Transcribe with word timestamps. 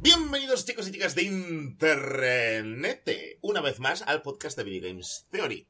Bienvenidos 0.00 0.64
chicos 0.64 0.88
y 0.88 0.92
chicas 0.92 1.14
de 1.14 1.22
Internet, 1.22 3.10
una 3.40 3.60
vez 3.60 3.80
más 3.80 4.02
al 4.02 4.22
podcast 4.22 4.56
de 4.56 4.64
Video 4.64 4.88
Games 4.88 5.26
Theory. 5.30 5.68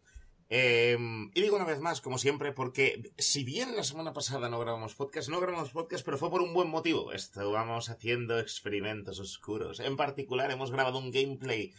Eh, 0.48 0.98
y 1.32 1.40
digo 1.40 1.56
una 1.56 1.64
vez 1.64 1.80
más, 1.80 2.00
como 2.00 2.18
siempre, 2.18 2.52
porque 2.52 3.12
si 3.16 3.42
bien 3.42 3.74
la 3.74 3.84
semana 3.84 4.12
pasada 4.12 4.50
no 4.50 4.58
grabamos 4.58 4.94
podcast, 4.94 5.30
no 5.30 5.40
grabamos 5.40 5.70
podcast, 5.70 6.04
pero 6.04 6.18
fue 6.18 6.30
por 6.30 6.42
un 6.42 6.52
buen 6.52 6.68
motivo. 6.68 7.12
Estábamos 7.12 7.88
haciendo 7.88 8.38
experimentos 8.38 9.18
oscuros. 9.18 9.80
En 9.80 9.96
particular, 9.96 10.50
hemos 10.50 10.70
grabado 10.70 10.98
un 10.98 11.10
gameplay 11.10 11.72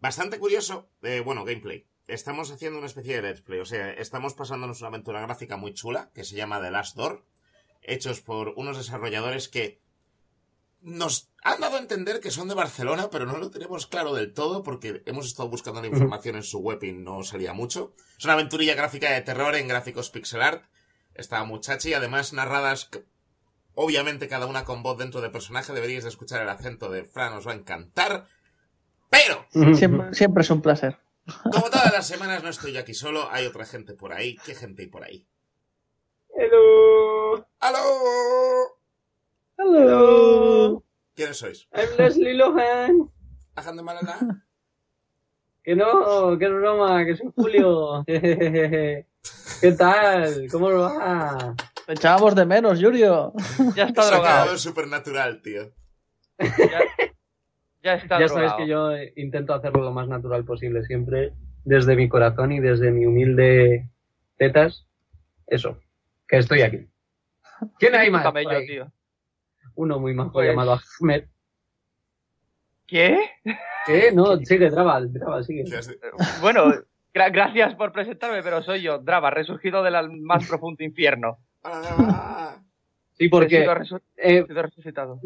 bastante 0.00 0.38
curioso. 0.38 0.88
Eh, 1.02 1.20
bueno, 1.20 1.44
gameplay. 1.44 1.86
Estamos 2.06 2.50
haciendo 2.50 2.78
una 2.78 2.86
especie 2.86 3.16
de 3.16 3.28
let's 3.28 3.40
play, 3.40 3.60
o 3.60 3.64
sea, 3.64 3.92
estamos 3.92 4.34
pasándonos 4.34 4.80
una 4.80 4.88
aventura 4.88 5.20
gráfica 5.20 5.56
muy 5.56 5.72
chula 5.72 6.10
que 6.14 6.24
se 6.24 6.36
llama 6.36 6.60
The 6.60 6.70
Last 6.70 6.96
Door, 6.96 7.24
hechos 7.84 8.20
por 8.20 8.54
unos 8.56 8.76
desarrolladores 8.76 9.48
que 9.48 9.80
nos 10.80 11.30
han 11.42 11.60
dado 11.60 11.76
a 11.76 11.80
entender 11.80 12.20
que 12.20 12.30
son 12.30 12.48
de 12.48 12.54
Barcelona, 12.54 13.08
pero 13.10 13.24
no 13.24 13.38
lo 13.38 13.50
tenemos 13.50 13.86
claro 13.86 14.14
del 14.14 14.34
todo 14.34 14.62
porque 14.62 15.02
hemos 15.06 15.26
estado 15.26 15.48
buscando 15.48 15.80
la 15.80 15.86
información 15.86 16.36
en 16.36 16.42
su 16.42 16.58
web 16.58 16.82
y 16.84 16.92
no 16.92 17.22
salía 17.22 17.54
mucho. 17.54 17.94
Es 18.18 18.24
una 18.24 18.34
aventurilla 18.34 18.74
gráfica 18.74 19.10
de 19.10 19.22
terror 19.22 19.54
en 19.54 19.68
gráficos 19.68 20.10
pixel 20.10 20.42
art. 20.42 20.64
Está 21.14 21.42
muchacha 21.44 21.88
y 21.88 21.94
además 21.94 22.32
narradas, 22.34 22.90
obviamente 23.74 24.28
cada 24.28 24.46
una 24.46 24.64
con 24.64 24.82
voz 24.82 24.98
dentro 24.98 25.20
de 25.22 25.30
personaje. 25.30 25.72
Deberíais 25.72 26.02
de 26.04 26.10
escuchar 26.10 26.42
el 26.42 26.48
acento 26.48 26.90
de 26.90 27.04
Fran, 27.04 27.32
os 27.32 27.46
va 27.46 27.52
a 27.52 27.56
encantar. 27.56 28.26
Pero, 29.08 29.46
Siempre, 29.76 30.12
siempre 30.12 30.42
es 30.42 30.50
un 30.50 30.60
placer. 30.60 30.98
como 31.52 31.70
todas 31.70 31.92
las 31.92 32.06
semanas 32.06 32.42
no 32.42 32.50
estoy 32.50 32.76
aquí 32.76 32.92
solo, 32.94 33.30
hay 33.30 33.46
otra 33.46 33.64
gente 33.64 33.94
por 33.94 34.12
ahí. 34.12 34.36
¿Qué 34.44 34.54
gente 34.54 34.82
hay 34.82 34.88
por 34.88 35.04
ahí? 35.04 35.26
Hello. 36.36 37.46
¡Aló! 37.60 38.78
Hello. 39.56 40.84
¿Quiénes 41.14 41.36
sois? 41.38 41.68
I'm 41.72 41.96
Leslie 41.96 42.34
Lohan. 42.34 43.10
¿Ajan 43.56 43.76
de 43.76 43.82
Malala? 43.82 44.18
Que 45.62 45.76
no, 45.76 46.36
que 46.38 46.44
es 46.44 46.50
broma, 46.52 47.04
que 47.06 47.16
soy 47.16 47.30
Julio. 47.34 48.04
¿Qué 48.06 49.72
tal? 49.78 50.46
¿Cómo 50.50 50.70
lo 50.70 50.80
va? 50.82 51.54
Te 51.86 51.92
echábamos 51.94 52.34
de 52.34 52.44
menos, 52.44 52.80
Yurio. 52.80 53.32
Ya 53.74 53.84
está 53.84 54.02
Se 54.02 54.08
ha 54.08 54.16
drogado. 54.16 54.42
quedado 54.44 54.58
supernatural, 54.58 55.40
tío. 55.42 55.70
Ya, 56.38 56.80
ya 57.82 57.94
está 57.94 58.18
Ya 58.18 58.26
drogado. 58.26 58.28
sabes 58.28 58.52
que 58.54 58.66
yo 58.66 58.90
intento 59.16 59.54
hacerlo 59.54 59.82
lo 59.84 59.92
más 59.92 60.08
natural 60.08 60.44
posible 60.44 60.82
siempre, 60.84 61.32
desde 61.64 61.96
mi 61.96 62.08
corazón 62.08 62.52
y 62.52 62.60
desde 62.60 62.90
mi 62.90 63.06
humilde 63.06 63.88
tetas. 64.36 64.86
Eso, 65.46 65.78
que 66.28 66.38
estoy 66.38 66.62
aquí. 66.62 66.88
¿Quién 67.78 67.94
hay 67.94 68.10
más? 68.10 68.22
por 68.22 68.32
camello, 68.32 68.50
ahí? 68.50 68.66
tío. 68.66 68.92
Uno 69.76 69.98
muy 69.98 70.14
majo 70.14 70.32
Pues- 70.32 70.48
llamado 70.48 70.78
Ahmed. 71.00 71.24
¿Qué? 72.86 73.18
¿Qué? 73.86 74.12
No, 74.12 74.36
sigue, 74.38 74.70
traba, 74.70 75.00
traba, 75.12 75.42
sigue. 75.42 75.64
¿Qué 75.64 75.76
has 75.76 75.86
de- 75.88 75.98
Bueno, 76.40 76.66
gra- 77.12 77.32
gracias 77.32 77.74
por 77.74 77.92
presentarme, 77.92 78.42
pero 78.42 78.62
soy 78.62 78.82
yo, 78.82 78.98
Drava, 78.98 79.30
resurgido 79.30 79.82
del 79.82 80.10
más 80.20 80.46
profundo 80.48 80.82
infierno. 80.84 81.38
Ah, 81.62 82.56
Sí, 83.16 83.26
He 83.26 83.30
porque 83.30 83.62
eh, 83.64 83.68
he 84.16 84.44
sido 84.44 84.62
resucitado. 84.62 85.20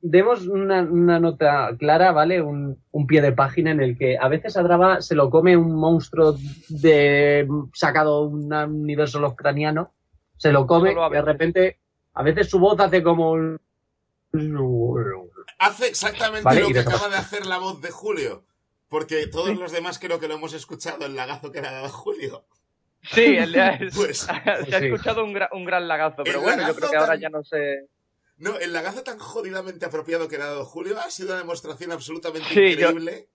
demos 0.00 0.46
una, 0.46 0.80
una 0.80 1.20
nota 1.20 1.76
clara, 1.78 2.10
¿vale? 2.10 2.40
Un, 2.40 2.82
un 2.90 3.06
pie 3.06 3.20
de 3.20 3.32
página 3.32 3.70
en 3.70 3.80
el 3.82 3.98
que 3.98 4.16
a 4.18 4.28
veces 4.28 4.56
a 4.56 4.62
Drava 4.62 5.02
se 5.02 5.14
lo 5.14 5.28
come 5.28 5.54
un 5.54 5.74
monstruo 5.76 6.36
de 6.70 7.46
sacado 7.74 8.22
un 8.22 8.50
universo 8.52 9.20
lovecraftiano, 9.20 9.92
se 10.38 10.50
lo 10.52 10.66
come 10.66 10.92
y 10.92 10.94
de 10.94 11.00
veces. 11.08 11.24
repente 11.24 11.78
a 12.14 12.22
veces 12.22 12.48
su 12.48 12.58
voz 12.58 12.80
hace 12.80 13.02
como 13.02 13.32
un... 13.32 13.60
Hace 15.58 15.88
exactamente 15.88 16.44
Vale, 16.44 16.60
lo 16.60 16.68
que 16.68 16.74
de- 16.74 16.80
acaba 16.80 17.08
de 17.08 17.16
hacer 17.16 17.46
la 17.46 17.58
voz 17.58 17.80
de 17.80 17.90
Julio. 17.90 18.44
Porque 18.88 19.26
todos 19.26 19.54
los 19.58 19.70
demás 19.72 19.98
creo 19.98 20.18
que 20.18 20.28
lo 20.28 20.34
hemos 20.34 20.54
escuchado, 20.54 21.04
el 21.04 21.14
lagazo 21.14 21.52
que 21.52 21.60
le 21.60 21.68
ha 21.68 21.72
dado 21.72 21.88
Julio. 21.90 22.44
Sí, 23.02 23.36
el, 23.36 23.52
Pues, 23.94 24.18
se 24.20 24.32
ha 24.32 24.64
sí. 24.64 24.86
escuchado 24.86 25.24
un, 25.24 25.34
gra- 25.34 25.50
un 25.52 25.64
gran 25.64 25.86
lagazo, 25.88 26.22
pero 26.24 26.38
El 26.38 26.44
bueno, 26.44 26.66
yo 26.66 26.74
creo 26.74 26.90
que 26.90 26.96
ahora 26.96 27.12
tan- 27.12 27.20
ya 27.20 27.28
no 27.28 27.44
sé. 27.44 27.86
no, 28.38 28.58
el 28.58 28.72
lagazo 28.72 29.02
tan 29.02 29.18
jodidamente 29.18 29.84
apropiado 29.84 30.26
que 30.28 30.38
le 30.38 30.44
ha 30.44 30.46
dado 30.46 30.64
Julio 30.64 30.98
ha 30.98 31.10
sido 31.10 31.28
una 31.30 31.38
demostración 31.38 31.92
absolutamente 31.92 32.48
Sí, 32.48 32.76
yo- 32.76 32.88
increíble. 32.90 33.28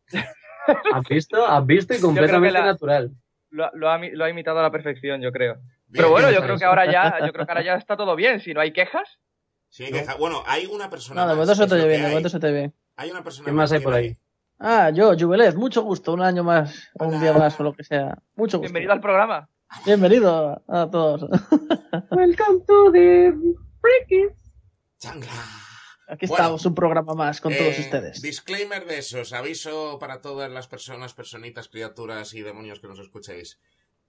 ¿Has 0.93 1.03
visto? 1.07 1.45
¿Has 1.45 1.65
visto? 1.65 1.93
Y 1.97 1.99
completamente 2.01 2.51
la- 2.53 2.65
natural. 2.65 3.11
Lo, 3.51 3.69
lo 3.73 3.89
ha, 3.91 3.99
mi- 3.99 4.11
lo 4.11 4.25
ha 4.25 4.29
imitado 4.29 4.59
a 4.59 4.63
la 4.63 4.71
perfección, 4.71 5.21
yo 5.21 5.31
creo. 5.31 5.57
Pero 5.93 6.09
bueno, 6.09 6.31
yo 6.31 6.41
creo 6.41 6.57
que 6.57 6.65
ahora 6.65 6.91
ya, 6.91 7.19
yo 7.25 7.31
creo 7.31 7.45
que 7.45 7.51
ahora 7.51 7.63
ya 7.63 7.75
está 7.75 7.95
todo 7.95 8.15
bien. 8.15 8.39
Si 8.41 8.53
no 8.53 8.61
hay 8.61 8.73
quejas, 8.73 9.19
sí, 9.69 9.85
que 9.91 10.03
ja- 10.03 10.15
bueno, 10.15 10.43
hay 10.45 10.65
una 10.65 10.89
persona 10.89 11.21
No, 11.21 11.27
de 11.29 11.33
momento 11.35 11.55
se 11.55 11.67
te 11.67 11.75
bien, 11.75 11.87
de 11.89 11.95
hay. 11.95 12.01
momento 12.11 12.29
se 12.29 12.39
te 12.39 12.47
oye 12.47 12.55
bien. 12.55 12.73
Hay 12.95 13.11
una 13.11 13.23
persona 13.23 13.45
¿Qué 13.45 13.51
más 13.51 13.71
hay 13.71 13.79
por 13.79 13.93
ahí? 13.93 14.17
Ah, 14.59 14.89
yo, 14.91 15.13
Jubilet, 15.17 15.55
mucho 15.55 15.81
gusto, 15.81 16.13
un 16.13 16.21
año 16.21 16.43
más, 16.43 16.89
o 16.99 17.05
un 17.05 17.19
día 17.19 17.33
más, 17.33 17.59
o 17.59 17.63
lo 17.63 17.73
que 17.73 17.83
sea. 17.83 18.17
Mucho 18.35 18.57
gusto. 18.57 18.61
bienvenido 18.61 18.93
al 18.93 19.01
programa. 19.01 19.49
Bienvenido 19.85 20.61
a 20.67 20.89
todos. 20.89 21.23
Welcome 22.11 22.61
to 22.67 22.91
the 22.91 23.33
Freaky. 23.81 24.27
Changla. 24.99 25.31
Aquí 26.07 26.27
Bueno, 26.27 26.43
estamos, 26.43 26.65
un 26.65 26.75
programa 26.75 27.13
más 27.15 27.41
con 27.41 27.53
todos 27.55 27.77
Eh, 27.77 27.81
ustedes. 27.81 28.21
Disclaimer 28.21 28.85
de 28.85 28.99
esos, 28.99 29.33
aviso 29.33 29.97
para 29.99 30.21
todas 30.21 30.51
las 30.51 30.67
personas, 30.67 31.13
personitas, 31.13 31.67
criaturas 31.69 32.33
y 32.33 32.41
demonios 32.41 32.79
que 32.79 32.87
nos 32.87 32.99
escuchéis. 32.99 33.59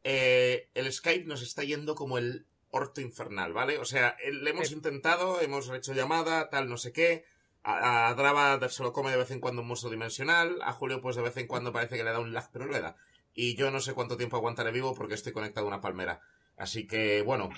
Eh, 0.04 0.68
el 0.74 0.92
Skype 0.92 1.24
nos 1.26 1.42
está 1.42 1.64
yendo 1.64 1.94
como 1.94 2.18
el 2.18 2.46
orto 2.70 3.00
infernal, 3.00 3.52
¿vale? 3.52 3.78
O 3.78 3.84
sea, 3.84 4.16
le 4.30 4.50
hemos 4.50 4.68
Sí. 4.68 4.74
intentado, 4.74 5.40
hemos 5.40 5.68
hecho 5.70 5.92
llamada, 5.94 6.50
tal, 6.50 6.68
no 6.68 6.76
sé 6.76 6.92
qué. 6.92 7.24
A, 7.62 8.08
a 8.08 8.14
Drava 8.14 8.68
se 8.68 8.82
lo 8.82 8.92
come 8.92 9.10
de 9.10 9.16
vez 9.16 9.30
en 9.30 9.40
cuando 9.40 9.62
un 9.62 9.68
monstruo 9.68 9.90
dimensional. 9.90 10.58
A 10.62 10.72
Julio, 10.72 11.00
pues 11.00 11.16
de 11.16 11.22
vez 11.22 11.36
en 11.38 11.46
cuando 11.46 11.72
parece 11.72 11.96
que 11.96 12.04
le 12.04 12.12
da 12.12 12.20
un 12.20 12.32
lag, 12.34 12.50
pero 12.52 12.66
no 12.66 12.72
le 12.72 12.80
da. 12.80 12.96
Y 13.32 13.56
yo 13.56 13.70
no 13.70 13.80
sé 13.80 13.94
cuánto 13.94 14.16
tiempo 14.16 14.36
aguantaré 14.36 14.70
vivo 14.70 14.94
porque 14.94 15.14
estoy 15.14 15.32
conectado 15.32 15.66
a 15.66 15.68
una 15.68 15.80
palmera. 15.80 16.20
Así 16.56 16.86
que, 16.86 17.22
bueno, 17.22 17.48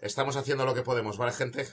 estamos 0.00 0.36
haciendo 0.36 0.64
lo 0.66 0.74
que 0.74 0.82
podemos, 0.82 1.16
¿vale, 1.18 1.32
gente? 1.32 1.66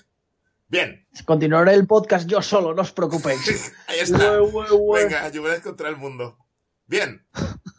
Bien, 0.68 1.08
Continuaré 1.26 1.74
el 1.74 1.88
podcast 1.88 2.28
yo 2.30 2.42
solo, 2.44 2.74
no 2.76 2.84
os 2.84 2.92
preocupéis. 2.92 3.74
ahí 3.88 4.00
está. 4.00 4.42
Ue, 4.42 4.50
ue, 4.52 4.72
ue. 4.72 5.04
Venga, 5.04 5.30
Jubilee 5.34 5.62
contra 5.62 5.90
el 5.90 5.98
mundo. 5.98 6.38
Bien, 6.86 7.26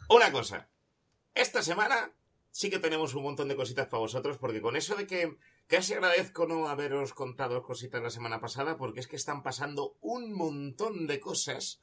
una 0.09 0.31
cosa. 0.31 0.69
Esta 1.33 1.61
semana 1.61 2.11
sí 2.51 2.69
que 2.69 2.79
tenemos 2.79 3.13
un 3.15 3.23
montón 3.23 3.47
de 3.47 3.55
cositas 3.55 3.87
para 3.87 4.01
vosotros, 4.01 4.37
porque 4.37 4.61
con 4.61 4.75
eso 4.75 4.95
de 4.95 5.07
que 5.07 5.37
casi 5.67 5.93
agradezco 5.93 6.45
no 6.45 6.67
haberos 6.67 7.13
contado 7.13 7.63
cositas 7.63 8.01
la 8.01 8.09
semana 8.09 8.39
pasada, 8.39 8.77
porque 8.77 8.99
es 8.99 9.07
que 9.07 9.15
están 9.15 9.41
pasando 9.41 9.95
un 10.01 10.33
montón 10.33 11.07
de 11.07 11.19
cosas, 11.19 11.81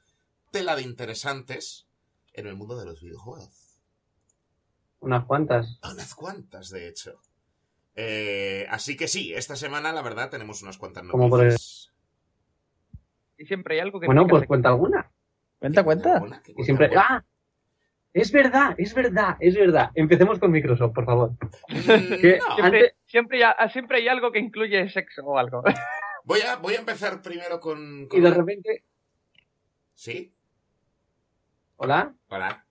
tela 0.50 0.76
de 0.76 0.82
interesantes, 0.82 1.88
en 2.32 2.46
el 2.46 2.54
mundo 2.54 2.78
de 2.78 2.86
los 2.86 3.00
videojuegos. 3.00 3.80
Unas 5.00 5.24
cuantas. 5.24 5.78
Unas 5.82 6.14
cuantas, 6.14 6.70
de 6.70 6.88
hecho. 6.88 7.20
Eh, 7.94 8.66
así 8.70 8.96
que 8.96 9.08
sí, 9.08 9.32
esta 9.34 9.56
semana 9.56 9.92
la 9.92 10.02
verdad 10.02 10.30
tenemos 10.30 10.62
unas 10.62 10.76
cuantas 10.78 11.04
Como 11.08 11.28
por 11.28 11.44
noticias. 11.44 11.92
Y 13.36 13.46
siempre 13.46 13.74
hay 13.74 13.80
algo 13.80 14.00
que 14.00 14.06
Bueno, 14.06 14.26
pues 14.26 14.46
cuenta 14.46 14.68
alguna. 14.68 15.10
Cuenta, 15.58 15.84
cuenta. 15.84 16.14
Alguna 16.14 16.42
que 16.42 16.52
Y 16.52 16.54
cuenta 16.54 16.66
siempre... 16.66 16.86
alguna. 16.86 17.06
¡Ah! 17.08 17.24
Es 18.12 18.32
verdad, 18.32 18.74
es 18.78 18.94
verdad, 18.94 19.36
es 19.38 19.54
verdad. 19.54 19.90
Empecemos 19.94 20.38
con 20.38 20.50
Microsoft, 20.50 20.94
por 20.94 21.04
favor. 21.04 21.32
Mm. 21.68 21.78
Siempre, 21.80 22.40
Antes- 22.62 22.94
siempre, 23.06 23.44
hay, 23.44 23.68
siempre 23.70 23.98
hay 23.98 24.08
algo 24.08 24.32
que 24.32 24.38
incluye 24.38 24.88
sexo 24.88 25.22
o 25.24 25.38
algo. 25.38 25.62
Voy 26.24 26.40
a, 26.42 26.56
voy 26.56 26.74
a 26.74 26.80
empezar 26.80 27.22
primero 27.22 27.58
con... 27.58 28.06
con 28.06 28.18
Y 28.18 28.22
de 28.22 28.30
repente... 28.30 28.84
¿Sí? 29.94 30.34
¿Hola? 31.76 32.14
Hola. 32.28 32.66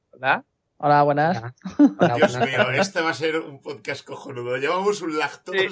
Hola, 0.78 1.02
buenas. 1.02 1.38
Hola. 1.40 1.56
Hola, 2.00 2.16
Dios 2.18 2.38
buenas 2.38 2.50
mío, 2.68 2.72
este 2.80 3.02
va 3.02 3.10
a 3.10 3.14
ser 3.16 3.38
un 3.40 3.60
podcast 3.62 4.06
cojonudo. 4.06 4.58
Llevamos 4.58 5.02
un 5.02 5.18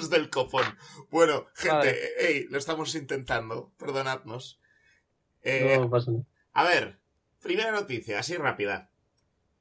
Sí. 0.04 0.10
del 0.10 0.30
copón. 0.30 0.64
Bueno, 1.10 1.46
gente, 1.54 1.76
Vale. 1.76 1.96
ey, 2.18 2.46
lo 2.50 2.58
estamos 2.58 2.92
intentando. 2.96 3.72
Perdonadnos. 3.78 4.60
Eh, 5.42 5.76
No 5.78 5.88
pasa 5.88 6.10
nada. 6.10 6.24
A 6.54 6.64
ver, 6.64 6.98
primera 7.40 7.70
noticia, 7.70 8.18
así 8.18 8.34
rápida. 8.36 8.90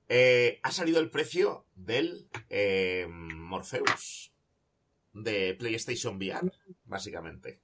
Eh, 0.08 0.60
ha 0.64 0.72
salido 0.72 1.00
el 1.00 1.10
precio 1.10 1.66
del 1.76 2.30
eh, 2.50 3.08
Morpheus 3.10 4.34
de 5.14 5.56
PlayStation 5.58 6.18
VR, 6.18 6.52
básicamente. 6.84 7.62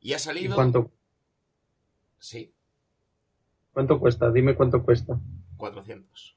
Y 0.00 0.12
ha 0.12 0.16
¿Y 0.16 0.20
salido... 0.20 0.54
cuánto, 0.54 0.92
Sí, 2.18 2.52
cuánto 3.72 4.00
cuesta? 4.00 4.30
Dime 4.30 4.54
cuánto 4.54 4.82
cuesta. 4.82 5.18
400. 5.56 6.36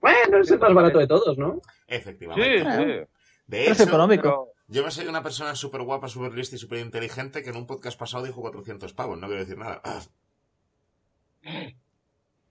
Bueno, 0.00 0.38
es 0.38 0.50
el 0.50 0.58
más 0.58 0.74
barato 0.74 0.98
de 0.98 1.06
todos, 1.06 1.38
¿no? 1.38 1.60
Efectivamente. 1.86 2.60
sí. 2.60 3.14
De 3.46 3.64
Precio 3.64 3.72
hecho, 3.72 3.82
económico. 3.84 4.52
Yo 4.66 4.82
me 4.82 4.90
soy 4.90 5.06
una 5.06 5.22
persona 5.22 5.54
súper 5.54 5.82
guapa, 5.82 6.08
súper 6.08 6.34
lista 6.34 6.56
y 6.56 6.58
súper 6.58 6.78
inteligente 6.80 7.42
que 7.42 7.50
en 7.50 7.56
un 7.56 7.66
podcast 7.66 7.98
pasado 7.98 8.24
dijo 8.24 8.40
400 8.40 8.92
pavos. 8.94 9.18
No 9.18 9.26
quiero 9.26 9.42
decir 9.42 9.58
nada. 9.58 9.82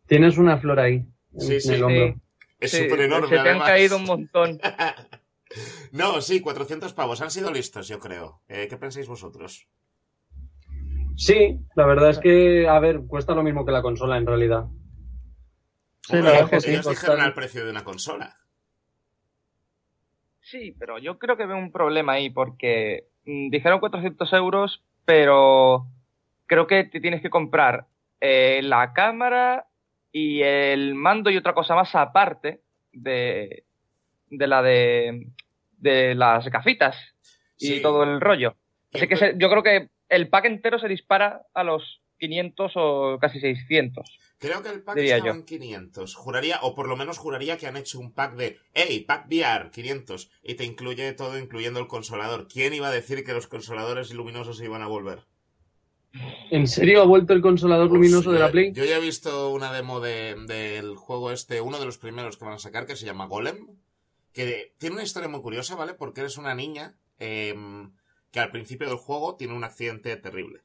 Tienes 0.07 0.37
una 0.37 0.57
flor 0.57 0.79
ahí. 0.79 1.05
En, 1.33 1.41
Sí, 1.41 1.53
en 1.55 1.61
sí. 1.61 1.73
el 1.73 1.83
hombro. 1.83 2.15
es 2.59 2.71
sí, 2.71 2.83
súper 2.83 3.01
enorme, 3.01 3.27
se 3.27 3.33
te 3.35 3.39
han 3.39 3.47
además. 3.47 3.67
caído 3.69 3.97
un 3.97 4.05
montón. 4.05 4.59
No, 5.91 6.19
sí, 6.21 6.41
400 6.41 6.93
pavos. 6.93 7.21
Han 7.21 7.29
sido 7.29 7.51
listos, 7.51 7.87
yo 7.87 7.99
creo. 7.99 8.41
Eh, 8.47 8.65
¿Qué 8.67 8.75
pensáis 8.77 9.07
vosotros? 9.07 9.67
Sí, 11.15 11.59
la 11.75 11.85
verdad 11.85 12.09
es 12.09 12.17
que, 12.17 12.67
a 12.67 12.79
ver, 12.79 13.01
cuesta 13.07 13.35
lo 13.35 13.43
mismo 13.43 13.63
que 13.63 13.71
la 13.71 13.83
consola 13.83 14.17
en 14.17 14.25
realidad. 14.25 14.65
Sí, 16.01 16.15
Hombre, 16.15 16.21
la 16.23 16.31
verdad 16.31 16.39
ellos 16.39 16.49
que 16.49 16.59
sí, 16.61 16.67
dijeron 16.71 16.95
bastante. 16.95 17.21
al 17.21 17.33
precio 17.35 17.63
de 17.65 17.69
una 17.69 17.83
consola. 17.83 18.35
Sí, 20.41 20.75
pero 20.79 20.97
yo 20.97 21.19
creo 21.19 21.37
que 21.37 21.45
veo 21.45 21.57
un 21.57 21.71
problema 21.71 22.13
ahí 22.13 22.31
porque 22.31 23.07
mm, 23.25 23.49
dijeron 23.51 23.79
400 23.79 24.33
euros, 24.33 24.83
pero 25.05 25.85
creo 26.47 26.65
que 26.65 26.83
te 26.85 26.99
tienes 26.99 27.21
que 27.21 27.29
comprar 27.29 27.85
eh, 28.21 28.61
la 28.63 28.91
cámara 28.93 29.67
y 30.13 30.41
el 30.43 30.93
mando 30.95 31.29
y 31.29 31.35
otra 31.37 31.53
cosa 31.53 31.75
más 31.75 31.93
aparte 31.95 32.61
de, 32.93 33.65
de 34.29 34.47
la 34.47 34.61
de, 34.61 35.27
de 35.77 36.15
las 36.15 36.47
gafitas 36.49 36.95
y 37.57 37.67
Sí. 37.67 37.81
todo 37.81 38.03
el 38.03 38.21
rollo. 38.21 38.55
Así 38.93 39.07
que 39.07 39.17
se- 39.17 39.33
yo 39.37 39.49
creo 39.49 39.63
que 39.63 39.89
el 40.09 40.29
pack 40.29 40.45
entero 40.45 40.77
se 40.79 40.87
dispara 40.87 41.41
a 41.53 41.63
los 41.63 42.01
500 42.19 42.71
o 42.75 43.17
casi 43.19 43.39
600. 43.39 44.07
Creo 44.37 44.61
que 44.61 44.69
el 44.69 44.83
pack 44.83 44.97
estaba 44.97 45.25
yo. 45.25 45.33
en 45.33 45.45
500. 45.45 46.15
Juraría, 46.15 46.59
o 46.61 46.75
por 46.75 46.87
lo 46.87 46.95
menos 46.95 47.17
juraría 47.17 47.57
que 47.57 47.65
han 47.65 47.77
hecho 47.77 47.99
un 47.99 48.13
pack 48.13 48.35
de, 48.35 48.57
hey, 48.73 49.03
pack 49.07 49.27
VR, 49.27 49.71
500. 49.71 50.29
Y 50.43 50.55
te 50.55 50.63
incluye 50.65 51.13
todo, 51.13 51.39
incluyendo 51.39 51.79
el 51.79 51.87
consolador. 51.87 52.47
¿Quién 52.47 52.73
iba 52.73 52.87
a 52.89 52.91
decir 52.91 53.23
que 53.23 53.33
los 53.33 53.47
consoladores 53.47 54.13
luminosos 54.13 54.57
se 54.57 54.65
iban 54.65 54.81
a 54.83 54.87
volver? 54.87 55.19
¿En 56.51 56.67
serio 56.67 57.01
ha 57.01 57.05
vuelto 57.05 57.33
el 57.33 57.41
consolador 57.41 57.91
luminoso 57.91 58.31
de 58.31 58.39
la 58.39 58.51
Play? 58.51 58.71
Yo 58.71 58.85
ya 58.85 58.97
he 58.97 59.01
visto 59.01 59.49
una 59.49 59.71
demo 59.73 59.99
de- 59.99 60.35
del 60.47 60.95
juego 60.95 61.31
este, 61.31 61.59
uno 61.61 61.79
de 61.79 61.85
los 61.85 61.97
primeros 61.97 62.37
que 62.37 62.45
van 62.45 62.53
a 62.53 62.59
sacar, 62.59 62.85
que 62.85 62.95
se 62.95 63.05
llama 63.05 63.25
Golem. 63.25 63.67
Que 64.31 64.73
tiene 64.77 64.95
una 64.95 65.03
historia 65.03 65.29
muy 65.29 65.41
curiosa, 65.41 65.75
¿vale? 65.75 65.93
Porque 65.93 66.21
eres 66.21 66.37
una 66.37 66.53
niña 66.55 66.95
em, 67.19 67.91
que 68.31 68.39
al 68.39 68.51
principio 68.51 68.87
del 68.87 68.97
juego 68.97 69.35
tiene 69.35 69.53
un 69.53 69.63
accidente 69.63 70.15
terrible. 70.17 70.61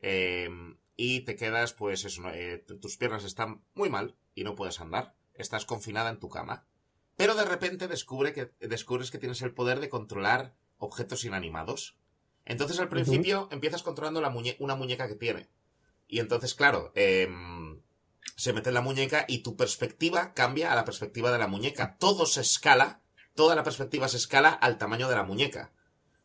Em, 0.00 0.76
y 0.96 1.20
te 1.20 1.36
quedas, 1.36 1.72
pues 1.72 2.04
eso. 2.04 2.22
Eh, 2.32 2.64
tus 2.80 2.96
piernas 2.96 3.24
están 3.24 3.62
muy 3.74 3.88
mal 3.90 4.16
y 4.34 4.44
no 4.44 4.54
puedes 4.54 4.80
andar. 4.80 5.14
Estás 5.34 5.64
confinada 5.66 6.10
en 6.10 6.18
tu 6.20 6.28
cama. 6.28 6.64
Pero 7.16 7.34
de 7.34 7.44
repente 7.44 7.88
descubre 7.88 8.32
que, 8.32 8.50
descubres 8.66 9.10
que 9.10 9.18
tienes 9.18 9.42
el 9.42 9.52
poder 9.52 9.80
de 9.80 9.88
controlar 9.90 10.54
objetos 10.78 11.24
inanimados. 11.24 11.96
Entonces 12.44 12.78
al 12.80 12.88
principio 12.88 13.48
empiezas 13.50 13.82
controlando 13.82 14.20
la 14.20 14.30
muñe- 14.30 14.56
una 14.58 14.74
muñeca 14.74 15.06
que 15.08 15.14
tiene. 15.14 15.48
Y 16.08 16.18
entonces, 16.18 16.54
claro, 16.54 16.90
em, 16.94 17.80
se 18.36 18.52
mete 18.52 18.70
en 18.70 18.74
la 18.74 18.80
muñeca 18.80 19.24
y 19.28 19.38
tu 19.38 19.56
perspectiva 19.56 20.32
cambia 20.34 20.72
a 20.72 20.74
la 20.74 20.84
perspectiva 20.84 21.30
de 21.30 21.38
la 21.38 21.46
muñeca. 21.46 21.96
Todo 21.98 22.26
se 22.26 22.40
escala, 22.40 23.00
toda 23.34 23.54
la 23.54 23.62
perspectiva 23.62 24.08
se 24.08 24.16
escala 24.16 24.50
al 24.50 24.78
tamaño 24.78 25.08
de 25.08 25.14
la 25.16 25.22
muñeca. 25.22 25.72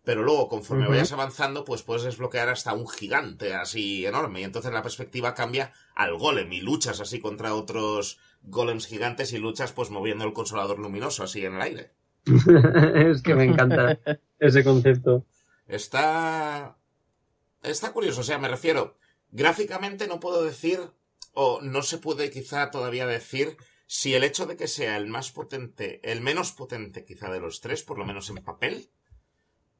Pero 0.03 0.21
luego, 0.23 0.47
conforme 0.49 0.87
vayas 0.87 1.11
avanzando, 1.11 1.65
pues 1.65 1.81
puedes 1.81 2.03
desbloquear 2.03 2.49
hasta 2.49 2.73
un 2.73 2.87
gigante 2.87 3.55
así 3.55 4.05
enorme. 4.05 4.41
Y 4.41 4.43
entonces 4.43 4.71
la 4.71 4.83
perspectiva 4.83 5.33
cambia 5.33 5.73
al 5.95 6.15
golem 6.15 6.51
y 6.53 6.61
luchas 6.61 6.99
así 7.01 7.19
contra 7.19 7.55
otros 7.55 8.19
golems 8.43 8.85
gigantes 8.85 9.33
y 9.33 9.39
luchas 9.39 9.71
pues 9.71 9.89
moviendo 9.89 10.23
el 10.23 10.33
consolador 10.33 10.77
luminoso 10.77 11.23
así 11.23 11.43
en 11.43 11.55
el 11.55 11.61
aire. 11.61 11.91
es 12.25 13.21
que 13.23 13.33
me 13.35 13.45
encanta 13.45 13.99
ese 14.39 14.63
concepto. 14.63 15.25
Está. 15.67 16.77
Está 17.61 17.91
curioso, 17.91 18.21
o 18.21 18.23
sea, 18.23 18.37
me 18.37 18.47
refiero. 18.47 18.97
Gráficamente 19.31 20.07
no 20.07 20.19
puedo 20.19 20.43
decir, 20.43 20.79
o 21.33 21.59
no 21.61 21.81
se 21.81 21.97
puede 21.97 22.29
quizá 22.29 22.71
todavía 22.71 23.05
decir, 23.05 23.57
si 23.87 24.13
el 24.13 24.23
hecho 24.23 24.45
de 24.45 24.55
que 24.55 24.67
sea 24.67 24.97
el 24.97 25.07
más 25.07 25.31
potente, 25.31 25.99
el 26.09 26.21
menos 26.21 26.51
potente 26.51 27.05
quizá 27.05 27.31
de 27.31 27.39
los 27.39 27.61
tres, 27.61 27.83
por 27.83 27.97
lo 27.97 28.05
menos 28.05 28.29
en 28.29 28.37
papel, 28.37 28.89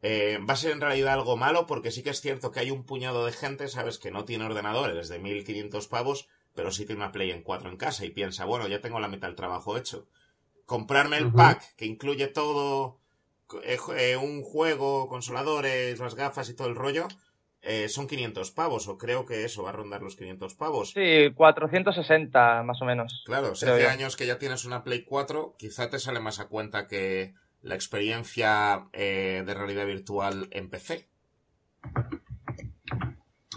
eh, 0.02 0.40
va 0.48 0.54
a 0.54 0.58
ser 0.58 0.72
en 0.72 0.82
realidad 0.82 1.14
algo 1.14 1.38
malo, 1.38 1.66
porque 1.66 1.92
sí 1.92 2.04
que 2.04 2.12
es 2.12 2.22
cierto 2.22 2.52
que 2.52 2.60
hay 2.60 2.72
un 2.72 2.84
puñado 2.84 3.26
de 3.26 3.32
gente, 3.32 3.68
sabes, 3.68 3.98
que 3.98 4.12
no 4.12 4.26
tiene 4.26 4.46
ordenadores 4.46 5.10
de 5.10 5.20
1500 5.20 5.88
pavos, 5.88 6.28
pero 6.54 6.72
sí 6.72 6.86
tiene 6.86 7.02
una 7.02 7.12
Play 7.12 7.32
en 7.32 7.42
4 7.42 7.70
en 7.70 7.78
casa 7.78 8.06
y 8.06 8.12
piensa, 8.12 8.46
bueno, 8.46 8.68
ya 8.68 8.82
tengo 8.82 9.00
la 9.00 9.08
mitad 9.08 9.28
del 9.28 9.36
trabajo 9.36 9.78
hecho. 9.78 10.08
Comprarme 10.66 11.18
el 11.18 11.32
pack 11.32 11.76
que 11.76 11.86
incluye 11.86 12.28
todo, 12.28 13.00
eh, 13.64 14.18
un 14.18 14.42
juego, 14.44 15.08
consoladores, 15.08 16.00
las 16.00 16.16
gafas 16.16 16.50
y 16.50 16.56
todo 16.56 16.68
el 16.68 16.76
rollo, 16.76 17.08
eh, 17.62 17.90
son 17.90 18.08
500 18.08 18.52
pavos, 18.52 18.88
o 18.88 18.98
creo 18.98 19.26
que 19.26 19.44
eso 19.44 19.64
va 19.64 19.70
a 19.70 19.74
rondar 19.74 20.02
los 20.04 20.16
500 20.16 20.54
pavos. 20.56 20.92
Sí, 20.92 21.32
460 21.36 22.64
más 22.64 22.82
o 22.82 22.86
menos. 22.86 23.24
Claro, 23.26 23.56
si 23.56 23.66
hace 23.66 23.82
yo. 23.82 23.90
años 23.90 24.16
que 24.16 24.28
ya 24.28 24.38
tienes 24.38 24.66
una 24.66 24.84
Play 24.84 25.04
4, 25.04 25.56
quizá 25.58 25.90
te 25.90 26.00
sale 26.00 26.20
más 26.20 26.40
a 26.40 26.48
cuenta 26.48 26.88
que 26.88 27.34
la 27.62 27.74
experiencia 27.74 28.88
eh, 28.94 29.44
de 29.46 29.54
realidad 29.56 29.88
virtual 29.88 30.48
en 30.52 30.70
PC. 30.70 31.10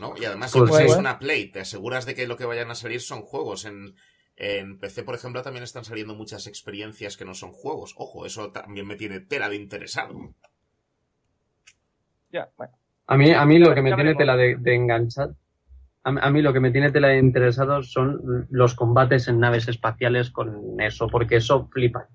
¿No? 0.00 0.14
Y 0.16 0.24
además, 0.24 0.52
Pues 0.52 0.70
si 0.74 0.76
sí. 0.84 0.90
es 0.90 0.96
una 0.96 1.18
Play, 1.18 1.50
te 1.50 1.60
aseguras 1.60 2.06
de 2.06 2.14
que 2.14 2.26
lo 2.26 2.36
que 2.36 2.44
vayan 2.46 2.70
a 2.70 2.74
salir 2.76 3.00
son 3.00 3.22
juegos. 3.22 3.64
En, 3.64 3.94
en 4.40 4.78
PC, 4.78 5.02
por 5.02 5.14
ejemplo, 5.16 5.42
también 5.42 5.64
están 5.64 5.84
saliendo 5.84 6.14
muchas 6.14 6.46
experiencias 6.46 7.16
que 7.16 7.24
no 7.24 7.34
son 7.34 7.50
juegos. 7.52 7.94
Ojo, 7.96 8.24
eso 8.24 8.52
también 8.52 8.86
me 8.86 8.94
tiene 8.96 9.18
tela 9.20 9.48
de 9.48 9.56
interesado. 9.56 10.34
Ya, 12.30 12.50
bueno. 12.56 12.72
A 13.06 13.16
mí, 13.16 13.30
a 13.32 13.44
mí 13.46 13.58
lo 13.58 13.74
que 13.74 13.82
me 13.82 13.92
tiene 13.94 14.14
tela 14.14 14.36
de, 14.36 14.56
de 14.56 14.74
enganchar, 14.74 15.30
a, 16.04 16.12
mí- 16.12 16.20
a 16.22 16.30
mí 16.30 16.42
lo 16.42 16.52
que 16.52 16.60
me 16.60 16.70
tiene 16.70 16.92
tela 16.92 17.08
de 17.08 17.18
interesado 17.18 17.82
son 17.82 18.46
los 18.50 18.74
combates 18.74 19.28
en 19.28 19.40
naves 19.40 19.66
espaciales 19.66 20.30
con 20.30 20.78
eso, 20.80 21.08
porque 21.08 21.36
eso 21.36 21.68
flipa. 21.72 22.08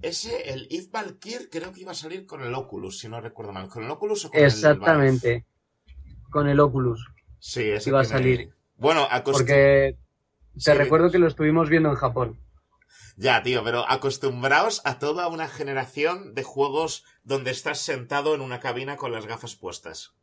Ese, 0.00 0.50
el 0.52 0.66
If 0.70 0.90
Valkyr, 0.90 1.50
creo 1.50 1.72
que 1.72 1.80
iba 1.82 1.90
a 1.90 1.94
salir 1.96 2.24
con 2.26 2.42
el 2.42 2.54
Oculus, 2.54 3.00
si 3.00 3.08
no 3.08 3.20
recuerdo 3.20 3.52
mal. 3.52 3.68
¿Con 3.68 3.84
el 3.84 3.90
Oculus 3.90 4.24
o 4.24 4.30
con 4.30 4.38
el 4.38 4.46
Vive? 4.46 4.56
Exactamente. 4.68 5.44
Con 6.30 6.48
el 6.48 6.58
Oculus. 6.60 7.06
Sí, 7.38 7.68
ese 7.70 7.90
Iba 7.90 8.00
a 8.00 8.04
salir. 8.04 8.50
Bueno, 8.76 9.06
acostum- 9.10 9.32
Porque 9.32 9.96
Sí, 9.98 10.09
te 10.62 10.74
recuerdo 10.74 11.10
que 11.10 11.18
lo 11.18 11.26
estuvimos 11.26 11.68
viendo 11.68 11.90
en 11.90 11.96
Japón. 11.96 12.38
Ya, 13.16 13.42
tío, 13.42 13.62
pero 13.62 13.88
acostumbraos 13.88 14.80
a 14.84 14.98
toda 14.98 15.28
una 15.28 15.48
generación 15.48 16.34
de 16.34 16.42
juegos 16.42 17.04
donde 17.22 17.50
estás 17.50 17.78
sentado 17.80 18.34
en 18.34 18.40
una 18.40 18.60
cabina 18.60 18.96
con 18.96 19.12
las 19.12 19.26
gafas 19.26 19.56
puestas. 19.56 20.14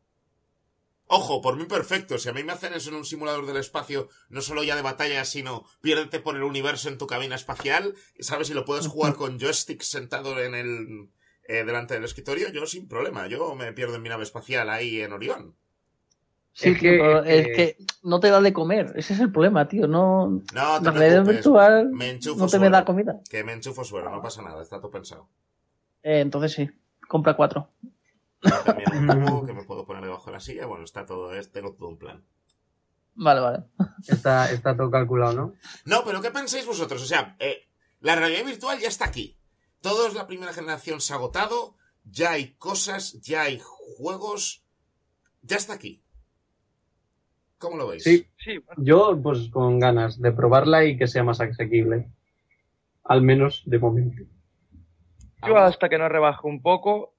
Ojo, 1.06 1.42
por 1.42 1.56
mí 1.56 1.66
perfecto. 1.66 2.18
Si 2.18 2.28
a 2.28 2.34
mí 2.34 2.44
me 2.44 2.52
hacen 2.52 2.74
eso 2.74 2.90
en 2.90 2.96
un 2.96 3.06
simulador 3.06 3.46
del 3.46 3.58
espacio, 3.58 4.10
no 4.30 4.42
solo 4.42 4.64
ya 4.64 4.76
de 4.76 4.82
batalla, 4.82 5.24
sino 5.26 5.66
piérdete 5.82 6.20
por 6.20 6.36
el 6.36 6.44
universo 6.44 6.90
en 6.90 6.98
tu 6.98 7.08
cabina 7.08 7.36
espacial, 7.36 7.96
¿sabes? 8.20 8.50
Y 8.50 8.54
lo 8.54 8.66
puedes 8.66 8.88
jugar 8.88 9.16
con 9.16 9.40
joystick 9.40 9.82
sentado 9.82 10.40
en 10.40 10.56
el. 10.56 11.10
eh, 11.48 11.64
delante 11.64 11.94
del 11.94 12.04
escritorio, 12.04 12.50
yo 12.50 12.66
sin 12.66 12.88
problema. 12.90 13.28
Yo 13.28 13.56
me 13.56 13.72
pierdo 13.74 13.96
en 13.96 14.02
mi 14.02 14.10
nave 14.10 14.24
espacial 14.24 14.70
ahí 14.70 15.02
en 15.02 15.14
Orión. 15.14 15.56
Sí, 16.60 16.70
Es 16.70 16.80
tío, 16.80 16.92
que- 16.92 16.98
pero 16.98 17.24
es 17.24 17.46
es 17.46 17.56
que 17.56 17.78
no 18.02 18.20
te 18.20 18.32
da 18.32 18.42
de 18.42 18.52
comer. 18.52 18.92
Ese 18.96 19.14
es 19.14 19.20
el 19.20 19.32
problema, 19.32 19.68
tío. 19.68 19.88
No, 19.88 20.42
No, 20.54 20.80
te 20.80 20.86
la 20.86 20.92
realidad 20.92 21.24
virtual 21.24 21.90
Me 21.92 22.10
enchufo 22.10 22.40
no 22.40 22.48
te 22.50 22.58
me 22.58 22.72
da 22.72 22.84
comida. 22.84 23.20
Que 23.30 23.44
me 23.44 23.54
enchufo 23.54 23.84
suero, 23.84 24.10
no 24.10 24.22
pasa 24.24 24.42
nada, 24.42 24.64
está 24.64 24.80
todo 24.80 24.90
pensado. 24.90 25.30
Eh, 26.02 26.20
entonces 26.22 26.54
sí, 26.54 26.68
compra 27.08 27.36
cuatro. 27.36 27.70
También 28.66 29.08
un 29.10 29.26
tubo 29.26 29.46
que 29.46 29.54
me 29.54 29.64
puedo 29.66 29.86
poner 29.86 30.04
debajo 30.04 30.26
de 30.28 30.32
la 30.32 30.40
silla. 30.40 30.66
Bueno, 30.66 30.84
está 30.84 31.06
todo, 31.06 31.32
es- 31.32 31.52
tengo 31.52 31.74
todo 31.74 31.90
un 31.90 32.00
plan. 32.00 32.26
Vale, 33.14 33.40
vale. 33.40 33.64
Está, 34.08 34.52
está 34.52 34.76
todo 34.76 34.90
calculado, 34.90 35.34
¿no? 35.34 35.54
No, 35.86 36.04
pero 36.06 36.22
¿qué 36.22 36.32
pensáis 36.32 36.66
vosotros? 36.66 37.04
O 37.04 37.06
sea, 37.06 37.36
eh, 37.40 37.68
la 38.00 38.16
realidad 38.16 38.44
virtual 38.46 38.80
ya 38.80 38.88
está 38.88 39.06
aquí. 39.06 39.38
Todos 39.82 40.16
la 40.16 40.26
primera 40.26 40.54
generación 40.54 41.02
se 41.02 41.14
ha 41.14 41.18
agotado. 41.18 41.76
Ya 42.04 42.32
hay 42.32 42.54
cosas, 42.54 43.20
ya 43.22 43.42
hay 43.44 43.60
juegos. 43.62 44.64
Ya 45.44 45.58
está 45.58 45.74
aquí. 45.74 46.04
¿Cómo 47.58 47.78
lo 47.78 47.88
veis? 47.88 48.04
Sí. 48.04 48.26
Sí, 48.38 48.58
bueno, 48.60 48.84
Yo, 48.84 49.20
pues 49.22 49.50
con 49.50 49.80
ganas 49.80 50.22
de 50.22 50.32
probarla 50.32 50.86
y 50.86 50.98
que 50.98 51.08
sea 51.08 51.24
más 51.24 51.42
asequible. 51.42 52.08
Al 53.04 53.22
menos 53.22 53.64
de 53.66 53.80
momento. 53.80 54.24
yo 55.48 55.58
hasta 55.58 55.88
que 55.90 55.98
no 55.98 56.10
rebaje 56.10 56.46
un 56.48 56.62
poco, 56.62 57.14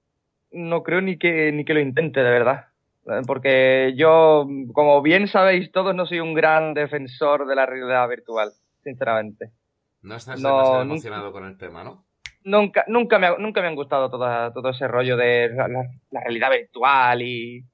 no 0.53 0.83
creo 0.83 1.01
ni 1.01 1.19
que, 1.19 1.51
ni 1.53 1.65
que 1.65 1.75
lo 1.75 1.81
intente, 1.81 2.21
de 2.23 2.31
verdad. 2.31 2.67
Eh, 3.07 3.23
Porque 3.27 3.95
yo, 3.97 4.47
como 4.75 5.01
bien 5.03 5.29
sabéis 5.29 5.73
todos, 5.73 5.95
no 5.95 6.05
soy 6.07 6.21
un 6.21 6.35
gran 6.35 6.75
defensor 6.75 7.47
de 7.47 7.55
la 7.55 7.65
realidad 7.67 8.09
virtual, 8.09 8.51
sinceramente. 8.85 9.51
No 10.03 10.15
estás 10.17 10.41
No, 10.41 10.49
demasiado 10.51 10.85
nunca- 10.85 10.93
emocionado 10.95 11.33
con 11.33 11.45
el 11.47 11.57
tema, 11.59 11.83
¿no? 11.85 12.05
Nunca, 12.45 12.85
nunca, 12.87 13.19
me, 13.19 13.27
ha- 13.27 13.39
nunca 13.39 13.61
me 13.61 13.69
han 13.69 13.75
gustado 13.75 14.11
toda- 14.11 14.53
todo 14.53 14.71
ese 14.71 14.87
rollo 14.89 15.17
de 15.17 15.49
la 15.55 16.21
realidad 16.21 16.51
virtual 16.51 17.21
y, 17.23 17.65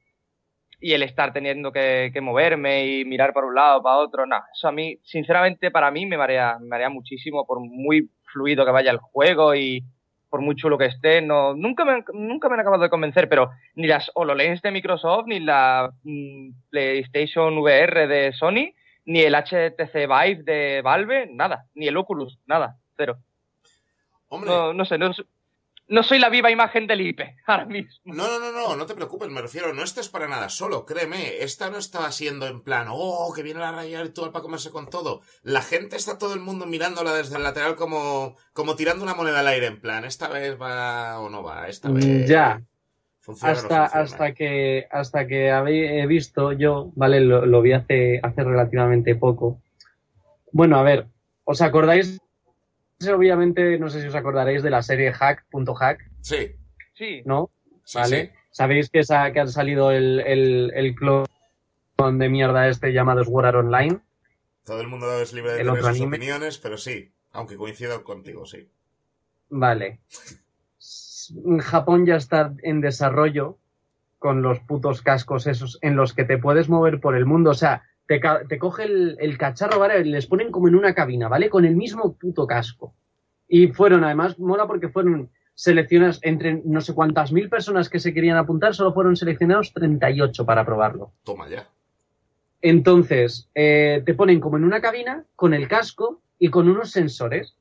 y 0.81 0.93
el 0.93 1.03
estar 1.03 1.33
teniendo 1.33 1.73
que, 1.73 2.11
que 2.13 2.21
moverme 2.21 2.87
y 2.87 3.05
mirar 3.05 3.33
para 3.33 3.47
un 3.47 3.55
lado, 3.55 3.83
para 3.83 3.97
otro. 3.97 4.27
No, 4.27 4.37
eso 4.53 4.69
a 4.69 4.73
mí, 4.73 4.99
sinceramente, 5.03 5.71
para 5.71 5.91
mí 5.91 6.07
me 6.07 6.17
marea, 6.17 6.59
me 6.61 6.67
marea 6.69 6.89
muchísimo 6.91 7.47
por 7.47 7.61
muy 7.61 8.11
fluido 8.33 8.65
que 8.65 8.71
vaya 8.73 8.91
el 8.91 8.99
juego 8.99 9.55
y 9.55 9.83
por 10.29 10.41
muy 10.41 10.57
chulo 10.57 10.77
que 10.77 10.87
esté. 10.87 11.23
No, 11.23 11.55
nunca, 11.55 11.85
me, 11.85 11.93
han- 11.93 12.05
nunca 12.13 12.49
me 12.49 12.55
han 12.55 12.61
acabado 12.61 12.83
de 12.83 12.91
convencer, 12.91 13.29
pero 13.29 13.51
ni 13.77 13.87
las 13.87 14.11
HoloLens 14.15 14.61
de 14.63 14.71
Microsoft, 14.73 15.27
ni 15.27 15.39
la 15.41 15.91
mm, 16.03 16.51
PlayStation 16.71 17.57
VR 17.59 18.07
de 18.09 18.33
Sony, 18.33 18.75
ni 19.07 19.21
el 19.21 19.35
HTC 19.35 19.95
Vive 20.09 20.43
de 20.43 20.83
Valve, 20.83 21.29
nada. 21.33 21.67
Ni 21.75 21.87
el 21.87 21.97
Oculus, 21.97 22.39
nada. 22.47 22.77
Cero. 22.97 23.17
Hombre, 24.29 24.51
No, 24.51 24.73
no 24.73 24.85
sé, 24.85 24.99
no, 24.99 25.13
no 25.87 26.03
soy 26.03 26.19
la 26.19 26.31
viva 26.31 26.51
imagen 26.51 26.87
del 26.87 27.03
IP 27.03 27.21
ahora 27.47 27.67
mismo. 27.67 27.91
No, 28.05 28.27
no, 28.27 28.39
no, 28.39 28.53
no, 28.53 28.77
no 28.77 28.87
te 28.87 28.95
preocupes, 28.95 29.29
me 29.29 29.43
refiero, 29.43 29.73
no 29.75 29.83
estés 29.83 30.09
para 30.09 30.29
nada 30.29 30.49
solo, 30.49 30.87
créeme, 30.87 31.39
esta 31.43 31.71
no 31.71 31.79
estaba 31.79 32.11
siendo 32.13 32.47
en 32.47 32.63
plan, 32.63 32.87
oh, 32.91 33.33
que 33.35 33.43
viene 33.43 33.61
la 33.61 33.73
realidad 33.73 34.03
virtual 34.03 34.33
para 34.33 34.43
comerse 34.43 34.71
con 34.71 34.89
todo. 34.89 35.21
La 35.43 35.63
gente 35.63 35.97
está 35.97 36.19
todo 36.19 36.35
el 36.35 36.41
mundo 36.41 36.67
mirándola 36.67 37.13
desde 37.13 37.37
el 37.37 37.43
lateral 37.43 37.77
como, 37.77 38.37
como 38.53 38.77
tirando 38.77 39.05
una 39.05 39.15
moneda 39.15 39.41
al 39.41 39.49
aire, 39.49 39.67
en 39.67 39.81
plan, 39.81 40.05
esta 40.05 40.29
vez 40.29 40.61
va 40.61 41.21
o 41.21 41.29
no 41.29 41.43
va, 41.43 41.69
esta 41.69 41.89
Mm, 41.91 41.95
vez. 41.95 42.29
ya. 42.29 42.63
Funciona 43.21 43.55
no 43.55 43.59
hasta, 43.59 43.85
hasta 43.87 44.35
que 44.35 44.87
hasta 44.91 45.27
que 45.27 45.49
he 45.49 46.07
visto 46.07 46.53
yo, 46.53 46.93
¿vale? 46.95 47.21
Lo, 47.21 47.47
lo 47.47 47.63
vi 47.63 47.73
hace, 47.73 48.21
hace 48.23 48.45
relativamente 48.45 49.15
poco. 49.17 49.63
Bueno, 50.53 50.79
a 50.79 50.83
ver, 50.83 51.07
¿os 51.45 51.63
acordáis? 51.63 52.19
Obviamente, 53.13 53.79
no 53.79 53.89
sé 53.91 54.01
si 54.01 54.07
os 54.09 54.15
acordaréis 54.15 54.63
de 54.63 54.71
la 54.71 54.83
serie 54.83 55.13
Hack.hack, 55.13 55.99
Sí, 56.21 56.53
Sí, 56.95 57.23
¿no? 57.25 57.51
sí, 57.85 57.99
¿Vale? 57.99 58.27
sí. 58.27 58.31
Sabéis 58.51 58.89
que, 58.89 59.03
sa- 59.03 59.33
que 59.33 59.41
ha 59.41 59.47
salido 59.49 59.91
el, 59.91 60.21
el, 60.21 60.73
el 60.75 60.95
clon 60.95 61.27
de 62.19 62.29
mierda 62.29 62.69
este 62.69 62.93
llamado 62.93 63.25
Sword 63.25 63.47
Art 63.47 63.57
Online. 63.59 64.01
Todo 64.65 64.81
el 64.81 64.87
mundo 64.89 65.21
es 65.21 65.33
libre 65.33 65.53
de 65.53 65.61
El 65.61 65.67
tener 65.67 65.81
otro 65.81 65.91
sus 65.93 66.01
anime. 66.01 66.17
opiniones, 66.17 66.59
pero 66.59 66.79
sí, 66.79 67.13
aunque 67.33 67.57
coincido 67.57 68.03
contigo, 68.05 68.47
sí. 68.47 68.69
Vale. 69.51 70.01
Japón 71.61 72.07
ya 72.07 72.17
está 72.17 72.55
en 72.63 72.81
desarrollo 72.81 73.59
con 74.19 74.41
los 74.43 74.61
putos 74.61 75.03
cascos 75.03 75.47
esos 75.47 75.79
en 75.83 75.97
los 75.97 76.15
que 76.15 76.25
te 76.25 76.39
puedes 76.39 76.69
mover 76.69 77.01
por 77.01 77.17
el 77.17 77.27
mundo. 77.27 77.51
O 77.51 77.55
sea, 77.55 77.83
te, 78.07 78.59
coge 78.59 78.85
el, 78.85 79.17
el 79.19 79.39
cacharro, 79.39 79.79
¿vale? 79.79 80.05
Les 80.05 80.27
ponen 80.27 80.51
como 80.51 80.69
en 80.69 80.75
una 80.75 80.95
cabina, 80.95 81.29
¿vale? 81.29 81.49
Con 81.49 81.65
el 81.65 81.77
mismo 81.77 82.15
puto 82.15 82.47
casco. 82.47 82.95
Y 83.49 83.69
fueron, 83.69 84.05
además, 84.05 84.39
mola 84.39 84.67
porque 84.67 84.89
fueron 84.89 85.31
seleccionadas 85.55 86.19
entre 86.23 86.61
no 86.65 86.81
sé 86.81 86.95
cuántas 86.95 87.33
mil 87.33 87.49
personas 87.49 87.89
que 87.89 88.01
se 88.01 88.13
querían 88.13 88.37
apuntar, 88.37 88.75
solo 88.75 88.93
fueron 88.93 89.17
seleccionados 89.17 89.73
38 89.73 90.45
para 90.45 90.65
probarlo. 90.65 91.13
Toma 91.23 91.49
ya. 91.49 91.69
Entonces, 92.61 93.49
eh, 93.55 94.03
te 94.05 94.15
ponen 94.15 94.41
como 94.41 94.57
en 94.57 94.65
una 94.65 94.81
cabina 94.81 95.25
con 95.37 95.55
el 95.55 95.69
casco 95.69 96.23
y 96.39 96.49
con 96.49 96.69
unos 96.69 96.91
sensores, 96.91 97.57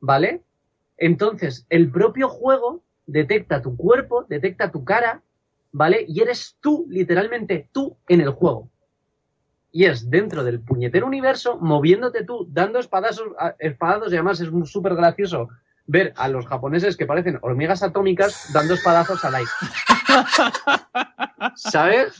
¿vale? 0.00 0.42
Entonces, 0.96 1.64
el 1.70 1.90
propio 1.90 2.28
juego 2.28 2.82
detecta 3.06 3.62
tu 3.62 3.76
cuerpo, 3.76 4.24
detecta 4.28 4.70
tu 4.70 4.84
cara, 4.84 5.22
¿vale? 5.72 6.04
Y 6.08 6.20
eres 6.20 6.56
tú, 6.60 6.86
literalmente 6.88 7.68
tú, 7.72 7.96
en 8.08 8.20
el 8.20 8.30
juego. 8.30 8.68
Y 9.70 9.84
es 9.84 10.08
dentro 10.10 10.44
del 10.44 10.60
puñetero 10.60 11.06
universo, 11.06 11.58
moviéndote 11.60 12.24
tú, 12.24 12.46
dando 12.50 12.78
espadazos, 12.78 13.28
espadazos, 13.58 14.12
y 14.12 14.16
además 14.16 14.40
es 14.40 14.48
súper 14.70 14.94
gracioso 14.94 15.48
ver 15.86 16.12
a 16.16 16.28
los 16.28 16.46
japoneses 16.46 16.96
que 16.96 17.06
parecen 17.06 17.38
hormigas 17.42 17.82
atómicas 17.82 18.50
dando 18.52 18.74
espadazos 18.74 19.24
al 19.24 19.34
aire. 19.36 19.50
¿Sabes? 21.56 22.14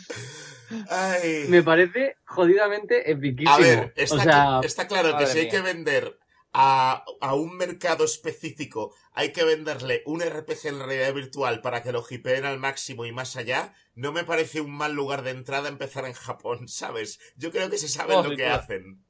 Ay. 0.90 1.47
Me 1.49 1.62
parece 1.62 2.17
jodidamente 2.26 3.11
epiquísimo. 3.11 3.55
A 3.55 3.59
ver, 3.59 3.93
está, 3.97 4.14
o 4.14 4.19
sea, 4.21 4.45
cl- 4.61 4.64
está 4.64 4.87
claro 4.87 5.17
que 5.17 5.26
si 5.26 5.38
hay 5.38 5.45
mía. 5.45 5.50
que 5.52 5.61
vender 5.62 6.19
a, 6.52 7.05
a 7.21 7.35
un 7.35 7.57
mercado 7.57 8.05
específico, 8.05 8.95
hay 9.12 9.33
que 9.33 9.45
venderle 9.45 10.02
un 10.07 10.21
RPG 10.21 10.67
en 10.67 10.78
realidad 10.78 11.14
virtual 11.14 11.61
para 11.61 11.83
que 11.83 11.93
lo 11.93 12.05
hipeen 12.09 12.45
al 12.45 12.59
máximo 12.59 13.07
y 13.07 13.12
más 13.12 13.37
allá, 13.37 13.75
no 13.95 14.12
me 14.12 14.25
parece 14.25 14.61
un 14.61 14.71
mal 14.71 14.95
lugar 14.95 15.23
de 15.23 15.31
entrada 15.31 15.69
empezar 15.69 16.05
en 16.07 16.14
Japón, 16.14 16.69
¿sabes? 16.69 17.21
Yo 17.37 17.50
creo 17.50 17.71
que 17.71 17.78
se 17.78 17.88
saben 17.88 18.23
lo 18.23 18.35
que 18.35 18.47
hacen. 18.47 19.05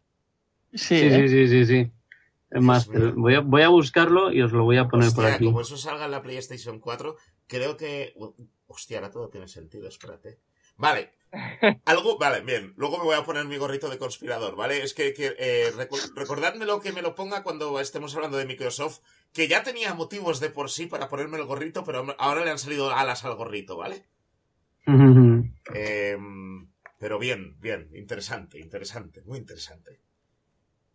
Sí, 0.72 0.96
sí, 0.98 1.06
¿eh? 1.06 1.28
sí, 1.28 1.28
sí, 1.28 1.48
sí, 1.48 1.66
sí. 1.66 1.92
Es 2.50 2.62
más, 2.62 2.88
voy 2.88 3.34
a, 3.34 3.40
voy 3.40 3.62
a 3.62 3.68
buscarlo 3.68 4.32
y 4.32 4.40
os 4.40 4.52
lo 4.52 4.64
voy 4.64 4.78
a 4.78 4.88
poner 4.88 5.12
por 5.12 5.24
Hostia, 5.24 5.34
aquí. 5.36 5.44
como 5.44 5.60
eso 5.60 5.76
salga 5.76 6.06
en 6.06 6.10
la 6.10 6.22
PlayStation 6.22 6.80
4, 6.80 7.16
creo 7.46 7.76
que... 7.76 8.14
Hostia, 8.66 8.98
ahora 8.98 9.10
todo 9.10 9.28
tiene 9.28 9.48
sentido, 9.48 9.88
espérate. 9.88 10.40
Vale. 10.76 11.17
Algo, 11.84 12.18
vale, 12.18 12.40
bien. 12.40 12.72
Luego 12.76 12.98
me 12.98 13.04
voy 13.04 13.16
a 13.16 13.24
poner 13.24 13.44
mi 13.44 13.56
gorrito 13.56 13.88
de 13.88 13.98
conspirador, 13.98 14.56
¿vale? 14.56 14.82
Es 14.82 14.94
que, 14.94 15.12
que 15.14 15.34
eh, 15.38 15.70
recordádmelo 16.14 16.80
que 16.80 16.92
me 16.92 17.02
lo 17.02 17.14
ponga 17.14 17.42
cuando 17.42 17.78
estemos 17.80 18.14
hablando 18.14 18.36
de 18.38 18.46
Microsoft, 18.46 19.00
que 19.32 19.48
ya 19.48 19.62
tenía 19.62 19.94
motivos 19.94 20.40
de 20.40 20.50
por 20.50 20.70
sí 20.70 20.86
para 20.86 21.08
ponerme 21.08 21.36
el 21.38 21.44
gorrito, 21.44 21.84
pero 21.84 22.14
ahora 22.18 22.44
le 22.44 22.50
han 22.50 22.58
salido 22.58 22.90
alas 22.94 23.24
al 23.24 23.34
gorrito, 23.36 23.76
¿vale? 23.76 24.04
Em, 25.74 26.68
pero 26.98 27.18
bien, 27.18 27.56
bien, 27.60 27.90
interesante, 27.94 28.58
interesante, 28.58 29.22
muy 29.26 29.38
interesante. 29.38 30.00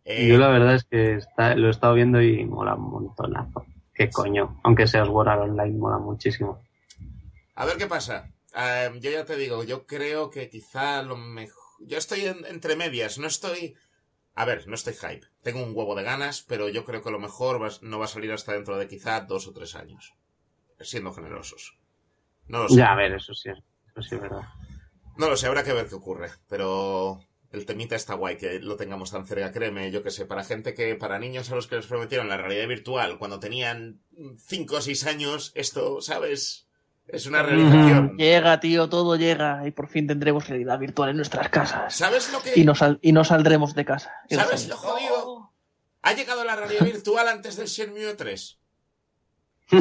Eh, 0.04 0.28
Yo 0.28 0.36
la 0.38 0.48
verdad 0.48 0.74
es 0.74 0.84
que 0.84 1.14
está- 1.14 1.54
lo 1.54 1.68
he 1.68 1.70
estado 1.70 1.94
viendo 1.94 2.20
y 2.20 2.44
mola 2.44 2.74
un 2.74 2.90
montonazo. 2.90 3.64
Qué 3.94 4.10
coño. 4.10 4.60
Aunque 4.64 4.86
seas 4.86 5.08
Art 5.08 5.40
Online, 5.40 5.78
mola 5.78 5.98
muchísimo. 5.98 6.60
A 7.54 7.64
ver 7.64 7.76
qué 7.76 7.86
pasa. 7.86 8.30
Em, 8.54 9.00
yo 9.00 9.10
ya 9.10 9.24
te 9.24 9.36
digo, 9.36 9.64
yo 9.64 9.86
creo 9.86 10.30
que 10.30 10.48
quizá 10.48 11.02
lo 11.02 11.16
mejor... 11.16 11.62
Yo 11.80 11.98
estoy 11.98 12.26
en- 12.26 12.44
entre 12.46 12.76
medias, 12.76 13.18
no 13.18 13.26
estoy... 13.26 13.74
A 14.36 14.44
ver, 14.44 14.66
no 14.68 14.74
estoy 14.74 14.94
hype. 14.94 15.26
Tengo 15.42 15.62
un 15.62 15.72
huevo 15.76 15.94
de 15.94 16.02
ganas, 16.02 16.42
pero 16.42 16.68
yo 16.68 16.84
creo 16.84 17.02
que 17.02 17.10
lo 17.10 17.18
mejor 17.20 17.62
va- 17.62 17.70
no 17.82 17.98
va 17.98 18.06
a 18.06 18.08
salir 18.08 18.32
hasta 18.32 18.52
dentro 18.52 18.76
de 18.78 18.88
quizá 18.88 19.20
dos 19.20 19.46
o 19.46 19.52
tres 19.52 19.74
años. 19.74 20.12
Siendo 20.80 21.12
generosos. 21.12 21.78
No 22.48 22.62
lo 22.64 22.68
sé. 22.68 22.76
Ya, 22.76 22.92
a 22.92 22.96
ver, 22.96 23.12
eso 23.12 23.32
sí, 23.34 23.50
es- 23.50 23.58
eso 23.58 24.02
sí 24.02 24.14
es 24.16 24.20
verdad. 24.20 24.42
No 25.16 25.28
lo 25.28 25.36
sé, 25.36 25.46
habrá 25.46 25.62
que 25.64 25.72
ver 25.72 25.88
qué 25.88 25.94
ocurre. 25.94 26.30
Pero 26.48 27.20
el 27.52 27.66
temita 27.66 27.94
está 27.94 28.14
guay 28.14 28.36
que 28.36 28.58
lo 28.58 28.76
tengamos 28.76 29.12
tan 29.12 29.26
cerca, 29.26 29.52
créeme, 29.52 29.90
yo 29.92 30.02
que 30.02 30.10
sé, 30.10 30.26
para 30.26 30.42
gente 30.44 30.74
que, 30.74 30.96
para 30.96 31.20
niños 31.20 31.50
a 31.50 31.54
los 31.54 31.68
que 31.68 31.76
les 31.76 31.86
prometieron 31.86 32.28
la 32.28 32.36
realidad 32.36 32.66
virtual 32.66 33.18
cuando 33.18 33.38
tenían 33.38 34.00
5 34.38 34.76
o 34.76 34.80
6 34.80 35.06
años, 35.06 35.52
esto, 35.54 36.00
¿sabes? 36.00 36.68
Es 37.06 37.26
una 37.26 37.42
realización. 37.42 38.16
Llega, 38.16 38.58
tío, 38.60 38.88
todo 38.88 39.16
llega 39.16 39.66
y 39.66 39.70
por 39.70 39.88
fin 39.88 40.06
tendremos 40.06 40.48
realidad 40.48 40.78
virtual 40.78 41.10
en 41.10 41.16
nuestras 41.16 41.48
casas. 41.50 41.94
¿Sabes 41.94 42.32
lo 42.32 42.42
que... 42.42 42.52
Y 42.58 42.64
no, 42.64 42.74
sal- 42.74 42.98
y 43.02 43.12
no 43.12 43.24
saldremos 43.24 43.74
de 43.74 43.84
casa. 43.84 44.12
¿Sabes 44.30 44.68
lo 44.68 44.76
jodido? 44.76 45.52
Ha 46.02 46.12
llegado 46.14 46.44
la 46.44 46.56
realidad 46.56 46.84
virtual 46.84 47.28
antes 47.28 47.56
del 47.56 47.66
Shenmue 47.66 48.14
3. 48.14 48.58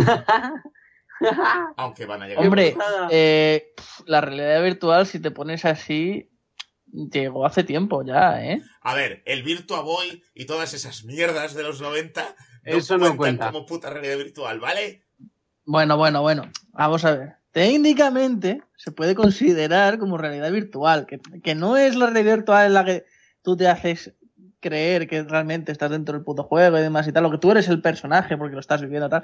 Aunque 1.77 2.05
van 2.05 2.23
a 2.23 2.27
llegar. 2.27 2.43
Hombre, 2.45 2.75
eh, 3.11 3.73
la 4.05 4.21
realidad 4.21 4.61
virtual, 4.63 5.07
si 5.07 5.19
te 5.19 5.31
pones 5.31 5.63
así, 5.65 6.29
llegó 6.91 7.45
hace 7.45 7.63
tiempo 7.63 8.03
ya, 8.05 8.43
¿eh? 8.43 8.61
A 8.81 8.93
ver, 8.95 9.23
el 9.25 9.43
Virtua 9.43 9.81
Boy 9.81 10.23
y 10.33 10.45
todas 10.45 10.73
esas 10.73 11.03
mierdas 11.05 11.53
de 11.53 11.63
los 11.63 11.81
90 11.81 12.35
Eso 12.63 12.97
no 12.97 13.05
cuentan 13.05 13.17
cuenta. 13.17 13.51
como 13.51 13.65
puta 13.65 13.89
realidad 13.89 14.17
virtual, 14.17 14.59
¿vale? 14.59 15.02
Bueno, 15.65 15.97
bueno, 15.97 16.21
bueno. 16.21 16.51
Vamos 16.71 17.05
a 17.05 17.15
ver. 17.15 17.35
Técnicamente 17.51 18.63
se 18.75 18.91
puede 18.91 19.15
considerar 19.15 19.99
como 19.99 20.17
realidad 20.17 20.51
virtual, 20.51 21.05
que, 21.05 21.19
que 21.19 21.55
no 21.55 21.77
es 21.77 21.95
la 21.95 22.07
realidad 22.07 22.37
virtual 22.37 22.65
en 22.65 22.73
la 22.73 22.85
que 22.85 23.05
tú 23.43 23.55
te 23.55 23.67
haces 23.67 24.13
creer 24.63 25.07
que 25.07 25.21
realmente 25.23 25.71
estás 25.71 25.91
dentro 25.91 26.15
del 26.15 26.23
puto 26.23 26.43
juego 26.43 26.79
y 26.79 26.81
demás 26.81 27.07
y 27.07 27.11
tal, 27.11 27.23
lo 27.23 27.31
que 27.31 27.37
tú 27.37 27.51
eres 27.51 27.67
el 27.67 27.81
personaje 27.81 28.37
porque 28.37 28.55
lo 28.55 28.61
estás 28.61 28.81
viviendo 28.81 29.09
tal. 29.09 29.23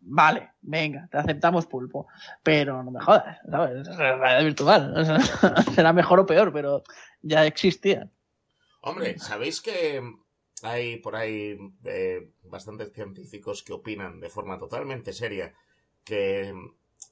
Vale, 0.00 0.50
venga, 0.60 1.08
te 1.10 1.16
aceptamos 1.16 1.66
pulpo, 1.66 2.06
pero 2.42 2.82
no 2.82 2.90
me 2.90 3.00
jodas, 3.00 3.38
¿sabes? 3.50 3.88
Es 3.88 3.96
realidad 3.96 4.44
virtual. 4.44 5.24
será 5.74 5.94
mejor 5.94 6.20
o 6.20 6.26
peor, 6.26 6.52
pero 6.52 6.82
ya 7.22 7.46
existía. 7.46 8.10
Hombre, 8.82 9.18
¿sabéis 9.18 9.62
que 9.62 10.02
hay 10.62 10.98
por 10.98 11.16
ahí 11.16 11.56
eh, 11.84 12.30
bastantes 12.42 12.92
científicos 12.92 13.62
que 13.62 13.72
opinan 13.72 14.20
de 14.20 14.28
forma 14.28 14.58
totalmente 14.58 15.14
seria 15.14 15.54
que 16.04 16.54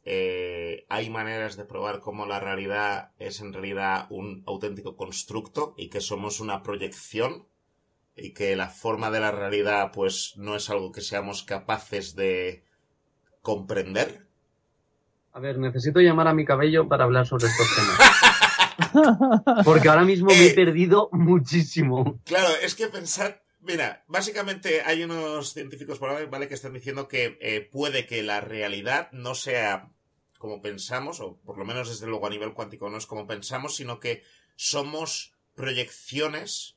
eh, 0.04 0.84
hay 0.88 1.10
maneras 1.10 1.56
de 1.56 1.64
probar 1.64 2.00
cómo 2.00 2.26
la 2.26 2.40
realidad 2.40 3.12
es 3.18 3.40
en 3.40 3.52
realidad 3.52 4.06
un 4.10 4.42
auténtico 4.46 4.96
constructo 4.96 5.74
y 5.76 5.88
que 5.88 6.00
somos 6.00 6.40
una 6.40 6.62
proyección 6.62 7.46
y 8.16 8.32
que 8.34 8.56
la 8.56 8.68
forma 8.68 9.10
de 9.10 9.20
la 9.20 9.30
realidad 9.30 9.90
pues 9.92 10.34
no 10.36 10.54
es 10.56 10.68
algo 10.70 10.92
que 10.92 11.00
seamos 11.00 11.42
capaces 11.44 12.14
de 12.14 12.64
comprender? 13.40 14.26
A 15.32 15.40
ver, 15.40 15.58
necesito 15.58 16.00
llamar 16.00 16.28
a 16.28 16.34
mi 16.34 16.44
cabello 16.44 16.88
para 16.88 17.04
hablar 17.04 17.26
sobre 17.26 17.46
estos 17.46 17.66
temas. 17.74 17.98
Porque 19.64 19.88
ahora 19.88 20.04
mismo 20.04 20.28
me 20.28 20.34
he 20.46 20.50
Eh. 20.50 20.54
perdido 20.54 21.08
muchísimo. 21.12 22.20
Claro, 22.24 22.48
es 22.62 22.74
que 22.74 22.88
pensad, 22.88 23.36
mira, 23.62 24.04
básicamente 24.06 24.82
hay 24.82 25.02
unos 25.04 25.52
científicos 25.54 25.98
por 25.98 26.10
ahí, 26.10 26.26
¿vale? 26.26 26.48
Que 26.48 26.54
están 26.54 26.72
diciendo 26.74 27.08
que 27.08 27.38
eh, 27.40 27.60
puede 27.60 28.06
que 28.06 28.22
la 28.22 28.40
realidad 28.40 29.10
no 29.12 29.34
sea 29.34 29.90
como 30.38 30.60
pensamos, 30.60 31.20
o 31.20 31.36
por 31.44 31.56
lo 31.56 31.64
menos 31.64 31.88
desde 31.88 32.06
luego 32.06 32.26
a 32.26 32.30
nivel 32.30 32.52
cuántico 32.52 32.90
no 32.90 32.98
es 32.98 33.06
como 33.06 33.26
pensamos, 33.26 33.76
sino 33.76 34.00
que 34.00 34.22
somos 34.56 35.32
proyecciones 35.54 36.76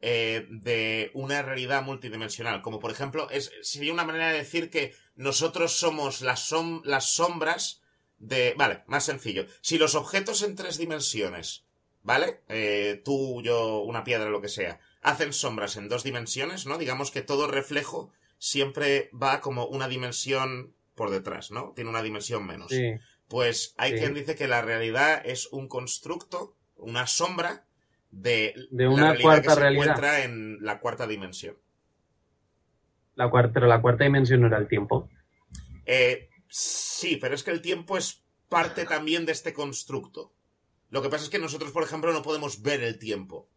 eh, 0.00 0.46
de 0.48 1.10
una 1.14 1.42
realidad 1.42 1.82
multidimensional. 1.82 2.62
Como 2.62 2.78
por 2.78 2.90
ejemplo, 2.92 3.28
es, 3.30 3.52
sería 3.62 3.92
una 3.92 4.04
manera 4.04 4.28
de 4.28 4.38
decir 4.38 4.70
que 4.70 4.94
nosotros 5.16 5.72
somos 5.72 6.20
las, 6.22 6.50
som- 6.52 6.82
las 6.84 7.12
sombras 7.12 7.82
de... 8.18 8.54
Vale, 8.56 8.84
más 8.86 9.04
sencillo. 9.04 9.46
Si 9.60 9.76
los 9.78 9.94
objetos 9.94 10.42
en 10.42 10.54
tres 10.54 10.78
dimensiones, 10.78 11.64
¿vale? 12.02 12.40
Eh, 12.48 13.02
tú, 13.04 13.42
yo, 13.42 13.80
una 13.80 14.04
piedra, 14.04 14.30
lo 14.30 14.40
que 14.40 14.48
sea, 14.48 14.78
hacen 15.02 15.32
sombras 15.32 15.76
en 15.76 15.88
dos 15.88 16.04
dimensiones, 16.04 16.66
¿no? 16.66 16.78
Digamos 16.78 17.10
que 17.10 17.22
todo 17.22 17.46
reflejo 17.48 18.12
siempre 18.38 19.10
va 19.12 19.40
como 19.40 19.66
una 19.66 19.88
dimensión 19.88 20.74
por 20.94 21.10
detrás, 21.10 21.50
¿no? 21.50 21.72
Tiene 21.74 21.90
una 21.90 22.02
dimensión 22.02 22.46
menos. 22.46 22.68
Sí. 22.70 22.92
Pues 23.28 23.74
hay 23.78 23.92
Sí. 23.92 23.98
quien 23.98 24.14
dice 24.14 24.34
que 24.34 24.48
la 24.48 24.60
realidad 24.62 25.22
es 25.24 25.46
un 25.52 25.68
constructo, 25.68 26.56
una 26.76 27.06
sombra 27.06 27.64
de, 28.10 28.54
De 28.70 28.84
la 28.84 28.90
una 28.90 29.02
realidad 29.12 29.22
cuarta 29.22 29.42
que 29.42 29.48
se 29.54 29.60
realidad. 29.60 29.84
encuentra 29.84 30.24
en 30.24 30.58
la 30.64 30.80
cuarta 30.80 31.06
dimensión. 31.06 31.56
La 33.14 33.30
cuarta, 33.30 33.52
pero 33.52 33.66
la 33.66 33.80
cuarta 33.80 34.04
dimensión 34.04 34.40
no 34.40 34.46
era 34.48 34.58
el 34.58 34.68
tiempo. 34.68 35.08
Eh, 35.86 36.28
sí, 36.48 37.16
pero 37.16 37.34
es 37.34 37.42
que 37.42 37.50
el 37.50 37.60
tiempo 37.60 37.96
es 37.98 38.22
parte 38.48 38.84
también 38.84 39.26
de 39.26 39.32
este 39.32 39.52
constructo. 39.52 40.32
Lo 40.90 41.02
que 41.02 41.08
pasa 41.08 41.24
es 41.24 41.30
que 41.30 41.38
nosotros, 41.38 41.70
por 41.72 41.82
ejemplo, 41.84 42.12
no 42.12 42.22
podemos 42.22 42.62
ver 42.62 42.82
el 42.82 42.98
tiempo. 42.98 43.48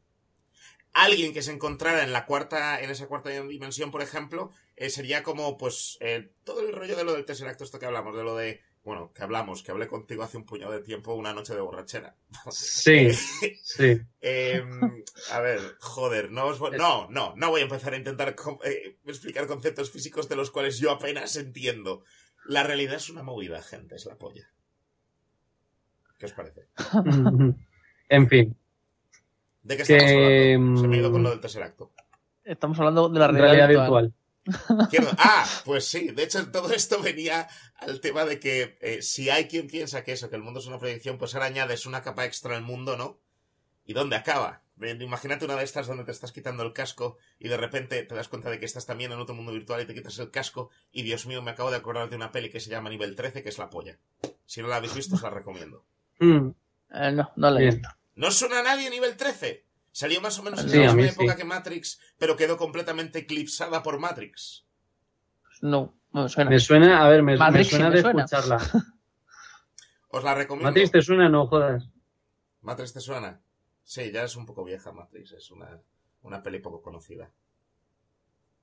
Alguien 0.94 1.34
que 1.34 1.42
se 1.42 1.52
encontrara 1.52 2.04
en 2.04 2.14
la 2.14 2.26
cuarta, 2.26 2.80
en 2.82 2.90
esa 2.92 3.08
cuarta 3.08 3.30
dimensión, 3.30 3.90
por 3.90 4.02
ejemplo, 4.04 4.52
eh, 4.76 4.90
sería 4.92 5.24
como, 5.24 5.58
pues, 5.58 5.98
eh, 6.02 6.32
todo 6.44 6.62
el 6.62 6.72
rollo 6.74 6.96
de 6.96 7.04
lo 7.04 7.14
del 7.14 7.26
Tesseract, 7.26 7.62
esto 7.62 7.80
que 7.80 7.88
hablamos, 7.88 8.16
de 8.16 8.24
lo 8.24 8.36
de, 8.36 8.62
bueno, 8.84 9.12
que 9.12 9.24
hablamos, 9.24 9.64
que 9.64 9.72
hablé 9.72 9.88
contigo 9.88 10.22
hace 10.22 10.38
un 10.38 10.46
puñado 10.46 10.72
de 10.72 10.82
tiempo, 10.82 11.16
una 11.16 11.34
noche 11.34 11.56
de 11.56 11.62
borrachera. 11.62 12.16
Sí, 12.52 13.10
sí. 13.64 14.02
Em, 14.22 15.04
a 15.32 15.40
ver, 15.40 15.60
joder, 15.80 16.32
no 16.32 16.46
os 16.46 16.60
voy- 16.60 16.78
No, 16.78 17.10
no, 17.10 17.34
no 17.38 17.50
voy 17.50 17.62
a 17.62 17.64
empezar 17.64 17.94
a 17.94 17.98
intentar 17.98 18.36
eh, 18.64 18.98
explicar 19.06 19.48
conceptos 19.48 19.90
físicos 19.90 20.30
de 20.30 20.36
los 20.36 20.52
cuales 20.52 20.78
yo 20.78 20.92
apenas 20.92 21.36
entiendo. 21.38 22.04
La 22.46 22.62
realidad 22.64 22.96
es 22.96 23.10
una 23.10 23.24
movida, 23.24 23.64
gente, 23.64 23.96
es 23.96 24.06
la 24.06 24.18
polla. 24.18 24.52
¿Qué 26.20 26.28
os 26.28 26.34
parece? 26.34 26.68
en 28.10 28.30
fin, 28.30 28.58
¿De 29.64 29.76
qué 29.78 29.82
estamos 29.84 30.04
Que, 30.04 30.54
hablando? 30.54 30.82
Se 30.82 30.88
me 30.88 30.96
ha 30.96 31.00
ido 31.00 31.12
con 31.12 31.22
mm, 31.22 31.24
lo 31.24 31.30
del 31.32 31.40
tercer 31.40 31.64
acto. 31.64 31.92
Estamos 32.44 32.78
hablando 32.80 33.10
de 33.10 33.20
la 33.20 33.28
realidad, 33.28 33.68
realidad 33.68 33.70
virtual. 33.70 34.14
Ah, 35.18 35.46
pues 35.66 35.86
sí. 35.86 36.10
De 36.12 36.24
hecho, 36.24 36.52
todo 36.52 36.72
esto 36.74 37.02
venía 37.02 37.48
al 37.78 38.02
tema 38.02 38.26
de 38.26 38.40
que 38.40 38.78
eh, 38.82 39.02
si 39.02 39.30
hay 39.30 39.48
quien 39.48 39.68
piensa 39.68 40.04
que 40.04 40.12
eso, 40.12 40.30
que 40.30 40.36
el 40.36 40.44
mundo 40.44 40.60
es 40.60 40.68
una 40.68 40.80
proyección, 40.80 41.18
pues 41.18 41.34
ahora 41.34 41.48
añades 41.48 41.86
una 41.86 42.02
capa 42.02 42.26
extra 42.26 42.56
al 42.58 42.64
mundo, 42.64 42.98
¿no? 42.98 43.20
¿Y 43.86 43.94
dónde 43.94 44.18
acaba? 44.18 44.62
Imagínate 44.82 45.46
una 45.46 45.56
de 45.56 45.64
estas 45.64 45.88
donde 45.88 46.04
te 46.04 46.12
estás 46.12 46.32
quitando 46.34 46.64
el 46.64 46.74
casco 46.74 47.18
y 47.40 47.48
de 47.48 47.58
repente 47.58 48.04
te 48.04 48.16
das 48.16 48.28
cuenta 48.28 48.50
de 48.50 48.60
que 48.60 48.66
estás 48.66 48.86
también 48.86 49.12
en 49.12 49.20
otro 49.20 49.36
mundo 49.36 49.52
virtual 49.54 49.82
y 49.82 49.86
te 49.86 49.94
quitas 49.94 50.18
el 50.20 50.32
casco 50.32 50.72
y 50.92 51.04
Dios 51.04 51.26
mío, 51.26 51.42
me 51.42 51.52
acabo 51.52 51.70
de 51.72 51.78
acordar 51.78 52.10
de 52.10 52.16
una 52.16 52.32
peli 52.32 52.50
que 52.50 52.60
se 52.60 52.70
llama 52.70 52.90
Nivel 52.90 53.16
13, 53.16 53.44
que 53.44 53.50
es 53.50 53.58
la 53.60 53.70
polla. 53.70 53.98
Si 54.46 54.62
no 54.62 54.68
la 54.68 54.78
habéis 54.78 54.96
visto, 54.96 55.16
os 55.16 55.22
la 55.22 55.30
recomiendo. 55.30 55.86
Mm, 56.20 56.50
Eh, 56.96 57.12
no, 57.12 57.32
no 57.36 57.50
la 57.50 57.62
he 57.62 57.66
visto. 57.66 57.88
¿No 58.16 58.32
suena 58.32 58.60
a 58.60 58.64
nadie 58.64 58.90
Nivel 58.90 59.16
13? 59.18 59.66
Salió 59.92 60.22
más 60.22 60.38
o 60.40 60.44
menos 60.44 60.62
en 60.62 60.70
Sí, 60.70 60.78
la 60.80 60.94
misma 60.94 61.12
época 61.12 61.32
sí. 61.34 61.38
que 61.38 61.44
Matrix, 61.46 62.00
pero 62.18 62.36
quedó 62.36 62.58
completamente 62.58 63.20
eclipsada 63.20 63.84
por 63.84 64.00
Matrix. 64.00 64.66
No, 65.62 65.94
no 66.12 66.24
me 66.24 66.30
suena. 66.30 66.50
Me 66.50 66.60
suena, 66.60 67.06
a 67.06 67.10
ver, 67.10 67.24
me, 67.24 67.34
me 67.34 67.38
Matrix 67.38 67.68
sí 67.70 67.76
suena 67.76 67.90
me 67.90 67.96
de 67.96 68.02
suena. 68.02 68.24
escucharla. 68.26 68.58
Os 70.10 70.24
la 70.24 70.36
recomiendo. 70.36 70.70
Matrix 70.70 70.92
te 70.92 71.02
suena, 71.02 71.30
no 71.30 71.48
jodas. 71.48 71.90
¿Matrix 72.62 72.94
te 72.94 73.00
suena? 73.02 73.42
Sí, 73.84 74.12
ya 74.12 74.24
es 74.24 74.36
un 74.36 74.46
poco 74.46 74.64
vieja 74.64 74.92
Matrix, 74.92 75.34
es 75.34 75.52
una, 75.52 75.80
una 76.22 76.42
peli 76.42 76.60
poco 76.60 76.82
conocida. 76.82 77.32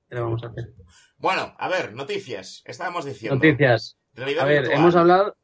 ¿Qué 0.09 0.15
le 0.15 0.21
vamos 0.21 0.43
a 0.43 0.47
hacer? 0.47 0.73
Bueno, 1.17 1.55
a 1.57 1.69
ver, 1.69 1.93
noticias. 1.93 2.61
Estábamos 2.65 3.05
diciendo. 3.05 3.35
Noticias. 3.35 3.97
Realidad 4.13 4.43
A 4.43 4.47
ver, 4.47 4.61
virtual. 4.63 4.79
hemos 4.79 4.95
hablado 4.95 5.37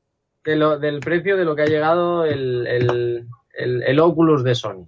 de 0.43 0.55
lo, 0.57 0.79
del 0.79 0.99
precio 0.99 1.37
de 1.37 1.45
lo 1.45 1.55
que 1.55 1.61
ha 1.61 1.67
llegado 1.67 2.25
el, 2.25 2.67
el, 2.67 3.27
el, 3.57 3.83
el 3.83 3.99
Oculus 3.99 4.43
de 4.43 4.55
Sony. 4.55 4.87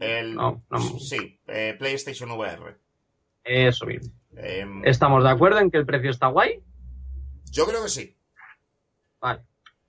El, 0.00 0.34
No, 0.36 0.62
no. 0.70 0.78
Sí, 0.98 1.40
eh, 1.48 1.74
PlayStation 1.78 2.30
VR. 2.30 2.76
Eso 3.44 3.86
mismo. 3.86 4.12
Em, 4.36 4.84
¿Estamos 4.84 5.24
de 5.24 5.30
acuerdo 5.30 5.58
en 5.58 5.70
que 5.70 5.78
el 5.78 5.86
precio 5.86 6.10
está 6.10 6.28
guay? 6.28 6.62
Yo 7.50 7.66
creo 7.66 7.82
que 7.82 7.88
sí. 7.88 8.16
Vale. 9.20 9.40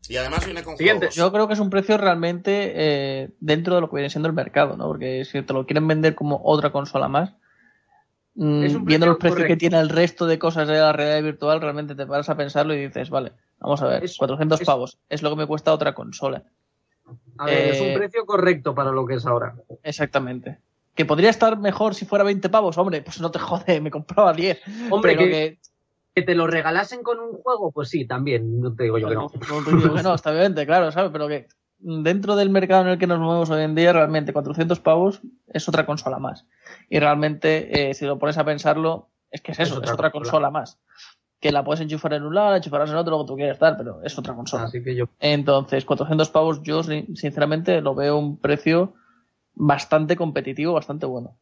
Y 0.07 0.17
además 0.17 0.43
viene 0.45 0.63
con 0.63 0.75
Siguiente. 0.77 1.07
juegos. 1.07 1.15
Yo 1.15 1.31
creo 1.31 1.47
que 1.47 1.53
es 1.53 1.59
un 1.59 1.69
precio 1.69 1.97
realmente 1.97 2.71
eh, 2.73 3.29
dentro 3.39 3.75
de 3.75 3.81
lo 3.81 3.89
que 3.89 3.97
viene 3.97 4.09
siendo 4.09 4.27
el 4.29 4.33
mercado, 4.33 4.75
¿no? 4.77 4.87
Porque 4.87 5.23
si 5.25 5.41
te 5.43 5.53
lo 5.53 5.65
quieren 5.67 5.87
vender 5.87 6.15
como 6.15 6.41
otra 6.43 6.71
consola 6.71 7.07
más, 7.07 7.33
mm, 8.33 8.61
viendo 8.63 8.85
precio 8.85 9.05
los 9.07 9.17
precios 9.17 9.45
que 9.47 9.57
tiene 9.57 9.79
el 9.79 9.89
resto 9.89 10.25
de 10.25 10.39
cosas 10.39 10.67
de 10.67 10.79
la 10.79 10.93
realidad 10.93 11.21
virtual, 11.21 11.61
realmente 11.61 11.93
te 11.93 12.07
paras 12.07 12.29
a 12.29 12.37
pensarlo 12.37 12.73
y 12.73 12.87
dices, 12.87 13.09
vale, 13.11 13.33
vamos 13.59 13.81
a 13.83 13.87
ver, 13.87 14.03
Es- 14.05 14.17
400 14.17 14.61
es- 14.61 14.65
pavos, 14.65 14.99
es 15.09 15.21
lo 15.21 15.29
que 15.29 15.35
me 15.35 15.45
cuesta 15.45 15.73
otra 15.73 15.93
consola. 15.93 16.43
A 17.37 17.45
ver, 17.45 17.71
es 17.71 17.79
Eh, 17.81 17.89
un 17.89 17.97
precio 17.97 18.25
correcto 18.25 18.75
para 18.75 18.91
lo 18.91 19.05
que 19.05 19.15
es 19.15 19.25
ahora. 19.25 19.55
Exactamente. 19.83 20.59
Que 20.95 21.05
podría 21.05 21.29
estar 21.29 21.57
mejor 21.57 21.95
si 21.95 22.05
fuera 22.05 22.23
20 22.23 22.49
pavos, 22.49 22.77
hombre, 22.77 23.01
pues 23.01 23.21
no 23.21 23.31
te 23.31 23.39
jode, 23.39 23.79
me 23.81 23.91
compraba 23.91 24.33
10. 24.33 24.61
Hombre, 24.89 25.13
pero 25.15 25.23
que, 25.25 25.29
que, 25.31 25.59
que 26.15 26.21
te 26.23 26.35
lo 26.35 26.47
regalasen 26.47 27.03
con 27.03 27.19
un 27.19 27.33
juego, 27.33 27.71
pues 27.71 27.89
sí, 27.89 28.05
también. 28.05 28.59
No 28.59 28.73
te 28.75 28.83
digo 28.83 28.97
yo 28.97 29.07
que 29.07 29.15
no. 29.15 29.21
No, 29.49 29.63
te 29.63 29.75
digo 29.75 29.95
que 29.95 30.03
no, 30.03 30.13
está 30.13 30.31
bien, 30.31 30.53
claro, 30.53 30.91
¿sabes? 30.91 31.11
Pero 31.11 31.27
que 31.27 31.47
dentro 31.77 32.35
del 32.35 32.49
mercado 32.49 32.81
en 32.81 32.87
el 32.89 32.97
que 32.97 33.07
nos 33.07 33.19
movemos 33.19 33.49
hoy 33.49 33.63
en 33.63 33.75
día, 33.75 33.93
realmente 33.93 34.33
400 34.33 34.79
pavos 34.81 35.21
es 35.47 35.67
otra 35.69 35.85
consola 35.85 36.19
más. 36.19 36.45
Y 36.89 36.99
realmente, 36.99 37.89
eh, 37.89 37.93
si 37.93 38.05
lo 38.05 38.19
pones 38.19 38.37
a 38.37 38.43
pensarlo, 38.43 39.09
es 39.31 39.41
que 39.41 39.53
es 39.53 39.59
eso, 39.59 39.81
es 39.81 39.89
otra, 39.91 40.11
consola. 40.11 40.49
más. 40.49 40.79
Que 41.39 41.51
la 41.51 41.63
puedes 41.63 41.79
enchufar 41.81 42.13
en 42.13 42.23
un 42.23 42.35
lado, 42.35 42.51
la 42.51 42.57
enchufarás 42.57 42.89
en 42.89 42.97
otro, 42.97 43.17
lo 43.17 43.23
que 43.23 43.27
tú 43.27 43.35
quieras 43.37 43.59
dar, 43.59 43.77
pero 43.77 44.03
es 44.03 44.17
otra 44.17 44.35
consola. 44.35 44.63
Así 44.65 44.83
que 44.83 44.93
yo. 44.95 45.05
Entonces, 45.19 45.85
400 45.85 46.29
pavos, 46.29 46.61
yo 46.63 46.83
sin- 46.83 47.15
sinceramente 47.15 47.79
lo 47.81 47.95
veo 47.95 48.17
un 48.17 48.37
precio 48.37 48.93
bastante 49.53 50.15
competitivo, 50.17 50.73
bastante 50.73 51.05
bueno. 51.05 51.37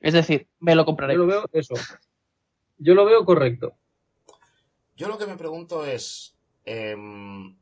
Es 0.00 0.14
decir, 0.14 0.46
me 0.60 0.74
lo 0.74 0.84
compraré. 0.84 1.14
Yo 1.14 1.20
lo 1.20 1.26
veo 1.26 1.44
eso. 1.52 1.74
Yo 2.78 2.94
lo 2.94 3.04
veo 3.04 3.24
correcto. 3.24 3.74
Yo 4.96 5.08
lo 5.08 5.18
que 5.18 5.26
me 5.26 5.36
pregunto 5.36 5.84
es, 5.84 6.36
em, 6.64 7.56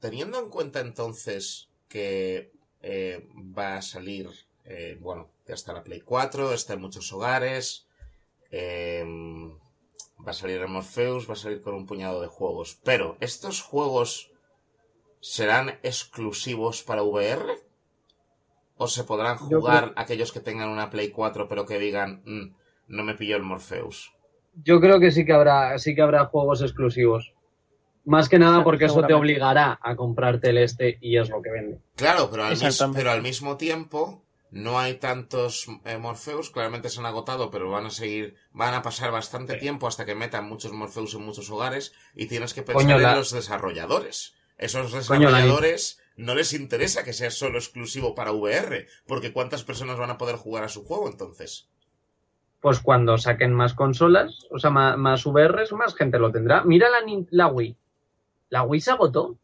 teniendo 0.00 0.38
en 0.38 0.50
cuenta 0.50 0.80
entonces 0.80 1.68
que 1.88 2.52
eh, 2.82 3.28
va 3.56 3.76
a 3.76 3.82
salir, 3.82 4.28
eh, 4.64 4.96
bueno, 5.00 5.28
ya 5.46 5.54
está 5.54 5.72
la 5.72 5.82
Play 5.82 6.00
4, 6.00 6.52
está 6.52 6.74
en 6.74 6.80
muchos 6.80 7.12
hogares, 7.12 7.88
em, 8.50 9.52
va 10.26 10.30
a 10.30 10.34
salir 10.34 10.60
en 10.60 10.70
Morpheus, 10.70 11.28
va 11.28 11.32
a 11.34 11.36
salir 11.36 11.60
con 11.62 11.74
un 11.74 11.86
puñado 11.86 12.20
de 12.20 12.26
juegos, 12.28 12.78
pero 12.84 13.16
¿estos 13.20 13.62
juegos 13.62 14.30
serán 15.20 15.78
exclusivos 15.82 16.82
para 16.82 17.02
VR? 17.02 17.54
¿O 18.76 18.86
se 18.86 19.04
podrán 19.04 19.36
jugar 19.38 19.84
creo- 19.84 19.94
aquellos 19.96 20.32
que 20.32 20.40
tengan 20.40 20.68
una 20.68 20.90
Play 20.90 21.10
4 21.10 21.48
pero 21.48 21.66
que 21.66 21.78
digan, 21.78 22.22
"Mm, 22.24 22.54
no 22.88 23.02
me 23.04 23.14
pilló 23.14 23.36
el 23.36 23.42
Morpheus? 23.42 24.12
Yo 24.64 24.80
creo 24.80 25.00
que 25.00 25.10
sí 25.10 25.24
que 25.24 25.32
habrá, 25.32 25.78
sí 25.78 25.94
que 25.94 26.02
habrá 26.02 26.26
juegos 26.26 26.62
exclusivos. 26.62 27.32
Más 28.04 28.28
que 28.28 28.38
nada 28.38 28.64
porque 28.64 28.86
eso 28.86 29.02
te 29.02 29.12
obligará 29.14 29.78
a 29.82 29.94
comprarte 29.94 30.50
el 30.50 30.58
este 30.58 30.98
y 31.00 31.18
es 31.18 31.28
lo 31.28 31.42
que 31.42 31.50
vende. 31.50 31.80
Claro, 31.96 32.28
pero 32.30 32.44
al, 32.44 32.50
mis- 32.52 32.62
Exactamente. 32.62 33.00
pero 33.00 33.10
al 33.10 33.22
mismo 33.22 33.56
tiempo 33.56 34.22
no 34.50 34.78
hay 34.78 34.94
tantos 34.94 35.66
eh, 35.84 35.98
Morpheus, 35.98 36.50
claramente 36.50 36.88
se 36.88 37.00
han 37.00 37.06
agotado, 37.06 37.50
pero 37.50 37.70
van 37.70 37.86
a 37.86 37.90
seguir, 37.90 38.34
van 38.52 38.74
a 38.74 38.82
pasar 38.82 39.10
bastante 39.10 39.54
Sí. 39.54 39.60
tiempo 39.60 39.86
hasta 39.86 40.04
que 40.06 40.14
metan 40.14 40.48
muchos 40.48 40.72
Morpheus 40.72 41.14
en 41.14 41.22
muchos 41.24 41.50
hogares 41.50 41.92
y 42.14 42.26
tienes 42.26 42.54
que 42.54 42.62
pensar 42.62 42.82
Coño, 42.82 42.96
en 42.96 43.02
la- 43.02 43.14
los 43.16 43.30
desarrolladores. 43.32 44.34
Esos 44.56 44.90
Coño, 45.06 45.30
la- 45.30 45.36
desarrolladores 45.38 46.00
no 46.16 46.34
les 46.34 46.52
interesa 46.52 47.04
que 47.04 47.12
sea 47.12 47.30
solo 47.30 47.58
exclusivo 47.58 48.14
para 48.14 48.32
VR, 48.32 48.86
porque 49.06 49.32
¿cuántas 49.32 49.62
personas 49.64 49.98
van 49.98 50.10
a 50.10 50.18
poder 50.18 50.36
jugar 50.36 50.64
a 50.64 50.68
su 50.68 50.84
juego 50.84 51.08
entonces? 51.08 51.68
Pues 52.60 52.80
cuando 52.80 53.16
saquen 53.18 53.52
más 53.54 53.74
consolas, 53.74 54.46
o 54.50 54.58
sea, 54.58 54.70
más, 54.70 54.96
más 54.98 55.24
VRs, 55.24 55.72
más 55.74 55.94
gente 55.94 56.18
lo 56.18 56.32
tendrá. 56.32 56.64
Mira 56.64 56.88
la, 56.90 56.98
la 57.30 57.46
Wii. 57.46 57.76
La 58.50 58.62
Wii 58.64 58.80
se 58.80 58.90
agotó 58.90 59.36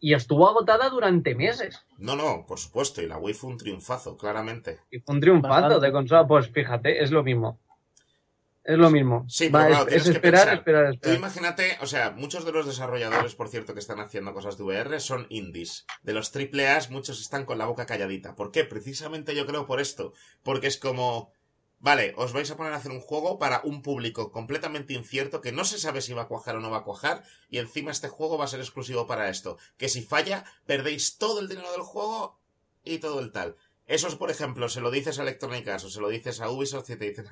y 0.00 0.14
estuvo 0.14 0.48
agotada 0.48 0.88
durante 0.90 1.34
meses. 1.34 1.84
No, 1.98 2.14
no, 2.16 2.44
por 2.46 2.58
supuesto, 2.58 3.02
y 3.02 3.06
la 3.06 3.18
Wii 3.18 3.34
fue 3.34 3.50
un 3.50 3.56
triunfazo, 3.58 4.16
claramente. 4.16 4.80
Y 4.90 5.00
fue 5.00 5.14
un 5.16 5.20
triunfazo 5.20 5.80
de 5.80 5.92
consola. 5.92 6.26
Pues 6.26 6.48
fíjate, 6.50 7.02
es 7.02 7.10
lo 7.10 7.22
mismo. 7.22 7.58
Es 8.64 8.76
lo 8.76 8.90
mismo. 8.90 9.24
Sí, 9.28 9.48
Va, 9.48 9.60
pero 9.60 9.70
claro, 9.70 9.82
es, 9.84 9.88
tienes 9.88 10.04
es 10.04 10.10
que 10.10 10.16
esperar, 10.18 10.40
pensar. 10.40 10.58
esperar, 10.58 10.84
Tú 10.88 10.94
esperar. 10.96 11.16
imagínate, 11.16 11.78
o 11.80 11.86
sea, 11.86 12.10
muchos 12.10 12.44
de 12.44 12.52
los 12.52 12.66
desarrolladores, 12.66 13.34
por 13.34 13.48
cierto, 13.48 13.72
que 13.72 13.80
están 13.80 13.98
haciendo 13.98 14.34
cosas 14.34 14.58
de 14.58 14.64
VR 14.64 15.00
son 15.00 15.26
indies. 15.30 15.86
De 16.02 16.12
los 16.12 16.32
triple 16.32 16.68
A's, 16.68 16.90
muchos 16.90 17.18
están 17.20 17.46
con 17.46 17.56
la 17.56 17.64
boca 17.64 17.86
calladita. 17.86 18.34
¿Por 18.36 18.50
qué? 18.52 18.64
Precisamente 18.64 19.34
yo 19.34 19.46
creo 19.46 19.64
por 19.66 19.80
esto. 19.80 20.12
Porque 20.42 20.66
es 20.66 20.76
como, 20.76 21.32
vale, 21.80 22.14
os 22.16 22.32
vais 22.32 22.50
a 22.50 22.56
poner 22.56 22.72
a 22.72 22.76
hacer 22.76 22.92
un 22.92 23.00
juego 23.00 23.38
para 23.38 23.60
un 23.64 23.82
público 23.82 24.30
completamente 24.32 24.94
incierto 24.94 25.40
que 25.40 25.52
no 25.52 25.64
se 25.64 25.78
sabe 25.78 26.00
si 26.00 26.12
va 26.14 26.22
a 26.22 26.28
cuajar 26.28 26.56
o 26.56 26.60
no 26.60 26.70
va 26.70 26.78
a 26.78 26.84
cuajar. 26.84 27.22
Y 27.48 27.58
encima 27.58 27.90
este 27.90 28.08
juego 28.08 28.38
va 28.38 28.44
a 28.44 28.48
ser 28.48 28.60
exclusivo 28.60 29.06
para 29.06 29.28
esto. 29.28 29.58
Que 29.76 29.88
si 29.88 30.02
falla, 30.02 30.44
perdéis 30.66 31.18
todo 31.18 31.40
el 31.40 31.48
dinero 31.48 31.70
del 31.72 31.82
juego 31.82 32.38
y 32.84 32.98
todo 32.98 33.20
el 33.20 33.32
tal. 33.32 33.56
Eso 33.86 34.08
es, 34.08 34.16
por 34.16 34.30
ejemplo, 34.30 34.68
se 34.68 34.80
lo 34.80 34.90
dices 34.90 35.18
a 35.18 35.22
Electronic 35.22 35.66
Arts 35.68 35.84
o 35.84 35.90
se 35.90 36.00
lo 36.00 36.08
dices 36.08 36.40
a 36.40 36.50
Ubisoft 36.50 36.90
y 36.90 36.96
te 36.96 37.08
dicen, 37.08 37.26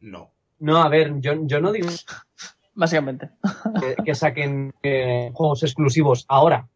no. 0.00 0.32
No, 0.58 0.82
a 0.82 0.88
ver, 0.88 1.18
yo, 1.20 1.32
yo 1.46 1.60
no 1.60 1.72
digo 1.72 1.88
Básicamente. 2.74 3.30
que, 3.80 3.96
que 4.04 4.14
saquen 4.14 4.74
eh, 4.82 5.30
juegos 5.32 5.62
exclusivos 5.62 6.26
ahora. 6.28 6.68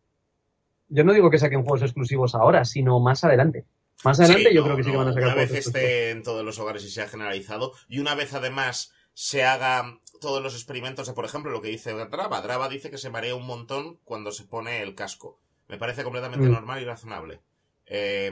Yo 0.88 1.04
no 1.04 1.12
digo 1.12 1.30
que 1.30 1.38
saquen 1.38 1.62
juegos 1.62 1.82
exclusivos 1.82 2.34
ahora, 2.34 2.64
sino 2.64 2.98
más 3.00 3.22
adelante. 3.22 3.66
Más 4.04 4.18
adelante 4.20 4.48
Sí, 4.50 4.54
yo 4.54 4.60
no, 4.62 4.64
creo 4.66 4.76
que 4.78 4.84
sí 4.84 4.90
que 4.90 4.96
van 4.96 5.08
a 5.08 5.12
sacar 5.12 5.28
Una 5.28 5.34
vez 5.36 5.52
esté 5.52 6.10
en 6.10 6.22
todos 6.22 6.44
los 6.44 6.58
hogares 6.58 6.84
y 6.84 6.90
sea 6.90 7.08
generalizado, 7.08 7.72
y 7.88 7.98
una 7.98 8.14
vez 8.14 8.32
además 8.34 8.92
se 9.14 9.44
haga 9.44 9.98
todos 10.20 10.42
los 10.42 10.54
experimentos 10.54 11.06
de, 11.06 11.12
por 11.12 11.24
ejemplo, 11.24 11.50
lo 11.50 11.60
que 11.60 11.68
dice 11.68 11.92
Drava. 11.92 12.40
Drava 12.40 12.68
dice 12.68 12.90
que 12.90 12.98
se 12.98 13.10
marea 13.10 13.34
un 13.34 13.46
montón 13.46 13.98
cuando 14.04 14.32
se 14.32 14.44
pone 14.44 14.82
el 14.82 14.94
casco. 14.94 15.38
Me 15.68 15.78
parece 15.78 16.02
completamente 16.04 16.46
Mm. 16.48 16.52
normal 16.52 16.80
y 16.80 16.84
razonable. 16.84 17.40
Eh, 17.86 18.30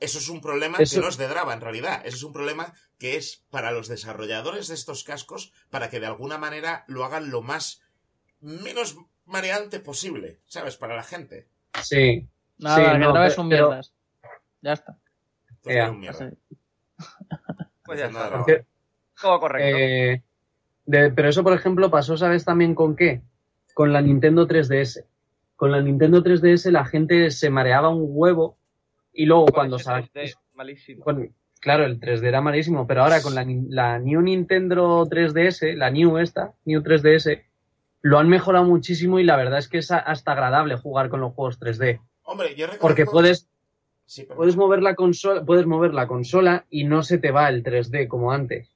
eso 0.00 0.18
es 0.18 0.28
un 0.28 0.40
problema 0.40 0.78
Eso- 0.78 0.96
que 0.96 1.00
no 1.02 1.08
es 1.08 1.16
de 1.16 1.28
Drava, 1.28 1.54
en 1.54 1.60
realidad. 1.60 2.02
Eso 2.04 2.16
es 2.16 2.22
un 2.22 2.32
problema 2.32 2.74
que 2.98 3.16
es 3.16 3.44
para 3.50 3.70
los 3.72 3.88
desarrolladores 3.88 4.68
de 4.68 4.74
estos 4.74 5.04
cascos 5.04 5.52
para 5.70 5.88
que 5.90 6.00
de 6.00 6.06
alguna 6.06 6.36
manera 6.38 6.84
lo 6.88 7.04
hagan 7.04 7.30
lo 7.30 7.42
más 7.42 7.80
menos 8.40 8.96
mareante 9.24 9.80
posible, 9.80 10.40
¿sabes? 10.46 10.76
Para 10.76 10.96
la 10.96 11.02
gente. 11.02 11.48
Sí. 11.82 12.28
Nada, 12.58 12.76
Sí, 12.76 12.92
que 12.92 12.98
no, 12.98 13.12
grabes 13.12 13.32
pero- 13.32 13.42
un 13.42 13.48
pero- 13.48 13.68
mierdas. 13.68 13.93
Ya 14.64 14.72
está. 14.72 14.96
Entonces, 15.50 15.90
un 15.90 16.00
mierda. 16.00 16.30
Pues 17.84 17.98
ya 17.98 18.06
está. 18.06 18.20
Drava. 18.28 18.38
Porque- 18.44 18.64
Todo 19.20 19.40
correcto. 19.40 19.76
Eh, 19.78 20.22
de- 20.86 21.10
pero 21.10 21.28
eso, 21.28 21.42
por 21.44 21.52
ejemplo, 21.52 21.90
pasó, 21.90 22.16
¿sabes 22.16 22.44
también 22.44 22.74
con 22.74 22.96
qué? 22.96 23.20
Con 23.74 23.92
la 23.92 24.00
Nintendo 24.00 24.48
3DS. 24.48 25.04
Con 25.56 25.70
la 25.70 25.80
Nintendo 25.82 26.22
3DS 26.24 26.70
la 26.70 26.84
gente 26.86 27.30
se 27.30 27.50
mareaba 27.50 27.90
un 27.90 28.06
huevo 28.08 28.56
y 29.12 29.26
luego 29.26 29.46
cuando 29.46 29.78
salió... 29.78 30.08
3D, 30.12 30.34
malísimo. 30.54 31.04
con- 31.04 31.34
claro, 31.60 31.84
el 31.84 32.00
3D 32.00 32.24
era 32.26 32.40
malísimo, 32.40 32.86
pero 32.86 33.02
ahora 33.02 33.20
con 33.22 33.34
la, 33.34 33.44
New 33.98 34.20
Nintendo 34.22 35.04
3DS, 35.06 35.74
la 35.76 35.90
New 35.90 36.16
esta, 36.18 36.54
New 36.64 36.80
3DS, 36.82 37.42
lo 38.00 38.18
han 38.18 38.28
mejorado 38.30 38.64
muchísimo 38.64 39.18
y 39.18 39.24
la 39.24 39.36
verdad 39.36 39.58
es 39.58 39.68
que 39.68 39.78
es 39.78 39.90
hasta 39.90 40.32
agradable 40.32 40.76
jugar 40.76 41.08
con 41.10 41.20
los 41.20 41.34
juegos 41.34 41.60
3D. 41.60 42.00
Hombre, 42.24 42.48
yo 42.56 42.66
reconozco... 42.66 42.80
Porque 42.80 43.04
puedes, 43.06 43.48
Sí, 44.06 44.24
puedes 44.24 44.56
mover 44.56 44.82
la 44.82 44.94
consola, 44.94 45.44
puedes 45.44 45.66
mover 45.66 45.94
la 45.94 46.06
consola 46.06 46.66
y 46.70 46.84
no 46.84 47.02
se 47.02 47.18
te 47.18 47.30
va 47.30 47.48
el 47.48 47.62
3D 47.62 48.06
como 48.08 48.32
antes. 48.32 48.74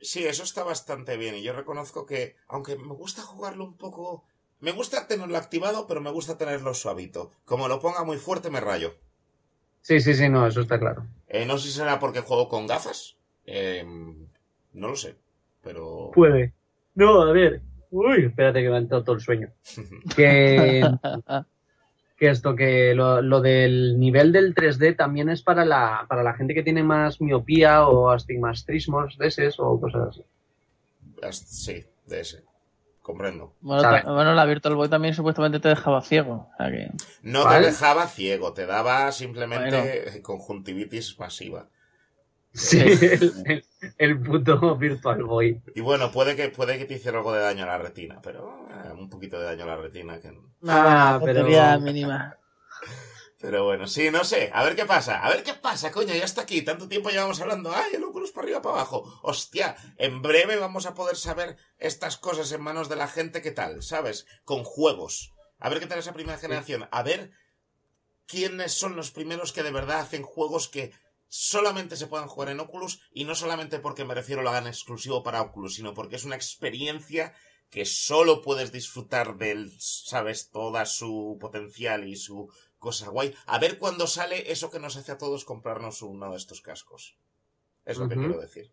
Sí, 0.00 0.24
eso 0.24 0.44
está 0.44 0.62
bastante 0.62 1.16
bien 1.16 1.34
y 1.34 1.42
yo 1.42 1.52
reconozco 1.52 2.06
que, 2.06 2.36
aunque 2.48 2.76
me 2.76 2.94
gusta 2.94 3.22
jugarlo 3.22 3.64
un 3.64 3.76
poco... 3.76 4.24
Me 4.60 4.72
gusta 4.72 5.06
tenerlo 5.06 5.36
activado, 5.36 5.86
pero 5.86 6.00
me 6.00 6.10
gusta 6.10 6.38
tenerlo 6.38 6.72
suavito. 6.72 7.30
Como 7.44 7.68
lo 7.68 7.80
ponga 7.80 8.04
muy 8.04 8.16
fuerte, 8.16 8.50
me 8.50 8.60
rayo. 8.60 8.94
Sí, 9.82 10.00
sí, 10.00 10.14
sí, 10.14 10.28
no, 10.28 10.46
eso 10.46 10.62
está 10.62 10.78
claro. 10.78 11.06
Eh, 11.28 11.44
no 11.44 11.58
sé 11.58 11.68
si 11.68 11.74
será 11.74 11.98
porque 11.98 12.20
juego 12.20 12.48
con 12.48 12.66
gafas. 12.66 13.16
Eh, 13.44 13.84
no 14.72 14.88
lo 14.88 14.96
sé. 14.96 15.16
Pero... 15.62 16.10
Puede. 16.14 16.54
No, 16.94 17.22
a 17.22 17.32
ver. 17.32 17.60
Uy, 17.90 18.24
espérate 18.26 18.62
que 18.62 18.68
me 18.68 18.76
ha 18.76 18.78
entrado 18.78 19.04
todo 19.04 19.16
el 19.16 19.22
sueño. 19.22 19.52
Que, 20.16 20.82
que 22.16 22.30
esto, 22.30 22.56
que 22.56 22.94
lo, 22.94 23.20
lo 23.20 23.40
del 23.40 23.98
nivel 23.98 24.32
del 24.32 24.54
3D 24.54 24.96
también 24.96 25.28
es 25.28 25.42
para 25.42 25.64
la, 25.64 26.06
para 26.08 26.22
la 26.22 26.34
gente 26.34 26.54
que 26.54 26.62
tiene 26.62 26.82
más 26.82 27.20
miopía 27.20 27.86
o 27.86 28.10
astigmatismos 28.10 29.18
de 29.18 29.26
esos 29.26 29.56
o 29.58 29.78
cosas 29.80 30.08
así. 30.08 30.24
Sí, 31.32 31.84
de 32.06 32.20
ese. 32.20 32.44
Comprendo. 33.02 33.54
Bueno, 33.60 33.88
bueno, 34.14 34.34
la 34.34 34.44
Virtual 34.46 34.74
Boy 34.74 34.88
también 34.88 35.14
supuestamente 35.14 35.60
te 35.60 35.68
dejaba 35.68 36.02
ciego. 36.02 36.50
O 36.52 36.56
sea 36.56 36.70
que... 36.72 36.90
No 37.22 37.48
te 37.48 37.60
dejaba 37.60 38.08
ciego, 38.08 38.52
te 38.52 38.66
daba 38.66 39.12
simplemente 39.12 40.20
conjuntivitis 40.22 41.16
masiva. 41.18 41.68
Sí, 42.56 42.78
el, 43.98 44.20
puto 44.20 44.76
Virtual 44.76 45.22
Boy. 45.22 45.62
Y 45.74 45.82
bueno, 45.82 46.10
puede 46.10 46.34
que, 46.34 46.48
puede 46.48 46.78
que 46.78 46.86
te 46.86 46.94
hiciera 46.94 47.18
algo 47.18 47.32
de 47.32 47.42
daño 47.42 47.64
a 47.64 47.66
la 47.66 47.78
retina, 47.78 48.20
pero 48.22 48.66
eh, 48.70 48.92
un 48.92 49.10
poquito 49.10 49.38
de 49.38 49.44
daño 49.44 49.64
a 49.64 49.66
la 49.66 49.76
retina. 49.76 50.18
Que... 50.20 50.32
Ah, 50.66 51.18
pero- 51.20 51.40
tontería 51.40 51.78
mínima. 51.78 52.36
Pero 53.38 53.64
bueno, 53.64 53.86
sí, 53.86 54.10
no 54.10 54.24
sé. 54.24 54.50
A 54.52 54.64
ver 54.64 54.74
qué 54.74 54.86
pasa. 54.86 55.18
A 55.18 55.28
ver 55.28 55.42
qué 55.42 55.52
pasa, 55.52 55.92
coño. 55.92 56.14
Ya 56.14 56.24
está 56.24 56.42
aquí. 56.42 56.62
Tanto 56.62 56.88
tiempo 56.88 57.10
llevamos 57.10 57.38
hablando. 57.40 57.70
Ay, 57.70 57.92
el 57.94 58.02
Oculus 58.02 58.32
para 58.32 58.46
arriba, 58.46 58.62
para 58.62 58.76
abajo. 58.76 59.20
Hostia, 59.22 59.76
en 59.98 60.22
breve 60.22 60.56
vamos 60.56 60.86
a 60.86 60.94
poder 60.94 61.16
saber 61.16 61.58
estas 61.78 62.16
cosas 62.16 62.50
en 62.52 62.62
manos 62.62 62.88
de 62.88 62.96
la 62.96 63.08
gente. 63.08 63.42
¿Qué 63.42 63.50
tal? 63.50 63.82
¿Sabes? 63.82 64.26
Con 64.44 64.64
juegos. 64.64 65.34
A 65.58 65.68
ver 65.68 65.80
qué 65.80 65.86
tal 65.86 65.98
esa 65.98 66.14
primera 66.14 66.38
generación. 66.38 66.88
A 66.90 67.02
ver 67.02 67.30
quiénes 68.26 68.72
son 68.72 68.96
los 68.96 69.10
primeros 69.10 69.52
que 69.52 69.62
de 69.62 69.70
verdad 69.70 70.00
hacen 70.00 70.22
juegos 70.22 70.68
que 70.68 70.92
solamente 71.28 71.96
se 71.96 72.06
puedan 72.06 72.28
jugar 72.28 72.50
en 72.50 72.60
Oculus 72.60 73.00
y 73.12 73.24
no 73.24 73.34
solamente 73.34 73.78
porque 73.78 74.04
me 74.04 74.14
refiero 74.14 74.42
lo 74.42 74.50
hagan 74.50 74.66
exclusivo 74.66 75.22
para 75.22 75.42
Oculus, 75.42 75.74
sino 75.76 75.94
porque 75.94 76.16
es 76.16 76.24
una 76.24 76.36
experiencia 76.36 77.32
que 77.70 77.84
solo 77.84 78.42
puedes 78.42 78.70
disfrutar 78.72 79.36
del, 79.36 79.72
sabes, 79.80 80.50
toda 80.50 80.86
su 80.86 81.36
potencial 81.40 82.06
y 82.06 82.16
su 82.16 82.48
cosa 82.78 83.08
guay. 83.08 83.34
A 83.46 83.58
ver 83.58 83.78
cuándo 83.78 84.06
sale 84.06 84.50
eso 84.52 84.70
que 84.70 84.78
nos 84.78 84.96
hace 84.96 85.12
a 85.12 85.18
todos 85.18 85.44
comprarnos 85.44 86.00
uno 86.02 86.30
de 86.30 86.36
estos 86.36 86.60
cascos. 86.60 87.16
Es 87.84 87.98
lo 87.98 88.08
que 88.08 88.14
quiero 88.16 88.40
decir. 88.40 88.72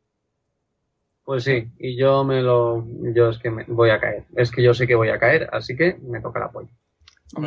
Pues 1.24 1.44
sí, 1.46 1.70
y 1.80 1.96
yo 1.98 2.24
me 2.24 2.42
lo. 2.42 2.86
Yo 3.16 3.30
es 3.30 3.38
que 3.40 3.50
me 3.50 3.64
voy 3.66 3.90
a 3.92 4.00
caer. 4.00 4.26
Es 4.36 4.52
que 4.52 4.62
yo 4.62 4.74
sé 4.74 4.86
que 4.88 4.96
voy 4.96 5.10
a 5.10 5.20
caer, 5.20 5.50
así 5.54 5.76
que 5.76 5.96
me 6.02 6.20
toca 6.20 6.40
el 6.40 6.46
apoyo. 6.46 6.70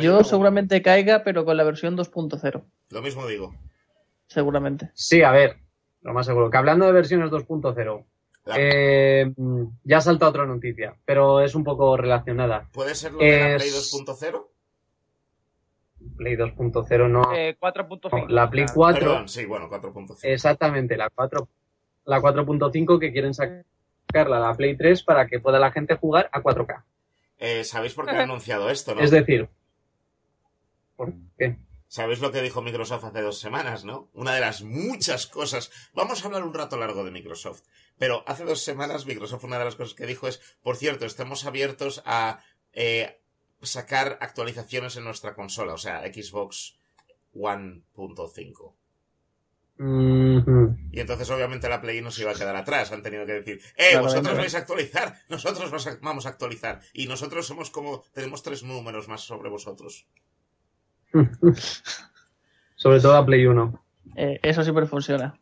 Yo- 0.01 0.23
seguramente 0.23 0.81
caiga, 0.81 1.23
pero 1.23 1.45
con 1.45 1.55
la 1.57 1.63
versión 1.63 1.95
2.0. 1.95 2.63
Lo 2.89 3.01
mismo 3.01 3.27
digo. 3.27 3.55
Seguramente. 4.27 4.91
Sí, 4.93 5.21
a 5.23 5.31
ver, 5.31 5.57
lo 6.01 6.13
más 6.13 6.25
seguro. 6.25 6.49
Que 6.49 6.57
hablando 6.57 6.85
de 6.85 6.91
versiones 6.91 7.29
2.0, 7.31 8.05
La- 8.45 8.55
eh, 8.57 9.33
ya 9.83 10.01
salta 10.01 10.27
otra 10.29 10.45
noticia, 10.45 10.95
pero 11.05 11.41
es 11.41 11.55
un 11.55 11.63
poco 11.63 11.97
relacionada. 11.97 12.67
¿Puede 12.71 12.95
ser 12.95 13.13
lo 13.13 13.19
de 13.19 13.39
la 13.39 13.57
Play 13.57 13.69
2.0? 13.69 14.47
Play 16.17 16.35
2.0 16.35 17.07
no. 17.09 17.33
Eh, 17.35 17.57
4.5. 17.59 18.27
la 18.29 18.49
Play 18.49 18.63
o 18.65 18.67
sea, 18.67 18.75
4, 18.75 18.99
Perdón, 18.99 19.27
sí, 19.29 19.45
bueno, 19.45 19.69
4.5. 19.69 20.19
exactamente, 20.23 20.95
la 20.95 21.09
4, 21.09 21.47
la 22.05 22.19
4.5 22.21 22.99
que 22.99 23.11
quieren 23.11 23.33
sacarla 23.33 24.37
a 24.37 24.39
la 24.39 24.53
Play 24.55 24.77
3 24.77 25.03
para 25.03 25.27
que 25.27 25.39
pueda 25.39 25.59
la 25.59 25.71
gente 25.71 25.95
jugar 25.95 26.29
a 26.31 26.41
4K. 26.41 26.83
Eh, 27.39 27.63
¿Sabéis 27.63 27.93
por 27.93 28.05
qué 28.05 28.11
ha 28.15 28.23
anunciado 28.23 28.69
esto, 28.69 28.95
no? 28.95 29.01
Es 29.01 29.11
decir, 29.11 29.49
¿por 30.95 31.13
qué? 31.37 31.57
¿Sabéis 31.89 32.19
lo 32.19 32.31
que 32.31 32.41
dijo 32.41 32.61
Microsoft 32.61 33.05
hace 33.05 33.21
dos 33.21 33.39
semanas, 33.39 33.85
no? 33.85 34.09
Una 34.13 34.33
de 34.33 34.41
las 34.41 34.61
muchas 34.61 35.25
cosas. 35.25 35.71
Vamos 35.93 36.21
a 36.21 36.25
hablar 36.27 36.43
un 36.43 36.53
rato 36.53 36.77
largo 36.77 37.03
de 37.05 37.11
Microsoft. 37.11 37.61
Pero 37.97 38.23
hace 38.27 38.43
dos 38.43 38.61
semanas 38.61 39.05
Microsoft 39.05 39.45
una 39.45 39.57
de 39.57 39.65
las 39.65 39.75
cosas 39.75 39.95
que 39.95 40.05
dijo 40.05 40.27
es, 40.27 40.41
por 40.61 40.75
cierto, 40.75 41.05
estamos 41.05 41.45
abiertos 41.45 42.01
a 42.05 42.41
eh, 42.73 43.21
sacar 43.61 44.17
actualizaciones 44.21 44.97
en 44.97 45.05
nuestra 45.05 45.33
consola, 45.33 45.73
o 45.73 45.77
sea, 45.77 46.01
Xbox 46.01 46.77
1.5. 47.33 48.75
Mhm. 49.79 50.89
Y 50.91 50.99
entonces 50.99 51.29
obviamente 51.29 51.69
la 51.69 51.79
Play 51.81 52.01
no 52.01 52.11
se 52.11 52.23
iba 52.23 52.31
a 52.31 52.35
quedar 52.35 52.55
atrás. 52.55 52.91
Han 52.91 53.03
tenido 53.03 53.25
que 53.25 53.33
decir, 53.33 53.61
eh, 53.75 53.91
Claro, 53.91 54.05
vosotros 54.05 54.25
venga. 54.27 54.41
vais 54.41 54.55
a 54.55 54.57
actualizar, 54.57 55.21
nosotros 55.29 55.99
vamos 56.01 56.25
a 56.25 56.29
actualizar. 56.29 56.81
Y 56.93 57.07
nosotros 57.07 57.45
somos 57.47 57.69
como, 57.69 58.03
tenemos 58.11 58.43
tres 58.43 58.63
números 58.63 59.07
más 59.07 59.21
sobre 59.21 59.49
vosotros. 59.49 60.07
Sobre 62.75 62.99
todo 62.99 63.15
a 63.15 63.25
Play 63.25 63.45
1. 63.45 63.83
Eh, 64.15 64.39
eso 64.43 64.63
siempre 64.63 64.85
funciona. 64.85 65.39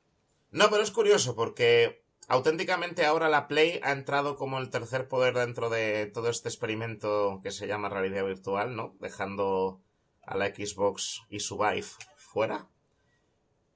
No, 0.51 0.69
pero 0.69 0.83
es 0.83 0.91
curioso 0.91 1.35
porque 1.35 2.03
auténticamente 2.27 3.05
ahora 3.05 3.29
la 3.29 3.47
Play 3.47 3.79
ha 3.83 3.91
entrado 3.91 4.35
como 4.35 4.57
el 4.57 4.69
tercer 4.69 5.07
poder 5.07 5.33
dentro 5.33 5.69
de 5.69 6.05
todo 6.07 6.29
este 6.29 6.49
experimento 6.49 7.41
que 7.43 7.51
se 7.51 7.67
llama 7.67 7.89
realidad 7.89 8.25
virtual, 8.25 8.75
¿no? 8.75 8.95
Dejando 8.99 9.81
a 10.23 10.37
la 10.37 10.47
Xbox 10.47 11.23
y 11.29 11.39
su 11.39 11.57
Vive 11.57 11.87
fuera. 12.15 12.69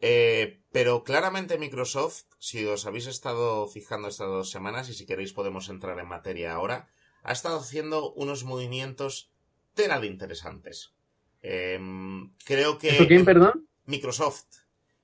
Eh, 0.02 0.62
pero 0.72 1.04
claramente 1.04 1.58
Microsoft, 1.58 2.24
si 2.40 2.66
os 2.66 2.86
habéis 2.86 3.08
estado 3.08 3.68
fijando 3.68 4.08
estas 4.08 4.28
dos 4.28 4.50
semanas 4.50 4.88
y 4.90 4.94
si 4.94 5.06
queréis 5.06 5.34
podemos 5.34 5.68
entrar 5.70 6.00
en 6.00 6.08
materia 6.08 6.54
ahora, 6.54 6.88
ha 7.24 7.34
estado 7.34 7.58
haciendo 7.60 8.14
unos 8.14 8.46
movimientos 8.46 9.32
tela 9.74 10.00
de 10.00 10.08
interesantes. 10.08 10.94
Em, 11.42 12.34
creo 12.46 12.78
que... 12.78 12.90
¿Esto 12.90 13.08
quién, 13.08 13.26
perdón? 13.26 13.68
Microsoft. 13.86 14.46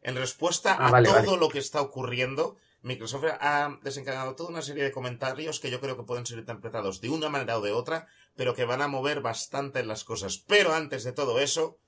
En 0.02 0.16
respuesta 0.16 0.76
Ah, 0.80 0.88
a 0.88 0.92
vale, 0.92 1.08
todo 1.10 1.26
vale. 1.26 1.38
lo 1.38 1.50
que 1.50 1.60
está 1.60 1.82
ocurriendo, 1.82 2.58
Microsoft 2.82 3.26
ha 3.40 3.80
desencadenado 3.82 4.36
toda 4.36 4.50
una 4.50 4.62
serie 4.62 4.84
de 4.84 4.92
comentarios 4.92 5.60
que 5.60 5.72
yo 5.72 5.82
creo 5.82 5.98
que 5.98 6.04
pueden 6.04 6.26
ser 6.26 6.38
interpretados 6.38 7.02
de 7.02 7.10
una 7.10 7.30
manera 7.30 7.58
o 7.58 7.62
de 7.62 7.72
otra, 7.72 8.08
pero 8.36 8.54
que 8.54 8.66
van 8.66 8.82
a 8.84 8.88
mover 8.88 9.22
bastante 9.22 9.84
las 9.84 10.04
cosas. 10.04 10.38
Pero 10.38 10.74
antes 10.74 11.04
de 11.04 11.14
todo 11.14 11.40
eso, 11.40 11.80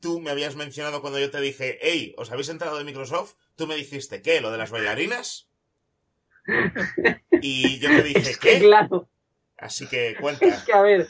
tú 0.00 0.20
me 0.20 0.30
habías 0.30 0.56
mencionado 0.56 1.00
cuando 1.02 1.18
yo 1.18 1.30
te 1.30 1.40
dije, 1.40 1.78
hey, 1.82 2.14
¿os 2.16 2.30
habéis 2.30 2.48
enterado 2.48 2.78
de 2.78 2.84
Microsoft? 2.84 3.34
Tú 3.56 3.66
me 3.66 3.76
dijiste, 3.76 4.22
¿qué? 4.22 4.40
¿Lo 4.40 4.50
de 4.50 4.58
las 4.58 4.70
bailarinas? 4.70 5.48
Y 7.42 7.78
yo 7.80 7.88
te 7.90 8.02
dije, 8.02 8.30
Es 8.30 8.38
que 8.38 8.48
¿qué? 8.50 8.58
claro, 8.60 9.08
Así 9.58 9.86
que 9.86 10.10
es 10.12 10.18
cuenta. 10.20 10.64
que 10.64 10.72
a 10.72 10.80
ver, 10.82 11.08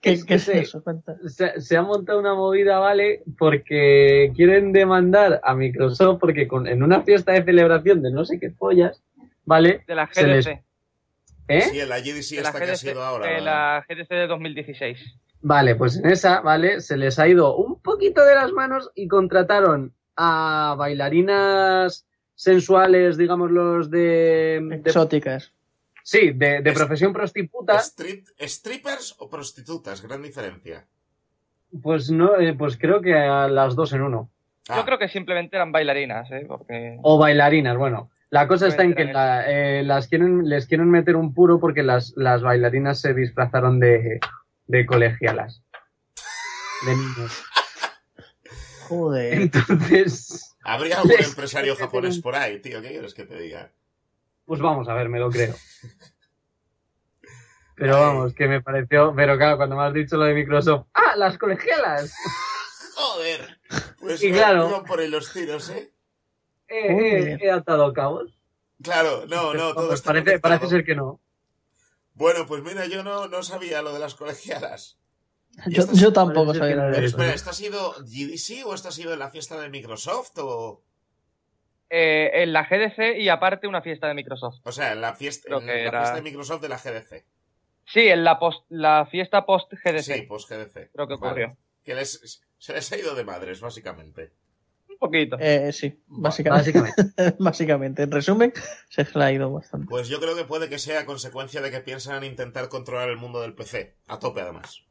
¿Qué, 0.00 0.12
es 0.12 0.24
qué 0.24 0.34
eso? 0.34 0.82
Se, 1.26 1.60
se 1.60 1.76
ha 1.76 1.82
montado 1.82 2.20
una 2.20 2.34
movida, 2.34 2.78
¿vale? 2.78 3.22
Porque 3.38 4.30
quieren 4.36 4.72
demandar 4.72 5.40
a 5.42 5.54
Microsoft 5.54 6.18
porque 6.20 6.46
con, 6.46 6.66
en 6.68 6.82
una 6.82 7.02
fiesta 7.02 7.32
de 7.32 7.42
celebración 7.42 8.02
de 8.02 8.10
no 8.12 8.24
sé 8.24 8.38
qué 8.38 8.50
pollas, 8.50 9.02
¿vale? 9.44 9.82
De 9.86 9.94
la 9.94 10.08
les- 10.14 10.46
GDC. 10.46 10.62
¿Eh? 11.48 11.60
Sí, 11.62 11.76
la 11.86 12.00
GDC 12.00 12.36
de 12.36 12.42
la 12.42 12.52
que 12.52 12.58
ha 12.58 12.66
GDC, 12.66 12.76
sido 12.76 13.02
ahora. 13.02 13.26
de 13.26 13.40
la 13.40 13.84
GDC 13.88 14.08
de 14.08 14.26
2016. 14.26 14.98
Vale, 15.42 15.74
pues 15.76 15.96
en 15.96 16.06
esa, 16.10 16.40
¿vale? 16.40 16.80
Se 16.80 16.96
les 16.96 17.18
ha 17.18 17.28
ido 17.28 17.56
un 17.56 17.80
poquito 17.80 18.24
de 18.24 18.34
las 18.34 18.52
manos 18.52 18.90
y 18.94 19.06
contrataron 19.08 19.92
a 20.16 20.74
bailarinas 20.78 22.06
sensuales, 22.34 23.16
digamos, 23.16 23.50
los 23.50 23.90
de... 23.90 24.60
de- 24.62 24.76
Exóticas. 24.84 25.52
Sí, 26.08 26.30
de, 26.30 26.60
de 26.62 26.72
profesión 26.72 27.12
prostituta, 27.12 27.78
Street- 27.78 28.28
¿Strippers 28.38 29.16
o 29.18 29.28
prostitutas? 29.28 30.00
Gran 30.00 30.22
diferencia. 30.22 30.86
pues 31.82 32.10
no, 32.12 32.38
eh, 32.38 32.54
pues 32.54 32.76
creo 32.78 33.00
que 33.00 33.12
a 33.14 33.48
las 33.48 33.74
dos 33.74 33.92
en 33.92 34.02
uno. 34.02 34.30
Ah, 34.68 34.76
Yo 34.76 34.84
creo 34.84 34.98
que 35.00 35.08
simplemente 35.08 35.56
eran 35.56 35.72
bailarinas, 35.72 36.30
¿eh? 36.30 36.44
Porque... 36.46 36.96
O 37.02 37.18
bailarinas, 37.18 37.76
bueno. 37.76 38.08
La 38.30 38.46
cosa 38.46 38.68
está 38.68 38.84
en 38.84 38.94
que 38.94 39.06
la- 39.06 39.50
eh, 39.50 39.82
las 39.82 40.06
quieren, 40.06 40.48
les 40.48 40.66
quieren 40.68 40.88
meter 40.90 41.16
un 41.16 41.34
puro 41.34 41.58
porque 41.58 41.82
las, 41.82 42.12
las 42.16 42.40
bailarinas 42.40 43.00
se 43.00 43.12
disfrazaron 43.12 43.80
de, 43.80 44.20
de 44.68 44.86
colegialas. 44.86 45.60
De 46.86 46.94
niños. 46.94 47.42
Joder. 48.88 49.34
Entonces, 49.34 50.56
Habría 50.62 50.98
algún 50.98 51.18
empresario 51.20 51.74
japonés 51.74 52.20
por 52.20 52.36
ahí, 52.36 52.60
tío. 52.60 52.80
¿Qué 52.80 52.90
quieres 52.90 53.12
que 53.14 53.24
te 53.24 53.36
diga? 53.40 53.72
Pues 54.46 54.60
vamos 54.60 54.88
a 54.88 54.94
ver, 54.94 55.08
me 55.08 55.18
lo 55.18 55.30
creo. 55.30 55.54
Pero 57.78 58.00
vamos, 58.00 58.32
que 58.32 58.48
me 58.48 58.62
pareció, 58.62 59.12
pero 59.14 59.36
claro, 59.36 59.58
cuando 59.58 59.76
me 59.76 59.84
has 59.84 59.92
dicho 59.92 60.16
lo 60.16 60.24
de 60.24 60.32
Microsoft, 60.32 60.86
¡ah, 60.94 61.14
las 61.16 61.36
colegialas! 61.36 62.14
Joder. 62.94 63.60
Pues 64.00 64.22
Y 64.22 64.32
claro. 64.32 64.82
por 64.86 65.00
ahí 65.00 65.08
los 65.08 65.30
tiros, 65.30 65.68
¿eh? 65.68 65.92
He, 66.68 66.92
Joder. 66.94 67.42
he- 67.42 67.50
atado 67.50 67.92
cabos. 67.92 68.38
Claro, 68.82 69.26
no, 69.26 69.52
no, 69.52 69.74
todo 69.74 69.88
Pues 69.88 70.00
está 70.00 70.12
parece, 70.14 70.38
parece 70.38 70.68
ser 70.68 70.84
que 70.86 70.94
no. 70.94 71.20
Bueno, 72.14 72.46
pues 72.46 72.62
mira, 72.62 72.86
yo 72.86 73.02
no, 73.02 73.28
no 73.28 73.42
sabía 73.42 73.82
lo 73.82 73.92
de 73.92 73.98
las 73.98 74.14
colegialas. 74.14 74.98
Yo, 75.66 76.12
tampoco 76.14 76.54
sabía 76.54 76.68
que 76.70 76.76
nada 76.76 76.88
de 76.88 76.94
Pero 76.94 77.06
eso. 77.06 77.16
espera, 77.18 77.34
¿esto 77.34 77.50
ha 77.50 77.54
sido 77.54 77.92
GDC 78.00 78.64
o 78.66 78.74
esto 78.74 78.88
ha 78.88 78.92
sido 78.92 79.12
en 79.12 79.18
la 79.18 79.28
fiesta 79.30 79.60
de 79.60 79.68
Microsoft 79.68 80.32
o...? 80.38 80.82
Eh, 81.88 82.42
en 82.42 82.52
la 82.52 82.64
GDC 82.64 83.16
y 83.18 83.28
aparte 83.28 83.68
una 83.68 83.80
fiesta 83.80 84.08
de 84.08 84.14
Microsoft. 84.14 84.56
O 84.64 84.72
sea, 84.72 84.92
en 84.92 85.00
la 85.00 85.14
fiesta, 85.14 85.46
Creo 85.46 85.60
en 85.60 85.66
que 85.66 85.72
la 85.72 85.78
era- 85.80 86.00
fiesta 86.00 86.16
de 86.16 86.22
Microsoft 86.22 86.62
de 86.62 86.68
la 86.68 86.78
GDC. 86.78 87.24
Sí, 87.84 88.00
en 88.08 88.24
la, 88.24 88.38
post, 88.40 88.64
la 88.70 89.06
fiesta 89.06 89.46
post-GDC. 89.46 90.00
Sí, 90.02 90.22
pues 90.22 90.46
GDC. 90.48 90.90
Creo 90.92 91.06
que 91.06 91.14
ocurrió. 91.14 91.46
Vale. 91.48 91.58
Que 91.84 91.94
les, 91.94 92.42
se 92.58 92.72
les 92.72 92.90
ha 92.92 92.96
ido 92.96 93.14
de 93.14 93.22
madres, 93.24 93.60
básicamente. 93.60 94.32
Un 94.90 94.98
poquito. 94.98 95.36
Eh, 95.38 95.72
sí, 95.72 95.90
Vale. 96.08 96.22
básicamente. 96.22 96.72
Básicamente. 96.72 97.36
básicamente. 97.38 98.02
En 98.02 98.10
resumen, 98.10 98.52
se 98.88 99.06
le 99.14 99.24
ha 99.24 99.30
ido 99.30 99.52
bastante. 99.52 99.86
Pues 99.88 100.08
yo 100.08 100.18
creo 100.18 100.34
que 100.34 100.42
puede 100.44 100.68
que 100.68 100.80
sea 100.80 101.06
consecuencia 101.06 101.60
de 101.60 101.70
que 101.70 101.78
piensan 101.80 102.24
intentar 102.24 102.68
controlar 102.68 103.08
el 103.10 103.18
mundo 103.18 103.40
del 103.40 103.54
PC. 103.54 103.94
A 104.08 104.18
tope, 104.18 104.40
además. 104.40 104.82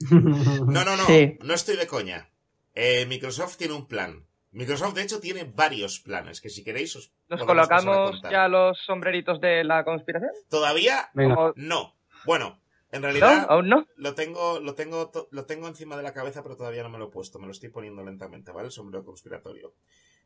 No, 0.10 0.84
no, 0.84 0.96
no. 0.96 1.04
Sí. 1.06 1.38
No 1.42 1.52
estoy 1.52 1.76
de 1.76 1.86
coña. 1.86 2.30
Eh, 2.74 3.04
Microsoft 3.06 3.56
tiene 3.58 3.74
un 3.74 3.86
plan. 3.86 4.24
Microsoft, 4.52 4.94
de 4.94 5.02
hecho, 5.02 5.20
tiene 5.20 5.44
varios 5.44 6.00
planes 6.00 6.40
que 6.40 6.50
si 6.50 6.64
queréis 6.64 6.96
os 6.96 7.12
¿Nos 7.28 7.44
colocamos 7.44 8.20
ya 8.30 8.48
los 8.48 8.78
sombreritos 8.84 9.40
de 9.40 9.62
la 9.64 9.84
conspiración? 9.84 10.30
Todavía 10.48 11.08
Venga. 11.14 11.52
No. 11.56 11.96
Bueno, 12.24 12.60
en 12.90 13.00
¿No? 13.02 13.06
realidad 13.06 13.46
¿Aún 13.48 13.68
no? 13.68 13.86
lo 13.96 14.14
tengo, 14.14 14.58
lo 14.58 14.74
tengo, 14.74 15.10
lo 15.30 15.44
tengo 15.46 15.68
encima 15.68 15.96
de 15.96 16.02
la 16.02 16.12
cabeza, 16.12 16.42
pero 16.42 16.56
todavía 16.56 16.82
no 16.82 16.88
me 16.88 16.98
lo 16.98 17.06
he 17.06 17.10
puesto. 17.10 17.38
Me 17.38 17.46
lo 17.46 17.52
estoy 17.52 17.68
poniendo 17.68 18.02
lentamente, 18.04 18.50
¿vale? 18.50 18.66
El 18.66 18.72
sombrero 18.72 19.04
conspiratorio. 19.04 19.72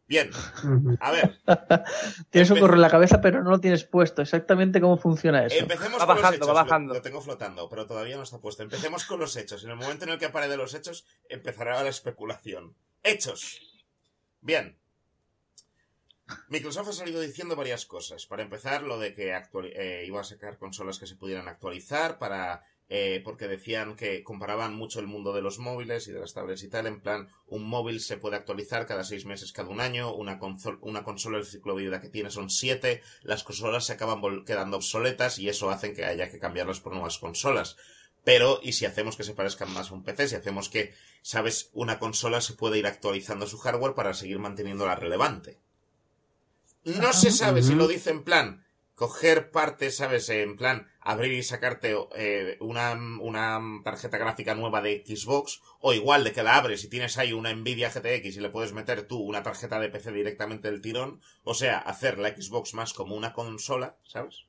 Bien, 0.07 0.31
a 1.01 1.11
ver, 1.13 1.39
Tienes 2.31 2.51
un 2.51 2.61
gorro 2.61 2.75
en 2.75 2.83
la 2.83 2.91
cabeza, 2.91 3.23
pero 3.23 3.43
no 3.43 3.49
lo 3.51 3.59
tienes 3.61 3.85
puesto. 3.85 4.21
Exactamente 4.21 4.79
cómo 4.81 4.99
funciona 4.99 5.47
eso. 5.47 5.57
empecemos 5.59 5.99
Va 6.01 6.07
con 6.07 6.17
bajando, 6.17 6.39
los 6.39 6.49
va 6.49 6.53
hechos. 6.53 6.57
Lo- 6.61 6.65
bajando. 6.65 6.95
Lo, 6.95 7.01
tengo 7.03 7.21
flotando, 7.23 7.69
pero 7.71 7.87
todavía 7.87 8.17
no 8.17 8.23
está 8.23 8.39
puesto. 8.39 8.63
Empecemos 8.63 9.05
con 9.07 9.19
los 9.21 9.35
hechos. 9.37 9.65
En 9.65 9.71
el 9.71 9.77
momento 9.77 10.05
en 10.05 10.11
el 10.13 10.19
que 10.19 10.27
apare 10.27 10.49
de 10.49 10.59
los 10.59 10.75
hechos, 10.75 11.07
empezará 11.31 11.83
la 11.83 11.89
especulación. 11.89 12.75
Hechos. 13.03 13.61
Bien. 14.45 14.77
Microsoft 16.49 16.89
ha 16.89 16.93
salido 16.93 17.21
diciendo 17.21 17.55
varias 17.57 17.85
cosas. 17.87 18.27
Para 18.27 18.43
empezar, 18.43 18.83
lo 18.83 18.99
de 18.99 19.15
que 19.15 19.27
eh, 19.35 20.05
iba 20.07 20.21
a 20.21 20.25
sacar 20.25 20.59
consolas 20.59 20.99
que 20.99 21.07
se 21.07 21.17
pudieran 21.17 21.49
actualizar 21.49 22.19
para 22.19 22.65
eh, 22.89 23.21
porque 23.25 23.49
decían 23.49 23.97
que 23.97 24.23
comparaban 24.23 24.75
mucho 24.75 25.01
el 25.01 25.07
mundo 25.07 25.33
de 25.33 25.43
los 25.43 25.59
móviles 25.59 26.07
y 26.09 26.13
de 26.13 26.21
las 26.21 26.33
tablets 26.35 26.63
y 26.63 26.69
tal. 26.69 26.87
En 26.87 27.01
plan, 27.01 27.29
un 27.47 27.65
móvil 27.65 28.01
se 28.01 28.17
puede 28.17 28.37
actualizar 28.37 28.87
cada 28.87 29.05
seis 29.05 29.25
meses, 29.27 29.53
cada 29.53 29.69
un 29.71 29.81
año. 29.81 30.15
Una, 30.15 30.39
consol- 30.39 30.79
una 30.83 31.03
consola, 31.05 31.39
el 31.39 31.47
ciclo 31.47 31.75
de 31.75 31.85
vida 31.85 32.01
que 32.01 32.09
tiene 32.11 32.31
son 32.31 32.49
siete. 32.51 33.03
Las 33.23 33.43
consolas 33.45 33.85
se 33.87 33.95
acaban 33.95 34.45
quedando 34.45 34.77
obsoletas 34.79 35.39
y 35.39 35.49
eso 35.49 35.71
hace 35.71 35.93
que 35.95 36.05
haya 36.07 36.31
que 36.31 36.39
cambiarlas 36.39 36.81
por 36.81 36.93
nuevas 36.93 37.19
consolas. 37.19 37.77
Pero, 38.25 38.59
¿y 38.63 38.73
si 38.73 38.87
hacemos 38.87 39.17
que 39.17 39.25
se 39.25 39.35
parezcan 39.35 39.73
más 39.73 39.91
a 39.91 39.95
un 39.95 40.03
PC? 40.03 40.29
Si 40.29 40.35
hacemos 40.35 40.69
que, 40.71 40.95
sabes, 41.23 41.71
una 41.75 41.99
consola 41.99 42.41
se 42.41 42.55
puede 42.55 42.79
ir 42.79 42.87
actualizando 42.87 43.47
su 43.47 43.59
hardware 43.59 43.95
para 43.95 44.15
seguir 44.15 44.39
manteniéndola 44.39 44.97
relevante. 44.97 45.59
No 46.85 47.13
se 47.13 47.31
sabe 47.31 47.63
si 47.63 47.75
lo 47.75 47.87
dice 47.87 48.11
en 48.11 48.25
plan 48.25 48.65
coger 48.95 49.51
partes, 49.51 49.97
¿sabes? 49.97 50.29
En 50.29 50.57
plan 50.57 50.89
abrir 51.01 51.33
y 51.33 51.43
sacarte 51.43 51.97
eh, 52.15 52.57
una, 52.61 52.93
una 52.93 53.61
tarjeta 53.83 54.19
gráfica 54.19 54.55
nueva 54.55 54.81
de 54.81 55.03
Xbox 55.05 55.61
o 55.81 55.93
igual 55.93 56.25
de 56.25 56.33
que 56.33 56.43
la 56.43 56.57
abres 56.57 56.85
y 56.85 56.89
tienes 56.89 57.19
ahí 57.19 57.33
una 57.33 57.53
Nvidia 57.53 57.91
GTX 57.91 58.37
y 58.37 58.41
le 58.41 58.51
puedes 58.51 58.73
meter 58.73 59.07
tú 59.07 59.19
una 59.19 59.43
tarjeta 59.43 59.81
de 59.81 59.89
PC 59.89 60.13
directamente 60.13 60.71
del 60.71 60.81
tirón. 60.81 61.21
O 61.43 61.55
sea, 61.55 61.79
hacer 61.79 62.19
la 62.19 62.31
Xbox 62.31 62.75
más 62.75 62.93
como 62.93 63.17
una 63.17 63.33
consola, 63.33 63.97
¿sabes? 64.05 64.45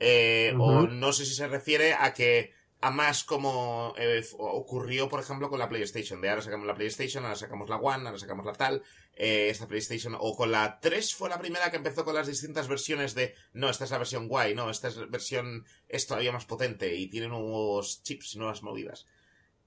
Eh, 0.00 0.54
O 0.58 0.86
no 0.86 1.12
sé 1.12 1.26
si 1.26 1.34
se 1.34 1.48
refiere 1.48 1.94
a 1.94 2.14
que 2.14 2.52
a 2.80 2.90
más 2.90 3.24
como 3.24 3.92
eh, 3.96 4.24
ocurrió, 4.38 5.08
por 5.08 5.20
ejemplo, 5.20 5.50
con 5.50 5.58
la 5.58 5.68
PlayStation. 5.68 6.20
De 6.20 6.30
ahora 6.30 6.42
sacamos 6.42 6.66
la 6.66 6.74
PlayStation, 6.74 7.24
ahora 7.24 7.36
sacamos 7.36 7.68
la 7.68 7.76
One, 7.76 8.06
ahora 8.06 8.18
sacamos 8.18 8.46
la 8.46 8.52
tal. 8.52 8.82
eh, 9.16 9.48
esta 9.50 9.66
PlayStation, 9.66 10.16
o 10.18 10.36
con 10.36 10.52
la 10.52 10.78
3 10.80 11.14
fue 11.14 11.28
la 11.28 11.40
primera 11.40 11.70
que 11.70 11.76
empezó 11.76 12.04
con 12.04 12.14
las 12.14 12.28
distintas 12.28 12.68
versiones 12.68 13.14
de, 13.14 13.34
no, 13.52 13.68
esta 13.68 13.84
es 13.84 13.90
la 13.90 13.98
versión 13.98 14.28
guay, 14.28 14.54
no, 14.54 14.70
esta 14.70 14.88
es 14.88 14.96
la 14.96 15.06
versión, 15.06 15.66
es 15.88 16.06
todavía 16.06 16.30
más 16.30 16.46
potente 16.46 16.94
y 16.94 17.08
tiene 17.08 17.26
nuevos 17.28 18.02
chips 18.04 18.34
y 18.34 18.38
nuevas 18.38 18.62
movidas. 18.62 19.06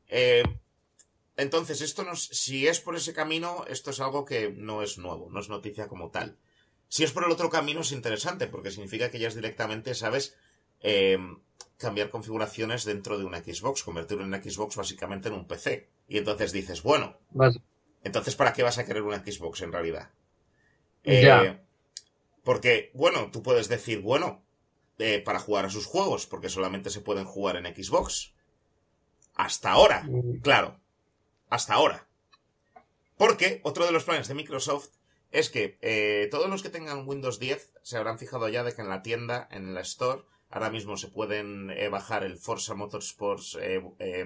Eh, 0.07 0.43
entonces, 1.35 1.81
esto 1.81 2.03
nos, 2.03 2.23
si 2.25 2.67
es 2.67 2.79
por 2.79 2.95
ese 2.95 3.13
camino, 3.13 3.65
esto 3.67 3.91
es 3.91 3.99
algo 3.99 4.23
que 4.23 4.51
no 4.55 4.83
es 4.83 4.97
nuevo, 4.97 5.29
no 5.29 5.39
es 5.41 5.49
noticia 5.49 5.87
como 5.89 6.11
tal. 6.11 6.37
Si 6.87 7.03
es 7.03 7.11
por 7.11 7.25
el 7.25 7.31
otro 7.31 7.49
camino 7.49 7.81
es 7.81 7.91
interesante, 7.91 8.47
porque 8.47 8.71
significa 8.71 9.09
que 9.11 9.19
ya 9.19 9.27
es 9.27 9.35
directamente, 9.35 9.95
¿sabes? 9.95 10.35
Eh, 10.81 11.17
cambiar 11.77 12.09
configuraciones 12.09 12.85
dentro 12.85 13.17
de 13.17 13.25
una 13.25 13.39
Xbox, 13.39 13.83
convertir 13.83 14.17
una 14.19 14.41
Xbox 14.41 14.75
básicamente 14.75 15.29
en 15.29 15.33
un 15.35 15.47
PC. 15.47 15.89
Y 16.07 16.17
entonces 16.17 16.51
dices, 16.51 16.83
bueno, 16.83 17.17
Vas- 17.31 17.59
entonces 18.03 18.35
¿para 18.35 18.53
qué 18.53 18.61
vas 18.63 18.77
a 18.77 18.85
querer 18.85 19.01
una 19.03 19.19
Xbox 19.25 19.61
en 19.61 19.71
realidad? 19.71 20.09
Ya. 21.03 21.63
Porque, 22.43 22.91
bueno, 22.93 23.31
tú 23.31 23.41
puedes 23.41 23.67
decir, 23.69 24.01
bueno, 24.01 24.43
eh, 24.99 25.21
para 25.23 25.39
jugar 25.39 25.65
a 25.65 25.69
sus 25.69 25.85
juegos, 25.87 26.27
porque 26.27 26.49
solamente 26.49 26.89
se 26.91 27.01
pueden 27.01 27.25
jugar 27.25 27.55
en 27.55 27.65
Xbox. 27.65 28.33
Hasta 29.33 29.71
ahora. 29.71 30.07
Claro, 30.43 30.79
hasta 31.49 31.73
ahora. 31.73 32.07
Porque 33.17 33.61
otro 33.63 33.85
de 33.85 33.91
los 33.91 34.03
planes 34.03 34.27
de 34.27 34.33
Microsoft 34.33 34.89
es 35.31 35.49
que 35.49 35.77
eh, 35.81 36.27
todos 36.29 36.49
los 36.49 36.61
que 36.61 36.69
tengan 36.69 37.07
Windows 37.07 37.39
10 37.39 37.73
se 37.81 37.97
habrán 37.97 38.19
fijado 38.19 38.49
ya 38.49 38.63
de 38.63 38.73
que 38.75 38.81
en 38.81 38.89
la 38.89 39.01
tienda, 39.01 39.47
en 39.51 39.73
la 39.73 39.81
Store, 39.81 40.23
ahora 40.51 40.69
mismo 40.69 40.97
se 40.97 41.07
pueden 41.07 41.71
eh, 41.71 41.89
bajar 41.89 42.23
el 42.23 42.37
Forza 42.37 42.75
Motorsports. 42.75 43.57
eh, 43.61 43.81
eh, 43.99 44.25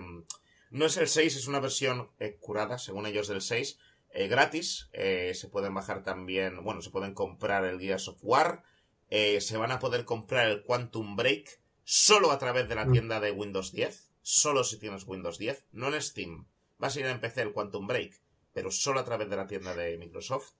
no 0.71 0.85
es 0.85 0.97
el 0.97 1.07
6, 1.07 1.35
es 1.35 1.47
una 1.47 1.59
versión 1.59 2.09
eh, 2.19 2.35
curada, 2.39 2.77
según 2.77 3.05
ellos, 3.05 3.27
del 3.27 3.41
6, 3.41 3.77
eh, 4.11 4.27
gratis. 4.27 4.89
Se 4.91 5.47
pueden 5.49 5.73
bajar 5.73 6.03
también, 6.03 6.63
bueno, 6.63 6.81
se 6.81 6.89
pueden 6.89 7.13
comprar 7.13 7.63
el 7.65 7.79
Gears 7.79 8.07
of 8.09 8.17
War. 8.23 8.63
se 9.09 9.57
van 9.57 9.71
a 9.71 9.79
poder 9.79 10.03
comprar 10.03 10.47
el 10.49 10.63
Quantum 10.63 11.15
Break 11.15 11.59
solo 11.83 12.31
a 12.31 12.39
través 12.39 12.67
de 12.67 12.75
la 12.75 12.85
Mm. 12.85 12.91
tienda 12.91 13.19
de 13.19 13.31
Windows 13.31 13.71
10. 13.71 14.09
Solo 14.21 14.63
si 14.63 14.77
tienes 14.79 15.05
Windows 15.05 15.37
10, 15.37 15.65
no 15.71 15.93
en 15.93 16.01
Steam. 16.01 16.47
Vas 16.79 16.95
a 16.95 16.99
ir 16.99 17.05
a 17.07 17.21
PC 17.21 17.43
el 17.43 17.53
Quantum 17.53 17.85
Break, 17.87 18.19
pero 18.53 18.71
solo 18.71 18.99
a 18.99 19.05
través 19.05 19.29
de 19.29 19.35
la 19.37 19.45
tienda 19.47 19.75
de 19.75 19.97
Microsoft. 19.97 20.51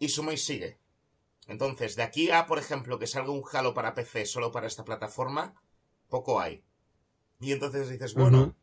Y 0.00 0.08
suma 0.08 0.32
y 0.32 0.36
sigue. 0.36 0.76
Entonces, 1.48 1.96
de 1.96 2.02
aquí 2.02 2.30
a, 2.30 2.46
por 2.46 2.58
ejemplo, 2.58 2.98
que 2.98 3.06
salga 3.06 3.30
un 3.32 3.42
Halo 3.52 3.74
para 3.74 3.94
PC 3.94 4.26
solo 4.26 4.52
para 4.52 4.66
esta 4.66 4.84
plataforma, 4.84 5.54
poco 6.08 6.40
hay. 6.40 6.64
Y 7.40 7.52
entonces 7.52 7.88
dices, 7.88 8.14
bueno, 8.14 8.38
Ujú. 8.42 8.54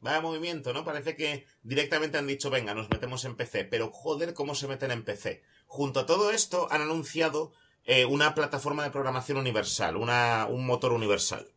vaya 0.00 0.20
movimiento, 0.20 0.72
¿no? 0.72 0.84
Parece 0.84 1.16
que 1.16 1.46
directamente 1.62 2.18
han 2.18 2.26
dicho, 2.26 2.50
venga, 2.50 2.74
nos 2.74 2.90
metemos 2.90 3.24
en 3.24 3.36
PC. 3.36 3.64
Pero 3.64 3.90
joder, 3.92 4.34
¿cómo 4.34 4.54
se 4.54 4.68
meten 4.68 4.90
en 4.90 5.04
PC? 5.04 5.42
Junto 5.66 6.00
a 6.00 6.06
todo 6.06 6.30
esto, 6.30 6.68
han 6.70 6.82
anunciado 6.82 7.52
eh, 7.84 8.04
una 8.06 8.34
plataforma 8.34 8.84
de 8.84 8.90
programación 8.90 9.38
universal, 9.38 9.96
una, 9.96 10.46
un 10.50 10.66
motor 10.66 10.92
universal. 10.92 11.48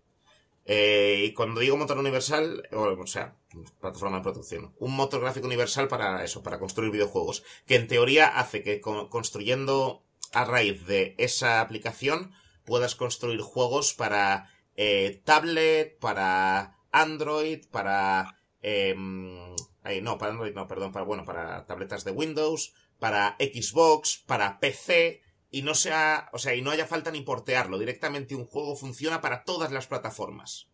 Eh, 0.66 1.26
y 1.28 1.34
cuando 1.34 1.60
digo 1.62 1.76
motor 1.78 1.98
universal, 1.98 2.68
o, 2.72 3.08
sea, 3.08 3.36
plataforma 3.80 4.18
de 4.18 4.24
producción, 4.24 4.74
un 4.80 4.96
motor 4.96 5.22
gráfico 5.22 5.48
universal 5.48 5.88
para 5.88 6.24
eso, 6.24 6.44
para 6.44 6.60
construir 6.60 6.92
videojuegos, 6.92 7.44
que 7.66 7.76
en 7.76 7.88
teoría 7.88 8.28
hace 8.28 8.62
que 8.64 8.80
co- 8.80 9.10
construyendo 9.10 10.04
a 10.34 10.46
raíz 10.46 10.86
de 10.86 11.16
esa 11.18 11.62
aplicación 11.62 12.32
puedas 12.66 12.96
construir 12.96 13.42
juegos 13.42 13.94
para 13.94 14.50
eh, 14.76 15.22
tablet, 15.26 16.00
para 16.00 16.78
Android, 16.92 17.66
para 17.72 18.40
em, 18.62 19.56
ay, 19.84 20.02
no, 20.02 20.18
para 20.18 20.32
Android 20.32 20.54
no, 20.54 20.68
perdón, 20.68 20.92
para 20.92 21.06
bueno, 21.06 21.26
para 21.26 21.66
tabletas 21.66 22.04
de 22.04 22.12
Windows, 22.12 22.74
para 23.00 23.36
Xbox, 23.40 24.24
para 24.26 24.60
PC, 24.60 25.22
y 25.50 25.64
no 25.64 25.76
sea, 25.76 26.30
o 26.32 26.38
sea, 26.38 26.56
y 26.56 26.62
no 26.62 26.72
haya 26.72 26.88
falta 26.88 27.12
ni 27.12 27.22
portearlo. 27.22 27.78
Directamente 27.78 28.36
un 28.36 28.46
juego 28.46 28.76
funciona 28.76 29.20
para 29.20 29.44
todas 29.44 29.72
las 29.72 29.88
plataformas. 29.88 30.70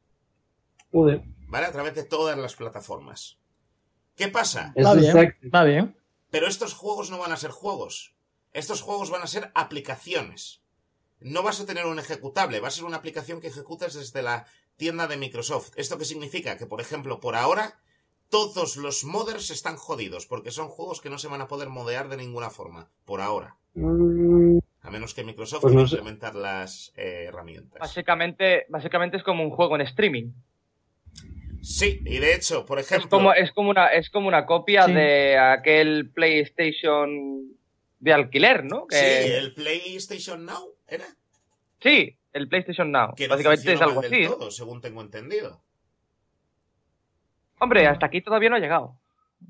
Joder. 0.91 1.23
¿Vale? 1.47 1.65
A 1.65 1.71
través 1.71 1.95
de 1.95 2.03
todas 2.03 2.37
las 2.37 2.55
plataformas. 2.55 3.39
¿Qué 4.15 4.27
pasa? 4.27 4.73
Eso 4.75 4.87
Va 4.87 4.93
es 4.93 5.13
bien, 5.13 5.51
va 5.53 5.63
bien. 5.63 5.97
Pero 6.29 6.47
estos 6.47 6.73
juegos 6.73 7.09
no 7.09 7.17
van 7.17 7.31
a 7.31 7.37
ser 7.37 7.51
juegos. 7.51 8.15
Estos 8.57 8.81
juegos 8.81 9.11
van 9.11 9.21
a 9.21 9.27
ser 9.27 9.51
aplicaciones. 9.53 10.63
No 11.19 11.43
vas 11.43 11.61
a 11.61 11.67
tener 11.67 11.85
un 11.85 11.99
ejecutable, 11.99 12.59
va 12.59 12.69
a 12.69 12.71
ser 12.71 12.85
una 12.85 12.97
aplicación 12.97 13.39
que 13.39 13.49
ejecutas 13.49 13.93
desde 13.93 14.23
la 14.23 14.47
tienda 14.77 15.05
de 15.05 15.15
Microsoft. 15.15 15.73
¿Esto 15.75 15.99
qué 15.99 16.05
significa? 16.05 16.57
Que, 16.57 16.65
por 16.65 16.81
ejemplo, 16.81 17.19
por 17.19 17.35
ahora, 17.35 17.79
todos 18.31 18.75
los 18.75 19.03
modders 19.03 19.51
están 19.51 19.75
jodidos, 19.75 20.25
porque 20.25 20.49
son 20.49 20.69
juegos 20.69 21.01
que 21.01 21.11
no 21.11 21.19
se 21.19 21.27
van 21.27 21.41
a 21.41 21.47
poder 21.47 21.69
modear 21.69 22.09
de 22.09 22.17
ninguna 22.17 22.49
forma. 22.49 22.89
Por 23.05 23.21
ahora. 23.21 23.57
A 23.75 24.89
menos 24.89 25.13
que 25.13 25.23
Microsoft 25.23 25.61
Pues 25.61 25.75
no 25.75 25.81
implementar 25.81 26.33
las 26.33 26.93
eh, 26.95 27.25
herramientas. 27.27 27.79
Básicamente, 27.79 28.65
básicamente 28.69 29.17
es 29.17 29.23
como 29.23 29.43
un 29.43 29.51
juego 29.51 29.75
en 29.75 29.81
streaming. 29.81 30.31
Sí, 31.61 32.01
y 32.05 32.17
de 32.17 32.33
hecho, 32.33 32.65
por 32.65 32.79
ejemplo. 32.79 33.05
Es 33.05 33.09
como, 33.11 33.33
es 33.33 33.51
como 33.51 33.69
una, 33.69 33.87
es 33.89 34.09
como 34.09 34.27
una 34.27 34.47
copia 34.47 34.85
Sí. 34.85 34.93
de 34.93 35.37
aquel 35.37 36.09
PlayStation 36.09 37.55
de 37.99 38.13
alquiler, 38.13 38.63
¿no? 38.63 38.85
Sí, 38.89 38.97
el 38.97 39.53
PlayStation 39.53 40.45
Now 40.45 40.75
era. 40.87 41.05
sí, 41.81 42.17
el 42.33 42.47
PlayStation 42.47 42.91
Now. 42.91 43.13
Que 43.15 43.27
no 43.27 43.33
Básicamente 43.33 43.73
es 43.73 43.81
algo 43.81 43.99
así. 44.01 44.15
¿eh? 44.23 44.27
todo, 44.27 44.51
según 44.51 44.81
tengo 44.81 45.01
entendido. 45.01 45.61
Hombre, 47.59 47.87
hasta 47.87 48.05
aquí 48.05 48.21
todavía 48.21 48.49
no 48.49 48.57
ha 48.57 48.59
llegado. 48.59 48.99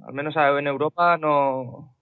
Al 0.05 0.13
menos 0.13 0.35
en 0.37 0.67
Europa 0.67 1.17
no, 1.17 1.93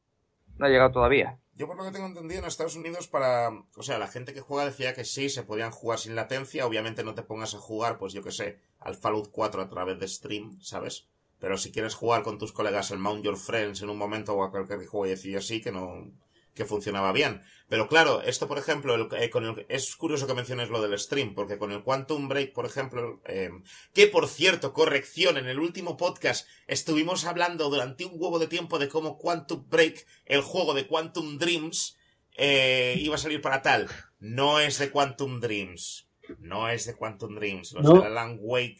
no 0.57 0.65
ha 0.65 0.69
llegado 0.69 0.91
todavía. 0.91 1.39
Yo 1.55 1.67
por 1.67 1.77
lo 1.77 1.85
que 1.85 1.91
tengo 1.91 2.07
entendido 2.07 2.41
en 2.41 2.47
Estados 2.47 2.75
Unidos 2.75 3.07
para... 3.07 3.49
O 3.77 3.81
sea, 3.83 3.97
la 3.97 4.07
gente 4.07 4.33
que 4.33 4.41
juega 4.41 4.65
decía 4.65 4.93
que 4.93 5.05
sí, 5.05 5.29
se 5.29 5.43
podían 5.43 5.71
jugar 5.71 5.99
sin 5.99 6.15
latencia. 6.15 6.65
Obviamente 6.65 7.03
no 7.03 7.15
te 7.15 7.23
pongas 7.23 7.55
a 7.55 7.59
jugar, 7.59 7.97
pues 7.97 8.13
yo 8.13 8.21
que 8.21 8.31
sé, 8.31 8.59
al 8.79 8.95
Fallout 8.95 9.29
4 9.31 9.61
a 9.61 9.69
través 9.69 9.97
de 9.99 10.07
stream, 10.07 10.59
¿sabes? 10.61 11.07
Pero 11.39 11.57
si 11.57 11.71
quieres 11.71 11.95
jugar 11.95 12.23
con 12.23 12.37
tus 12.37 12.51
colegas 12.51 12.91
el 12.91 12.99
Mount 12.99 13.23
Your 13.23 13.37
Friends 13.37 13.81
en 13.81 13.89
un 13.89 13.97
momento 13.97 14.33
o 14.33 14.43
a 14.43 14.51
cualquier 14.51 14.85
jueguecillo 14.85 15.39
así, 15.39 15.61
que 15.61 15.71
no... 15.71 16.11
que 16.55 16.65
funcionaba 16.65 17.11
bien. 17.11 17.41
Pero 17.67 17.87
claro, 17.87 18.21
esto 18.23 18.47
por 18.47 18.57
ejemplo, 18.57 18.95
el- 18.95 19.07
eh, 19.21 19.29
con 19.29 19.45
el- 19.45 19.65
es 19.69 19.95
curioso 19.95 20.25
que 20.25 20.33
menciones 20.33 20.69
lo 20.69 20.81
del 20.81 20.97
stream, 20.97 21.35
porque 21.35 21.57
con 21.57 21.71
el 21.71 21.83
Quantum 21.83 22.27
Break, 22.27 22.53
por 22.53 22.65
ejemplo, 22.65 23.21
eh, 23.25 23.51
que 23.93 24.07
por 24.07 24.27
cierto, 24.27 24.71
corrección, 24.73 25.37
en 25.37 25.47
el 25.47 25.59
último 25.59 25.97
podcast 25.97 26.47
estuvimos 26.67 27.25
hablando 27.25 27.69
durante 27.69 28.05
un 28.05 28.13
huevo 28.15 28.39
de 28.39 28.47
tiempo 28.47 28.79
de 28.79 28.87
cómo 28.89 29.17
Quantum 29.17 29.65
Break, 29.69 30.05
el 30.25 30.41
juego 30.41 30.73
de 30.73 30.87
Quantum 30.87 31.37
Dreams, 31.37 31.97
eh, 32.37 32.95
iba 32.99 33.15
a 33.15 33.19
salir 33.19 33.41
para 33.41 33.61
tal. 33.61 33.87
No 34.19 34.59
es 34.59 34.77
de 34.79 34.89
Quantum 34.89 35.39
Dreams. 35.41 36.07
No 36.39 36.69
es 36.69 36.85
de 36.85 36.95
Quantum 36.95 37.35
Dreams. 37.35 37.73
Los 37.73 37.83
No. 37.83 37.99
de 38.01 38.07
Alan 38.07 38.37
Wake 38.39 38.79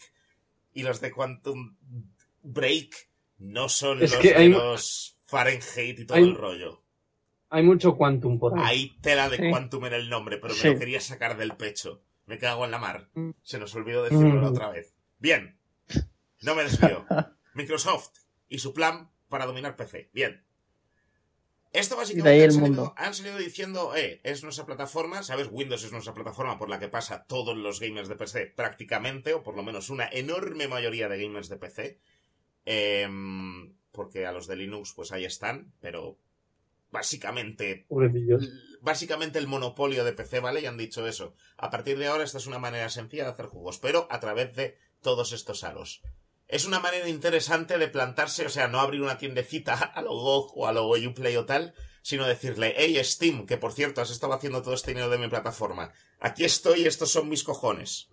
y 0.74 0.84
los 0.84 1.00
de 1.02 1.12
Quantum 1.12 1.76
Break 2.42 3.10
no 3.40 3.68
son 3.70 4.02
Es 4.02 4.12
los 4.12 4.22
que 4.22 4.30
de 4.30 4.36
hay- 4.36 4.50
los 4.50 5.18
Fahrenheit 5.26 6.00
y 6.00 6.06
todo 6.06 6.18
hay- 6.18 6.24
el 6.24 6.36
rollo. 6.36 6.82
Hay 7.56 7.64
mucho 7.64 7.96
quantum 7.98 8.38
por 8.40 8.58
ahí. 8.58 8.64
Hay 8.66 8.90
tela 9.02 9.30
de 9.30 9.38
Sí. 9.38 9.50
Quantum 9.50 9.86
en 9.86 9.94
el 9.94 10.10
nombre, 10.10 10.38
pero 10.38 10.54
me 10.54 10.60
Sí. 10.60 10.68
lo 10.70 10.80
quería 10.80 11.02
sacar 11.02 11.38
del 11.38 11.56
pecho. 11.56 12.02
Me 12.26 12.38
cago 12.38 12.66
en 12.66 12.72
la 12.72 12.80
mar. 12.80 13.10
Mm. 13.14 13.32
Se 13.44 13.60
nos 13.60 13.74
olvidó 13.76 14.04
decirlo 14.04 14.42
la 14.42 14.50
Mm. 14.50 14.54
otra 14.54 14.70
vez. 14.70 14.96
Bien. 15.20 15.58
No 16.42 16.56
me 16.56 16.64
desvío. 16.64 17.06
Microsoft 17.54 18.12
y 18.50 18.60
su 18.60 18.74
plan 18.74 19.10
para 19.30 19.46
dominar 19.46 19.76
PC. 19.76 20.10
Bien. 20.14 20.44
Esto 21.72 21.98
básicamente 21.98 22.38
el 22.38 22.44
han, 22.46 22.52
salido, 22.52 22.68
mundo. 22.68 22.94
han 22.96 23.14
salido 23.14 23.38
diciendo, 23.38 23.96
eh, 23.98 24.22
es 24.24 24.44
nuestra 24.44 24.66
plataforma, 24.66 25.24
¿sabes? 25.24 25.50
Windows 25.52 25.84
es 25.84 25.92
nuestra 25.92 26.14
plataforma 26.14 26.58
por 26.58 26.70
la 26.70 26.80
que 26.80 26.88
pasa 26.88 27.26
todos 27.26 27.58
los 27.58 27.82
gamers 27.82 28.08
de 28.08 28.16
PC 28.16 28.46
prácticamente, 28.48 29.34
o 29.34 29.44
por 29.44 29.56
lo 29.58 29.64
menos 29.64 29.90
una 29.90 30.08
enorme 30.10 30.68
mayoría 30.70 31.10
de 31.10 31.22
gamers 31.22 31.50
de 31.50 31.58
PC. 31.58 32.00
Em, 32.66 33.76
porque 33.92 34.26
a 34.26 34.32
los 34.32 34.48
de 34.48 34.56
Linux 34.56 34.94
pues 34.94 35.12
ahí 35.12 35.26
están, 35.26 35.74
pero 35.80 36.18
básicamente 36.96 37.86
Pobrecillos. 37.90 38.48
básicamente 38.82 39.38
el 39.38 39.48
monopolio 39.48 40.04
de 40.06 40.14
PC, 40.14 40.40
¿vale? 40.40 40.62
Y 40.62 40.66
han 40.66 40.78
dicho 40.78 41.06
eso. 41.08 41.36
A 41.58 41.70
partir 41.70 41.98
de 42.00 42.08
ahora 42.08 42.24
esta 42.24 42.38
es 42.40 42.48
una 42.48 42.58
manera 42.60 42.90
sencilla 42.90 43.26
de 43.26 43.32
hacer 43.32 43.48
juegos, 43.48 43.78
pero 43.80 44.08
a 44.10 44.20
través 44.20 44.56
de 44.56 44.78
todos 45.02 45.32
estos 45.34 45.64
aros. 45.64 46.02
Es 46.48 46.66
una 46.66 46.80
manera 46.80 47.10
interesante 47.10 47.78
de 47.78 47.88
plantarse, 47.88 48.46
o 48.46 48.50
sea, 48.50 48.68
no 48.68 48.80
abrir 48.80 49.02
una 49.02 49.18
tiendecita 49.18 49.74
a 49.74 50.02
lo 50.02 50.14
GOG 50.14 50.58
o 50.58 50.68
a 50.68 50.74
lo 50.74 50.88
Uplay 50.90 51.36
o 51.38 51.46
tal, 51.46 51.74
sino 52.02 52.26
decirle, 52.28 52.74
hey 52.78 52.98
Steam, 53.04 53.46
que 53.48 53.58
por 53.58 53.74
cierto 53.74 54.00
has 54.02 54.12
estado 54.12 54.34
haciendo 54.34 54.62
todo 54.62 54.74
este 54.76 54.92
dinero 54.92 55.10
de 55.10 55.18
mi 55.18 55.28
plataforma. 55.28 55.92
Aquí 56.20 56.44
estoy, 56.46 56.86
estos 56.86 57.12
son 57.12 57.28
mis 57.30 57.44
cojones. 57.44 58.08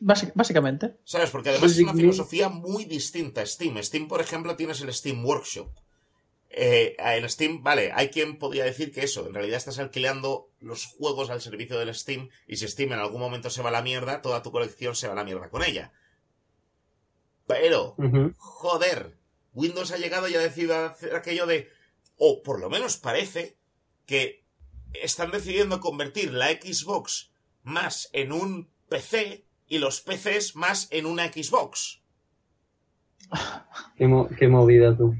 Básic- 0.00 0.32
básicamente. 0.34 0.96
¿Sabes? 1.04 1.30
Porque 1.30 1.50
además 1.50 1.72
es 1.72 1.78
una 1.78 1.94
filosofía 1.94 2.48
muy 2.48 2.84
distinta 2.84 3.40
a 3.40 3.46
Steam. 3.46 3.82
Steam, 3.82 4.06
por 4.08 4.20
ejemplo, 4.20 4.54
tienes 4.56 4.80
el 4.80 4.92
Steam 4.92 5.24
Workshop. 5.24 5.68
Eh, 6.58 6.96
en 6.98 7.28
Steam, 7.28 7.62
vale, 7.62 7.92
hay 7.94 8.08
quien 8.08 8.38
podría 8.38 8.64
decir 8.64 8.90
que 8.90 9.02
eso, 9.04 9.26
en 9.26 9.34
realidad 9.34 9.58
estás 9.58 9.78
alquilando 9.78 10.48
los 10.58 10.86
juegos 10.86 11.28
al 11.28 11.42
servicio 11.42 11.78
del 11.78 11.94
Steam 11.94 12.30
y 12.46 12.56
si 12.56 12.66
Steam 12.66 12.94
en 12.94 12.98
algún 12.98 13.20
momento 13.20 13.50
se 13.50 13.60
va 13.60 13.68
a 13.68 13.72
la 13.72 13.82
mierda, 13.82 14.22
toda 14.22 14.42
tu 14.42 14.50
colección 14.52 14.96
se 14.96 15.06
va 15.06 15.12
a 15.12 15.16
la 15.16 15.24
mierda 15.24 15.50
con 15.50 15.62
ella. 15.62 15.92
Pero, 17.46 17.94
joder, 18.38 19.18
Windows 19.52 19.92
ha 19.92 19.98
llegado 19.98 20.28
y 20.28 20.34
ha 20.34 20.40
decidido 20.40 20.86
hacer 20.86 21.14
aquello 21.14 21.44
de, 21.46 21.68
o 22.16 22.42
por 22.42 22.58
lo 22.58 22.70
menos 22.70 22.96
parece, 22.96 23.58
que 24.06 24.42
están 24.94 25.30
decidiendo 25.30 25.80
convertir 25.80 26.32
la 26.32 26.48
Xbox 26.48 27.32
más 27.64 28.08
en 28.14 28.32
un 28.32 28.70
PC 28.88 29.44
y 29.68 29.76
los 29.78 30.00
PCs 30.00 30.56
más 30.56 30.88
en 30.90 31.04
una 31.04 31.26
Xbox. 31.30 32.00
Qué, 33.96 34.06
mo- 34.06 34.28
qué 34.38 34.48
movida 34.48 34.96
tú. 34.96 35.14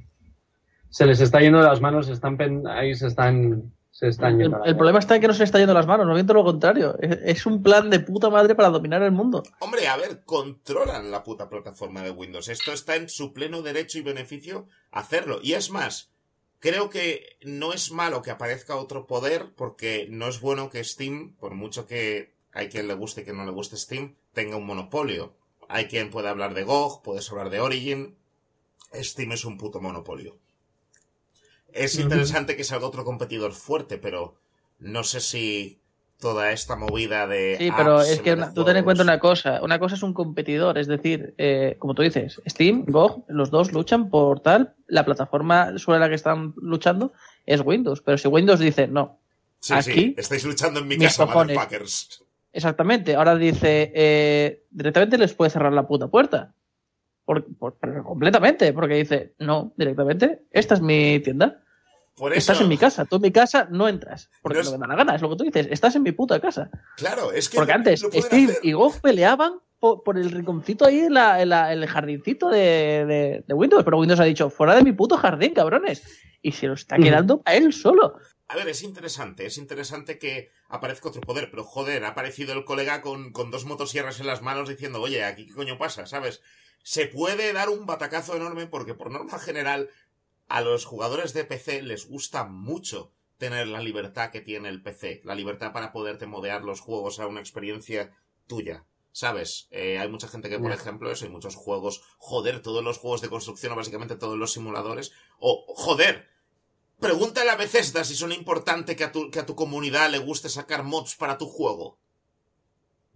Se 0.96 1.04
les 1.04 1.20
está 1.20 1.40
yendo 1.40 1.58
de 1.58 1.64
las 1.66 1.80
manos, 1.82 2.08
están 2.08 2.38
pen- 2.38 2.66
ahí 2.66 2.94
se 2.94 3.08
están, 3.08 3.70
se 3.90 4.08
están 4.08 4.36
El, 4.40 4.48
yendo. 4.48 4.64
el 4.64 4.76
problema 4.76 4.98
está 4.98 5.14
en 5.14 5.20
que 5.20 5.26
no 5.28 5.34
se 5.34 5.40
le 5.40 5.44
está 5.44 5.58
yendo 5.58 5.74
las 5.74 5.86
manos, 5.86 6.06
no 6.06 6.14
bien 6.14 6.26
todo 6.26 6.38
lo 6.38 6.44
contrario. 6.44 6.96
Es, 7.00 7.18
es 7.22 7.44
un 7.46 7.62
plan 7.62 7.90
de 7.90 8.00
puta 8.00 8.30
madre 8.30 8.54
para 8.54 8.70
dominar 8.70 9.02
el 9.02 9.12
mundo. 9.12 9.42
Hombre, 9.58 9.88
a 9.88 9.96
ver, 9.98 10.22
controlan 10.24 11.10
la 11.10 11.22
puta 11.22 11.50
plataforma 11.50 12.02
de 12.02 12.12
Windows. 12.12 12.48
Esto 12.48 12.72
está 12.72 12.96
en 12.96 13.10
su 13.10 13.34
pleno 13.34 13.60
derecho 13.60 13.98
y 13.98 14.02
beneficio 14.02 14.68
hacerlo. 14.90 15.38
Y 15.42 15.52
es 15.52 15.70
más, 15.70 16.08
creo 16.60 16.88
que 16.88 17.36
no 17.42 17.74
es 17.74 17.92
malo 17.92 18.22
que 18.22 18.30
aparezca 18.30 18.76
otro 18.76 19.06
poder, 19.06 19.52
porque 19.54 20.06
no 20.10 20.28
es 20.28 20.40
bueno 20.40 20.70
que 20.70 20.82
Steam, 20.82 21.34
por 21.38 21.54
mucho 21.54 21.86
que 21.86 22.32
hay 22.54 22.70
quien 22.70 22.88
le 22.88 22.94
guste 22.94 23.20
y 23.20 23.24
quien 23.24 23.36
no 23.36 23.44
le 23.44 23.50
guste 23.52 23.76
Steam, 23.76 24.14
tenga 24.32 24.56
un 24.56 24.64
monopolio. 24.64 25.34
Hay 25.68 25.88
quien 25.88 26.08
puede 26.08 26.28
hablar 26.30 26.54
de 26.54 26.64
GOG, 26.64 27.02
puedes 27.02 27.30
hablar 27.30 27.50
de 27.50 27.60
Origin. 27.60 28.16
Steam 28.94 29.32
es 29.32 29.44
un 29.44 29.58
puto 29.58 29.80
monopolio. 29.82 30.38
Es 31.76 31.98
interesante 31.98 32.56
que 32.56 32.64
salga 32.64 32.86
otro 32.86 33.04
competidor 33.04 33.52
fuerte, 33.52 33.98
pero 33.98 34.36
no 34.78 35.04
sé 35.04 35.20
si 35.20 35.80
toda 36.18 36.50
esta 36.52 36.76
movida 36.76 37.26
de. 37.26 37.56
Sí, 37.58 37.70
pero 37.76 37.98
apps 37.98 38.08
es 38.10 38.20
que 38.20 38.36
tú 38.54 38.64
ten 38.64 38.76
en 38.78 38.84
cuenta 38.84 39.02
una 39.02 39.18
cosa. 39.18 39.60
Una 39.62 39.78
cosa 39.78 39.94
es 39.96 40.02
un 40.02 40.14
competidor, 40.14 40.78
es 40.78 40.86
decir, 40.86 41.34
eh, 41.36 41.76
como 41.78 41.94
tú 41.94 42.02
dices, 42.02 42.40
Steam, 42.48 42.84
GOG, 42.86 43.24
los 43.28 43.50
dos 43.50 43.72
luchan 43.72 44.08
por 44.08 44.40
tal. 44.40 44.74
La 44.86 45.04
plataforma 45.04 45.76
sobre 45.78 45.98
la 45.98 46.08
que 46.08 46.14
están 46.14 46.54
luchando 46.56 47.12
es 47.44 47.60
Windows. 47.64 48.00
Pero 48.00 48.16
si 48.18 48.28
Windows 48.28 48.60
dice 48.60 48.86
no, 48.88 49.18
Sí, 49.60 49.74
sí, 49.82 49.90
Aquí, 49.90 50.14
estáis 50.16 50.44
luchando 50.44 50.80
en 50.80 50.88
mi 50.88 50.96
casa, 50.98 51.26
motherfuckers. 51.26 52.22
exactamente, 52.52 53.14
ahora 53.16 53.34
dice 53.36 53.90
eh, 53.94 54.64
directamente 54.70 55.18
les 55.18 55.34
puede 55.34 55.50
cerrar 55.50 55.72
la 55.72 55.86
puta 55.86 56.08
puerta. 56.08 56.54
Por, 57.24 57.44
por- 57.56 57.76
pero 57.80 58.04
completamente, 58.04 58.72
porque 58.72 58.94
dice 58.94 59.34
no, 59.38 59.72
directamente, 59.76 60.42
esta 60.52 60.74
es 60.74 60.80
mi 60.80 61.18
tienda. 61.20 61.62
Por 62.16 62.32
eso, 62.32 62.38
Estás 62.38 62.60
en 62.62 62.68
mi 62.68 62.78
casa, 62.78 63.04
tú 63.04 63.16
en 63.16 63.22
mi 63.22 63.30
casa 63.32 63.68
no 63.70 63.88
entras. 63.88 64.30
Porque 64.42 64.56
No 64.58 64.62
es- 64.62 64.72
no 64.72 64.78
me 64.78 64.86
da 64.86 64.88
la 64.88 64.96
gana, 64.96 65.14
es 65.16 65.22
lo 65.22 65.28
que 65.30 65.36
tú 65.36 65.44
dices, 65.44 65.68
estás 65.70 65.94
en 65.96 66.02
mi 66.02 66.12
puta 66.12 66.40
casa. 66.40 66.70
claro, 66.96 67.30
es 67.32 67.48
que 67.48 67.56
Porque 67.56 67.72
lo- 67.72 67.76
antes 67.76 68.02
lo 68.02 68.10
Steve 68.10 68.52
hacer. 68.52 68.58
y 68.62 68.72
GOG 68.72 69.00
peleaban 69.02 69.60
por, 69.78 70.02
por 70.02 70.16
el 70.18 70.30
rinconcito 70.30 70.86
ahí 70.86 71.00
en, 71.00 71.14
la, 71.14 71.42
en 71.42 71.50
la- 71.50 71.72
en 71.74 71.82
el 71.82 71.88
jardincito 71.88 72.48
de, 72.48 73.04
de- 73.06 73.44
de 73.46 73.54
Windows, 73.54 73.84
pero 73.84 73.98
Windows 73.98 74.18
ha 74.20 74.24
dicho, 74.24 74.48
fuera 74.48 74.74
de 74.74 74.82
mi 74.82 74.92
puto 74.92 75.16
jardín, 75.18 75.52
cabrones. 75.52 76.02
Y 76.40 76.52
se 76.52 76.66
lo 76.68 76.74
está 76.74 76.96
quedando 76.96 77.42
a 77.44 77.54
él 77.54 77.72
solo. 77.72 78.16
A 78.48 78.54
ver, 78.56 78.68
es 78.68 78.82
interesante, 78.82 79.44
es 79.44 79.58
interesante 79.58 80.18
que 80.18 80.50
aparezca 80.68 81.08
otro 81.08 81.20
poder, 81.20 81.50
pero 81.50 81.64
joder, 81.64 82.04
ha 82.04 82.08
aparecido 82.10 82.52
el 82.54 82.64
colega 82.64 83.02
con, 83.02 83.32
con 83.32 83.50
dos 83.50 83.64
motosierras 83.66 84.20
en 84.20 84.26
las 84.28 84.40
manos 84.40 84.68
diciendo, 84.68 85.02
oye, 85.02 85.24
aquí 85.24 85.46
qué 85.46 85.52
coño 85.54 85.76
pasa, 85.76 86.06
¿sabes? 86.06 86.40
Se 86.84 87.06
puede 87.08 87.52
dar 87.52 87.68
un 87.68 87.84
batacazo 87.84 88.36
enorme 88.36 88.68
porque 88.68 88.94
por 88.94 89.10
norma 89.10 89.40
general 89.40 89.90
a 90.48 90.60
los 90.60 90.84
jugadores 90.84 91.32
de 91.32 91.44
PC 91.44 91.82
les 91.82 92.06
gusta 92.06 92.44
mucho 92.44 93.12
tener 93.38 93.68
la 93.68 93.80
libertad 93.80 94.30
que 94.30 94.40
tiene 94.40 94.68
el 94.68 94.82
PC, 94.82 95.20
la 95.24 95.34
libertad 95.34 95.72
para 95.72 95.92
poderte 95.92 96.26
modear 96.26 96.62
los 96.62 96.80
juegos 96.80 97.20
a 97.20 97.26
una 97.26 97.40
experiencia 97.40 98.16
tuya. 98.46 98.84
¿Sabes? 99.12 99.66
Eh, 99.70 99.98
hay 99.98 100.10
mucha 100.10 100.28
gente 100.28 100.50
que, 100.50 100.58
por 100.58 100.72
ejemplo, 100.72 101.10
eso, 101.10 101.24
hay 101.24 101.30
muchos 101.30 101.54
juegos, 101.54 102.02
joder, 102.18 102.60
todos 102.60 102.84
los 102.84 102.98
juegos 102.98 103.22
de 103.22 103.30
construcción 103.30 103.72
o 103.72 103.76
básicamente 103.76 104.16
todos 104.16 104.36
los 104.36 104.52
simuladores, 104.52 105.12
o 105.38 105.64
joder, 105.74 106.28
Pregúntale 106.98 107.50
a 107.50 107.56
Bethesda 107.56 108.04
si 108.04 108.14
son 108.14 108.32
importante 108.32 108.96
que 108.96 109.04
a, 109.04 109.12
tu, 109.12 109.30
que 109.30 109.38
a 109.38 109.44
tu 109.44 109.54
comunidad 109.54 110.10
le 110.10 110.18
guste 110.18 110.48
sacar 110.48 110.82
mods 110.82 111.14
para 111.14 111.36
tu 111.36 111.46
juego. 111.46 111.98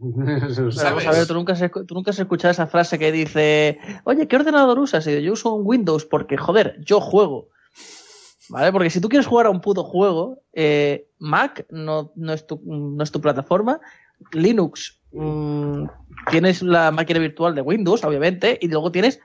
A 0.01 1.12
ver, 1.12 1.26
¿tú 1.26 1.34
nunca, 1.34 1.53
has, 1.53 1.70
tú 1.86 1.94
nunca 1.94 2.11
has 2.11 2.18
escuchado 2.18 2.53
esa 2.53 2.66
frase 2.66 2.98
que 2.98 3.12
dice, 3.12 3.78
oye, 4.05 4.26
¿qué 4.26 4.36
ordenador 4.36 4.78
usas? 4.78 5.07
Y 5.07 5.12
yo, 5.12 5.18
yo 5.18 5.32
uso 5.34 5.53
un 5.53 5.66
Windows 5.66 6.07
porque, 6.07 6.36
joder, 6.36 6.78
yo 6.82 7.01
juego. 7.01 7.48
¿Vale? 8.48 8.72
Porque 8.72 8.90
si 8.90 9.01
tú 9.01 9.09
quieres 9.09 9.26
jugar 9.26 9.46
a 9.46 9.51
un 9.51 9.61
puto 9.61 9.84
juego, 9.84 10.42
eh, 10.53 11.07
Mac 11.18 11.66
no, 11.70 12.12
no, 12.16 12.32
es 12.32 12.46
tu, 12.46 12.61
no 12.64 13.03
es 13.03 13.12
tu 13.12 13.20
plataforma, 13.20 13.80
Linux 14.32 15.01
mm, 15.12 15.84
tienes 16.30 16.62
la 16.62 16.90
máquina 16.90 17.20
virtual 17.20 17.55
de 17.55 17.61
Windows, 17.61 18.03
obviamente, 18.03 18.59
y 18.61 18.68
luego 18.68 18.90
tienes 18.90 19.20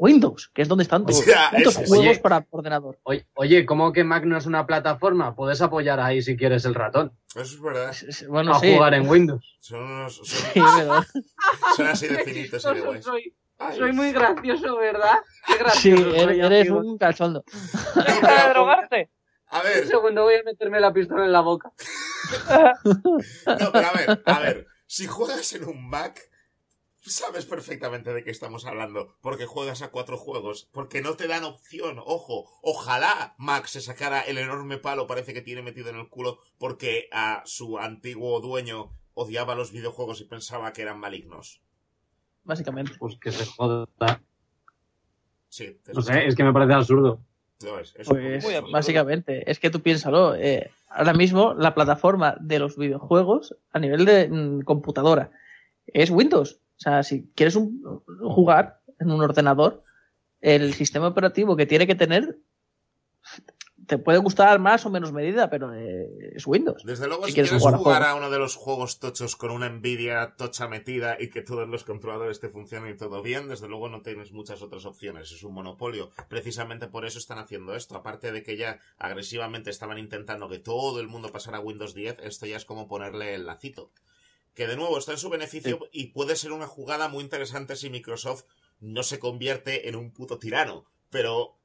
Windows, 0.00 0.50
que 0.54 0.62
es 0.62 0.68
donde 0.68 0.82
están 0.84 1.04
putos 1.04 1.26
es- 1.28 1.76
juegos 1.88 1.98
oye. 2.08 2.18
para 2.20 2.46
ordenador. 2.48 2.98
Oye, 3.02 3.26
oye, 3.34 3.66
¿cómo 3.66 3.92
que 3.92 4.02
Mac 4.02 4.24
no 4.24 4.38
es 4.38 4.46
una 4.46 4.66
plataforma? 4.66 5.34
Puedes 5.36 5.60
apoyar 5.60 6.00
ahí 6.00 6.22
si 6.22 6.38
quieres 6.38 6.64
el 6.64 6.74
ratón. 6.74 7.12
Eso 7.34 7.42
es 7.42 7.60
verdad. 7.60 7.90
Es- 7.90 8.02
es- 8.04 8.26
Bueno, 8.28 8.52
a 8.54 8.60
sí. 8.60 8.72
jugar 8.74 8.94
en 8.94 9.06
Windows. 9.06 9.58
Son, 9.60 9.82
unos, 9.82 10.16
son, 10.16 10.26
Sí, 11.76 11.82
así 11.82 12.06
de 12.08 12.24
finitos 12.24 12.64
y 12.64 12.74
de 12.74 12.80
guays. 12.80 13.04
soy, 13.04 13.92
muy 13.92 14.10
gracioso, 14.12 14.78
¿verdad? 14.78 15.18
Qué 15.46 15.52
sí, 15.52 15.58
gracioso. 15.58 16.02
soy, 16.18 16.40
eres, 16.40 16.70
un 16.70 16.96
calzondo. 16.96 17.44
¿Deja 17.94 18.44
de 18.46 18.48
drogarte? 18.54 19.10
A 19.48 19.58
Un 19.58 19.64
ver, 19.64 19.86
segundo, 19.86 20.22
voy 20.22 20.34
a 20.36 20.42
meterme 20.44 20.80
la 20.80 20.92
pistola 20.94 21.26
en 21.26 21.32
la 21.32 21.40
boca. 21.40 21.70
no, 22.84 23.72
pero 23.72 23.86
a 23.86 23.92
ver, 23.92 24.22
a 24.24 24.38
ver. 24.40 24.66
Si 24.86 25.06
juegas 25.06 25.52
en 25.52 25.64
un 25.68 25.88
Mac, 25.90 26.20
sabes 27.00 27.46
perfectamente 27.46 28.12
de 28.12 28.22
qué 28.24 28.30
estamos 28.30 28.66
hablando. 28.66 29.14
Porque 29.20 29.46
juegas 29.46 29.82
a 29.82 29.90
cuatro 29.90 30.16
juegos. 30.16 30.68
Porque 30.72 31.00
no 31.00 31.14
te 31.14 31.28
dan 31.28 31.44
opción. 31.44 31.98
Ojo, 31.98 32.48
ojalá 32.62 33.34
Mac 33.38 33.66
se 33.66 33.80
sacara 33.80 34.20
el 34.20 34.38
enorme 34.38 34.78
palo, 34.78 35.06
parece 35.06 35.32
que 35.32 35.42
tiene 35.42 35.62
metido 35.62 35.90
en 35.90 35.96
el 35.96 36.08
culo, 36.08 36.38
porque 36.58 37.08
a 37.12 37.42
su 37.46 37.78
antiguo 37.78 38.40
dueño 38.40 38.90
odiaba 39.14 39.54
los 39.54 39.72
videojuegos 39.72 40.20
y 40.20 40.24
pensaba 40.24 40.72
que 40.72 40.82
eran 40.82 40.98
malignos. 40.98 41.60
Básicamente. 42.44 42.92
Pues 42.98 43.16
que 43.18 43.32
se 43.32 43.46
joda. 43.46 43.86
Sí, 45.48 45.78
te 45.82 45.92
No 45.92 46.02
sé, 46.02 46.26
es 46.26 46.36
que 46.36 46.44
me 46.44 46.52
parece 46.52 46.74
absurdo. 46.74 47.20
Lo 47.62 47.78
es, 47.78 47.94
es 47.96 48.08
Pues 48.08 48.44
Muy 48.44 48.54
absurdo. 48.54 48.72
básicamente, 48.72 49.50
es 49.50 49.58
que 49.58 49.68
tú 49.68 49.82
piénsalo, 49.82 50.34
eh, 50.34 50.70
ahora 50.88 51.12
mismo 51.12 51.52
la 51.54 51.74
plataforma 51.74 52.36
de 52.40 52.58
los 52.58 52.76
videojuegos 52.76 53.54
a 53.72 53.78
nivel 53.78 54.06
de 54.06 54.28
mm, 54.28 54.62
computadora 54.62 55.30
es 55.86 56.10
Windows. 56.10 56.60
O 56.80 56.82
sea, 56.82 57.02
si 57.02 57.30
quieres 57.34 57.56
un- 57.56 58.02
jugar 58.22 58.80
en 58.98 59.10
un 59.10 59.20
ordenador, 59.20 59.84
el 60.40 60.72
sistema 60.72 61.08
operativo 61.08 61.54
que 61.56 61.66
tiene 61.66 61.86
que 61.86 61.94
tener 61.94 62.38
te 63.86 63.98
puede 63.98 64.18
gustar 64.18 64.58
más 64.60 64.86
o 64.86 64.90
menos 64.90 65.12
medida, 65.12 65.50
pero 65.50 65.74
eh, 65.74 66.32
es 66.34 66.46
Windows. 66.46 66.84
Desde 66.84 67.06
luego, 67.08 67.24
Si 67.24 67.30
si, 67.30 67.34
quieres 67.34 67.50
quieres 67.50 67.76
jugar 67.76 68.02
a, 68.04 68.14
uno 68.14 68.30
de 68.30 68.38
los 68.38 68.54
juegos 68.54 68.98
tochos 68.98 69.36
con 69.36 69.50
una 69.50 69.68
Nvidia 69.68 70.34
tocha 70.36 70.68
metida 70.68 71.16
y 71.18 71.28
que 71.28 71.42
todos 71.42 71.68
los 71.68 71.84
controladores 71.84 72.40
te 72.40 72.48
funcionen 72.50 72.94
y 72.94 72.96
todo 72.96 73.20
bien, 73.20 73.48
desde 73.48 73.68
luego 73.68 73.88
no 73.88 74.00
tienes 74.02 74.32
muchas 74.32 74.62
otras 74.62 74.84
opciones. 74.86 75.32
Es 75.32 75.42
un 75.42 75.54
monopolio. 75.54 76.10
Precisamente 76.28 76.86
por 76.88 77.04
eso 77.04 77.18
están 77.18 77.38
haciendo 77.38 77.74
esto. 77.74 77.96
Aparte 77.96 78.32
de 78.32 78.42
que 78.42 78.56
ya 78.56 78.78
agresivamente 78.96 79.70
estaban 79.70 79.98
intentando 79.98 80.48
que 80.48 80.58
todo 80.60 81.00
el 81.00 81.08
mundo 81.08 81.30
pasara 81.32 81.58
a 81.58 81.60
Windows 81.60 81.94
10, 81.94 82.18
esto 82.22 82.46
ya 82.46 82.56
es 82.56 82.64
como 82.64 82.86
ponerle 82.86 83.34
el 83.34 83.44
lacito. 83.46 83.90
Que 84.54 84.66
de 84.66 84.76
nuevo 84.76 84.98
está 84.98 85.12
en 85.12 85.18
su 85.18 85.30
beneficio 85.30 85.88
y 85.92 86.08
puede 86.08 86.36
ser 86.36 86.52
una 86.52 86.66
jugada 86.66 87.08
muy 87.08 87.24
interesante 87.24 87.76
si 87.76 87.90
Microsoft 87.90 88.44
no 88.80 89.02
se 89.02 89.18
convierte 89.18 89.88
en 89.88 89.96
un 89.96 90.12
puto 90.12 90.38
tirano. 90.38 90.86
Pero 91.10 91.60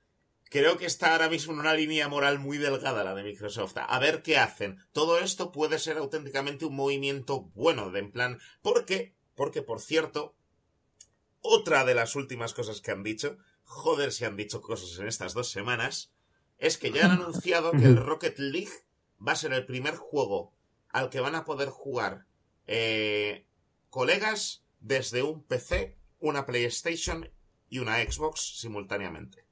Creo 0.50 0.78
que 0.78 0.86
está 0.86 1.12
ahora 1.12 1.28
mismo 1.28 1.54
en 1.54 1.60
una 1.60 1.74
línea 1.74 2.08
moral 2.08 2.40
muy 2.40 2.58
delgada 2.58 3.04
la 3.04 3.16
de 3.16 3.24
Microsoft. 3.24 3.78
A 3.78 4.00
ver 4.00 4.22
qué 4.22 4.38
hacen. 4.38 4.80
Todo 4.92 5.18
esto 5.18 5.52
puede 5.52 5.80
ser 5.80 5.98
auténticamente 5.98 6.66
un 6.66 6.76
movimiento 6.76 7.50
bueno, 7.56 7.92
de 7.92 8.00
en 8.00 8.12
plan. 8.12 8.40
Porque, 8.62 9.16
porque 9.34 9.64
por 9.64 9.82
cierto, 9.82 10.36
otra 11.42 11.84
de 11.84 11.96
las 11.96 12.16
últimas 12.16 12.54
cosas 12.54 12.82
que 12.82 12.92
han 12.92 13.04
dicho, 13.04 13.38
joder 13.64 14.12
si 14.12 14.24
han 14.26 14.38
dicho 14.38 14.62
cosas 14.62 14.98
en 15.00 15.08
estas 15.08 15.34
dos 15.34 15.50
semanas, 15.50 16.14
es 16.58 16.78
que 16.78 16.92
ya 16.92 17.06
han 17.06 17.12
anunciado 17.12 17.72
que 17.72 17.86
el 17.86 17.98
Rocket 18.06 18.38
League 18.38 18.86
va 19.26 19.32
a 19.32 19.38
ser 19.38 19.52
el 19.52 19.66
primer 19.66 19.96
juego 19.96 20.54
al 20.90 21.10
que 21.10 21.20
van 21.20 21.36
a 21.36 21.44
poder 21.44 21.70
jugar 21.70 22.28
eh, 22.68 23.46
colegas 23.90 24.66
desde 24.80 25.24
un 25.24 25.44
PC, 25.44 25.98
una 26.20 26.46
PlayStation 26.46 27.30
y 27.70 27.80
una 27.80 27.98
Xbox 27.98 28.60
simultáneamente. 28.60 29.46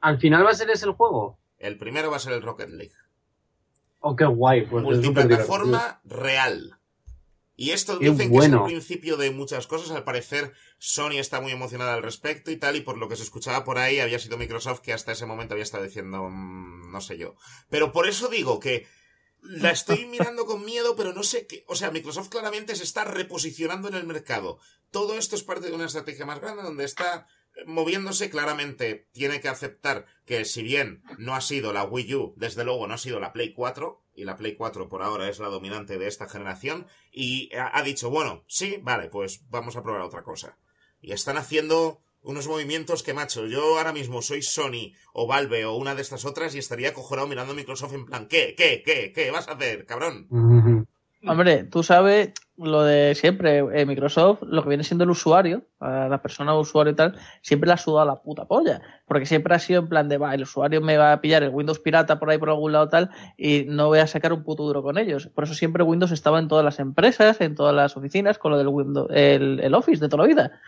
¿Al 0.00 0.18
final 0.18 0.44
va 0.44 0.50
a 0.50 0.54
ser 0.54 0.70
ese 0.70 0.86
el 0.86 0.92
juego? 0.92 1.38
El 1.58 1.78
primero 1.78 2.10
va 2.10 2.16
a 2.16 2.20
ser 2.20 2.32
el 2.32 2.42
Rocket 2.42 2.70
League. 2.70 2.94
Oh, 4.00 4.14
qué 4.14 4.26
guay. 4.26 4.66
Pues 4.66 4.84
Multiplataforma 4.84 6.00
real. 6.04 6.78
Y 7.56 7.70
esto 7.70 7.98
Qué 7.98 8.10
dicen 8.10 8.30
que 8.30 8.38
es 8.38 8.44
el 8.44 8.62
principio 8.64 9.16
de 9.16 9.30
muchas 9.30 9.66
cosas. 9.66 9.90
Al 9.90 10.04
parecer, 10.04 10.52
Sony 10.78 11.18
está 11.18 11.40
muy 11.40 11.52
emocionada 11.52 11.94
al 11.94 12.02
respecto 12.02 12.50
y 12.50 12.56
tal. 12.56 12.76
Y 12.76 12.82
por 12.82 12.98
lo 12.98 13.08
que 13.08 13.16
se 13.16 13.22
escuchaba 13.22 13.64
por 13.64 13.78
ahí, 13.78 13.98
había 13.98 14.18
sido 14.18 14.36
Microsoft 14.36 14.80
que 14.80 14.92
hasta 14.92 15.12
ese 15.12 15.24
momento 15.24 15.54
había 15.54 15.64
estado 15.64 15.84
diciendo, 15.84 16.28
mm, 16.30 16.92
no 16.92 17.00
sé 17.00 17.16
yo. 17.16 17.34
Pero 17.70 17.92
por 17.92 18.06
eso 18.06 18.28
digo 18.28 18.60
que 18.60 18.86
la 19.48 19.70
estoy 19.70 20.06
mirando 20.06 20.46
con 20.46 20.64
miedo, 20.64 20.96
pero 20.96 21.12
no 21.12 21.22
sé 21.22 21.46
qué. 21.46 21.64
O 21.68 21.74
sea, 21.74 21.90
Microsoft 21.90 22.28
claramente 22.28 22.76
se 22.76 22.82
está 22.82 23.04
reposicionando 23.04 23.88
en 23.88 23.94
el 23.94 24.06
mercado. 24.06 24.58
Todo 24.90 25.16
esto 25.16 25.36
es 25.36 25.42
parte 25.42 25.68
de 25.68 25.74
una 25.74 25.86
estrategia 25.86 26.26
más 26.26 26.40
grande 26.40 26.62
donde 26.62 26.84
está 26.84 27.26
moviéndose 27.64 28.30
claramente. 28.30 29.08
Tiene 29.12 29.40
que 29.40 29.48
aceptar 29.48 30.06
que 30.24 30.44
si 30.44 30.62
bien 30.62 31.02
no 31.18 31.34
ha 31.34 31.40
sido 31.40 31.72
la 31.72 31.84
Wii 31.84 32.14
U, 32.14 32.34
desde 32.36 32.64
luego 32.64 32.86
no 32.86 32.94
ha 32.94 32.98
sido 32.98 33.20
la 33.20 33.32
Play 33.32 33.52
4, 33.54 34.02
y 34.14 34.24
la 34.24 34.36
Play 34.36 34.56
4 34.56 34.88
por 34.88 35.02
ahora 35.02 35.28
es 35.28 35.38
la 35.38 35.48
dominante 35.48 35.98
de 35.98 36.08
esta 36.08 36.28
generación, 36.28 36.86
y 37.12 37.54
ha 37.54 37.76
ha 37.76 37.82
dicho, 37.82 38.10
bueno, 38.10 38.44
sí, 38.48 38.78
vale, 38.82 39.08
pues 39.08 39.48
vamos 39.48 39.76
a 39.76 39.82
probar 39.82 40.02
otra 40.02 40.22
cosa. 40.22 40.58
Y 41.00 41.12
están 41.12 41.36
haciendo 41.36 42.02
unos 42.26 42.48
movimientos 42.48 43.02
que, 43.02 43.14
macho, 43.14 43.46
yo 43.46 43.78
ahora 43.78 43.92
mismo 43.92 44.20
soy 44.20 44.42
Sony 44.42 44.92
o 45.12 45.26
Valve 45.26 45.64
o 45.64 45.76
una 45.76 45.94
de 45.94 46.02
estas 46.02 46.24
otras 46.24 46.54
y 46.54 46.58
estaría 46.58 46.92
cojonado 46.92 47.28
mirando 47.28 47.52
a 47.52 47.56
Microsoft 47.56 47.94
en 47.94 48.04
plan, 48.04 48.26
¿qué, 48.26 48.54
qué, 48.56 48.82
qué, 48.84 49.12
qué 49.14 49.30
vas 49.30 49.48
a 49.48 49.52
hacer, 49.52 49.86
cabrón? 49.86 50.26
Hombre, 51.28 51.64
tú 51.64 51.82
sabes 51.82 52.32
lo 52.56 52.84
de 52.84 53.14
siempre, 53.14 53.58
eh, 53.58 53.84
Microsoft, 53.84 54.42
lo 54.42 54.62
que 54.62 54.68
viene 54.68 54.84
siendo 54.84 55.04
el 55.04 55.10
usuario, 55.10 55.62
la 55.80 56.22
persona 56.22 56.56
usuario 56.56 56.92
y 56.92 56.96
tal, 56.96 57.18
siempre 57.42 57.66
le 57.66 57.74
ha 57.74 57.76
sudado 57.76 58.06
la 58.06 58.22
puta 58.22 58.46
polla. 58.46 58.80
Porque 59.06 59.26
siempre 59.26 59.54
ha 59.54 59.58
sido 59.58 59.80
en 59.80 59.88
plan 59.88 60.08
de, 60.08 60.18
va, 60.18 60.34
el 60.34 60.42
usuario 60.42 60.80
me 60.80 60.96
va 60.96 61.12
a 61.12 61.20
pillar 61.20 61.42
el 61.42 61.50
Windows 61.50 61.80
pirata 61.80 62.18
por 62.18 62.30
ahí 62.30 62.38
por 62.38 62.50
algún 62.50 62.72
lado 62.72 62.88
tal, 62.88 63.10
y 63.36 63.64
no 63.66 63.88
voy 63.88 63.98
a 63.98 64.06
sacar 64.06 64.32
un 64.32 64.44
puto 64.44 64.62
duro 64.62 64.82
con 64.82 64.98
ellos. 64.98 65.26
Por 65.28 65.44
eso 65.44 65.54
siempre 65.54 65.82
Windows 65.82 66.12
estaba 66.12 66.38
en 66.38 66.48
todas 66.48 66.64
las 66.64 66.78
empresas, 66.78 67.40
en 67.40 67.54
todas 67.54 67.74
las 67.74 67.96
oficinas, 67.96 68.38
con 68.38 68.52
lo 68.52 68.58
del 68.58 68.68
Windows, 68.68 69.08
el, 69.10 69.60
el 69.60 69.74
Office 69.74 70.00
de 70.00 70.08
toda 70.08 70.22
la 70.22 70.28
vida. 70.28 70.60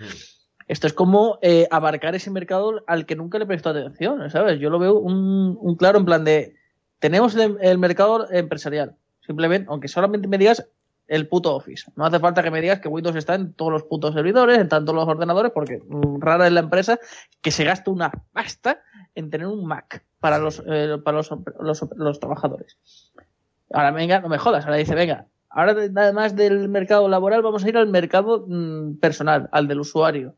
Esto 0.69 0.87
es 0.87 0.93
como 0.93 1.39
eh, 1.43 1.67
abarcar 1.71 2.15
ese 2.15 2.31
mercado 2.31 2.85
al 2.87 3.07
que 3.07 3.17
nunca 3.17 3.39
le 3.39 3.47
prestó 3.47 3.71
atención, 3.71 4.31
¿sabes? 4.31 4.61
Yo 4.61 4.71
lo 4.71 4.79
veo 4.79 4.99
un, 4.99 5.57
un 5.61 5.77
claro 5.77 5.99
en 5.99 6.05
plan 6.05 6.25
de, 6.25 6.55
tenemos 6.99 7.35
el, 7.35 7.57
el 7.61 7.79
mercado 7.79 8.31
empresarial. 8.31 8.95
Simplemente, 9.27 9.67
aunque 9.71 9.89
solamente 9.89 10.29
me 10.29 10.39
digas 10.39 10.67
el 11.07 11.27
puto 11.27 11.55
Office. 11.57 11.91
No 11.97 12.05
hace 12.05 12.19
falta 12.19 12.43
que 12.43 12.51
me 12.51 12.61
digas 12.61 12.81
que 12.81 12.89
Windows 12.89 13.17
está 13.17 13.35
en 13.35 13.55
todos 13.55 13.73
los 13.73 13.83
putos 13.85 14.13
servidores, 14.15 14.59
en 14.59 14.69
todos 14.69 14.95
los 14.95 15.09
ordenadores, 15.09 15.53
porque 15.53 15.81
mm, 15.89 16.21
rara 16.21 16.47
es 16.47 16.53
la 16.53 16.61
empresa 16.61 16.99
que 17.41 17.51
se 17.51 17.65
gaste 17.65 17.89
una 17.91 18.11
pasta 18.33 18.83
en 19.15 19.31
tener 19.31 19.47
un 19.47 19.67
Mac 19.67 20.05
para 20.21 20.37
los, 20.39 20.63
eh, 20.67 20.99
para 21.03 21.17
los, 21.19 21.31
los, 21.61 21.87
los 21.97 22.21
trabajadores. 22.21 22.77
Ahora 23.73 23.91
venga, 23.91 24.21
no 24.21 24.29
me 24.29 24.37
jodas, 24.39 24.65
ahora 24.67 24.77
dice, 24.77 24.95
venga, 24.95 25.27
ahora 25.49 25.73
de- 25.73 25.91
además 25.99 26.37
del 26.37 26.69
mercado 26.69 27.09
laboral 27.09 27.41
vamos 27.43 27.65
a 27.65 27.69
ir 27.71 27.77
al 27.79 27.89
mercado 27.89 28.45
mm, 28.47 28.99
personal, 28.99 29.49
al 29.53 29.67
del 29.67 29.81
usuario. 29.81 30.35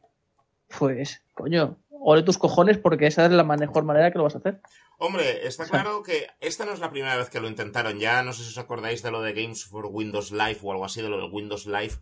Pues, 0.79 1.23
coño, 1.35 1.79
ole 1.91 2.23
tus 2.23 2.39
cojones 2.39 2.79
porque 2.79 3.07
esa 3.07 3.25
es 3.27 3.33
la 3.33 3.45
mejor 3.45 3.85
manera 3.85 4.11
que 4.11 4.19
lo 4.19 4.25
vas 4.25 4.35
a 4.37 4.39
hacer. 4.39 4.61
Hombre, 4.99 5.47
está 5.47 5.67
claro 5.67 6.03
que 6.03 6.27
esta 6.41 6.65
no 6.65 6.73
es 6.73 6.79
la 6.81 6.91
primera 6.91 7.17
vez 7.17 7.29
que 7.31 7.41
lo 7.41 7.49
intentaron 7.49 7.99
ya. 7.99 8.23
No 8.23 8.33
sé 8.33 8.43
si 8.45 8.51
os 8.51 8.59
acordáis 8.59 9.03
de 9.03 9.11
lo 9.11 9.23
de 9.23 9.33
Games 9.33 9.65
for 9.65 9.87
Windows 9.87 10.31
Live 10.31 10.59
o 10.63 10.73
algo 10.73 10.85
así, 10.85 11.01
de 11.03 11.09
lo 11.09 11.19
del 11.21 11.33
Windows 11.33 11.67
Live, 11.67 11.95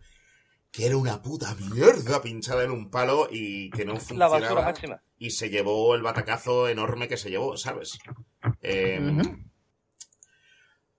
que 0.71 0.85
era 0.85 0.97
una 0.97 1.21
puta 1.21 1.55
mierda 1.73 2.21
pinchada 2.21 2.63
en 2.63 2.71
un 2.71 2.89
palo 2.91 3.27
y 3.31 3.69
que 3.71 3.85
no 3.85 3.93
La 3.93 3.99
funcionaba. 3.99 4.39
basura 4.39 4.61
máxima. 4.63 5.01
y 5.17 5.31
se 5.31 5.49
llevó 5.49 5.95
el 5.95 6.01
batacazo 6.01 6.67
enorme 6.67 7.07
que 7.07 7.17
se 7.17 7.29
llevó, 7.29 7.57
¿sabes? 7.57 7.97
Eh, 8.61 8.99
Ujú. 9.01 9.37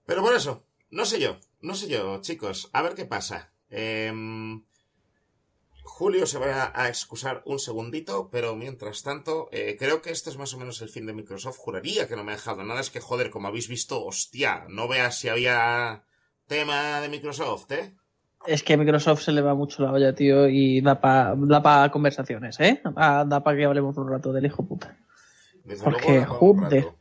Pero 0.06 0.22
por 0.22 0.34
eso, 0.34 0.66
no 0.90 1.04
sé 1.04 1.20
yo, 1.20 1.38
no 1.60 1.74
sé 1.74 1.88
yo, 1.88 2.20
chicos, 2.20 2.68
a 2.72 2.82
ver 2.82 2.94
qué 2.94 3.04
pasa. 3.04 3.52
Eh, 3.68 4.12
Julio 5.90 6.24
se 6.24 6.38
va 6.38 6.72
a 6.74 6.88
excusar 6.88 7.42
un 7.44 7.58
segundito, 7.58 8.30
pero 8.30 8.56
mientras 8.56 9.02
tanto, 9.02 9.48
eh, 9.52 9.76
creo 9.78 10.00
que 10.00 10.10
este 10.10 10.30
es 10.30 10.38
más 10.38 10.54
o 10.54 10.58
menos 10.58 10.80
el 10.80 10.88
fin 10.88 11.04
de 11.04 11.12
Microsoft. 11.12 11.58
Juraría 11.58 12.08
que 12.08 12.16
no 12.16 12.24
me 12.24 12.32
ha 12.32 12.36
dejado 12.36 12.62
nada, 12.64 12.80
es 12.80 12.90
que 12.90 13.00
joder, 13.00 13.30
como 13.30 13.48
habéis 13.48 13.68
visto, 13.68 14.02
hostia, 14.04 14.64
no 14.68 14.88
veas 14.88 15.18
si 15.18 15.28
había 15.28 16.04
tema 16.46 17.00
de 17.00 17.08
Microsoft, 17.08 17.70
¿eh? 17.72 17.94
Es 18.46 18.62
que 18.62 18.72
a 18.72 18.76
Microsoft 18.78 19.22
se 19.22 19.32
le 19.32 19.42
va 19.42 19.54
mucho 19.54 19.82
la 19.82 19.92
olla, 19.92 20.14
tío, 20.14 20.48
y 20.48 20.80
da 20.80 21.00
para 21.00 21.34
da 21.36 21.62
pa 21.62 21.90
conversaciones, 21.90 22.58
¿eh? 22.60 22.80
Da 22.84 23.42
para 23.44 23.56
que 23.56 23.64
hablemos 23.66 23.96
un 23.98 24.08
rato 24.08 24.32
del 24.32 24.46
hijo 24.46 24.66
puta. 24.66 24.96
Desde 25.64 25.84
Porque, 25.84 26.14
luego, 26.14 26.34
joder. 26.34 26.84
rato. 26.84 26.98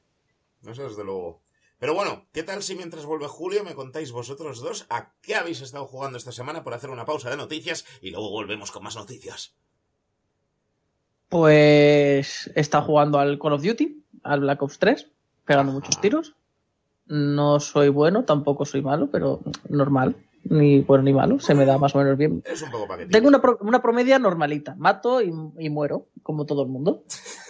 Eso 0.67 0.83
desde 0.89 1.03
luego. 1.05 1.41
Pero 1.79 1.93
bueno, 1.93 2.25
¿qué 2.33 2.43
tal 2.43 2.61
si 2.61 2.75
mientras 2.75 3.05
vuelve 3.05 3.27
Julio 3.27 3.63
me 3.63 3.73
contáis 3.73 4.11
vosotros 4.11 4.59
dos 4.59 4.85
a 4.89 5.13
qué 5.21 5.35
habéis 5.35 5.61
estado 5.61 5.85
jugando 5.85 6.17
esta 6.17 6.31
semana 6.33 6.63
por 6.63 6.73
hacer 6.73 6.89
una 6.89 7.05
pausa 7.05 7.29
de 7.29 7.37
noticias 7.37 7.85
y 8.01 8.11
luego 8.11 8.29
volvemos 8.29 8.71
con 8.71 8.83
más 8.83 8.95
noticias? 8.97 9.55
Pues 11.29 12.51
he 12.55 12.59
estado 12.59 12.85
jugando 12.85 13.19
al 13.19 13.39
Call 13.39 13.53
of 13.53 13.63
Duty, 13.63 14.03
al 14.23 14.39
Black 14.41 14.61
Ops 14.61 14.79
3, 14.79 15.07
pegando 15.45 15.71
Ajá. 15.71 15.79
muchos 15.79 16.01
tiros. 16.01 16.35
No 17.05 17.59
soy 17.59 17.89
bueno, 17.89 18.25
tampoco 18.25 18.65
soy 18.65 18.81
malo, 18.81 19.09
pero 19.11 19.39
normal. 19.69 20.15
Ni 20.45 20.79
bueno 20.81 21.03
ni 21.03 21.13
malo, 21.13 21.39
se 21.39 21.53
me 21.53 21.65
da 21.65 21.77
más 21.77 21.93
o 21.95 21.97
menos 21.99 22.17
bien. 22.17 22.41
Es 22.45 22.61
un 22.61 22.71
poco 22.71 22.87
paquetito. 22.87 23.11
Tengo 23.15 23.27
una, 23.27 23.41
pro- 23.41 23.57
una 23.61 23.81
promedia 23.81 24.17
normalita. 24.19 24.73
Mato 24.77 25.21
y, 25.21 25.31
y 25.59 25.69
muero, 25.69 26.07
como 26.23 26.45
todo 26.45 26.63
el 26.63 26.69
mundo. 26.69 27.03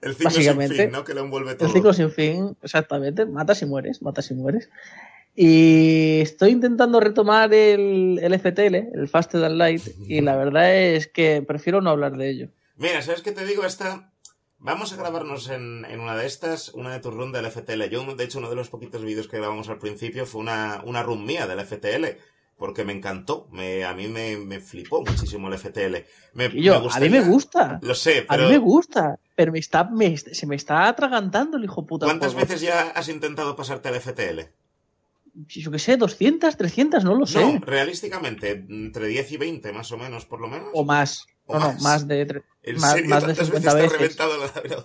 El 0.00 0.14
ciclo 0.14 0.30
sin 0.30 0.38
básicamente, 0.38 0.82
fin, 0.84 0.92
¿no? 0.92 1.04
Que 1.04 1.14
lo 1.14 1.22
envuelve 1.22 1.54
todo. 1.54 1.68
El 1.68 1.74
ciclo 1.74 1.92
sin 1.92 2.10
fin, 2.10 2.56
exactamente. 2.62 3.24
Matas 3.26 3.62
y 3.62 3.66
mueres, 3.66 4.02
matas 4.02 4.30
y 4.30 4.34
mueres. 4.34 4.68
Y 5.34 6.20
estoy 6.20 6.50
intentando 6.50 7.00
retomar 7.00 7.52
el, 7.52 8.20
el 8.22 8.38
FTL, 8.38 8.74
el 8.98 9.08
Faster 9.08 9.40
Than 9.40 9.58
Light, 9.58 9.82
y 10.06 10.20
la 10.20 10.36
verdad 10.36 10.74
es 10.74 11.08
que 11.08 11.42
prefiero 11.42 11.80
no 11.80 11.90
hablar 11.90 12.16
de 12.16 12.30
ello. 12.30 12.48
Mira, 12.76 13.02
¿sabes 13.02 13.22
qué 13.22 13.32
te 13.32 13.44
digo? 13.44 13.64
Esta... 13.64 14.10
Vamos 14.58 14.94
a 14.94 14.96
grabarnos 14.96 15.50
en, 15.50 15.84
en 15.84 16.00
una 16.00 16.16
de 16.16 16.24
estas, 16.24 16.70
una 16.70 16.90
de 16.90 17.00
tus 17.00 17.12
run 17.12 17.32
del 17.32 17.50
FTL. 17.50 17.82
Yo, 17.90 18.02
de 18.14 18.24
hecho, 18.24 18.38
uno 18.38 18.48
de 18.48 18.56
los 18.56 18.70
poquitos 18.70 19.04
vídeos 19.04 19.28
que 19.28 19.36
grabamos 19.36 19.68
al 19.68 19.78
principio 19.78 20.24
fue 20.24 20.40
una, 20.40 20.82
una 20.86 21.02
run 21.02 21.26
mía 21.26 21.46
del 21.46 21.60
FTL, 21.60 22.16
porque 22.56 22.84
me 22.84 22.92
encantó. 22.92 23.48
Me, 23.50 23.84
a 23.84 23.94
mí 23.94 24.08
me, 24.08 24.36
me 24.36 24.60
flipó 24.60 25.02
muchísimo 25.02 25.48
el 25.48 25.58
FTL. 25.58 25.96
Me, 26.34 26.48
yo, 26.60 26.80
me 26.80 26.88
a 26.92 27.00
mí 27.00 27.08
me 27.08 27.20
gusta. 27.22 27.78
Lo 27.82 27.94
sé, 27.94 28.24
A 28.28 28.34
pero 28.36 28.44
mí 28.46 28.52
me 28.52 28.58
gusta, 28.58 29.18
pero 29.34 29.52
me 29.52 29.58
está, 29.58 29.84
me- 29.84 30.16
se 30.16 30.46
me 30.46 30.56
está 30.56 30.86
atragantando 30.88 31.56
el 31.56 31.64
hijo 31.64 31.84
puta. 31.86 32.06
¿cuántas 32.06 32.32
juego. 32.32 32.46
veces 32.48 32.60
ya 32.62 32.90
has 32.90 33.08
intentado 33.08 33.56
pasarte 33.56 33.88
al 33.88 34.00
FTL? 34.00 34.40
Yo 35.48 35.70
qué 35.72 35.78
sé, 35.80 35.96
200, 35.96 36.56
300, 36.56 37.02
no 37.04 37.14
lo 37.16 37.26
sé. 37.26 37.40
No, 37.40 37.58
realísticamente, 37.58 38.52
entre 38.68 39.08
10 39.08 39.32
y 39.32 39.36
20 39.36 39.72
más 39.72 39.90
o 39.90 39.98
menos, 39.98 40.24
por 40.26 40.40
lo 40.40 40.46
menos. 40.46 40.68
O 40.72 40.84
más. 40.84 41.26
O 41.46 41.54
no, 41.54 41.60
más. 41.60 41.76
no, 41.76 41.82
más 41.82 42.08
de, 42.08 42.26
tre- 42.26 42.42
¿En 42.62 42.76
más- 42.78 42.94
de 42.94 43.08
¿Cuántas 43.08 43.36
50 43.48 43.48
veces 43.48 43.62
te 43.62 43.68
ha 43.68 43.74
veces. 43.74 43.92
reventado 43.92 44.38
la? 44.38 44.84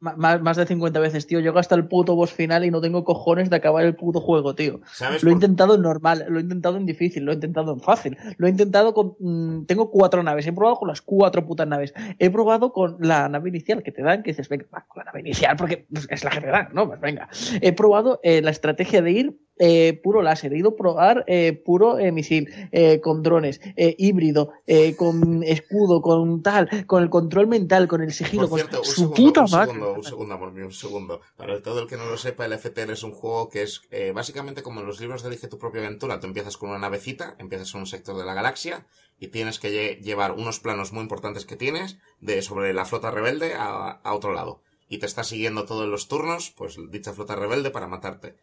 Más, 0.00 0.40
más 0.40 0.56
de 0.56 0.66
50 0.66 0.98
veces, 1.00 1.26
tío. 1.26 1.40
Llego 1.40 1.58
hasta 1.58 1.74
el 1.74 1.86
puto 1.86 2.14
boss 2.16 2.32
final 2.32 2.64
y 2.64 2.70
no 2.70 2.80
tengo 2.80 3.04
cojones 3.04 3.50
de 3.50 3.56
acabar 3.56 3.84
el 3.84 3.94
puto 3.94 4.20
juego, 4.20 4.54
tío. 4.54 4.80
¿Sabes? 4.92 5.22
Lo 5.22 5.30
he 5.30 5.32
por- 5.32 5.36
intentado 5.42 5.74
en 5.74 5.82
normal, 5.82 6.24
lo 6.28 6.38
he 6.38 6.42
intentado 6.42 6.76
en 6.76 6.86
difícil, 6.86 7.24
lo 7.24 7.32
he 7.32 7.34
intentado 7.34 7.72
en 7.72 7.80
fácil, 7.80 8.16
lo 8.38 8.46
he 8.46 8.50
intentado 8.50 8.94
con... 8.94 9.14
mm, 9.18 9.66
tengo 9.66 9.90
cuatro 9.90 10.22
naves, 10.22 10.46
he 10.46 10.52
probado 10.52 10.76
con 10.76 10.88
las 10.88 11.02
cuatro 11.02 11.46
putas 11.46 11.68
naves, 11.68 11.92
he 12.18 12.30
probado 12.30 12.72
con 12.72 12.96
la 13.00 13.28
nave 13.28 13.50
inicial 13.50 13.82
que 13.82 13.92
te 13.92 14.02
dan, 14.02 14.22
que 14.22 14.30
dices, 14.30 14.48
venga, 14.48 14.66
va, 14.74 14.84
con 14.88 15.00
la 15.00 15.04
nave 15.04 15.20
inicial 15.20 15.56
porque 15.56 15.86
pues, 15.92 16.06
es 16.10 16.24
la 16.24 16.30
que 16.30 16.40
te 16.40 16.46
dan, 16.48 16.68
¿no? 16.72 16.86
Pues 16.88 17.00
venga. 17.00 17.28
He 17.60 17.72
probado 17.72 18.20
eh, 18.22 18.40
la 18.42 18.50
estrategia 18.50 19.02
de 19.02 19.10
ir 19.12 19.40
eh, 19.60 20.00
puro 20.02 20.22
láser, 20.22 20.52
he 20.52 20.58
ido 20.58 20.70
a 20.70 20.76
probar 20.76 21.24
eh, 21.28 21.52
puro 21.52 21.98
eh, 21.98 22.10
misil, 22.10 22.48
eh, 22.72 22.98
con 23.00 23.22
drones, 23.22 23.60
eh, 23.76 23.94
híbrido, 23.98 24.50
eh, 24.66 24.96
con 24.96 25.42
escudo, 25.44 26.00
con 26.02 26.42
tal, 26.42 26.68
con 26.86 27.02
el 27.04 27.10
control 27.10 27.46
mental, 27.46 27.86
con 27.86 28.02
el 28.02 28.12
sigilo, 28.12 28.48
Por 28.48 28.58
cierto, 28.58 28.78
con 28.78 28.88
un 28.88 28.94
su 28.94 29.00
segundo, 29.02 29.16
puta 29.22 29.40
un 29.42 29.50
madre. 29.50 29.66
segundo, 29.66 29.94
un 29.94 30.02
segundo, 30.04 30.34
amor 30.34 30.52
mío, 30.52 30.64
un 30.64 30.72
segundo. 30.72 31.20
Para 31.36 31.62
todo 31.62 31.82
el 31.82 31.88
que 31.88 31.96
no 31.96 32.06
lo 32.06 32.16
sepa, 32.16 32.46
el 32.46 32.54
FTL 32.54 32.90
es 32.92 33.02
un 33.02 33.12
juego 33.12 33.48
que 33.50 33.62
es 33.62 33.82
eh, 33.90 34.12
básicamente 34.12 34.62
como 34.62 34.80
en 34.80 34.86
los 34.86 34.98
libros 35.00 35.22
de 35.22 35.28
Elige 35.28 35.46
tu 35.48 35.58
propia 35.58 35.82
aventura. 35.82 36.18
Tú 36.20 36.26
empiezas 36.26 36.56
con 36.56 36.70
una 36.70 36.78
navecita, 36.78 37.36
empiezas 37.38 37.72
en 37.74 37.80
un 37.80 37.86
sector 37.86 38.16
de 38.16 38.24
la 38.24 38.34
galaxia 38.34 38.86
y 39.18 39.28
tienes 39.28 39.58
que 39.60 39.68
lle- 39.70 40.00
llevar 40.02 40.32
unos 40.32 40.58
planos 40.60 40.92
muy 40.92 41.02
importantes 41.02 41.44
que 41.44 41.56
tienes 41.56 41.98
de 42.20 42.40
sobre 42.40 42.72
la 42.72 42.86
flota 42.86 43.10
rebelde 43.10 43.52
a, 43.54 44.00
a 44.02 44.14
otro 44.14 44.32
lado. 44.32 44.62
Y 44.88 44.98
te 44.98 45.06
está 45.06 45.22
siguiendo 45.22 45.66
todos 45.66 45.86
los 45.86 46.08
turnos, 46.08 46.50
pues 46.56 46.76
dicha 46.90 47.12
flota 47.12 47.36
rebelde 47.36 47.70
para 47.70 47.86
matarte. 47.86 48.34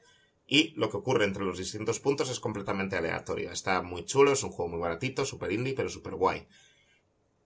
Y 0.50 0.74
lo 0.80 0.89
que 0.89 0.95
ocurre 0.98 1.26
entre 1.26 1.43
los 1.43 1.58
distintos 1.58 2.00
puntos 2.00 2.30
es 2.30 2.39
completamente 2.39 2.95
aleatorio. 2.95 3.52
Está 3.52 3.82
muy 3.82 4.06
chulo, 4.06 4.32
es 4.32 4.43
un 4.43 4.52
juego 4.52 4.72
muy 4.72 4.80
baratito, 4.80 5.26
super 5.26 5.52
indie, 5.52 5.74
pero 5.74 5.89
super 5.89 6.16
guay. 6.16 6.48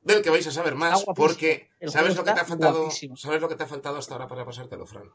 Del 0.04 0.22
que 0.22 0.30
vais 0.30 0.46
a 0.48 0.52
saber 0.52 0.76
más, 0.76 1.04
porque 1.16 1.70
El 1.80 1.90
¿sabes 1.92 2.16
lo 2.16 2.24
que 2.24 2.32
te 2.34 2.40
ha 2.40 2.46
faltado? 2.46 2.80
guapísimo. 2.82 3.18
¿Sabes 3.18 3.42
lo 3.42 3.50
que 3.50 3.56
te 3.56 3.64
ha 3.64 3.68
faltado 3.68 3.98
hasta 3.98 4.14
ahora 4.14 4.28
para 4.28 4.46
pasártelo, 4.46 4.86
Fran? 4.86 5.10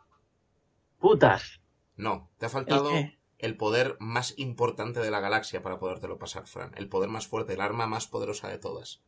Putas. 0.98 1.60
No, 1.96 2.28
te 2.38 2.46
ha 2.46 2.48
¿El 2.48 2.52
faltado 2.52 2.90
qué? 2.90 3.18
el 3.38 3.56
poder 3.56 3.96
más 4.00 4.34
importante 4.38 5.00
de 5.00 5.10
la 5.10 5.20
galaxia 5.20 5.62
para 5.62 5.78
podértelo 5.78 6.18
pasar, 6.18 6.46
Fran. 6.46 6.72
El 6.76 6.88
poder 6.88 7.08
más 7.08 7.26
fuerte, 7.26 7.54
el 7.54 7.60
arma 7.60 7.86
más 7.86 8.06
poderosa 8.08 8.48
de 8.48 8.58
todas. 8.58 9.00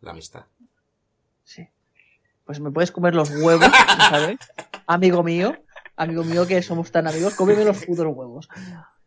La 0.00 0.10
amistad. 0.12 0.46
Sí. 1.44 1.68
Pues 2.44 2.60
me 2.60 2.70
puedes 2.70 2.90
comer 2.92 3.14
los 3.14 3.30
huevos, 3.30 3.66
¿sabes? 4.10 4.38
Amigo 4.86 5.22
mío, 5.22 5.54
amigo 6.00 6.24
mío 6.24 6.46
que 6.46 6.62
somos 6.62 6.90
tan 6.90 7.06
amigos, 7.06 7.34
cómeme 7.34 7.64
los 7.64 7.84
putos 7.84 8.06
huevos. 8.06 8.48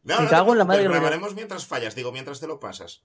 No, 0.04 0.18
Me 0.18 0.24
no 0.26 0.30
cago 0.30 0.48
te 0.48 0.52
en 0.54 0.58
la 0.60 0.66
madre 0.66 0.84
grabaremos 0.84 1.34
mientras 1.36 1.66
fallas, 1.66 1.96
digo, 1.96 2.12
mientras 2.12 2.40
te 2.40 2.48
lo 2.48 2.60
pasas. 2.60 3.04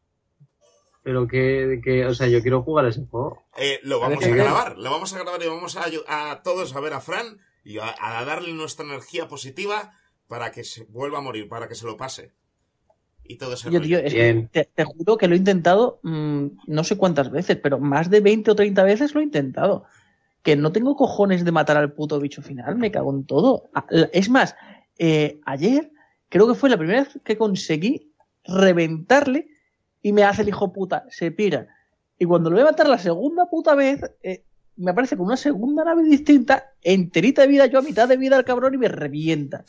Pero 1.03 1.27
que, 1.27 1.81
que, 1.83 2.05
o 2.05 2.13
sea, 2.15 2.27
yo 2.27 2.43
quiero 2.43 2.63
jugar 2.63 2.85
a 2.85 2.89
ese 2.89 3.07
juego. 3.07 3.43
Eh, 3.57 3.81
lo 3.83 4.01
vamos 4.01 4.25
a 4.25 4.29
grabar, 4.29 4.77
lo 4.77 4.91
vamos 4.91 5.15
a 5.15 5.19
grabar 5.19 5.43
y 5.43 5.47
vamos 5.47 5.77
a, 5.77 5.87
a 6.31 6.43
todos 6.43 6.75
a 6.75 6.81
ver 6.81 6.93
a 6.93 7.01
Fran 7.01 7.39
y 7.65 7.79
a, 7.79 7.95
a 7.99 8.25
darle 8.25 8.53
nuestra 8.53 8.85
energía 8.85 9.29
positiva 9.29 9.93
para 10.27 10.51
que 10.53 10.65
se 10.65 10.85
vuelva 10.85 11.19
a 11.19 11.23
morir, 11.23 11.49
para 11.49 11.69
que 11.69 11.75
se 11.75 11.87
lo 11.87 11.97
pase. 11.97 12.33
Y 13.25 13.37
todo 13.37 13.55
ese 13.55 13.71
Yo, 13.71 13.81
tío, 13.81 13.99
es 13.99 14.13
que 14.13 14.23
Bien. 14.23 14.49
te, 14.49 14.65
te 14.65 14.85
juro 14.85 15.17
que 15.19 15.29
lo 15.29 15.35
he 15.35 15.39
intentado 15.39 16.01
mm, 16.03 16.47
no 16.67 16.85
sé 16.85 16.97
cuántas 16.97 17.31
veces, 17.31 17.59
pero 17.63 17.79
más 17.79 18.11
de 18.11 18.21
20 18.21 18.51
o 18.51 18.57
30 18.57 18.83
veces 18.85 19.15
lo 19.15 19.21
he 19.21 19.25
intentado. 19.25 19.85
Que 20.43 20.57
no 20.57 20.73
tengo 20.73 20.97
cojones 20.97 21.45
de 21.45 21.53
matar 21.53 21.77
al 21.77 21.93
puto 21.93 22.19
bicho 22.21 22.43
final, 22.43 22.77
me 22.77 22.91
cago 22.91 23.13
en 23.13 23.25
todo. 23.25 23.71
Ah, 23.75 23.87
Es 24.13 24.31
más, 24.31 24.55
eh, 24.99 25.41
ayer 25.45 25.91
creo 26.29 26.47
que 26.47 26.55
fue 26.55 26.71
la 26.71 26.77
primera 26.77 27.03
vez 27.03 27.19
que 27.25 27.37
conseguí 27.37 28.13
reventarle 28.45 29.49
y 30.03 30.13
me 30.13 30.25
hace 30.25 30.43
el 30.43 30.49
hijo 30.49 30.73
puta, 30.73 31.05
se 31.11 31.31
pira. 31.31 31.69
Y 32.19 32.25
cuando 32.25 32.51
lo 32.51 32.57
voy 32.57 32.63
a 32.63 32.71
matar 32.71 32.89
la 32.89 32.99
segunda 32.99 33.47
puta 33.47 33.75
vez, 33.75 34.01
eh, 34.23 34.45
me 34.77 34.93
aparece 34.93 35.17
con 35.17 35.27
una 35.27 35.37
segunda 35.37 35.85
nave 35.85 36.05
distinta, 36.05 36.73
enterita 36.83 37.43
de 37.43 37.49
vida, 37.49 37.67
yo 37.67 37.79
a 37.79 37.83
mitad 37.83 38.09
de 38.09 38.17
vida 38.17 38.37
al 38.37 38.45
cabrón 38.45 38.75
y 38.75 38.79
me 38.79 38.89
revienta. 38.89 39.65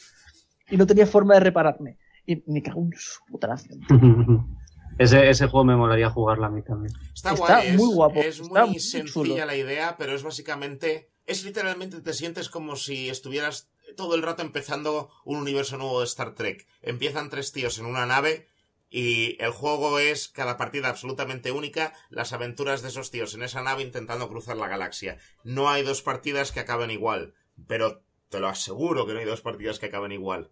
Y 0.70 0.78
no 0.78 0.86
tenía 0.86 1.08
forma 1.08 1.34
de 1.36 1.40
repararme. 1.42 1.98
Y 2.26 2.44
me 2.46 2.62
cago 2.62 2.82
en 2.82 2.92
su 2.96 3.24
puta 3.26 3.48
nación. 3.48 3.82
ese, 5.00 5.30
ese 5.30 5.48
juego 5.48 5.66
me 5.66 5.76
molaría 5.76 6.10
jugarlo 6.10 6.46
a 6.46 6.50
mí 6.50 6.62
también. 6.62 6.94
Está, 7.14 7.32
Está 7.32 7.36
guay, 7.36 7.68
es, 7.70 7.76
muy 7.76 7.94
guapo, 7.94 8.20
Es 8.20 8.40
está 8.40 8.62
muy 8.62 8.70
muy 8.72 8.80
sencilla 8.80 9.12
chulo. 9.14 9.46
la 9.46 9.56
idea, 9.56 9.96
pero 9.98 10.14
es 10.14 10.24
básicamente. 10.24 11.10
Es 11.26 11.44
literalmente 11.44 12.02
te 12.02 12.14
sientes 12.14 12.50
como 12.50 12.76
si 12.76 13.10
estuvieras 13.10 13.70
todo 13.96 14.16
el 14.16 14.22
rato 14.24 14.42
empezando 14.42 15.10
un 15.26 15.38
universo 15.38 15.78
nuevo 15.78 16.00
de 16.00 16.06
Star 16.06 16.36
Trek. 16.36 16.68
Empiezan 16.82 17.30
tres 17.30 17.52
tíos 17.52 17.80
en 17.80 17.86
una 17.86 18.06
nave 18.06 18.48
y 18.90 19.42
el 19.42 19.52
juego 19.52 20.00
es 20.00 20.28
cada 20.28 20.58
partida 20.58 20.90
absolutamente 20.90 21.52
única, 21.52 21.94
las 22.10 22.34
aventuras 22.34 22.82
de 22.82 22.88
esos 22.90 23.12
tíos 23.12 23.36
en 23.36 23.44
esa 23.44 23.62
nave 23.62 23.84
intentando 23.84 24.28
cruzar 24.28 24.58
la 24.58 24.68
galaxia. 24.68 25.18
No 25.44 25.70
hay 25.70 25.84
dos 25.84 26.02
partidas 26.02 26.52
que 26.52 26.60
acaben 26.60 26.90
igual, 26.92 27.36
pero 27.68 28.02
te 28.30 28.40
lo 28.40 28.48
aseguro 28.48 29.06
que 29.06 29.14
no 29.14 29.20
hay 29.20 29.26
dos 29.26 29.42
partidas 29.42 29.80
que 29.80 29.88
acaben 29.88 30.12
igual. 30.12 30.52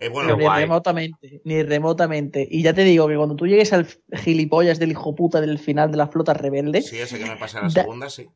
Eh, 0.00 0.08
bueno, 0.08 0.34
ni 0.36 0.42
guay. 0.44 0.62
remotamente, 0.62 1.40
ni 1.44 1.62
remotamente. 1.62 2.48
Y 2.50 2.62
ya 2.62 2.72
te 2.72 2.84
digo 2.84 3.06
que 3.06 3.16
cuando 3.16 3.36
tú 3.36 3.46
llegues 3.46 3.72
al 3.72 3.86
gilipollas 4.14 4.78
del 4.78 4.90
hijo 4.92 5.14
puta 5.14 5.40
del 5.40 5.58
final 5.58 5.90
de 5.90 5.98
la 5.98 6.08
flota 6.08 6.32
rebelde, 6.34 6.80
sí, 6.82 6.96
ese 6.96 7.18
que 7.18 7.26
me 7.26 7.36
pasa 7.36 7.58
en 7.58 7.64
la 7.64 7.70
Da- 7.70 7.82
segunda, 7.82 8.08
sí. 8.10 8.28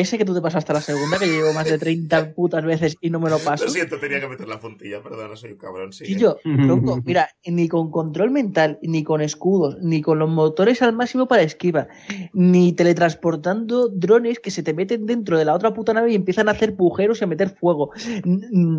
Ese 0.00 0.18
que 0.18 0.24
tú 0.24 0.34
te 0.34 0.40
pasaste 0.40 0.72
a 0.72 0.74
la 0.74 0.80
segunda, 0.80 1.18
que 1.18 1.26
llevo 1.26 1.52
más 1.52 1.66
de 1.66 1.78
30 1.78 2.32
putas 2.34 2.64
veces 2.64 2.96
y 3.00 3.10
no 3.10 3.20
me 3.20 3.30
lo 3.30 3.38
paso. 3.38 3.64
Lo 3.64 3.70
siento, 3.70 3.98
tenía 3.98 4.20
que 4.20 4.28
meter 4.28 4.48
la 4.48 4.58
puntilla, 4.58 5.02
perdona, 5.02 5.36
soy 5.36 5.52
un 5.52 5.58
cabrón, 5.58 5.92
sí. 5.92 6.04
Y 6.08 6.16
yo, 6.16 6.36
tronco, 6.42 7.00
mira, 7.04 7.28
ni 7.46 7.68
con 7.68 7.90
control 7.90 8.30
mental, 8.30 8.78
ni 8.82 9.04
con 9.04 9.20
escudos, 9.20 9.76
ni 9.80 10.02
con 10.02 10.18
los 10.18 10.28
motores 10.28 10.82
al 10.82 10.94
máximo 10.94 11.26
para 11.26 11.42
esquiva, 11.42 11.88
ni 12.32 12.72
teletransportando 12.72 13.88
drones 13.88 14.40
que 14.40 14.50
se 14.50 14.62
te 14.62 14.74
meten 14.74 15.06
dentro 15.06 15.38
de 15.38 15.44
la 15.44 15.54
otra 15.54 15.72
puta 15.72 15.92
nave 15.92 16.12
y 16.12 16.14
empiezan 16.14 16.48
a 16.48 16.52
hacer 16.52 16.74
pujeros 16.76 17.20
y 17.20 17.24
a 17.24 17.26
meter 17.26 17.50
fuego. 17.50 17.90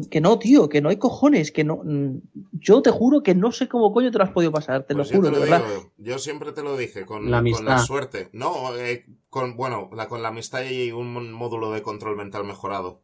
Que 0.09 0.21
no, 0.21 0.39
tío, 0.39 0.69
que 0.69 0.81
no 0.81 0.89
hay 0.89 0.97
cojones, 0.97 1.51
que 1.51 1.63
no. 1.63 1.81
Yo 2.51 2.81
te 2.81 2.91
juro 2.91 3.23
que 3.23 3.35
no 3.35 3.51
sé 3.51 3.67
cómo 3.67 3.93
coño 3.93 4.11
te 4.11 4.17
lo 4.17 4.23
has 4.23 4.31
podido 4.31 4.51
pasar, 4.51 4.83
te 4.83 4.95
Pues 4.95 5.11
lo 5.11 5.17
juro, 5.17 5.31
te 5.31 5.39
de 5.39 5.49
verdad. 5.49 5.65
yo 5.97 6.19
siempre 6.19 6.51
te 6.51 6.63
lo 6.63 6.75
dije, 6.77 7.05
con 7.05 7.31
La 7.31 7.41
con 7.41 7.65
la, 7.65 7.79
suerte. 7.79 8.29
No, 8.33 8.75
eh, 8.75 9.05
con, 9.35 9.57
bueno, 9.57 9.89
la, 9.93 10.07
con 10.07 10.21
la 10.23 10.29
amistad 10.29 10.61
y 10.63 10.93
un 10.93 11.33
módulo 11.33 11.69
de 11.73 11.81
control 11.81 12.15
mental 12.15 12.45
mejorado. 12.45 13.01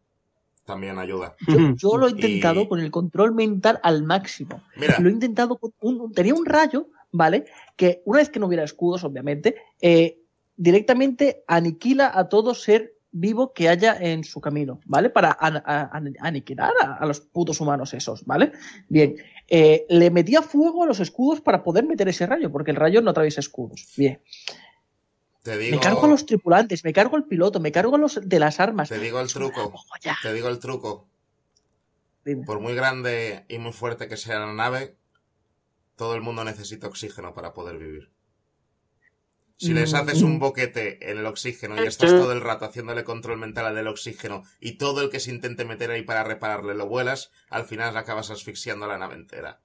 También 0.66 0.98
ayuda. 0.98 1.36
Yo, 1.46 1.58
yo 1.76 1.98
lo 1.98 2.08
he 2.08 2.12
intentado 2.12 2.62
Y- 2.62 2.68
con 2.70 2.80
el 2.80 2.90
control 2.90 3.34
mental 3.36 3.82
al 3.84 4.04
máximo. 4.04 4.64
Mira, 4.78 4.98
Lo 5.02 5.10
he 5.10 5.12
intentado 5.12 5.58
con 5.58 5.74
un, 5.82 6.14
tenía 6.14 6.34
un 6.34 6.46
rayo, 6.46 6.88
¿vale? 7.12 7.44
Que 7.76 8.02
una 8.06 8.20
vez 8.20 8.30
que 8.30 8.40
no 8.40 8.46
hubiera 8.48 8.64
escudos, 8.64 9.04
obviamente, 9.04 9.56
eh, 9.82 10.20
directamente 10.56 11.44
aniquila 11.48 12.10
a 12.14 12.30
todo 12.30 12.54
ser 12.56 12.94
vivo 13.12 13.52
que 13.52 13.68
haya 13.68 13.98
en 14.00 14.24
su 14.24 14.40
camino, 14.40 14.80
¿vale? 14.86 15.10
Para 15.10 15.36
an- 15.38 15.62
a- 15.66 15.90
an- 15.92 16.16
aniquilar 16.22 16.72
a, 16.82 16.94
a 16.94 17.06
los 17.06 17.20
putos 17.20 17.60
humanos 17.60 17.94
esos, 17.94 18.24
¿vale? 18.26 18.54
Bien, 18.88 19.18
eh, 19.50 19.86
le 19.90 20.10
metía 20.12 20.42
fuego 20.42 20.84
a 20.84 20.88
los 20.88 21.02
escudos 21.02 21.42
para 21.42 21.62
poder 21.62 21.84
meter 21.86 22.08
ese 22.08 22.26
rayo, 22.26 22.50
porque 22.50 22.72
el 22.72 22.78
rayo 22.78 23.02
no 23.02 23.10
atraviesa 23.12 23.42
escudos. 23.42 23.86
Bien, 23.98 24.22
te 25.42 25.58
digo, 25.58 25.78
me 25.78 25.82
cargo 25.82 26.06
a 26.06 26.10
los 26.10 26.26
tripulantes, 26.26 26.84
me 26.84 26.94
cargo 26.94 27.16
al 27.16 27.26
piloto, 27.26 27.60
me 27.60 27.72
cargo 27.72 27.96
a 27.96 28.00
los 28.00 28.20
de 28.22 28.40
las 28.40 28.60
armas. 28.60 28.90
te 28.90 29.00
digo 29.00 29.20
el 29.20 29.28
truco. 29.28 29.74
Te 30.22 30.34
digo 30.34 30.50
el 30.50 30.60
truco. 30.60 31.08
Dime. 32.24 32.46
Por 32.46 32.60
muy 32.60 32.76
grande 32.76 33.46
y 33.50 33.58
muy 33.58 33.74
fuerte 33.74 34.08
que 34.08 34.18
sea 34.18 34.40
la 34.40 34.54
nave, 34.54 34.96
todo 35.96 36.14
el 36.14 36.22
mundo 36.22 36.44
necesita 36.44 36.88
oxígeno 36.88 37.34
para 37.34 37.54
poder 37.54 37.78
vivir. 37.78 38.12
Si 39.58 39.76
les 39.76 39.94
haces 39.94 40.24
un 40.24 40.40
boquete 40.40 41.12
en 41.12 41.20
el 41.20 41.26
oxígeno 41.28 41.76
y 41.76 41.86
estás 41.86 42.10
todo 42.10 42.32
el 42.32 42.42
rato 42.42 42.66
haciéndole 42.66 43.04
control 43.04 43.38
mental 43.38 43.68
al 43.68 43.76
del 43.76 43.88
oxígeno 43.88 44.42
y 44.60 44.80
todo 44.80 45.04
el 45.04 45.12
que 45.12 45.20
se 45.20 45.30
intente 45.30 45.66
meter 45.66 45.92
ahí 45.92 46.02
para 46.02 46.24
repararle 46.24 46.74
lo 46.74 46.88
vuelas, 46.88 47.32
al 47.48 47.66
final 47.66 47.96
acabas 47.96 48.32
asfixiando 48.32 48.86
a 48.86 48.88
la 48.88 48.98
nave 48.98 49.14
entera. 49.14 49.62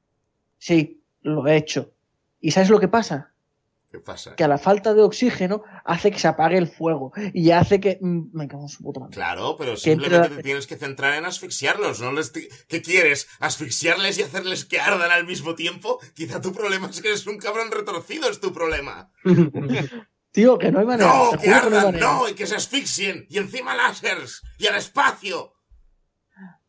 Sí, 0.59 1.03
lo 1.23 1.47
he 1.47 1.57
hecho. 1.57 1.95
¿Y 2.41 2.51
sabes 2.51 2.69
lo 2.69 2.79
que 2.79 2.89
pasa? 2.89 3.33
¿Qué 3.97 4.01
pasa? 4.03 4.37
Que 4.37 4.45
a 4.45 4.49
la 4.49 4.59
falta 4.59 4.93
de 4.93 5.01
oxígeno 5.01 5.63
hace 5.83 6.11
que 6.11 6.19
se 6.19 6.29
apague 6.29 6.59
el 6.59 6.67
fuego 6.69 7.13
y 7.33 7.51
hace 7.53 7.81
que... 7.81 7.97
mm, 7.99 8.29
Me 8.37 8.47
cago 8.47 8.65
en 8.65 8.69
su 8.69 8.83
puta 8.83 9.01
madre. 9.01 9.15
Claro, 9.15 9.57
pero 9.57 9.75
simplemente 9.79 10.29
te 10.37 10.43
tienes 10.43 10.67
que 10.67 10.77
centrar 10.77 11.15
en 11.15 11.25
asfixiarlos, 11.25 12.03
¿no? 12.03 12.13
Les 12.13 12.31
¿Qué 12.31 12.83
quieres? 12.83 13.27
¿Asfixiarles 13.41 14.19
y 14.19 14.23
hacerles 14.23 14.67
que 14.67 14.81
ardan 14.81 15.11
al 15.11 15.25
mismo 15.27 15.55
tiempo? 15.55 15.99
Quizá 16.15 16.43
tu 16.43 16.53
problema 16.53 16.91
es 16.91 17.01
que 17.01 17.09
eres 17.09 17.27
un 17.27 17.39
cabrón 17.39 17.71
retorcido, 17.71 18.29
es 18.29 18.39
tu 18.39 18.53
problema. 18.53 19.11
Tío, 20.33 20.59
que 20.59 20.71
no 20.71 20.81
hay 20.81 20.85
manera. 20.85 21.09
¡No! 21.11 21.31
¡Que 21.31 21.39
juro 21.39 21.41
que 21.41 21.49
no 21.49 21.55
hay 21.55 21.61
ardan! 21.63 21.85
manera. 21.87 22.07
¡No! 22.07 22.29
¡Y 22.29 22.35
que 22.35 22.47
se 22.47 22.57
asfixien! 22.57 23.25
¡Y 23.31 23.39
encima 23.39 23.75
láseres! 23.75 24.43
¡Y 24.59 24.67
al 24.67 24.77
espacio! 24.77 25.55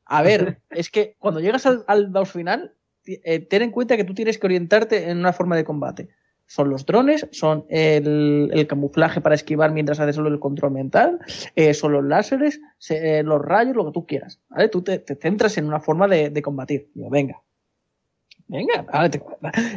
A 0.05 0.21
ver, 0.21 0.61
es 0.69 0.89
que 0.89 1.17
cuando 1.19 1.41
llegas 1.41 1.65
al, 1.65 1.83
al 1.87 2.07
boss 2.07 2.31
final, 2.31 2.77
eh, 3.05 3.39
ten 3.39 3.63
en 3.63 3.71
cuenta 3.71 3.97
que 3.97 4.05
tú 4.05 4.13
tienes 4.13 4.37
que 4.37 4.47
orientarte 4.47 5.09
en 5.09 5.17
una 5.17 5.33
forma 5.33 5.57
de 5.57 5.65
combate. 5.65 6.07
Son 6.47 6.69
los 6.69 6.85
drones, 6.85 7.27
son 7.31 7.65
el, 7.69 8.49
el 8.53 8.67
camuflaje 8.67 9.19
para 9.21 9.35
esquivar 9.35 9.71
mientras 9.71 9.99
haces 9.99 10.15
solo 10.15 10.29
el 10.29 10.39
control 10.39 10.71
mental, 10.71 11.19
eh, 11.55 11.73
son 11.73 11.91
los 11.91 12.05
láseres, 12.05 12.59
se- 12.77 13.19
eh, 13.19 13.23
los 13.23 13.41
rayos, 13.41 13.75
lo 13.75 13.85
que 13.85 13.91
tú 13.91 14.05
quieras. 14.05 14.39
¿vale? 14.49 14.69
Tú 14.69 14.81
te, 14.81 14.99
te 14.99 15.15
centras 15.15 15.57
en 15.57 15.65
una 15.65 15.79
forma 15.81 16.07
de, 16.07 16.29
de 16.29 16.41
combatir. 16.41 16.89
Digo, 16.93 17.09
venga. 17.09 17.41
Venga, 18.49 18.81
vale, 18.83 19.09
te- 19.09 19.21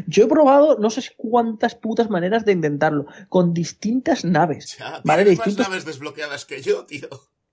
yo 0.07 0.25
he 0.25 0.29
probado 0.29 0.79
no 0.79 0.91
sé 0.91 1.03
cuántas 1.17 1.75
putas 1.75 2.09
maneras 2.09 2.45
de 2.45 2.53
intentarlo, 2.53 3.07
con 3.29 3.53
distintas 3.53 4.25
naves. 4.25 4.77
Ya, 4.79 5.01
Vale, 5.05 5.25
tienes 5.25 5.39
más 5.39 5.47
distintos- 5.47 5.69
naves 5.69 5.85
desbloqueadas 5.85 6.45
que 6.45 6.63
yo, 6.63 6.87
tío. 6.87 7.09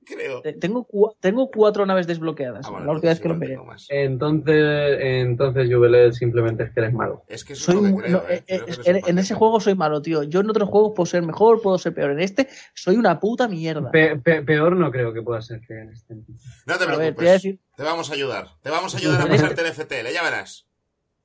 Creo. 0.07 0.41
Tengo, 0.59 0.87
cua- 0.87 1.15
tengo 1.19 1.49
cuatro 1.51 1.85
naves 1.85 2.07
desbloqueadas. 2.07 2.65
Ah, 2.65 2.71
bueno, 2.71 2.85
la 2.85 2.91
última 2.93 3.09
vez 3.11 3.19
entonces 3.21 3.49
que 3.49 3.55
lo 3.55 3.65
más. 3.65 3.87
Entonces, 3.89 4.97
entonces 5.01 5.69
Jubilee 5.73 6.13
simplemente 6.13 6.63
es 6.63 6.71
que 6.71 6.79
eres 6.79 6.93
malo. 6.93 7.23
Es 7.27 7.43
que 7.43 7.53
eso 7.53 7.71
Soy 7.73 7.93
creo, 7.93 8.09
no, 8.11 8.17
¿eh? 8.29 8.43
eh, 8.47 8.63
eh, 8.67 9.01
que 9.01 9.09
en, 9.09 9.17
ese 9.19 9.33
juego 9.35 9.59
soy 9.59 9.75
malo, 9.75 10.01
tío. 10.01 10.23
Yo 10.23 10.39
en 10.39 10.49
otros 10.49 10.69
juegos 10.69 10.93
puedo 10.95 11.05
ser 11.05 11.23
mejor, 11.23 11.61
puedo 11.61 11.77
ser 11.77 11.93
peor. 11.93 12.11
En 12.11 12.19
este 12.21 12.47
soy 12.73 12.95
una 12.95 13.19
puta 13.19 13.47
mierda. 13.47 13.91
Pe- 13.91 14.15
pe- 14.17 14.43
peor 14.43 14.75
no 14.75 14.91
creo 14.91 15.11
que 15.13 15.21
pueda 15.21 15.41
ser 15.41 15.59
que 15.61 15.73
en 15.73 15.89
este. 15.89 16.13
No 16.15 16.23
te 16.25 16.71
A 16.73 16.77
ver, 16.77 16.77
te 16.77 16.85
preocupes. 16.85 17.15
voy 17.15 17.27
a 17.27 17.31
decir, 17.33 17.59
Te 17.75 17.83
vamos 17.83 18.09
a 18.09 18.13
ayudar. 18.13 18.47
Te 18.61 18.69
vamos 18.69 18.95
a 18.95 18.97
ayudar 18.97 19.21
a 19.21 19.27
pasarte 19.27 19.61
el 19.65 19.67
FTL, 19.73 20.13
ya 20.13 20.23
verás. 20.23 20.65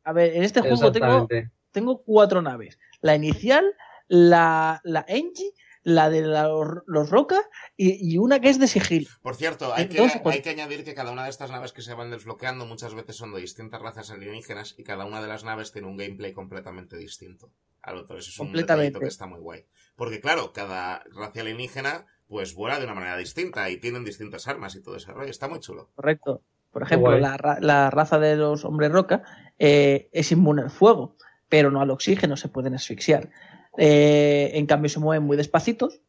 a 0.05 0.13
ver, 0.13 0.35
en 0.37 0.43
este 0.43 0.61
juego 0.61 0.91
tengo, 0.91 1.29
tengo 1.71 2.03
cuatro 2.03 2.43
naves. 2.43 2.79
La 3.01 3.15
inicial, 3.15 3.65
la, 4.09 4.81
la 4.85 5.05
Engie, 5.09 5.53
la 5.85 6.11
de 6.11 6.23
la- 6.23 6.49
los 6.87 7.11
Roca 7.11 7.41
y, 7.77 8.13
y 8.15 8.19
una 8.19 8.41
que 8.41 8.49
es 8.51 8.59
de 8.59 8.69
sigil. 8.69 9.09
Por 9.23 9.35
cierto, 9.37 9.75
hay 9.75 9.89
que, 9.89 9.99
pues- 9.99 10.35
hay 10.35 10.43
que 10.43 10.51
añadir 10.51 10.85
que 10.85 10.95
cada 10.95 11.11
una 11.13 11.25
de 11.25 11.31
estas 11.31 11.51
naves 11.51 11.73
que 11.73 11.83
se 11.83 11.95
van 11.95 12.11
desbloqueando 12.11 12.67
muchas 12.67 12.95
veces 12.95 13.17
son 13.17 13.33
de 13.35 13.41
distintas 13.41 13.81
razas 13.83 14.11
alienígenas 14.11 14.75
y 14.79 14.85
cada 14.85 15.05
una 15.05 15.21
de 15.21 15.29
las 15.29 15.45
naves 15.45 15.73
tiene 15.73 15.89
un 15.89 15.97
gameplay 15.97 16.33
completamente 16.33 16.97
distinto 16.97 17.51
al 17.83 17.97
otro. 17.99 18.17
Eso 18.19 18.31
es 18.31 18.39
un 18.39 18.53
detallito 18.53 19.01
que 19.01 19.07
está 19.09 19.27
muy 19.27 19.41
guay. 19.41 19.67
Porque 19.97 20.21
claro, 20.21 20.53
cada 20.53 21.03
raza 21.11 21.41
alienígena 21.41 22.07
pues 22.29 22.55
vuela 22.55 22.79
de 22.79 22.85
una 22.85 22.95
manera 22.95 23.17
distinta 23.17 23.69
y 23.69 23.77
tienen 23.79 24.05
distintas 24.05 24.49
armas 24.49 24.75
y 24.77 24.83
todo 24.83 24.97
ese 24.97 25.13
rollo. 25.13 25.31
Está 25.31 25.49
muy 25.49 25.61
chulo. 25.61 25.91
Correcto. 25.97 26.43
Por 26.71 26.83
ejemplo, 26.85 27.19
la, 27.19 27.37
ra- 27.37 27.59
la 27.61 27.91
raza 27.91 28.19
de 28.19 28.37
los 28.37 28.65
hombres 28.65 28.91
roca 28.91 29.23
eh, 29.59 30.09
es 30.13 30.33
inmune 30.33 30.63
al 30.63 30.71
fuego, 30.71 31.17
pero 31.51 31.71
no 31.71 31.83
al 31.83 31.91
oxígeno, 31.91 32.39
se 32.39 32.49
pueden 32.49 32.75
asfixiar. 32.75 33.29
Eh, 33.79 34.51
en 34.55 34.67
cambio, 34.67 34.89
se 34.89 35.01
mueven 35.01 35.25
muy 35.25 35.37
despacitos 35.37 36.01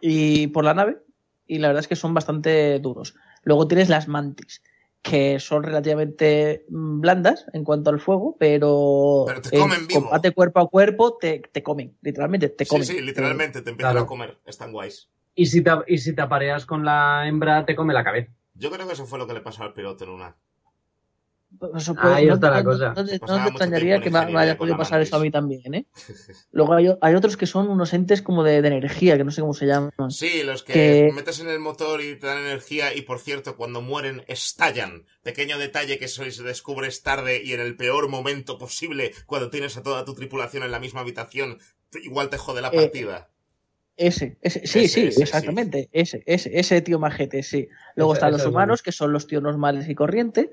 y 0.00 0.48
por 0.48 0.64
la 0.64 0.74
nave, 0.74 0.98
y 1.46 1.58
la 1.58 1.68
verdad 1.68 1.80
es 1.80 1.88
que 1.88 1.96
son 1.96 2.12
bastante 2.14 2.78
duros. 2.80 3.14
Luego 3.42 3.66
tienes 3.68 3.88
las 3.88 4.08
mantis, 4.08 4.62
que 5.02 5.38
son 5.40 5.62
relativamente 5.62 6.66
mm, 6.68 7.00
blandas 7.00 7.46
en 7.52 7.64
cuanto 7.64 7.90
al 7.90 8.00
fuego, 8.00 8.36
pero, 8.38 9.24
Pero 9.26 9.40
te 9.40 9.56
en 9.56 9.62
comen 9.62 9.86
vivo. 9.86 10.00
combate 10.02 10.32
cuerpo 10.32 10.60
a 10.60 10.68
cuerpo 10.68 11.16
te, 11.16 11.40
te 11.52 11.62
comen, 11.62 11.96
literalmente 12.02 12.48
te 12.48 12.66
comen. 12.66 12.86
Sí, 12.86 12.94
sí, 12.94 13.00
literalmente 13.00 13.62
te 13.62 13.70
empiezan 13.70 13.92
Claro. 13.92 14.04
a 14.04 14.08
comer. 14.08 14.38
Están 14.44 14.72
guays. 14.72 15.08
Y 15.34 15.46
si, 15.46 15.62
te, 15.62 15.70
y 15.86 15.98
si 15.98 16.14
te 16.14 16.22
apareas 16.22 16.66
con 16.66 16.84
la 16.84 17.26
hembra, 17.28 17.64
te 17.64 17.76
come 17.76 17.94
la 17.94 18.02
cabeza. 18.02 18.32
Yo 18.54 18.70
creo 18.70 18.86
que 18.86 18.94
eso 18.94 19.06
fue 19.06 19.18
lo 19.18 19.26
que 19.26 19.34
le 19.34 19.40
pasó 19.42 19.62
al 19.62 19.74
piloto 19.74 20.04
en 20.04 20.10
una. 20.10 20.36
Eso 21.76 21.94
puede- 21.94 22.14
Ahí 22.14 22.26
no- 22.26 22.34
está 22.34 22.50
la 22.50 22.62
no- 22.62 22.70
cosa. 22.70 22.88
No, 22.94 23.04
te- 23.04 23.12
Se 23.12 23.14
no 23.14 23.20
pasaba 23.20 23.38
te 23.46 23.50
mucho 23.52 23.64
extrañaría 23.64 24.00
que 24.00 24.10
me, 24.10 24.18
haya 24.18 24.52
con 24.52 24.58
podido 24.58 24.74
la 24.74 24.78
pasar 24.78 25.00
eso 25.00 25.16
a 25.16 25.20
mí 25.20 25.30
también, 25.30 25.74
¿eh? 25.74 25.86
Luego 26.52 26.74
hay, 27.00 27.14
otros 27.14 27.36
que 27.36 27.46
son 27.46 27.68
unos 27.68 27.94
entes 27.94 28.20
como 28.20 28.42
de, 28.42 28.60
de 28.60 28.68
energía, 28.68 29.16
que 29.16 29.24
no 29.24 29.30
sé 29.30 29.40
cómo 29.40 29.54
se 29.54 29.66
llaman. 29.66 29.90
Sí, 30.10 30.42
los 30.42 30.62
que, 30.64 30.72
Que- 30.72 31.10
metes 31.14 31.40
en 31.40 31.48
el 31.48 31.58
motor 31.60 32.02
y 32.02 32.16
te 32.18 32.26
dan 32.26 32.38
energía 32.38 32.94
y 32.94 33.02
por 33.02 33.20
cierto, 33.20 33.56
cuando 33.56 33.80
mueren 33.80 34.22
estallan. 34.26 35.06
Pequeño 35.22 35.56
detalle 35.58 35.98
que 35.98 36.08
sois 36.08 36.36
descubres 36.42 37.02
tarde 37.02 37.42
y 37.42 37.52
en 37.52 37.60
el 37.60 37.76
peor 37.76 38.08
momento 38.08 38.58
posible, 38.58 39.12
cuando 39.26 39.48
tienes 39.48 39.76
a 39.76 39.82
toda 39.82 40.04
tu 40.04 40.14
tripulación 40.14 40.62
en 40.62 40.72
la 40.72 40.80
misma 40.80 41.00
habitación, 41.00 41.58
igual 42.02 42.28
te 42.28 42.36
jode 42.38 42.60
la 42.60 42.68
Eh, 42.68 42.76
partida. 42.76 43.30
Ese, 43.98 44.36
ese, 44.42 44.66
sí, 44.66 44.80
Ese, 44.80 44.88
sí, 44.88 45.06
ese, 45.06 45.22
exactamente. 45.22 45.88
Ese, 45.90 46.22
ese, 46.26 46.50
ese 46.58 46.82
tío 46.82 46.98
majete, 46.98 47.42
sí. 47.42 47.66
Luego 47.94 48.12
Ese- 48.12 48.18
están 48.18 48.28
ese 48.28 48.32
los 48.36 48.40
es 48.42 48.46
humanos, 48.48 48.82
que 48.82 48.92
son 48.92 49.10
los 49.10 49.26
tíos 49.26 49.42
normales 49.42 49.88
y 49.88 49.94
corrientes. 49.94 50.48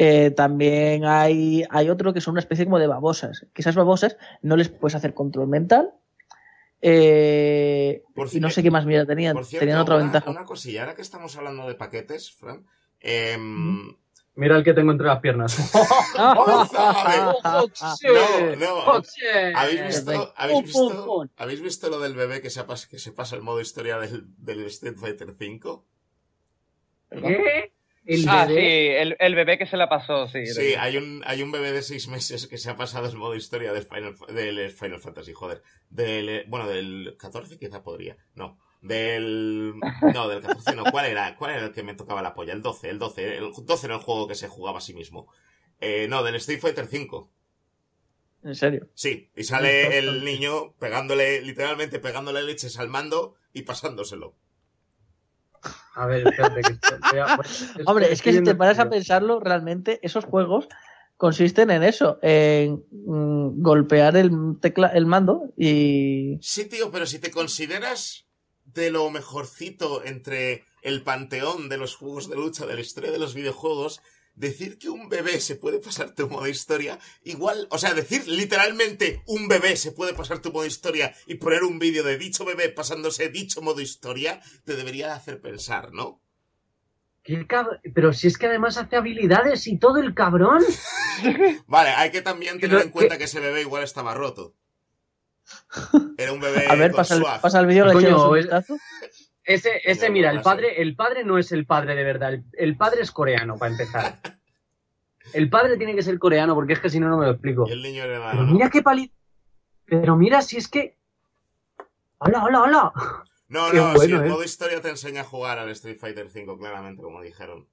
Eh, 0.00 0.30
también 0.30 1.04
hay, 1.04 1.64
hay 1.70 1.90
otro 1.90 2.14
que 2.14 2.20
son 2.20 2.32
una 2.32 2.40
especie 2.40 2.64
como 2.64 2.78
de 2.78 2.86
babosas. 2.86 3.46
Que 3.52 3.62
esas 3.62 3.74
babosas 3.74 4.16
no 4.42 4.56
les 4.56 4.68
puedes 4.68 4.94
hacer 4.94 5.12
control 5.12 5.48
mental. 5.48 5.90
Eh, 6.80 8.04
Por 8.14 8.28
y 8.32 8.38
no 8.38 8.48
sé 8.50 8.62
qué 8.62 8.70
más 8.70 8.86
mira 8.86 9.04
tenían. 9.04 9.34
Por 9.34 9.44
cierto, 9.44 9.62
tenían 9.64 9.80
otra 9.80 9.96
una, 9.96 10.04
ventaja. 10.04 10.30
una 10.30 10.44
cosilla, 10.44 10.82
ahora 10.82 10.94
que 10.94 11.02
estamos 11.02 11.36
hablando 11.36 11.66
de 11.66 11.74
paquetes, 11.74 12.30
Fran, 12.32 12.64
em, 13.00 13.96
Mira 14.36 14.56
el 14.56 14.62
que 14.62 14.72
tengo 14.72 14.92
entre 14.92 15.08
las 15.08 15.18
piernas. 15.18 15.58
No, 16.16 16.34
no. 18.56 18.80
Joder. 18.82 19.56
¿Habéis 19.56 19.84
visto, 19.84 20.32
¿habéis, 20.36 20.62
Pum, 20.62 20.70
pum, 20.72 20.88
visto, 20.92 21.06
pum. 21.06 21.28
¿Habéis 21.38 21.60
visto 21.60 21.88
lo 21.90 21.98
del 21.98 22.14
bebé 22.14 22.40
que 22.40 22.50
se, 22.50 22.64
pas- 22.64 22.86
que 22.86 23.00
se 23.00 23.10
pasa 23.10 23.34
el 23.34 23.42
modo 23.42 23.60
historia 23.60 23.98
del, 23.98 24.26
del 24.38 24.64
Street 24.66 24.94
Fighter 24.94 25.30
V? 25.30 25.80
¿Qué? 27.10 27.72
El 28.08 28.26
Ah, 28.26 28.46
sí, 28.48 28.54
el, 28.56 29.16
el 29.18 29.34
bebé 29.34 29.58
que 29.58 29.66
se 29.66 29.76
la 29.76 29.86
pasó, 29.86 30.28
sí. 30.28 30.46
Sí, 30.46 30.74
hay 30.78 30.96
un, 30.96 31.22
hay 31.26 31.42
un 31.42 31.52
bebé 31.52 31.72
de 31.72 31.82
seis 31.82 32.08
meses 32.08 32.46
que 32.46 32.56
se 32.56 32.70
ha 32.70 32.76
pasado 32.76 33.06
el 33.06 33.16
modo 33.18 33.34
historia 33.34 33.74
del 33.74 33.82
Final, 33.82 34.14
del 34.34 34.70
Final 34.70 34.98
Fantasy, 34.98 35.34
joder. 35.34 35.62
Del, 35.90 36.46
bueno, 36.48 36.66
del 36.66 37.16
14 37.18 37.58
quizá 37.58 37.82
podría. 37.82 38.16
No. 38.34 38.58
Del... 38.80 39.74
No, 40.14 40.26
del 40.26 40.40
14 40.40 40.74
no. 40.74 40.84
¿Cuál 40.84 41.04
era? 41.04 41.36
¿Cuál 41.36 41.56
era 41.56 41.66
el 41.66 41.72
que 41.72 41.82
me 41.82 41.94
tocaba 41.94 42.22
la 42.22 42.32
polla? 42.32 42.54
El 42.54 42.62
12, 42.62 42.88
el 42.88 42.98
12. 42.98 43.36
El 43.36 43.52
12 43.52 43.86
era 43.86 43.96
el 43.96 44.00
juego 44.00 44.26
que 44.26 44.36
se 44.36 44.48
jugaba 44.48 44.78
a 44.78 44.80
sí 44.80 44.94
mismo. 44.94 45.30
Eh, 45.78 46.06
no, 46.08 46.22
del 46.22 46.36
Street 46.36 46.60
Fighter 46.60 46.86
5. 46.86 47.30
En 48.44 48.54
serio. 48.54 48.88
Sí, 48.94 49.30
y 49.36 49.44
sale 49.44 49.98
el 49.98 50.24
niño 50.24 50.72
pegándole, 50.78 51.42
literalmente 51.42 51.98
pegándole 51.98 52.42
leches 52.42 52.78
al 52.78 52.88
mando 52.88 53.34
y 53.52 53.62
pasándoselo. 53.62 54.34
A 55.94 56.06
ver, 56.06 56.26
espérate 56.28 56.60
que 56.62 56.72
esto- 56.72 56.96
voy 57.10 57.18
a- 57.18 57.36
voy- 57.36 57.46
estoy- 57.46 57.84
Hombre, 57.86 58.12
es 58.12 58.22
que 58.22 58.32
si 58.32 58.42
te 58.42 58.54
paras 58.54 58.78
a 58.78 58.88
pensarlo, 58.88 59.40
realmente 59.40 59.98
esos 60.02 60.24
juegos 60.24 60.68
consisten 61.16 61.70
en 61.72 61.82
eso, 61.82 62.18
en 62.22 62.84
mm, 62.92 63.60
golpear 63.62 64.16
el, 64.16 64.30
tecla, 64.60 64.86
el 64.88 65.06
mando 65.06 65.52
y... 65.56 66.38
Sí, 66.40 66.66
tío, 66.66 66.90
pero 66.92 67.06
si 67.06 67.18
te 67.18 67.30
consideras 67.32 68.26
de 68.64 68.90
lo 68.92 69.10
mejorcito 69.10 70.04
entre 70.04 70.64
el 70.82 71.02
panteón 71.02 71.68
de 71.68 71.76
los 71.78 71.96
juegos 71.96 72.28
de 72.30 72.36
lucha 72.36 72.66
de 72.66 72.74
la 72.74 72.80
historia 72.80 73.10
de 73.10 73.18
los 73.18 73.34
videojuegos, 73.34 74.00
decir 74.38 74.78
que 74.78 74.88
un 74.88 75.08
bebé 75.08 75.40
se 75.40 75.56
puede 75.56 75.78
pasar 75.78 76.14
tu 76.14 76.28
modo 76.28 76.46
historia, 76.46 76.98
igual, 77.24 77.66
o 77.70 77.78
sea, 77.78 77.94
decir 77.94 78.26
literalmente 78.28 79.22
un 79.26 79.48
bebé 79.48 79.76
se 79.76 79.92
puede 79.92 80.14
pasar 80.14 80.40
tu 80.40 80.52
modo 80.52 80.64
historia 80.64 81.14
y 81.26 81.34
poner 81.34 81.64
un 81.64 81.78
vídeo 81.78 82.02
de 82.04 82.16
dicho 82.18 82.44
bebé 82.44 82.68
pasándose 82.68 83.28
dicho 83.28 83.60
modo 83.62 83.80
historia, 83.80 84.40
te 84.64 84.76
debería 84.76 85.14
hacer 85.14 85.40
pensar, 85.40 85.92
¿no? 85.92 86.20
¿Qué 87.22 87.46
cab- 87.46 87.80
Pero 87.94 88.12
si 88.12 88.28
es 88.28 88.38
que 88.38 88.46
además 88.46 88.78
hace 88.78 88.96
habilidades 88.96 89.66
y 89.66 89.76
todo 89.76 89.98
el 89.98 90.14
cabrón. 90.14 90.62
Vale, 91.66 91.90
hay 91.90 92.10
que 92.10 92.22
también 92.22 92.54
tener 92.58 92.76
Pero 92.76 92.82
en 92.82 92.90
cuenta 92.90 93.18
que 93.18 93.24
ese 93.24 93.40
bebé 93.40 93.60
igual 93.62 93.82
estaba 93.82 94.14
roto. 94.14 94.54
Era 96.16 96.32
un 96.32 96.40
bebé 96.40 96.66
A 96.68 96.74
ver, 96.74 96.90
con 96.92 96.98
pasa 96.98 97.16
el, 97.16 97.22
pasa 97.22 97.60
el 97.60 97.66
vídeo, 97.66 97.84
le 97.86 97.92
Coño, 97.92 98.30
Ese, 99.48 99.80
ese 99.84 100.10
Mira, 100.10 100.30
el 100.30 100.42
padre, 100.42 100.82
el 100.82 100.94
padre 100.94 101.24
no 101.24 101.38
es 101.38 101.52
el 101.52 101.64
padre 101.64 101.94
de 101.94 102.04
verdad. 102.04 102.34
El, 102.34 102.44
el 102.52 102.76
padre 102.76 103.00
es 103.00 103.10
coreano, 103.10 103.56
para 103.56 103.72
empezar. 103.72 104.20
El 105.32 105.48
padre 105.48 105.78
tiene 105.78 105.94
que 105.94 106.02
ser 106.02 106.18
coreano, 106.18 106.54
porque 106.54 106.74
es 106.74 106.80
que 106.80 106.90
si 106.90 107.00
no, 107.00 107.08
no 107.08 107.16
me 107.16 107.24
lo 107.24 107.32
explico. 107.32 107.66
Y 107.66 107.72
el 107.72 107.82
niño 107.82 108.04
era 108.04 108.30
Pero 108.30 108.44
mira 108.44 108.70
qué 108.70 108.82
pali... 108.82 109.10
Pero 109.86 110.16
mira, 110.16 110.42
si 110.42 110.58
es 110.58 110.68
que... 110.68 110.98
¡Hola, 112.18 112.44
hola, 112.44 112.62
hola! 112.62 112.92
No, 113.48 113.70
Qué 113.70 113.78
no, 113.78 113.94
bueno, 113.94 114.00
si 114.00 114.12
el 114.12 114.26
¿eh? 114.26 114.28
modo 114.28 114.44
historia 114.44 114.82
te 114.82 114.90
enseña 114.90 115.22
a 115.22 115.24
jugar 115.24 115.58
al 115.58 115.70
Street 115.70 115.98
Fighter 115.98 116.26
V, 116.26 116.58
claramente, 116.58 117.02
como 117.02 117.22
dijeron. 117.22 117.66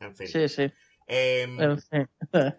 En 0.00 0.16
fin. 0.16 0.26
Sí, 0.26 0.48
sí. 0.48 0.72
En 1.06 1.80
fin. 1.80 2.08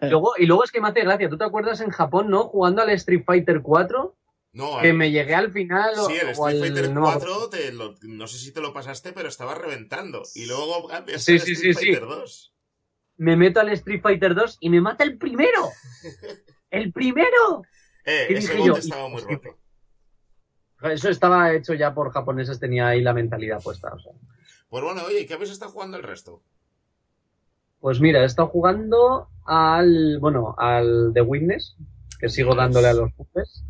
Y 0.02 0.06
luego, 0.08 0.34
y 0.38 0.46
luego 0.46 0.64
es 0.64 0.72
que 0.72 0.80
me 0.80 0.88
hace 0.88 1.02
gracia. 1.02 1.30
¿Tú 1.30 1.38
te 1.38 1.44
acuerdas 1.44 1.82
en 1.82 1.90
Japón, 1.90 2.30
no? 2.30 2.46
Jugando 2.46 2.82
al 2.82 2.90
Street 2.92 3.24
Fighter 3.26 3.62
4, 3.62 4.16
no, 4.54 4.80
que 4.82 4.90
al- 4.90 4.98
me 4.98 5.12
llegué 5.12 5.36
al 5.36 5.52
final. 5.52 5.94
o- 6.00 6.06
Sí, 6.08 6.14
el 6.14 6.30
Street 6.30 6.56
al- 6.56 6.60
Fighter 6.60 6.92
no, 6.92 7.02
4, 7.02 7.50
te 7.50 7.74
lo- 7.74 7.96
no 8.04 8.28
sé 8.28 8.38
si 8.38 8.52
te 8.54 8.62
lo 8.62 8.72
pasaste, 8.74 9.12
pero 9.14 9.28
estaba 9.30 9.56
reventando. 9.56 10.24
Y 10.36 10.46
luego 10.46 10.88
cambiaste 10.88 11.24
Sí, 11.26 11.34
al 11.34 11.40
sí, 11.46 11.52
Street 11.54 11.76
sí. 11.78 11.86
Fighter 11.86 12.08
2. 12.08 12.54
Me 13.18 13.36
meto 13.38 13.60
al 13.60 13.70
Street 13.70 14.02
Fighter 14.02 14.34
2 14.36 14.58
y 14.60 14.70
me 14.70 14.82
mata 14.82 15.04
el 15.04 15.18
primero. 15.18 15.70
¡El 16.72 16.92
primero! 16.92 17.64
Eh, 18.06 18.26
¿Qué 18.28 18.34
ese 18.38 18.48
dije 18.54 18.58
bote 18.60 18.68
yo? 18.68 18.76
estaba 18.78 19.08
muy 19.10 19.22
roto. 19.22 19.58
Eso 20.82 21.10
estaba 21.10 21.54
hecho 21.54 21.74
ya 21.76 21.94
por 21.94 22.12
japoneses, 22.12 22.60
tenía 22.60 22.88
ahí 22.88 23.02
la 23.02 23.14
mentalidad 23.14 23.62
puesta. 23.62 23.94
o 23.94 24.00
sea. 24.00 24.12
Pues 24.68 24.84
bueno, 24.84 25.04
oye, 25.06 25.22
¿y 25.22 25.26
qué 25.26 25.36
habéis 25.36 25.52
estado 25.52 25.72
jugando 25.72 25.96
el 25.98 26.04
resto? 26.04 26.44
Pues 27.80 28.00
mira, 28.02 28.22
he 28.22 28.26
estado 28.26 28.48
jugando 28.50 29.30
al, 29.46 30.18
bueno, 30.20 30.56
al 30.58 31.12
The 31.14 31.22
Witness, 31.22 31.76
que 32.20 32.28
sigo 32.30 32.56
dándole 32.56 32.88
a 32.88 32.94
los 32.94 33.14
puzzles. 33.14 33.64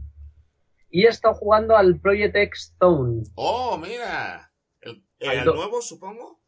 Y 0.96 1.08
he 1.08 1.10
estado 1.10 1.34
jugando 1.34 1.76
al 1.76 2.00
Project 2.00 2.36
X 2.36 2.72
Stone. 2.74 3.24
¡Oh, 3.34 3.80
mira! 3.80 4.52
¿El, 4.80 5.44
nuevo, 5.44 5.82
supongo? 5.82 6.40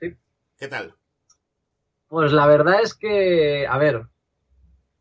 Sí. 0.00 0.16
¿Qué 0.58 0.66
tal? 0.66 0.96
Pues 2.08 2.32
la 2.32 2.48
verdad 2.48 2.82
es 2.82 2.94
que, 2.94 3.68
a 3.68 3.78
ver, 3.78 4.06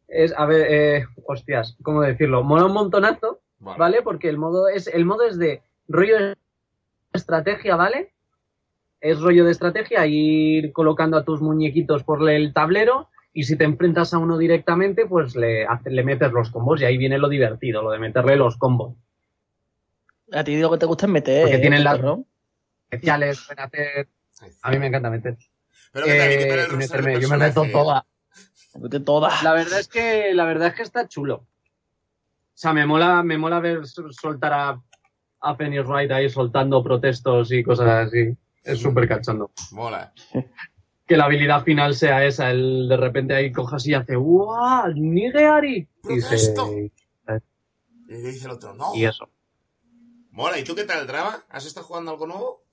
es, 0.08 0.36
a 0.38 0.46
ver, 0.46 0.68
eh, 0.70 1.06
hostias, 1.26 1.78
¿cómo 1.82 2.04
decirlo? 2.04 2.44
Mola 2.44 2.66
un 2.66 2.74
montonazo, 2.74 3.42
¿vale? 3.58 4.04
Porque 4.04 4.30
el 4.30 4.38
modo 4.38 4.68
es, 4.68 4.86
el 4.86 5.04
modo 5.04 5.24
es 5.24 5.40
de 5.40 5.64
rollo 5.88 6.20
de 6.20 6.36
estrategia, 7.14 7.76
¿vale? 7.76 8.14
Es 9.02 9.20
rollo 9.20 9.46
de 9.46 9.52
estrategia, 9.52 10.06
ir 10.06 10.74
colocando 10.74 11.18
a 11.18 11.26
tus 11.26 11.42
muñequitos 11.42 12.04
por 12.04 12.30
el 12.30 12.54
tablero 12.54 13.10
y 13.34 13.44
si 13.44 13.56
te 13.56 13.64
enfrentas 13.64 14.14
a 14.14 14.18
uno 14.18 14.38
directamente, 14.38 15.06
pues 15.06 15.36
le, 15.36 15.66
hace- 15.66 15.92
le 15.92 16.04
metes 16.04 16.32
los 16.32 16.50
combos 16.52 16.82
y 16.82 16.86
ahí 16.86 16.98
viene 16.98 17.18
lo 17.18 17.30
divertido, 17.30 17.82
lo 17.82 17.92
de 17.92 18.00
meterle 18.00 18.36
los 18.36 18.58
combos. 18.58 18.96
A 20.32 20.44
ti 20.44 20.58
lo 20.60 20.70
que 20.72 20.78
te 20.78 20.86
gusta 20.86 21.08
meter. 21.08 21.42
Porque 21.44 21.58
¿eh, 21.58 21.60
tienen 21.60 21.84
la- 21.84 21.92
perro? 21.92 22.26
Especiales, 22.92 23.40
pueden 23.46 23.64
hacer... 23.66 24.08
A 24.64 24.72
mí 24.72 24.80
me 24.80 24.88
encanta 24.88 25.10
meter. 25.10 25.38
Pero 25.92 26.06
¿qué 26.06 26.16
tal? 26.16 26.34
¿Y 26.34 26.38
qué 26.38 26.46
tal 26.46 26.60
eh, 26.60 26.66
el 26.70 26.78
meterme, 26.78 27.20
yo 27.20 27.30
me 27.30 27.38
meto 27.38 27.68
toda. 27.72 28.06
Mete 28.80 29.00
todas. 29.00 29.44
La 29.44 29.54
verdad 29.54 29.80
es 29.80 29.88
que 29.88 30.34
la 30.34 30.46
verdad 30.46 30.70
es 30.70 30.74
que 30.76 30.84
está 30.84 31.08
chulo. 31.08 31.36
O 31.36 32.62
sea, 32.62 32.74
me 32.74 32.86
mola, 32.86 33.24
me 33.24 33.38
mola 33.38 33.60
ver 33.60 33.86
sol- 33.88 34.14
soltar 34.14 34.54
a, 34.54 34.82
a 35.42 35.56
Phoenix 35.56 35.86
Wright 35.88 36.12
ahí 36.12 36.30
soltando 36.30 36.84
protestos 36.84 37.52
y 37.52 37.64
cosas 37.64 38.08
así. 38.08 38.36
Es 38.64 38.80
súper 38.80 39.08
cachondo. 39.08 39.52
Mola. 39.72 40.14
Que 41.10 41.18
la 41.18 41.26
habilidad 41.26 41.64
final 41.64 41.96
sea 41.96 42.24
esa, 42.24 42.52
el 42.52 42.88
de 42.88 42.96
repente 42.96 43.34
ahí 43.34 43.52
cojas 43.52 43.86
y 43.88 43.96
hace 43.96 44.16
¡Wow! 44.16 44.94
¡Nigeari! 44.94 45.90
Y, 46.08 46.22
se, 46.22 46.28
¡Protesto! 46.28 46.70
Y 46.72 48.14
dice 48.14 48.46
el 48.46 48.52
otro, 48.52 48.76
no. 48.76 48.94
y 48.94 49.06
eso. 49.06 49.28
Mola, 50.30 50.60
¿y 50.60 50.64
tú 50.64 50.76
qué 50.76 50.84
tal, 50.84 51.08
Drava? 51.08 51.44
¿Has 51.50 51.66
estado 51.66 51.88
jugando 51.88 52.12
algo 52.12 52.28
nuevo? 52.28 52.64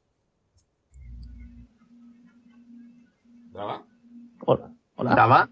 ¿Drava? 3.52 3.86
Hola. 4.44 4.74
Hola. 4.96 5.10
¿Drava? 5.12 5.50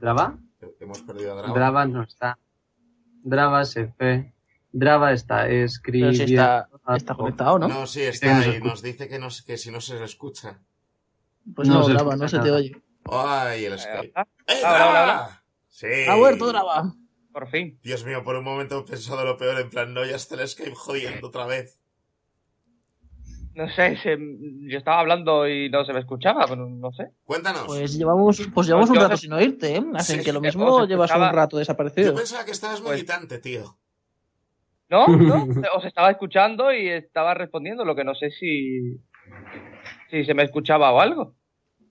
¿Drava? 0.00 0.38
Hemos 0.80 1.02
perdido 1.02 1.32
a 1.32 1.34
Drava. 1.42 1.54
Drava 1.54 1.86
no 1.86 2.02
está. 2.04 2.38
Drava 3.22 3.66
se 3.66 3.88
fue. 3.88 4.32
Drava 4.72 5.12
está 5.12 5.46
escribiendo. 5.46 6.14
si 6.14 6.34
está, 6.34 6.70
está 6.96 7.14
conectado, 7.14 7.58
¿no? 7.58 7.68
No, 7.68 7.86
sí, 7.86 8.00
está 8.00 8.40
escucha. 8.40 8.66
Nos 8.66 8.80
dice 8.80 9.08
que, 9.08 9.18
no, 9.18 9.28
que 9.46 9.58
si 9.58 9.70
no 9.70 9.82
se 9.82 9.98
le 9.98 10.06
escucha. 10.06 10.58
Pues 11.54 11.68
No 11.68 11.74
no, 11.74 11.84
se 11.84 11.92
graba, 11.92 12.16
no 12.16 12.28
se 12.28 12.38
te 12.38 12.50
oye. 12.50 12.72
¡Ay, 13.10 13.64
el 13.64 13.78
Skype! 13.78 14.12
Ah, 14.14 14.26
¡Eh, 14.46 14.60
hola, 14.60 15.02
hola. 15.02 15.42
Sí. 15.68 15.86
Ha 16.08 16.14
vuelto 16.16 16.46
graba. 16.46 16.92
Por 17.32 17.48
fin. 17.50 17.78
Dios 17.82 18.04
mío, 18.04 18.22
por 18.22 18.36
un 18.36 18.44
momento 18.44 18.78
he 18.80 18.82
pensado 18.90 19.24
lo 19.24 19.36
peor, 19.36 19.58
en 19.60 19.70
plan, 19.70 19.92
no, 19.94 20.04
ya 20.04 20.16
está 20.16 20.34
el 20.40 20.46
Skype 20.46 20.74
jodiendo 20.74 21.26
otra 21.28 21.46
vez. 21.46 21.80
No 23.54 23.68
sé, 23.68 23.98
se- 24.02 24.16
yo 24.18 24.78
estaba 24.78 25.00
hablando 25.00 25.46
y 25.46 25.68
no 25.68 25.84
se 25.84 25.92
me 25.92 26.00
escuchaba, 26.00 26.46
pero 26.48 26.66
no 26.68 26.90
sé. 26.92 27.10
Cuéntanos. 27.24 27.64
Pues 27.66 27.94
llevamos, 27.98 28.40
pues 28.54 28.66
llevamos 28.66 28.88
un 28.88 28.96
yo 28.96 29.02
rato 29.02 29.16
sin 29.18 29.32
oírte, 29.32 29.76
¿eh? 29.76 29.84
Así 29.94 30.14
Sí, 30.18 30.24
que 30.24 30.32
lo 30.32 30.40
mismo 30.40 30.86
llevas 30.86 31.10
escuchaba- 31.10 31.30
un 31.30 31.36
rato 31.36 31.56
Yo 31.56 31.58
desaparecido. 31.58 32.14
pensaba 32.14 32.44
que 32.46 32.52
estabas 32.52 32.80
Pues- 32.80 32.94
militante, 32.94 33.38
tío. 33.40 33.76
¿No? 34.88 35.06
¿No? 35.06 35.46
Os 35.76 35.84
estaba 35.84 36.10
escuchando 36.10 36.72
y 36.72 36.88
estaba 36.88 37.34
respondiendo, 37.34 37.84
lo 37.84 37.94
que 37.94 38.04
no 38.04 38.14
sé 38.14 38.30
si, 38.30 38.98
si 40.12 40.24
se 40.26 40.34
me 40.34 40.42
escuchaba 40.44 40.92
o 40.92 41.00
algo. 41.00 41.34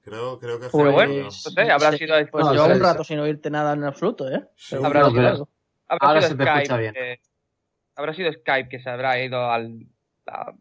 Creo, 0.04 0.40
creo 0.40 0.60
que 0.60 0.70
fue. 0.70 0.82
Pero 0.84 0.94
bueno, 0.94 1.24
no 1.26 1.32
sé, 1.32 1.72
habrá 1.72 1.92
sí, 1.92 1.98
sido- 2.00 2.16
Pues 2.32 2.46
No, 2.46 2.66
un 2.68 2.80
rato 2.80 3.04
sin 3.04 3.20
oírte 3.20 3.50
nada 3.50 3.74
en 3.74 3.84
absoluto, 3.84 4.28
¿eh? 4.32 4.48
Sí. 4.56 4.70
Seguro 4.70 4.88
Habrá 4.88 5.02
que 5.04 5.10
sido- 5.12 5.28
algo. 5.28 5.50
Habrá 5.88 6.08
Ahora 6.08 6.22
sido 6.22 6.32
se 6.32 6.38
te 6.38 6.44
Skype. 6.44 6.62
escucha 6.64 6.78
bien. 6.78 6.94
eh, 6.98 7.20
habrá 7.96 8.14
sido 8.14 8.32
Skype 8.32 8.70
que 8.70 8.80
se 8.82 8.90
habrá 8.90 9.22
ido 9.22 9.52
al, 9.52 9.86
a 10.28 10.54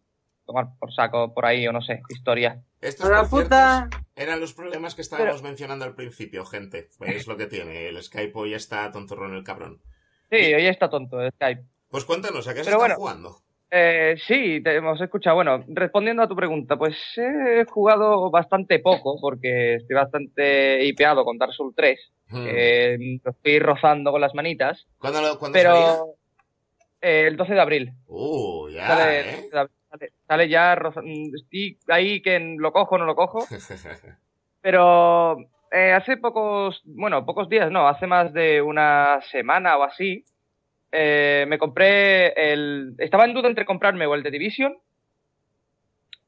tomar 0.45 0.69
por 0.79 0.93
saco 0.93 1.33
por 1.33 1.47
ahí 1.47 1.67
o 1.69 1.73
no 1.73 1.81
sé, 1.81 2.03
historia. 2.09 2.63
Estos 2.81 3.07
¡A 3.07 3.11
la 3.11 3.25
puta! 3.25 3.89
eran 4.17 4.41
los 4.41 4.53
problemas 4.55 4.95
que 4.95 5.03
estábamos 5.03 5.43
mencionando 5.43 5.85
al 5.85 5.95
principio, 5.95 6.45
gente. 6.45 6.89
Es 7.01 7.27
lo 7.27 7.37
que 7.37 7.47
tiene. 7.47 7.89
El 7.89 8.03
Skype 8.03 8.33
hoy 8.35 8.55
está 8.55 8.91
tontorrón 8.91 9.35
el 9.35 9.45
cabrón. 9.45 9.81
Sí, 10.31 10.37
hoy 10.55 10.67
está 10.67 10.89
tonto 10.91 11.19
Skype. 11.33 11.63
Pues 11.89 12.05
cuéntanos, 12.05 12.47
¿a 12.49 12.55
qué 12.55 12.61
se 12.61 12.65
Pero 12.71 12.77
están 12.77 12.79
bueno. 12.79 12.95
jugando? 12.97 13.43
Eh, 13.73 14.17
sí, 14.27 14.61
te 14.63 14.75
hemos 14.77 15.01
escuchado. 15.01 15.37
Bueno, 15.37 15.65
respondiendo 15.69 16.23
a 16.23 16.29
tu 16.29 16.35
pregunta, 16.35 16.77
pues 16.77 16.97
he 17.17 17.65
jugado 17.67 18.31
bastante 18.31 18.81
poco 18.81 19.17
porque 19.21 19.77
estoy 19.77 19.95
bastante 19.95 20.85
hipeado 20.85 21.25
con 21.25 21.39
Dark 21.39 21.53
Souls 21.53 21.75
3. 21.77 22.01
Hmm. 22.31 22.45
Eh, 22.49 23.21
lo 23.25 23.31
estoy 23.31 23.59
rozando 23.61 24.11
con 24.11 24.21
las 24.21 24.35
manitas, 24.35 24.87
¿Cuándo, 24.99 25.21
lo- 25.23 25.39
cuándo 25.39 25.57
pero 25.57 26.05
eh, 27.01 27.27
el 27.29 27.37
12 27.37 27.55
de 27.55 27.61
abril. 27.61 27.93
Uh, 28.09 28.69
ya, 28.71 28.87
Sale, 28.89 29.21
¿eh? 29.21 29.49
sale- 29.51 30.13
sale 30.27 30.49
ya, 30.49 30.75
roza- 30.75 31.03
estoy 31.37 31.79
ahí 31.89 32.21
que 32.23 32.39
lo 32.59 32.73
cojo, 32.73 32.99
no 32.99 33.05
lo 33.05 33.15
cojo, 33.15 33.47
pero 34.61 35.39
eh, 35.73 35.93
hace 35.93 36.17
pocos, 36.17 36.81
bueno, 36.85 37.25
pocos 37.25 37.49
días, 37.49 37.71
no, 37.71 37.87
hace 37.89 38.07
más 38.07 38.33
de 38.33 38.61
una 38.63 39.21
semana 39.31 39.77
o 39.79 39.83
así, 39.85 40.25
eh, 40.93 41.45
me 41.49 41.59
compré 41.59 42.33
el, 42.53 42.95
estaba 42.99 43.25
en 43.25 43.35
duda 43.35 43.49
entre 43.49 43.65
comprarme 43.65 44.07
o 44.07 44.15
el 44.15 44.23
de 44.23 44.31
Division 44.31 44.77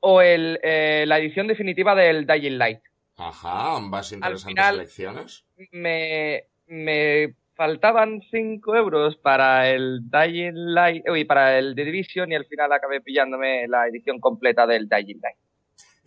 o 0.01 0.21
el, 0.21 0.59
eh, 0.63 1.05
la 1.07 1.19
edición 1.19 1.47
definitiva 1.47 1.95
del 1.95 2.27
Dying 2.27 2.59
Light. 2.59 2.81
Ajá, 3.17 3.77
ambas 3.77 4.13
interesantes 4.13 4.45
final- 4.45 4.75
elecciones. 4.75 5.45
me, 5.71 6.45
me 6.67 7.35
faltaban 7.55 8.21
5 8.31 8.75
euros 8.77 9.17
para 9.17 9.71
el 9.71 10.01
Dying 10.11 10.75
Light, 10.75 11.09
uy, 11.09 11.25
para 11.25 11.59
el 11.59 11.75
The 11.75 11.85
Division 11.85 12.33
y 12.33 12.35
al 12.35 12.47
final 12.47 12.73
acabé 12.73 13.01
pillándome 13.01 13.69
la 13.69 13.87
edición 13.87 14.19
completa 14.19 14.67
del 14.67 14.89
Dying 14.89 15.21
Light. 15.23 15.37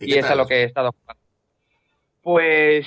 Y, 0.00 0.12
qué 0.12 0.18
es 0.18 0.30
a 0.30 0.34
lo 0.34 0.46
que 0.46 0.56
he 0.56 0.64
estado 0.64 0.92
jugando. 0.92 1.22
Pues 2.22 2.86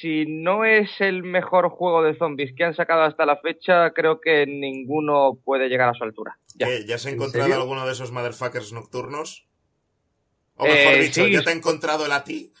si 0.00 0.24
no 0.26 0.64
es 0.64 0.88
el 1.00 1.22
mejor 1.22 1.68
juego 1.70 2.02
de 2.02 2.14
zombies 2.16 2.54
que 2.56 2.64
han 2.64 2.74
sacado 2.74 3.02
hasta 3.02 3.26
la 3.26 3.36
fecha, 3.36 3.90
creo 3.92 4.20
que 4.20 4.46
ninguno 4.46 5.38
puede 5.44 5.68
llegar 5.68 5.88
a 5.88 5.94
su 5.94 6.04
altura. 6.04 6.38
Ya. 6.56 6.66
¿Qué, 6.66 6.84
¿Ya 6.86 6.94
has 6.96 7.06
¿En 7.06 7.14
encontrado 7.14 7.54
alguno 7.54 7.84
de 7.86 7.92
esos 7.92 8.10
motherfuckers 8.12 8.72
nocturnos? 8.72 9.46
O 10.56 10.64
mejor 10.64 10.94
Eh, 10.94 11.02
dicho, 11.02 11.24
sí. 11.24 11.32
¿ya 11.32 11.42
te 11.42 11.50
ha 11.50 11.52
encontrado 11.54 12.06
el 12.06 12.12
a 12.12 12.22
ti? 12.24 12.52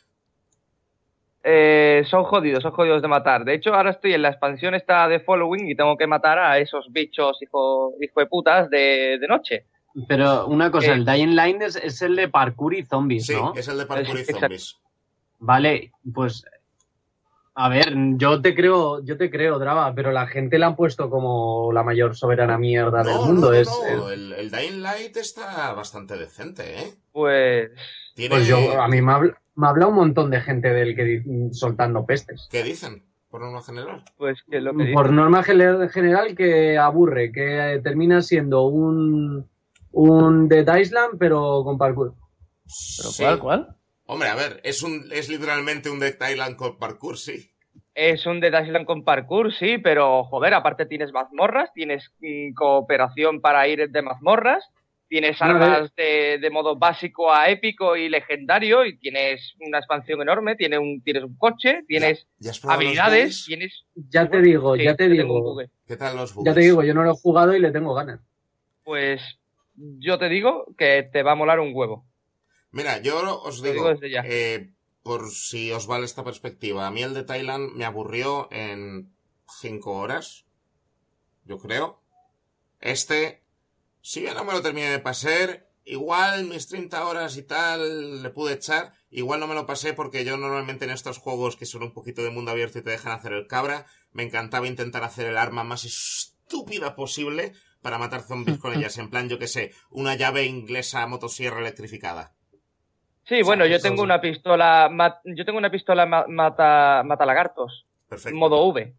Eh, 1.42 2.02
son 2.10 2.24
jodidos, 2.24 2.62
son 2.62 2.72
jodidos 2.72 3.00
de 3.00 3.08
matar. 3.08 3.44
De 3.44 3.54
hecho, 3.54 3.74
ahora 3.74 3.90
estoy 3.92 4.12
en 4.12 4.22
la 4.22 4.28
expansión 4.28 4.74
esta 4.74 5.08
de 5.08 5.20
Following 5.20 5.70
y 5.70 5.74
tengo 5.74 5.96
que 5.96 6.06
matar 6.06 6.38
a 6.38 6.58
esos 6.58 6.86
bichos 6.92 7.38
hijo, 7.42 7.94
hijo 8.00 8.20
de 8.20 8.26
putas 8.26 8.68
de, 8.68 9.16
de 9.18 9.26
noche. 9.26 9.64
Pero 10.06 10.46
una 10.46 10.70
cosa, 10.70 10.92
Eh. 10.92 10.94
el 10.96 11.04
Dying 11.06 11.34
Line 11.34 11.64
es, 11.64 11.76
es 11.76 12.02
el 12.02 12.14
de 12.16 12.28
parkour 12.28 12.74
y 12.74 12.84
zombies, 12.84 13.26
Sí, 13.26 13.34
¿no? 13.34 13.54
es 13.56 13.66
el 13.68 13.78
de 13.78 13.86
parkour 13.86 14.16
y 14.18 14.20
exacto. 14.20 14.40
zombies. 14.40 14.76
Vale, 15.38 15.92
pues 16.14 16.44
a 17.64 17.68
ver, 17.68 17.94
yo 18.16 18.40
te 18.40 18.54
creo, 18.54 19.02
yo 19.04 19.16
te 19.16 19.30
creo, 19.30 19.58
Drava, 19.58 19.94
pero 19.94 20.12
la 20.12 20.26
gente 20.26 20.58
la 20.58 20.66
han 20.68 20.76
puesto 20.76 21.10
como 21.10 21.72
la 21.72 21.82
mayor 21.82 22.16
soberana 22.16 22.58
mierda 22.58 23.02
del 23.04 23.16
mundo. 23.18 23.48
no, 23.48 23.52
no, 23.52 23.52
es, 23.52 23.68
no, 23.68 24.08
es- 24.10 24.18
El, 24.18 24.32
el 24.32 24.50
Dying 24.50 24.82
Light 24.82 25.16
está 25.16 25.72
bastante 25.74 26.16
decente, 26.16 26.80
¿eh? 26.80 26.94
Pues 27.12 27.70
Tiene... 28.14 28.34
pues 28.34 28.46
yo, 28.46 28.80
a 28.80 28.88
mí 28.88 29.00
me 29.02 29.12
habla, 29.12 29.40
me 29.56 29.66
habla 29.66 29.86
un 29.88 29.94
montón 29.96 30.30
de 30.30 30.40
gente 30.40 30.72
del 30.72 30.94
que 30.96 31.22
soltando 31.52 32.04
pestes. 32.06 32.48
¿Qué 32.50 32.62
dicen? 32.62 33.04
Por 33.30 33.42
norma 33.42 33.62
general. 33.62 34.04
Pues 34.16 34.38
que 34.50 34.60
lo 34.60 34.74
que 34.76 34.92
Por 34.92 35.12
norma 35.12 35.42
gene- 35.44 35.88
general 35.88 36.34
que 36.34 36.76
aburre, 36.78 37.30
que 37.30 37.80
termina 37.82 38.22
siendo 38.22 38.62
un 38.62 39.48
un 39.92 40.48
Dead 40.48 40.76
Island 40.78 41.16
pero 41.18 41.62
con 41.64 41.76
parkour. 41.78 42.14
¿Pero 42.64 43.10
Sí. 43.10 43.22
cuál, 43.24 43.38
cuál? 43.40 43.76
Hombre, 44.06 44.28
a 44.28 44.34
ver, 44.34 44.60
es 44.64 44.82
un 44.82 45.04
es 45.12 45.28
literalmente 45.28 45.90
un 45.90 46.00
Dead 46.00 46.16
Island 46.30 46.56
con 46.56 46.76
parkour, 46.78 47.18
sí. 47.18 47.49
Es 48.02 48.24
un 48.24 48.40
Dead 48.40 48.64
Island 48.64 48.86
con 48.86 49.04
parkour, 49.04 49.52
sí, 49.52 49.76
pero 49.76 50.24
joder, 50.24 50.54
aparte 50.54 50.86
tienes 50.86 51.12
mazmorras, 51.12 51.70
tienes 51.74 52.10
mm, 52.20 52.54
cooperación 52.54 53.42
para 53.42 53.68
ir 53.68 53.90
de 53.90 54.02
mazmorras, 54.02 54.64
Tienes 55.10 55.42
armas 55.42 55.92
de, 55.96 56.38
de 56.40 56.50
modo 56.50 56.76
básico 56.76 57.32
a 57.32 57.50
épico 57.50 57.96
y 57.96 58.08
legendario 58.08 58.86
y 58.86 58.96
tienes 58.96 59.56
una 59.58 59.78
expansión 59.78 60.22
enorme, 60.22 60.54
tienes 60.54 60.78
un, 60.78 61.02
tienes 61.02 61.24
un 61.24 61.36
coche, 61.36 61.82
tienes 61.88 62.28
¿Ya 62.38 62.52
has 62.52 62.60
probado 62.60 62.82
los 62.82 62.86
habilidades, 62.90 63.44
tienes... 63.44 63.86
Ya 63.96 64.30
te 64.30 64.40
digo, 64.40 64.76
Sí, 64.76 64.84
ya 64.84 64.94
te 64.94 65.08
digo. 65.08 65.58
¿Qué 65.88 65.96
tal 65.96 66.14
los 66.14 66.32
bugs? 66.32 66.46
Ya 66.46 66.54
te 66.54 66.60
digo, 66.60 66.84
yo 66.84 66.94
no 66.94 67.02
lo 67.02 67.10
he 67.10 67.16
jugado 67.16 67.56
y 67.56 67.58
le 67.58 67.72
tengo 67.72 67.92
ganas. 67.92 68.20
Pues 68.84 69.20
yo 69.74 70.16
te 70.20 70.28
digo 70.28 70.66
que 70.78 71.02
te 71.12 71.24
va 71.24 71.32
a 71.32 71.34
molar 71.34 71.58
un 71.58 71.72
huevo. 71.74 72.06
Mira, 72.70 73.02
yo 73.02 73.42
os 73.42 73.58
Lo 73.58 73.64
digo, 73.64 73.74
digo 73.74 73.88
desde 73.88 74.10
ya. 74.10 74.22
eh, 74.24 74.70
por 75.02 75.30
si 75.30 75.72
os 75.72 75.86
vale 75.86 76.04
esta 76.04 76.24
perspectiva, 76.24 76.86
a 76.86 76.90
mí 76.90 77.02
el 77.02 77.14
de 77.14 77.24
Thailand 77.24 77.72
me 77.72 77.84
aburrió 77.84 78.48
en 78.50 79.14
5 79.60 79.92
horas, 79.92 80.44
yo 81.44 81.58
creo. 81.58 82.00
Este, 82.80 83.42
si 84.02 84.20
bien 84.20 84.34
no 84.34 84.44
me 84.44 84.52
lo 84.52 84.62
terminé 84.62 84.90
de 84.90 84.98
pasar, 84.98 85.68
igual 85.84 86.44
mis 86.44 86.68
30 86.68 87.06
horas 87.06 87.36
y 87.36 87.42
tal 87.42 88.22
le 88.22 88.30
pude 88.30 88.54
echar, 88.54 88.92
igual 89.10 89.40
no 89.40 89.46
me 89.46 89.54
lo 89.54 89.66
pasé 89.66 89.92
porque 89.92 90.24
yo 90.24 90.36
normalmente 90.36 90.84
en 90.84 90.90
estos 90.90 91.18
juegos 91.18 91.56
que 91.56 91.66
son 91.66 91.82
un 91.82 91.92
poquito 91.92 92.22
de 92.22 92.30
mundo 92.30 92.50
abierto 92.50 92.78
y 92.78 92.82
te 92.82 92.90
dejan 92.90 93.12
hacer 93.12 93.32
el 93.32 93.46
cabra, 93.46 93.86
me 94.12 94.22
encantaba 94.22 94.66
intentar 94.66 95.04
hacer 95.04 95.26
el 95.26 95.36
arma 95.36 95.64
más 95.64 95.84
estúpida 95.84 96.94
posible 96.94 97.52
para 97.82 97.98
matar 97.98 98.22
zombies 98.22 98.58
con 98.58 98.74
ellas, 98.76 98.98
en 98.98 99.10
plan, 99.10 99.28
yo 99.28 99.38
que 99.38 99.48
sé, 99.48 99.72
una 99.90 100.14
llave 100.14 100.44
inglesa 100.44 101.06
motosierra 101.06 101.60
electrificada. 101.60 102.34
Sí, 103.30 103.42
bueno, 103.42 103.64
yo 103.64 103.80
tengo 103.80 104.02
una 104.02 104.20
pistola, 104.20 104.90
yo 105.24 105.44
tengo 105.44 105.56
una 105.58 105.70
pistola 105.70 106.04
ma- 106.04 106.26
mata, 106.26 107.02
mata 107.04 107.24
lagartos, 107.24 107.86
Perfecto. 108.08 108.36
modo 108.36 108.66
V. 108.66 108.92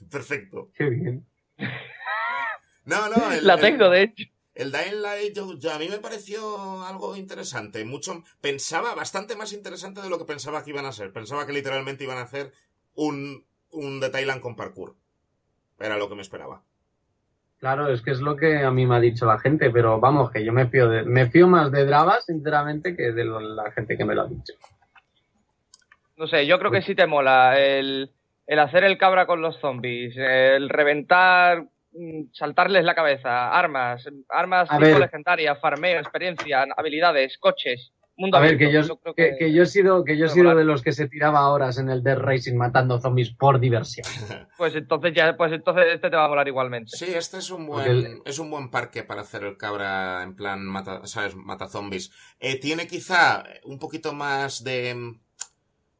Perfecto. 0.10 0.70
Qué 0.74 0.84
bien. 0.90 1.26
No, 2.84 3.08
no, 3.08 3.14
el, 3.32 3.46
La 3.46 3.54
el- 3.54 3.60
tengo, 3.60 3.88
de 3.88 4.02
hecho. 4.02 4.24
El 4.54 4.72
Dying 4.72 5.00
Light, 5.00 5.36
yo, 5.36 5.56
yo- 5.56 5.72
a 5.72 5.78
mí 5.78 5.88
me 5.88 5.98
pareció 5.98 6.82
algo 6.84 7.14
interesante. 7.14 7.84
Mucho, 7.84 8.24
pensaba 8.40 8.96
bastante 8.96 9.36
más 9.36 9.52
interesante 9.52 10.00
de 10.02 10.10
lo 10.10 10.18
que 10.18 10.24
pensaba 10.24 10.64
que 10.64 10.70
iban 10.70 10.84
a 10.84 10.90
ser. 10.90 11.12
Pensaba 11.12 11.46
que 11.46 11.52
literalmente 11.52 12.02
iban 12.02 12.18
a 12.18 12.22
hacer 12.22 12.52
un, 12.94 13.46
un 13.70 14.00
de 14.00 14.10
Thailand 14.10 14.40
con 14.40 14.56
parkour. 14.56 14.96
Era 15.78 15.96
lo 15.98 16.08
que 16.08 16.16
me 16.16 16.22
esperaba. 16.22 16.64
Claro, 17.58 17.88
es 17.88 18.02
que 18.02 18.12
es 18.12 18.20
lo 18.20 18.36
que 18.36 18.58
a 18.58 18.70
mí 18.70 18.86
me 18.86 18.96
ha 18.96 19.00
dicho 19.00 19.26
la 19.26 19.38
gente, 19.38 19.70
pero 19.70 19.98
vamos, 19.98 20.30
que 20.30 20.44
yo 20.44 20.52
me 20.52 20.68
fío, 20.68 20.88
de, 20.88 21.02
me 21.02 21.28
fío 21.28 21.48
más 21.48 21.72
de 21.72 21.84
Drava, 21.84 22.20
sinceramente, 22.20 22.96
que 22.96 23.12
de 23.12 23.24
la 23.24 23.72
gente 23.72 23.96
que 23.96 24.04
me 24.04 24.14
lo 24.14 24.22
ha 24.22 24.26
dicho. 24.28 24.54
No 26.16 26.28
sé, 26.28 26.46
yo 26.46 26.58
creo 26.58 26.70
que 26.70 26.82
sí 26.82 26.94
te 26.94 27.06
mola 27.06 27.58
el, 27.58 28.10
el 28.46 28.58
hacer 28.60 28.84
el 28.84 28.96
cabra 28.96 29.26
con 29.26 29.42
los 29.42 29.58
zombies, 29.58 30.16
el 30.16 30.68
reventar, 30.68 31.64
mm, 31.92 32.32
saltarles 32.32 32.84
la 32.84 32.94
cabeza, 32.94 33.50
armas, 33.50 34.08
armas 34.28 34.68
tipo 34.68 34.98
legendarias, 34.98 35.60
farmeo, 35.60 35.98
experiencia, 35.98 36.64
habilidades, 36.76 37.38
coches, 37.38 37.92
mundo 38.18 38.36
A 38.36 38.40
ver, 38.40 38.54
abierto. 38.54 38.72
que 38.82 38.88
yo, 38.88 38.98
creo 39.00 39.14
que, 39.14 39.36
que 39.38 39.52
yo 39.52 39.62
he 39.62 39.66
sido, 39.66 40.04
que 40.04 40.18
yo 40.18 40.26
he 40.26 40.28
sido 40.28 40.54
de 40.54 40.64
los 40.64 40.82
que 40.82 40.92
se 40.92 41.08
tiraba 41.08 41.48
horas 41.48 41.78
en 41.78 41.88
el 41.88 42.02
Death 42.02 42.18
Racing 42.18 42.56
matando 42.56 43.00
zombies 43.00 43.30
por 43.30 43.58
diversión. 43.60 44.06
Pues 44.58 44.74
entonces 44.74 45.12
ya, 45.14 45.36
pues 45.36 45.52
entonces 45.52 45.84
este 45.94 46.10
te 46.10 46.16
va 46.16 46.24
a 46.24 46.28
molar 46.28 46.48
igualmente. 46.48 46.90
Sí, 46.96 47.06
este 47.14 47.38
es 47.38 47.48
un 47.52 47.64
buen, 47.66 47.86
el- 47.88 48.22
es 48.24 48.40
un 48.40 48.50
buen 48.50 48.70
parque 48.72 49.04
para 49.04 49.20
hacer 49.20 49.44
el 49.44 49.56
cabra 49.56 50.24
en 50.24 50.34
plan 50.34 50.64
mata, 50.64 51.06
¿sabes? 51.06 51.36
mata 51.36 51.68
zombies. 51.68 52.10
Eh, 52.40 52.58
tiene 52.58 52.88
quizá 52.88 53.44
un 53.62 53.78
poquito 53.78 54.12
más 54.12 54.64
de 54.64 54.94
mm, 54.96 55.20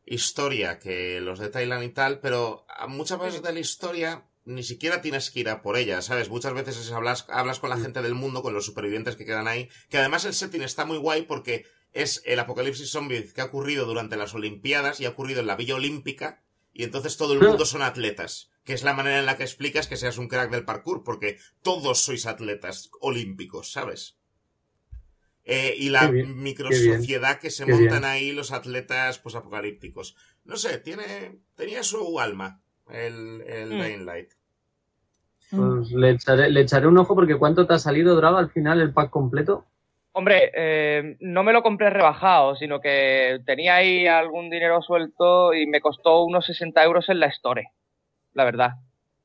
historia 0.07 0.79
que 0.79 1.21
los 1.21 1.39
de 1.39 1.51
Thailand 1.51 1.85
y 1.85 1.89
tal, 1.91 2.21
pero 2.21 2.67
a 2.69 2.87
muchas 2.87 3.21
veces 3.21 3.43
de 3.43 3.53
la 3.53 3.61
historia 3.61 4.25
ni 4.45 4.63
siquiera 4.63 5.03
tienes 5.03 5.31
que 5.31 5.41
ir 5.41 5.49
a 5.51 5.61
por 5.61 5.77
ella, 5.77 6.01
¿sabes? 6.01 6.31
Muchas 6.31 6.55
veces 6.55 6.79
es 6.79 6.91
hablas, 6.91 7.27
hablas 7.29 7.61
con 7.61 7.69
la 7.69 7.77
gente 7.77 8.01
del 8.01 8.15
mundo, 8.15 8.43
con 8.43 8.55
los 8.55 8.65
supervivientes 8.65 9.15
que 9.17 9.27
quedan 9.27 9.47
ahí, 9.47 9.69
que 9.91 9.99
además 9.99 10.25
el 10.25 10.33
setting 10.33 10.63
está 10.63 10.87
muy 10.87 10.97
guay 10.97 11.23
porque 11.23 11.65
es 11.93 12.23
el 12.27 12.39
apocalipsis 12.39 12.91
zombie 12.91 13.33
que 13.33 13.41
ha 13.41 13.47
ocurrido 13.47 13.87
durante 13.87 14.17
las 14.17 14.35
Olimpiadas 14.35 15.01
y 15.01 15.07
ha 15.07 15.11
ocurrido 15.11 15.41
en 15.41 15.47
la 15.47 15.57
Villa 15.57 15.75
Olímpica, 15.77 16.43
y 16.73 16.85
entonces 16.85 17.17
todo 17.17 17.33
el 17.35 17.41
mundo 17.41 17.65
son 17.67 17.83
atletas, 17.83 18.51
que 18.65 18.73
es 18.75 18.83
la 18.85 18.95
manera 18.95 19.19
en 19.19 19.27
la 19.27 19.37
que 19.37 19.43
explicas 19.45 19.89
que 19.89 19.97
seas 19.97 20.19
un 20.19 20.29
crack 20.29 20.51
del 20.51 20.65
parkour, 20.65 21.03
porque 21.03 21.39
todos 21.63 22.01
sois 22.03 22.27
atletas 22.27 22.91
olímpicos, 23.01 23.73
¿sabes? 23.73 24.17
Eh, 25.45 25.75
y 25.79 25.89
la 25.89 26.07
bien, 26.09 26.43
microsociedad 26.43 27.41
que 27.41 27.51
se 27.51 27.65
qué 27.65 27.73
montan 27.73 28.03
bien. 28.03 28.05
ahí 28.05 28.33
los 28.33 28.53
atletas 28.53 29.19
pues 29.19 29.35
apocalípticos. 29.35 30.15
No 30.45 30.57
sé, 30.57 30.79
tiene, 30.79 31.41
tenía 31.55 31.83
su 31.83 32.21
alma 32.21 32.63
el, 32.91 33.43
el 33.47 33.75
Mm. 33.75 33.79
Dying 33.79 34.05
Light. 34.07 34.33
Pues 35.51 35.91
le 35.91 36.11
echaré, 36.13 36.49
le 36.51 36.61
echaré 36.63 36.87
un 36.87 36.97
ojo 36.97 37.15
porque 37.15 37.37
¿cuánto 37.37 37.67
te 37.67 37.75
ha 37.75 37.79
salido, 37.79 38.17
Drava, 38.17 38.39
al 38.39 38.51
final 38.51 38.81
el 38.81 38.95
pack 38.95 39.11
completo? 39.11 39.67
Hombre, 40.19 40.51
eh, 40.53 41.17
no 41.21 41.45
me 41.45 41.53
lo 41.53 41.63
compré 41.63 41.91
rebajado, 41.91 42.57
sino 42.57 42.81
que 42.81 43.39
tenía 43.47 43.77
ahí 43.77 44.09
algún 44.09 44.51
dinero 44.51 44.83
suelto 44.83 45.55
y 45.55 45.69
me 45.69 45.81
costó 45.81 46.25
unos 46.25 46.45
60 46.47 46.83
euros 46.83 47.09
en 47.09 47.21
la 47.21 47.27
Store, 47.29 47.69
la 48.35 48.45
verdad. 48.45 48.71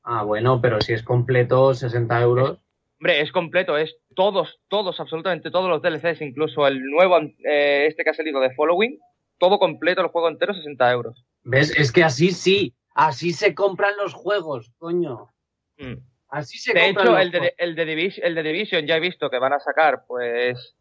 Ah, 0.04 0.22
bueno, 0.22 0.60
pero 0.60 0.80
si 0.80 0.92
es 0.92 1.02
completo, 1.02 1.74
60 1.74 2.20
euros. 2.20 2.58
Hombre, 3.00 3.20
es 3.22 3.32
completo, 3.32 3.76
es 3.76 3.96
todos, 4.14 4.60
todos, 4.68 5.00
absolutamente 5.00 5.50
todos 5.50 5.68
los 5.68 5.82
DLCs, 5.82 6.20
incluso 6.20 6.64
el 6.68 6.80
nuevo, 6.84 7.18
eh, 7.44 7.86
este 7.88 8.04
que 8.04 8.10
ha 8.10 8.14
salido 8.14 8.38
de 8.38 8.54
Following, 8.54 8.96
todo 9.38 9.58
completo, 9.58 10.00
el 10.00 10.06
juego 10.08 10.28
entero, 10.28 10.54
60 10.54 10.92
euros. 10.92 11.24
¿Ves? 11.42 11.76
Es 11.76 11.90
que 11.90 12.04
así 12.04 12.30
sí, 12.30 12.72
así 12.94 13.32
se 13.32 13.52
compran 13.52 13.96
los 13.96 14.14
juegos, 14.14 14.70
coño. 14.78 15.32
Mm. 15.76 15.94
Así 16.28 16.56
se 16.58 16.72
De 16.72 16.84
compran 16.84 17.06
hecho, 17.06 17.12
los 17.14 17.20
el 17.22 17.30
de, 17.32 17.54
el, 17.58 17.74
de 17.74 17.84
Divis- 17.84 18.20
el 18.22 18.34
de 18.36 18.42
Division 18.44 18.86
ya 18.86 18.96
he 18.96 19.00
visto 19.00 19.28
que 19.28 19.40
van 19.40 19.52
a 19.54 19.58
sacar, 19.58 20.04
pues, 20.06 20.76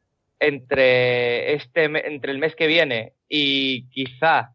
entre, 0.47 1.53
este, 1.53 1.85
entre 1.85 2.31
el 2.31 2.37
mes 2.39 2.55
que 2.55 2.67
viene 2.67 3.13
y 3.29 3.87
quizá 3.89 4.53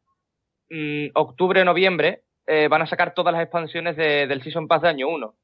mm, 0.71 1.09
octubre 1.15 1.65
noviembre, 1.65 2.23
eh, 2.47 2.69
van 2.69 2.83
a 2.83 2.87
sacar 2.87 3.15
todas 3.15 3.33
las 3.33 3.43
expansiones 3.43 3.97
de- 3.97 4.27
del 4.27 4.43
Season 4.43 4.69
Pass 4.69 4.83
de 4.83 4.89
año 4.89 5.09
1. 5.09 5.35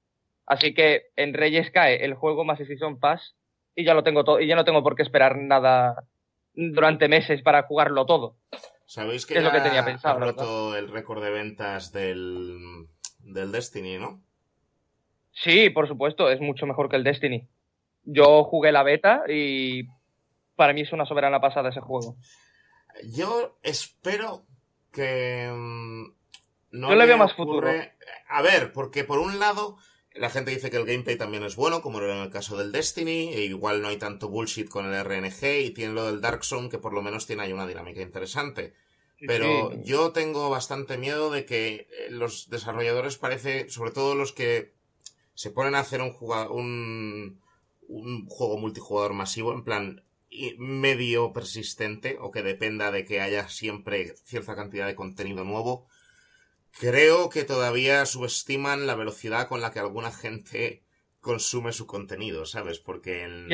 Así 0.46 0.74
que 0.74 1.06
en 1.16 1.32
Reyes 1.34 1.70
cae 1.70 2.04
el 2.04 2.14
juego 2.14 2.44
más 2.44 2.60
el 2.60 2.66
Season 2.66 2.98
Pass 3.00 3.34
y 3.74 3.84
ya 3.84 3.94
lo 3.94 4.02
tengo 4.04 4.24
todo, 4.24 4.40
y 4.40 4.46
ya 4.46 4.54
no 4.56 4.64
tengo 4.64 4.82
por 4.82 4.94
qué 4.96 5.02
esperar 5.02 5.36
nada 5.38 6.04
durante 6.54 7.08
meses 7.08 7.42
para 7.42 7.62
jugarlo 7.64 8.06
todo. 8.06 8.36
¿Sabéis 8.86 9.24
que 9.26 9.38
Es 9.38 9.42
lo 9.42 9.50
que 9.50 9.60
tenía 9.60 9.84
pensado, 9.84 10.14
ha 10.16 10.18
el 10.78 10.88
récord 10.90 11.22
de 11.24 11.30
ventas 11.30 11.90
del, 11.92 12.86
del 13.20 13.50
Destiny, 13.50 13.98
¿no? 13.98 14.20
Sí, 15.32 15.70
por 15.70 15.88
supuesto, 15.88 16.30
es 16.30 16.40
mucho 16.40 16.66
mejor 16.66 16.88
que 16.88 16.96
el 16.96 17.04
Destiny. 17.04 17.48
Yo 18.04 18.44
jugué 18.44 18.70
la 18.70 18.82
beta 18.82 19.22
y 19.28 19.84
para 20.56 20.72
mí 20.72 20.82
es 20.82 20.92
una 20.92 21.06
soberana 21.06 21.40
pasada 21.40 21.70
ese 21.70 21.80
juego. 21.80 22.16
Yo 23.12 23.58
espero 23.62 24.46
que 24.92 25.50
mm, 25.52 26.04
no 26.72 26.88
Yo 26.90 26.94
le 26.94 27.06
veo 27.06 27.18
más 27.18 27.32
ocurre- 27.36 27.92
A 28.28 28.42
ver, 28.42 28.72
porque 28.72 29.04
por 29.04 29.18
un 29.18 29.38
lado 29.38 29.76
la 30.12 30.30
gente 30.30 30.52
dice 30.52 30.70
que 30.70 30.76
el 30.76 30.84
gameplay 30.86 31.16
también 31.16 31.42
es 31.42 31.56
bueno, 31.56 31.82
como 31.82 31.98
era 32.00 32.14
en 32.16 32.22
el 32.22 32.30
caso 32.30 32.56
del 32.56 32.70
Destiny, 32.70 33.30
e 33.34 33.44
igual 33.46 33.82
no 33.82 33.88
hay 33.88 33.96
tanto 33.96 34.28
bullshit 34.28 34.68
con 34.68 34.86
el 34.86 34.94
RNG 35.04 35.60
y 35.64 35.70
tiene 35.70 35.92
lo 35.92 36.06
del 36.06 36.20
Dark 36.20 36.44
Zone 36.44 36.68
que 36.68 36.78
por 36.78 36.92
lo 36.92 37.02
menos 37.02 37.26
tiene 37.26 37.42
ahí 37.42 37.52
una 37.52 37.66
dinámica 37.66 38.00
interesante. 38.00 38.74
Pero 39.26 39.70
Sí. 39.72 39.80
yo 39.84 40.12
tengo 40.12 40.50
bastante 40.50 40.98
miedo 40.98 41.30
de 41.30 41.44
que 41.46 41.88
eh, 41.90 42.10
los 42.10 42.48
desarrolladores 42.50 43.16
parece, 43.16 43.68
sobre 43.70 43.90
todo 43.90 44.14
los 44.14 44.32
que 44.32 44.74
se 45.34 45.50
ponen 45.50 45.74
a 45.74 45.80
hacer 45.80 46.00
un, 46.00 46.12
juga- 46.12 46.48
un, 46.50 47.40
un 47.88 48.26
juego 48.28 48.58
multijugador 48.58 49.14
masivo, 49.14 49.52
en 49.52 49.64
plan 49.64 50.04
medio 50.58 51.32
persistente, 51.32 52.16
o 52.20 52.30
que 52.32 52.42
dependa 52.42 52.90
de 52.90 53.04
que 53.04 53.20
haya 53.20 53.48
siempre 53.48 54.14
cierta 54.24 54.56
cantidad 54.56 54.86
de 54.86 54.94
contenido 54.94 55.44
nuevo, 55.44 55.86
creo 56.78 57.28
que 57.28 57.44
todavía 57.44 58.04
subestiman 58.06 58.86
la 58.86 58.94
velocidad 58.94 59.48
con 59.48 59.60
la 59.60 59.70
que 59.72 59.80
alguna 59.80 60.12
gente 60.12 60.82
consume 61.20 61.72
su 61.72 61.86
contenido, 61.86 62.46
¿sabes? 62.46 62.78
Porque 62.78 63.22
en, 63.22 63.48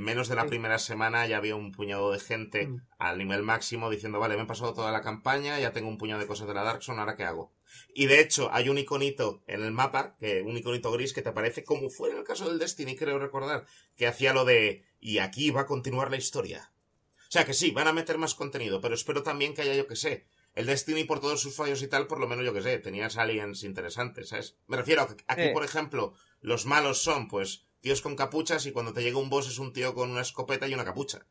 menos 0.00 0.28
de 0.28 0.34
la 0.36 0.46
primera 0.46 0.78
semana 0.78 1.26
ya 1.26 1.38
había 1.38 1.56
un 1.56 1.72
puñado 1.72 2.12
de 2.12 2.20
gente 2.20 2.66
Mm. 2.66 2.76
al 2.98 3.18
nivel 3.18 3.42
máximo 3.42 3.88
diciendo, 3.90 4.18
vale, 4.20 4.36
me 4.36 4.42
he 4.42 4.46
pasado 4.46 4.74
toda 4.74 4.92
la 4.92 5.00
campaña, 5.00 5.58
ya 5.58 5.72
tengo 5.72 5.88
un 5.88 5.98
puñado 5.98 6.20
de 6.20 6.26
cosas 6.26 6.48
de 6.48 6.54
la 6.54 6.64
Dark 6.64 6.82
Zone, 6.82 7.00
¿ahora 7.00 7.16
qué 7.16 7.24
hago? 7.24 7.52
Y 7.94 8.06
de 8.06 8.20
hecho, 8.20 8.50
hay 8.52 8.68
un 8.68 8.78
iconito 8.78 9.42
en 9.46 9.62
el 9.62 9.72
mapa, 9.72 10.16
que 10.18 10.42
un 10.42 10.56
iconito 10.56 10.90
gris 10.92 11.12
que 11.12 11.22
te 11.22 11.28
aparece, 11.28 11.64
como 11.64 11.90
fue 11.90 12.10
en 12.10 12.18
el 12.18 12.24
caso 12.24 12.48
del 12.48 12.58
Destiny, 12.58 12.96
creo 12.96 13.18
recordar, 13.18 13.66
que 13.96 14.06
hacía 14.06 14.32
lo 14.32 14.44
de, 14.44 14.84
y 15.00 15.18
aquí 15.18 15.50
va 15.50 15.62
a 15.62 15.66
continuar 15.66 16.10
la 16.10 16.16
historia. 16.16 16.72
O 17.16 17.32
sea 17.32 17.44
que 17.44 17.54
sí, 17.54 17.70
van 17.70 17.88
a 17.88 17.92
meter 17.92 18.18
más 18.18 18.34
contenido, 18.34 18.80
pero 18.80 18.94
espero 18.94 19.22
también 19.22 19.54
que 19.54 19.62
haya, 19.62 19.74
yo 19.74 19.86
que 19.86 19.96
sé, 19.96 20.26
el 20.54 20.66
Destiny 20.66 21.04
por 21.04 21.20
todos 21.20 21.40
sus 21.40 21.54
fallos 21.54 21.82
y 21.82 21.88
tal, 21.88 22.06
por 22.06 22.18
lo 22.18 22.26
menos 22.26 22.44
yo 22.44 22.52
que 22.52 22.62
sé, 22.62 22.78
tenías 22.78 23.16
aliens 23.16 23.62
interesantes, 23.62 24.30
¿sabes? 24.30 24.56
Me 24.66 24.76
refiero 24.76 25.02
a 25.02 25.08
que 25.08 25.24
aquí, 25.28 25.52
por 25.52 25.64
ejemplo, 25.64 26.14
los 26.40 26.66
malos 26.66 27.02
son, 27.02 27.28
pues, 27.28 27.66
tíos 27.80 28.02
con 28.02 28.16
capuchas 28.16 28.66
y 28.66 28.72
cuando 28.72 28.92
te 28.92 29.02
llega 29.02 29.18
un 29.18 29.30
boss 29.30 29.48
es 29.48 29.58
un 29.58 29.72
tío 29.72 29.94
con 29.94 30.10
una 30.10 30.22
escopeta 30.22 30.66
y 30.66 30.74
una 30.74 30.84
capucha. 30.84 31.26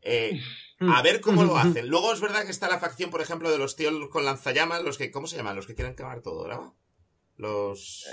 Eh, 0.00 0.40
a 0.80 1.02
ver 1.02 1.20
cómo 1.20 1.44
lo 1.44 1.56
hacen. 1.56 1.88
Luego 1.88 2.12
es 2.12 2.20
verdad 2.20 2.44
que 2.44 2.50
está 2.50 2.68
la 2.68 2.78
facción, 2.78 3.10
por 3.10 3.20
ejemplo, 3.20 3.50
de 3.50 3.58
los 3.58 3.76
tíos 3.76 3.92
con 4.10 4.24
lanzallamas, 4.24 4.82
los 4.82 4.98
que, 4.98 5.10
¿cómo 5.10 5.26
se 5.26 5.36
llaman? 5.36 5.56
Los 5.56 5.66
que 5.66 5.74
quieren 5.74 5.96
quemar 5.96 6.20
todo, 6.20 6.44
¿verdad? 6.44 6.60
Los... 7.36 8.06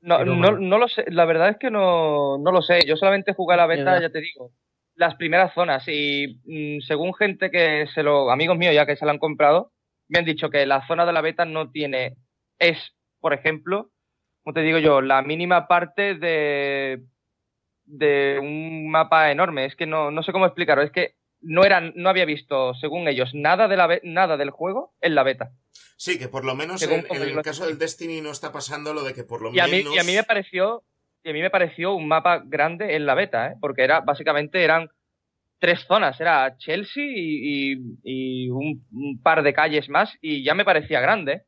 No, 0.00 0.18
Pero 0.18 0.34
no, 0.36 0.40
bueno. 0.40 0.58
no 0.60 0.78
lo 0.78 0.88
sé, 0.88 1.04
la 1.08 1.24
verdad 1.24 1.50
es 1.50 1.56
que 1.58 1.70
no, 1.70 2.38
no 2.38 2.52
lo 2.52 2.62
sé. 2.62 2.86
Yo 2.86 2.96
solamente 2.96 3.34
jugué 3.34 3.54
a 3.54 3.58
la 3.58 3.66
beta, 3.66 4.00
ya 4.00 4.10
te 4.10 4.20
digo, 4.20 4.52
las 4.94 5.16
primeras 5.16 5.52
zonas 5.54 5.82
y 5.88 6.40
mm, 6.44 6.80
según 6.86 7.14
gente 7.14 7.50
que 7.50 7.86
se 7.94 8.02
lo, 8.02 8.30
amigos 8.30 8.56
míos 8.56 8.74
ya 8.74 8.86
que 8.86 8.96
se 8.96 9.04
la 9.04 9.12
han 9.12 9.18
comprado, 9.18 9.72
me 10.08 10.20
han 10.20 10.24
dicho 10.24 10.50
que 10.50 10.66
la 10.66 10.86
zona 10.86 11.04
de 11.04 11.12
la 11.12 11.20
beta 11.20 11.44
no 11.44 11.70
tiene, 11.70 12.16
es, 12.58 12.78
por 13.20 13.34
ejemplo, 13.34 13.90
como 14.42 14.54
te 14.54 14.60
digo 14.60 14.78
yo, 14.78 15.00
la 15.00 15.22
mínima 15.22 15.68
parte 15.68 16.14
de, 16.14 17.02
de 17.84 18.38
un 18.40 18.90
mapa 18.90 19.30
enorme. 19.30 19.66
Es 19.66 19.76
que 19.76 19.86
no, 19.86 20.10
no 20.10 20.22
sé 20.22 20.32
cómo 20.32 20.46
explicarlo, 20.46 20.82
es 20.82 20.90
que 20.90 21.14
no 21.40 21.64
eran, 21.64 21.92
no 21.96 22.08
había 22.08 22.24
visto, 22.24 22.74
según 22.74 23.08
ellos, 23.08 23.30
nada 23.34 23.68
de 23.68 23.76
la 23.76 24.00
nada 24.02 24.36
del 24.36 24.50
juego 24.50 24.94
en 25.00 25.14
la 25.14 25.22
beta. 25.22 25.50
Sí, 25.96 26.18
que 26.18 26.28
por 26.28 26.44
lo 26.44 26.54
menos 26.54 26.82
en, 26.82 27.04
el 27.22 27.42
caso 27.42 27.66
del 27.66 27.78
Destiny 27.78 28.20
no 28.20 28.30
está 28.30 28.52
pasando 28.52 28.94
lo 28.94 29.02
de 29.02 29.14
que 29.14 29.24
por 29.24 29.42
lo 29.42 29.52
Y 29.54 29.58
a, 29.60 29.66
mí, 29.66 29.78
menos... 29.78 29.94
y 29.94 29.98
a 29.98 30.04
mí 30.04 30.14
me 30.14 30.24
pareció 30.24 30.84
y 31.24 31.30
a 31.30 31.32
mí 31.32 31.40
me 31.40 31.50
pareció 31.50 31.94
un 31.94 32.06
mapa 32.06 32.42
grande 32.44 32.94
en 32.94 33.04
la 33.04 33.14
beta, 33.14 33.48
¿eh? 33.48 33.54
porque 33.60 33.82
era 33.82 34.00
básicamente 34.00 34.62
eran 34.62 34.88
tres 35.58 35.80
zonas, 35.88 36.20
era 36.20 36.56
Chelsea 36.56 37.02
y, 37.04 37.72
y- 37.74 37.98
y 38.04 38.50
un, 38.50 38.86
un 38.92 39.20
par 39.20 39.42
de 39.42 39.52
calles 39.52 39.88
más 39.88 40.16
y 40.20 40.44
ya 40.44 40.54
me 40.54 40.64
parecía 40.64 41.00
grande. 41.00 41.42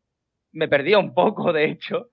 Me 0.52 0.66
perdía 0.66 0.98
un 0.98 1.14
poco, 1.14 1.52
de 1.52 1.66
hecho, 1.66 2.08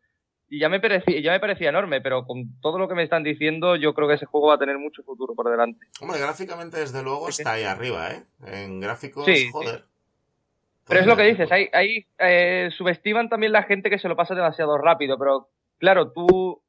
y 0.50 0.60
ya 0.60 0.70
me 0.70 0.80
parecía, 0.80 1.20
ya 1.20 1.32
me 1.32 1.40
parecía 1.40 1.70
enorme, 1.70 2.02
pero 2.02 2.26
con 2.26 2.60
todo 2.62 2.78
lo 2.80 2.88
que 2.88 2.96
me 2.96 3.04
están 3.04 3.24
diciendo, 3.24 3.76
yo 3.76 3.94
creo 3.94 4.08
que 4.08 4.16
ese 4.16 4.26
juego 4.26 4.48
va 4.48 4.56
a 4.56 4.60
tener 4.60 4.78
mucho 4.78 5.04
futuro 5.04 5.36
por 5.36 5.50
delante. 5.50 5.86
Hombre, 6.00 6.20
gráficamente 6.20 6.80
desde 6.80 7.04
luego 7.04 7.30
está 7.30 7.54
ahí 7.54 7.64
arriba, 7.64 8.12
¿eh? 8.12 8.24
En 8.46 8.80
gráficos, 8.80 9.26
Sí, 9.26 9.36
sí. 9.36 9.50
joder. 9.52 9.84
Pero 10.88 11.02
es 11.02 11.06
lo 11.06 11.18
que 11.18 11.24
dices, 11.24 11.52
ahí, 11.52 11.68
ahí 11.74 12.06
eh, 12.18 12.70
subestiman 12.78 13.28
también 13.28 13.52
la 13.52 13.64
gente 13.64 13.90
que 13.90 14.00
se 14.00 14.08
lo 14.08 14.16
pasa 14.16 14.36
demasiado 14.36 14.78
rápido, 14.78 15.18
pero 15.20 15.50
claro, 15.80 16.14
tú 16.14 16.62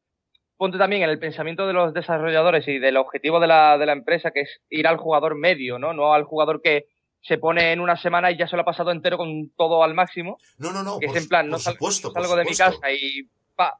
ponte 0.57 0.76
también 0.76 1.03
en 1.03 1.11
el 1.11 1.20
pensamiento 1.20 1.68
de 1.68 1.72
los 1.72 1.95
desarrolladores 1.95 2.66
y 2.66 2.81
del 2.81 2.97
objetivo 2.97 3.39
de 3.39 3.47
la, 3.47 3.79
de 3.79 3.87
la 3.87 3.93
empresa, 3.93 4.33
que 4.33 4.41
es 4.41 4.61
ir 4.70 4.89
al 4.89 4.97
jugador 4.97 5.37
medio, 5.37 5.79
¿no? 5.79 5.93
No 5.93 6.12
al 6.14 6.24
jugador 6.24 6.61
que 6.61 6.87
se 7.20 7.39
pone 7.39 7.70
en 7.70 7.79
una 7.79 7.97
semana 7.97 8.33
y 8.33 8.37
ya 8.37 8.49
se 8.49 8.57
lo 8.57 8.62
ha 8.62 8.64
pasado 8.64 8.91
entero 8.91 9.18
con 9.18 9.51
todo 9.57 9.85
al 9.85 9.95
máximo, 9.95 10.39
No, 10.59 10.72
no, 10.72 10.83
no, 10.83 10.99
que 10.99 11.07
por, 11.07 11.16
es 11.16 11.22
en 11.22 11.29
plan, 11.29 11.47
no 11.47 11.59
por 11.59 11.61
supuesto, 11.61 12.12
por 12.12 12.22
salgo 12.22 12.37
de 12.37 12.45
mi 12.45 12.57
casa 12.57 12.91
y 12.91 13.29
pa. 13.59 13.78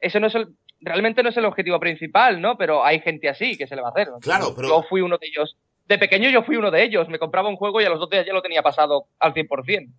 Eso 0.00 0.18
no 0.18 0.26
es 0.28 0.34
el, 0.34 0.48
realmente 0.80 1.22
no 1.22 1.28
es 1.28 1.36
el 1.36 1.44
objetivo 1.44 1.78
principal, 1.78 2.40
¿no? 2.40 2.56
Pero 2.56 2.84
hay 2.84 3.00
gente 3.00 3.28
así 3.28 3.56
que 3.56 3.66
se 3.68 3.76
le 3.76 3.82
va 3.82 3.88
a 3.88 3.90
hacer. 3.92 4.08
¿no? 4.08 4.18
Claro, 4.20 4.54
pero- 4.56 4.68
Yo 4.68 4.82
fui 4.88 5.00
uno 5.02 5.18
de 5.18 5.26
ellos. 5.28 5.56
De 5.86 5.98
pequeño 5.98 6.28
yo 6.30 6.42
fui 6.42 6.56
uno 6.56 6.70
de 6.70 6.82
ellos. 6.84 7.08
Me 7.08 7.18
compraba 7.18 7.48
un 7.48 7.56
juego 7.56 7.80
y 7.80 7.84
a 7.84 7.90
los 7.90 8.00
dos 8.00 8.10
días 8.10 8.26
ya 8.26 8.32
lo 8.32 8.42
tenía 8.42 8.62
pasado 8.62 9.06
al 9.18 9.32
100%. 9.34 9.92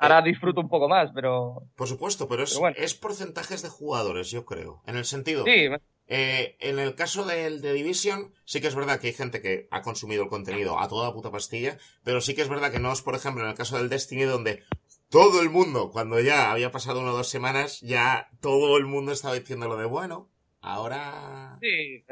Ahora 0.00 0.22
disfruto 0.22 0.60
un 0.60 0.68
poco 0.68 0.88
más, 0.88 1.10
pero... 1.12 1.62
Por 1.76 1.88
supuesto, 1.88 2.28
pero 2.28 2.44
es, 2.44 2.50
Pero 2.50 2.60
bueno. 2.60 2.76
es 2.78 2.94
porcentajes 2.94 3.62
de 3.62 3.68
jugadores, 3.68 4.30
yo 4.30 4.44
creo. 4.44 4.80
En 4.86 4.96
el 4.96 5.04
sentido... 5.04 5.44
Sí, 5.44 5.66
Eh, 6.10 6.56
en 6.60 6.78
el 6.78 6.94
caso 6.94 7.24
del 7.26 7.60
de 7.60 7.72
Division, 7.74 8.32
sí 8.46 8.60
que 8.62 8.68
es 8.68 8.74
verdad 8.74 8.98
que 8.98 9.08
hay 9.08 9.12
gente 9.12 9.42
que 9.42 9.66
ha 9.70 9.82
consumido 9.82 10.22
el 10.22 10.30
contenido 10.30 10.78
a 10.78 10.88
toda 10.88 11.12
puta 11.12 11.30
pastilla, 11.30 11.76
pero 12.04 12.20
sí 12.22 12.34
que 12.34 12.40
es 12.42 12.48
verdad 12.48 12.70
que 12.72 12.78
no 12.78 12.90
es, 12.92 13.02
por 13.02 13.14
ejemplo, 13.14 13.42
en 13.44 13.50
el 13.50 13.56
caso 13.56 13.76
del 13.76 13.90
Destiny, 13.90 14.22
donde 14.22 14.62
todo 15.10 15.40
el 15.42 15.50
mundo, 15.50 15.90
cuando 15.90 16.20
ya 16.20 16.50
había 16.52 16.70
pasado 16.70 17.00
una 17.00 17.12
o 17.12 17.16
dos 17.16 17.28
semanas, 17.28 17.80
ya 17.80 18.28
todo 18.40 18.76
el 18.76 18.84
mundo 18.86 19.12
estaba 19.12 19.34
diciendo 19.34 19.68
lo 19.68 19.76
de 19.76 19.86
bueno, 19.86 20.28
ahora. 20.60 21.58
sí. 21.60 22.04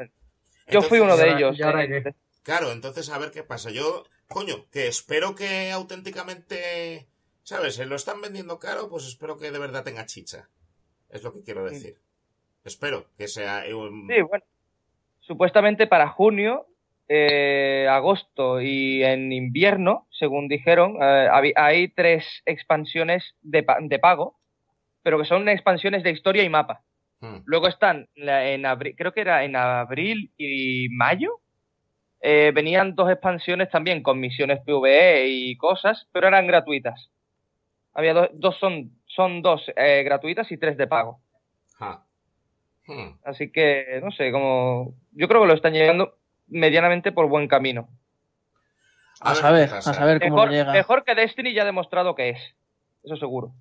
Yo 0.69 0.81
fui 0.81 0.99
uno 0.99 1.15
de 1.15 1.27
¿y 1.27 1.29
ahora- 1.29 1.37
ellos. 1.39 1.59
y 1.59 1.63
ahora 1.63 1.83
eh. 1.85 2.03
qué? 2.03 2.15
Claro, 2.43 2.71
entonces 2.71 3.09
a 3.09 3.17
ver 3.17 3.31
qué 3.31 3.43
pasa. 3.43 3.71
Yo, 3.71 4.03
coño, 4.27 4.65
que 4.71 4.87
espero 4.87 5.35
que 5.35 5.71
auténticamente, 5.71 7.07
¿sabes? 7.43 7.75
Se 7.75 7.85
lo 7.85 7.95
están 7.95 8.21
vendiendo 8.21 8.59
caro, 8.59 8.89
pues 8.89 9.05
espero 9.05 9.37
que 9.37 9.51
de 9.51 9.59
verdad 9.59 9.83
tenga 9.83 10.05
chicha. 10.05 10.49
Es 11.09 11.23
lo 11.23 11.33
que 11.33 11.41
quiero 11.43 11.63
decir. 11.65 11.99
Espero 12.65 13.05
que 13.17 13.27
sea 13.29 13.65
eh. 13.65 13.71
Sí, 13.71 14.21
bueno. 14.21 14.43
Supuestamente 15.21 15.87
para 15.87 16.09
junio, 16.09 16.67
eh, 17.09 17.87
agosto 17.89 18.61
y 18.61 19.03
en 19.03 19.31
invierno, 19.31 20.06
según 20.17 20.47
dijeron, 20.47 20.97
eh, 21.01 21.53
hay 21.55 21.87
tres 21.89 22.25
expansiones 22.45 23.35
de, 23.41 23.65
de 23.81 23.99
pago, 23.99 24.35
pero 25.03 25.17
que 25.17 25.25
son 25.25 25.47
expansiones 25.49 26.03
de 26.03 26.11
historia 26.11 26.43
y 26.43 26.49
mapa. 26.49 26.81
Hmm. 27.19 27.37
Luego 27.45 27.67
están 27.67 28.07
en 28.15 28.65
abril, 28.65 28.95
creo 28.97 29.11
que 29.11 29.21
era 29.21 29.43
en 29.43 29.55
abril 29.55 30.31
y 30.37 30.87
mayo. 30.89 31.39
eh, 32.21 32.51
venían 32.53 32.95
dos 32.95 33.09
expansiones 33.11 33.69
también 33.69 34.01
con 34.01 34.19
misiones 34.19 34.59
PvE 34.65 35.27
y 35.27 35.55
cosas, 35.57 36.07
pero 36.11 36.27
eran 36.27 36.47
gratuitas. 36.47 37.09
Había 37.93 38.13
dos, 38.13 38.29
dos 38.33 38.57
son, 38.59 38.91
son 39.05 39.41
dos 39.41 39.61
eh, 39.75 40.03
gratuitas 40.03 40.51
y 40.51 40.57
tres 40.57 40.77
de 40.77 40.87
pago. 40.87 41.19
Hmm. 42.87 43.17
Así 43.23 43.51
que, 43.51 43.99
no 44.03 44.11
sé, 44.11 44.31
como. 44.31 44.93
Yo 45.11 45.27
creo 45.27 45.41
que 45.41 45.47
lo 45.47 45.53
están 45.53 45.73
llegando 45.73 46.15
medianamente 46.47 47.11
por 47.11 47.27
buen 47.27 47.47
camino. 47.47 47.89
A, 49.21 49.35
saber, 49.35 49.69
a 49.73 49.81
saber 49.81 50.19
cómo 50.21 50.35
Mejor, 50.35 50.49
llega. 50.51 50.71
mejor 50.73 51.03
que 51.03 51.15
Destiny 51.15 51.53
ya 51.53 51.63
ha 51.63 51.65
demostrado 51.65 52.13
que 52.15 52.29
es. 52.29 52.39
Eso 53.03 53.17
seguro. 53.17 53.53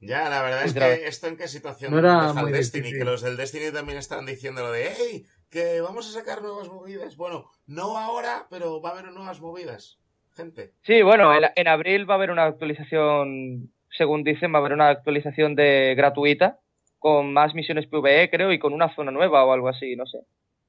Ya, 0.00 0.28
la 0.28 0.42
verdad 0.42 0.64
es 0.64 0.74
que 0.74 1.06
esto 1.06 1.28
en 1.28 1.36
qué 1.36 1.48
situación 1.48 1.92
No 1.92 1.98
era 1.98 2.26
deja 2.28 2.40
el 2.40 2.46
muy 2.46 2.52
Destiny, 2.52 2.82
difícil. 2.82 2.98
que 2.98 3.04
los 3.10 3.22
del 3.22 3.36
Destiny 3.36 3.72
también 3.72 3.98
están 3.98 4.26
diciendo 4.26 4.62
lo 4.62 4.70
de, 4.72 4.92
hey, 4.96 5.24
que 5.50 5.80
vamos 5.80 6.08
a 6.08 6.12
sacar 6.18 6.42
nuevas 6.42 6.68
movidas. 6.68 7.16
Bueno, 7.16 7.50
no 7.66 7.96
ahora, 7.96 8.46
pero 8.50 8.82
va 8.82 8.90
a 8.90 8.92
haber 8.98 9.12
nuevas 9.12 9.40
movidas. 9.40 9.98
Gente. 10.36 10.72
Sí, 10.82 11.00
bueno, 11.02 11.32
en, 11.34 11.44
en 11.54 11.68
abril 11.68 12.08
va 12.10 12.14
a 12.14 12.16
haber 12.16 12.32
una 12.32 12.44
actualización, 12.44 13.70
según 13.90 14.24
dicen, 14.24 14.52
va 14.52 14.56
a 14.58 14.60
haber 14.60 14.72
una 14.72 14.88
actualización 14.88 15.54
de 15.54 15.94
gratuita 15.96 16.58
con 16.98 17.32
más 17.32 17.54
misiones 17.54 17.86
PvE, 17.86 18.30
creo, 18.30 18.50
y 18.52 18.58
con 18.58 18.72
una 18.72 18.94
zona 18.94 19.10
nueva 19.12 19.44
o 19.44 19.52
algo 19.52 19.68
así, 19.68 19.94
no 19.94 20.06
sé. 20.06 20.18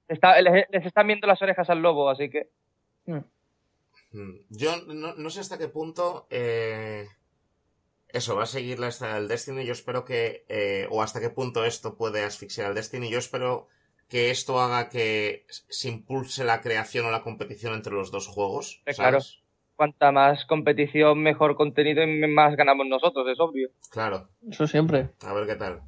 Está, 0.07 0.39
les, 0.41 0.65
les 0.69 0.85
están 0.85 1.07
viendo 1.07 1.25
las 1.27 1.41
orejas 1.41 1.69
al 1.69 1.81
lobo, 1.81 2.09
así 2.09 2.29
que. 2.29 2.47
Mm. 3.07 3.17
Mm, 4.15 4.45
Yo 4.49 4.77
no, 4.87 5.13
no 5.15 5.29
sé 5.29 5.41
hasta 5.41 5.57
qué 5.57 5.67
punto 5.67 6.25
eh, 6.29 7.05
eso 8.07 8.35
va 8.35 8.43
a 8.43 8.47
seguir 8.47 8.79
la 8.79 8.87
esta 8.87 9.15
del 9.15 9.27
Destiny. 9.27 9.65
Yo 9.65 9.73
espero 9.73 10.05
que, 10.05 10.45
eh, 10.47 10.87
o 10.89 11.01
hasta 11.03 11.19
qué 11.19 11.29
punto 11.29 11.65
esto 11.65 11.97
puede 11.97 12.23
asfixiar 12.23 12.67
al 12.67 12.75
Destiny. 12.75 13.09
Yo 13.09 13.19
espero 13.19 13.67
que 14.07 14.29
esto 14.31 14.61
haga 14.61 14.87
que 14.87 15.45
se 15.49 15.89
impulse 15.89 16.45
la 16.45 16.61
creación 16.61 17.05
o 17.05 17.11
la 17.11 17.23
competición 17.23 17.73
entre 17.73 17.93
los 17.93 18.11
dos 18.11 18.27
juegos. 18.27 18.81
Eh, 18.85 18.93
¿sabes? 18.93 19.39
Cuanta 19.75 20.13
más 20.13 20.45
competición, 20.45 21.21
mejor 21.21 21.57
contenido 21.57 22.03
y 22.03 22.27
más 22.27 22.55
ganamos 22.55 22.87
nosotros, 22.87 23.27
es 23.27 23.39
obvio. 23.39 23.69
Claro. 23.91 24.29
Eso 24.49 24.65
siempre. 24.65 25.09
A 25.21 25.33
ver 25.33 25.45
qué 25.45 25.55
tal. 25.55 25.81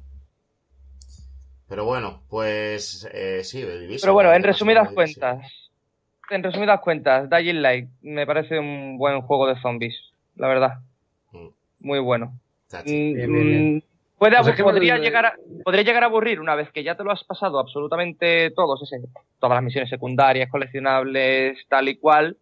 Pero 1.66 1.86
bueno, 1.86 2.24
pues 2.28 3.08
eh, 3.12 3.42
sí. 3.42 3.64
Pero 4.00 4.12
bueno, 4.12 4.32
en 4.34 4.42
¿qué 4.42 4.48
pasa 4.48 4.58
con 4.58 4.68
resumidas 4.68 4.92
cuentas, 4.92 5.67
en 6.30 6.42
resumidas 6.42 6.80
cuentas, 6.80 7.28
Dying 7.30 7.62
Light 7.62 7.88
me 8.02 8.26
parece 8.26 8.58
un 8.58 8.98
buen 8.98 9.20
juego 9.22 9.46
de 9.46 9.60
zombies, 9.60 9.96
la 10.36 10.48
verdad. 10.48 10.78
Mm. 11.32 11.48
Muy 11.80 11.98
bueno. 12.00 12.32
Mm, 12.72 13.14
Bien, 13.14 13.32
bien, 13.32 13.84
puede 14.18 14.36
Pues 14.36 14.48
es 14.48 14.62
podría, 14.62 14.98
llegar 14.98 15.26
a, 15.26 15.34
podría 15.64 15.84
llegar 15.84 16.02
a 16.02 16.06
aburrir 16.06 16.40
una 16.40 16.54
vez 16.54 16.70
que 16.70 16.82
ya 16.82 16.96
te 16.96 17.04
lo 17.04 17.12
has 17.12 17.24
pasado 17.24 17.58
absolutamente 17.58 18.50
todos, 18.50 18.82
ese, 18.82 19.00
todas 19.38 19.56
las 19.56 19.64
misiones 19.64 19.88
secundarias, 19.88 20.50
coleccionables, 20.50 21.58
tal 21.68 21.88
y 21.88 21.96
cual. 21.96 22.36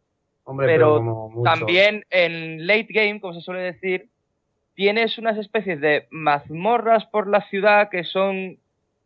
Hombre, 0.44 0.66
pero 0.66 0.98
pero. 0.98 1.42
También 1.44 2.04
en 2.10 2.66
late 2.66 2.88
game, 2.90 3.20
como 3.20 3.34
se 3.34 3.40
suele 3.40 3.62
decir, 3.62 4.08
tienes 4.74 5.18
unas 5.18 5.38
especies 5.38 5.80
de 5.80 6.06
mazmorras 6.10 7.06
por 7.06 7.28
la 7.28 7.42
ciudad 7.48 7.88
que 7.88 8.04
son 8.04 8.58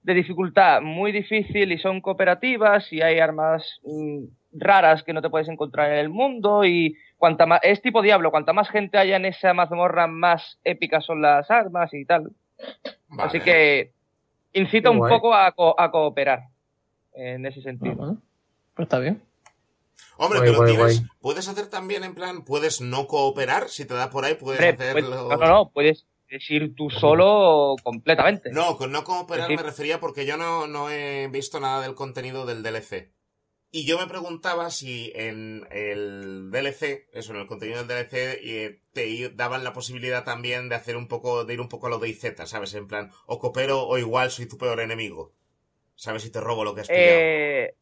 de 0.02 0.14
dificultad 0.14 0.80
muy 0.80 1.12
difícil 1.12 1.72
y 1.72 1.78
son 1.78 2.00
cooperativas 2.00 2.90
y 2.92 3.02
hay 3.02 3.18
armas 3.18 3.80
mm, 3.84 4.24
raras 4.52 5.02
que 5.02 5.12
no 5.12 5.20
te 5.22 5.28
puedes 5.30 5.48
encontrar 5.48 5.92
en 5.92 5.98
el 5.98 6.08
mundo 6.08 6.64
y 6.64 6.96
cuanta 7.18 7.44
más 7.46 7.60
es 7.62 7.82
tipo 7.82 8.00
diablo, 8.02 8.30
cuanta 8.30 8.52
más 8.52 8.68
gente 8.70 8.96
haya 8.98 9.16
en 9.16 9.26
esa 9.26 9.52
mazmorra 9.54 10.06
más 10.06 10.58
épicas 10.64 11.04
son 11.04 11.20
las 11.22 11.50
armas 11.50 11.92
y 11.92 12.04
tal. 12.06 12.30
Vale. 13.08 13.28
Así 13.28 13.40
que 13.40 13.92
incita 14.52 14.88
Qué 14.88 14.92
un 14.92 14.98
guay. 14.98 15.12
poco 15.14 15.34
a, 15.34 15.52
co- 15.52 15.78
a 15.78 15.90
cooperar 15.90 16.44
en 17.14 17.44
ese 17.46 17.60
sentido. 17.62 18.16
Pues 18.74 18.86
está 18.86 18.98
bien. 18.98 19.20
Hombre, 20.16 20.38
Guay, 20.40 20.50
pero 20.50 20.58
guay, 20.62 20.74
tienes, 20.76 21.00
guay. 21.00 21.10
puedes 21.20 21.48
hacer 21.48 21.68
también 21.68 22.04
en 22.04 22.14
plan, 22.14 22.42
puedes 22.44 22.80
no 22.80 23.06
cooperar, 23.06 23.68
si 23.68 23.86
te 23.86 23.94
da 23.94 24.10
por 24.10 24.24
ahí, 24.24 24.34
puedes 24.34 24.60
Hombre, 24.60 24.92
pues, 24.92 25.04
hacerlo. 25.04 25.28
no, 25.30 25.36
no, 25.36 25.46
no, 25.46 25.70
puedes, 25.70 26.06
puedes 26.30 26.50
ir 26.50 26.74
tú 26.74 26.90
solo 26.90 27.74
completamente. 27.82 28.50
No, 28.52 28.76
con 28.76 28.92
no 28.92 29.04
cooperar 29.04 29.50
me 29.50 29.62
refería 29.62 30.00
porque 30.00 30.24
yo 30.26 30.36
no, 30.36 30.66
no 30.66 30.90
he 30.90 31.28
visto 31.28 31.58
nada 31.60 31.82
del 31.82 31.94
contenido 31.94 32.46
del 32.46 32.62
DLC. 32.62 33.12
Y 33.72 33.84
yo 33.84 33.98
me 33.98 34.06
preguntaba 34.06 34.70
si 34.70 35.12
en 35.14 35.66
el 35.70 36.50
DLC, 36.50 37.08
eso, 37.12 37.32
en 37.32 37.40
el 37.40 37.46
contenido 37.46 37.84
del 37.84 37.86
DLC, 37.86 38.14
eh, 38.42 38.82
te 38.92 39.30
daban 39.30 39.62
la 39.62 39.72
posibilidad 39.72 40.24
también 40.24 40.68
de 40.68 40.74
hacer 40.74 40.96
un 40.96 41.06
poco, 41.06 41.44
de 41.44 41.54
ir 41.54 41.60
un 41.60 41.68
poco 41.68 41.86
a 41.86 41.90
lo 41.90 41.98
de 41.98 42.08
IZ, 42.08 42.34
¿sabes? 42.46 42.74
En 42.74 42.88
plan, 42.88 43.10
o 43.26 43.38
coopero 43.38 43.86
o 43.86 43.98
igual 43.98 44.30
soy 44.30 44.46
tu 44.46 44.58
peor 44.58 44.80
enemigo. 44.80 45.34
¿Sabes? 45.94 46.22
Si 46.22 46.30
te 46.30 46.40
robo 46.40 46.64
lo 46.64 46.74
que 46.74 46.80
has 46.80 46.88
pillado. 46.88 47.18
Eh, 47.20 47.74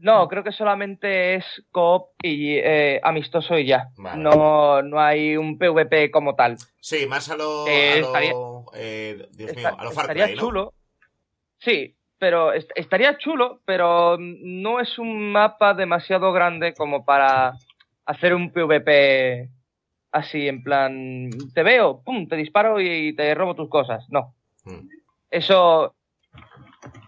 no, 0.00 0.28
creo 0.28 0.44
que 0.44 0.52
solamente 0.52 1.34
es 1.36 1.44
coop 1.70 2.08
y 2.22 2.56
eh, 2.56 3.00
amistoso 3.02 3.58
y 3.58 3.66
ya. 3.66 3.88
Vale. 3.96 4.22
No, 4.22 4.82
no 4.82 5.00
hay 5.00 5.36
un 5.36 5.58
PvP 5.58 6.10
como 6.10 6.34
tal. 6.34 6.56
Sí, 6.80 7.06
más 7.06 7.28
a 7.30 7.36
lo. 7.36 7.66
eh, 7.66 7.94
a 7.94 7.98
lo 8.00 8.06
estaría- 8.06 8.32
eh, 8.74 9.28
Dios 9.32 9.50
Está- 9.50 9.70
mío, 9.70 9.80
a 9.80 9.84
lo 9.84 9.90
Far 9.92 10.04
estaría 10.04 10.26
Cry, 10.26 10.34
¿no? 10.36 10.40
chulo. 10.40 10.74
Sí, 11.58 11.96
pero 12.18 12.52
est- 12.52 12.70
estaría 12.74 13.16
chulo, 13.18 13.60
pero 13.64 14.16
no 14.18 14.80
es 14.80 14.98
un 14.98 15.32
mapa 15.32 15.74
demasiado 15.74 16.32
grande 16.32 16.74
como 16.74 17.04
para 17.04 17.54
hacer 18.04 18.34
un 18.34 18.52
PvP 18.52 19.48
así, 20.12 20.46
en 20.48 20.62
plan, 20.62 21.30
te 21.54 21.62
veo, 21.62 22.00
pum, 22.02 22.28
te 22.28 22.36
disparo 22.36 22.80
y 22.80 23.14
te 23.14 23.34
robo 23.34 23.54
tus 23.54 23.68
cosas. 23.68 24.04
No. 24.10 24.34
Mm. 24.64 24.88
Eso. 25.30 25.94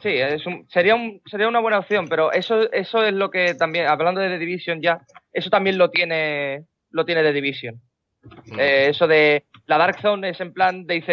Sí, 0.03 0.11
es 0.11 0.45
un- 0.47 0.69
sería, 0.69 0.95
un, 0.95 1.21
sería 1.27 1.49
una 1.49 1.61
buena 1.61 1.79
opción, 1.81 2.07
pero 2.09 2.33
eso, 2.33 2.71
eso 2.73 3.05
es 3.05 3.13
lo 3.15 3.31
que 3.31 3.55
también, 3.55 3.87
hablando 3.87 4.21
de 4.21 4.29
The 4.29 4.39
Division 4.39 4.81
ya, 4.83 5.01
eso 5.33 5.51
también 5.51 5.79
lo 5.79 5.91
tiene, 5.91 6.65
lo 6.91 7.05
tiene 7.05 7.23
The 7.23 7.33
Division. 7.33 7.81
Mm. 8.47 8.59
Eh, 8.61 8.89
eso 8.91 9.07
de 9.07 9.45
la 9.67 9.79
Dark 9.79 10.01
Zone 10.01 10.31
es 10.31 10.41
en 10.41 10.53
plan 10.53 10.87
de 10.87 10.97
IZ. 10.97 11.09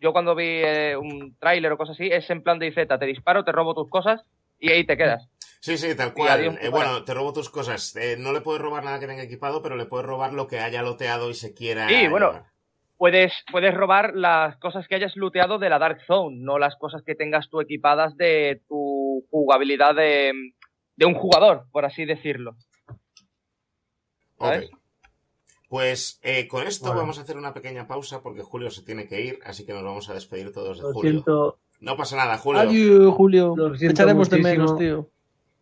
Yo 0.00 0.12
cuando 0.12 0.34
vi 0.34 0.44
eh, 0.64 0.96
un 0.96 1.36
tráiler 1.38 1.72
o 1.72 1.76
cosas 1.78 1.94
así, 1.94 2.08
es 2.10 2.28
en 2.30 2.42
plan 2.42 2.58
de 2.58 2.66
IZ. 2.68 2.88
Te 2.98 3.06
disparo, 3.06 3.44
te 3.44 3.52
robo 3.52 3.74
tus 3.74 3.88
cosas 3.88 4.20
y 4.58 4.70
ahí 4.70 4.84
te 4.84 4.96
quedas. 4.96 5.28
Sí, 5.60 5.78
sí, 5.78 5.94
tal 5.94 6.12
cual. 6.12 6.28
adiós, 6.40 6.56
Eh, 6.60 6.70
bueno, 6.70 7.04
te 7.04 7.14
robo 7.14 7.32
tus 7.32 7.48
cosas. 7.48 7.94
Eh, 7.94 8.16
no 8.18 8.32
le 8.32 8.40
puedes 8.40 8.60
robar 8.60 8.82
nada 8.82 8.98
que 8.98 9.06
tenga 9.06 9.22
equipado, 9.22 9.62
pero 9.62 9.76
le 9.76 9.86
puedes 9.86 10.04
robar 10.06 10.32
lo 10.32 10.48
que 10.48 10.58
haya 10.58 10.82
loteado 10.82 11.30
y 11.30 11.34
se 11.34 11.54
quiera. 11.54 11.88
Sí, 11.88 12.08
bueno. 12.08 12.32
llevar. 12.32 12.51
Puedes, 13.02 13.32
puedes 13.50 13.74
robar 13.74 14.12
las 14.14 14.56
cosas 14.58 14.86
que 14.86 14.94
hayas 14.94 15.16
looteado 15.16 15.58
de 15.58 15.68
la 15.68 15.80
Dark 15.80 16.02
Zone, 16.06 16.36
no 16.38 16.56
las 16.60 16.76
cosas 16.76 17.02
que 17.02 17.16
tengas 17.16 17.50
tú 17.50 17.60
equipadas 17.60 18.16
de 18.16 18.62
tu 18.68 19.26
jugabilidad 19.28 19.96
de, 19.96 20.30
de 20.94 21.04
un 21.06 21.14
jugador, 21.14 21.64
por 21.72 21.84
así 21.84 22.04
decirlo. 22.04 22.52
Ok. 24.36 24.46
¿sabes? 24.52 24.70
Pues 25.68 26.20
eh, 26.22 26.46
con 26.46 26.64
esto 26.64 26.86
Bueno. 26.86 27.00
vamos 27.00 27.18
a 27.18 27.22
hacer 27.22 27.36
una 27.36 27.52
pequeña 27.52 27.88
pausa 27.88 28.22
porque 28.22 28.42
Julio 28.42 28.70
se 28.70 28.84
tiene 28.84 29.08
que 29.08 29.20
ir, 29.20 29.40
así 29.44 29.66
que 29.66 29.72
nos 29.72 29.82
vamos 29.82 30.08
a 30.08 30.14
despedir 30.14 30.52
todos 30.52 30.76
de 30.78 30.84
Lo 30.84 30.92
Julio. 30.92 31.10
siento. 31.10 31.58
No 31.80 31.96
pasa 31.96 32.14
nada, 32.14 32.38
Julio. 32.38 32.60
Adiós, 32.60 33.14
Julio. 33.16 33.54
Lo 33.56 33.76
Te 33.76 33.86
echaremos 33.88 34.30
de 34.30 34.38
menos, 34.38 34.78
tío. 34.78 34.96
No 34.98 35.08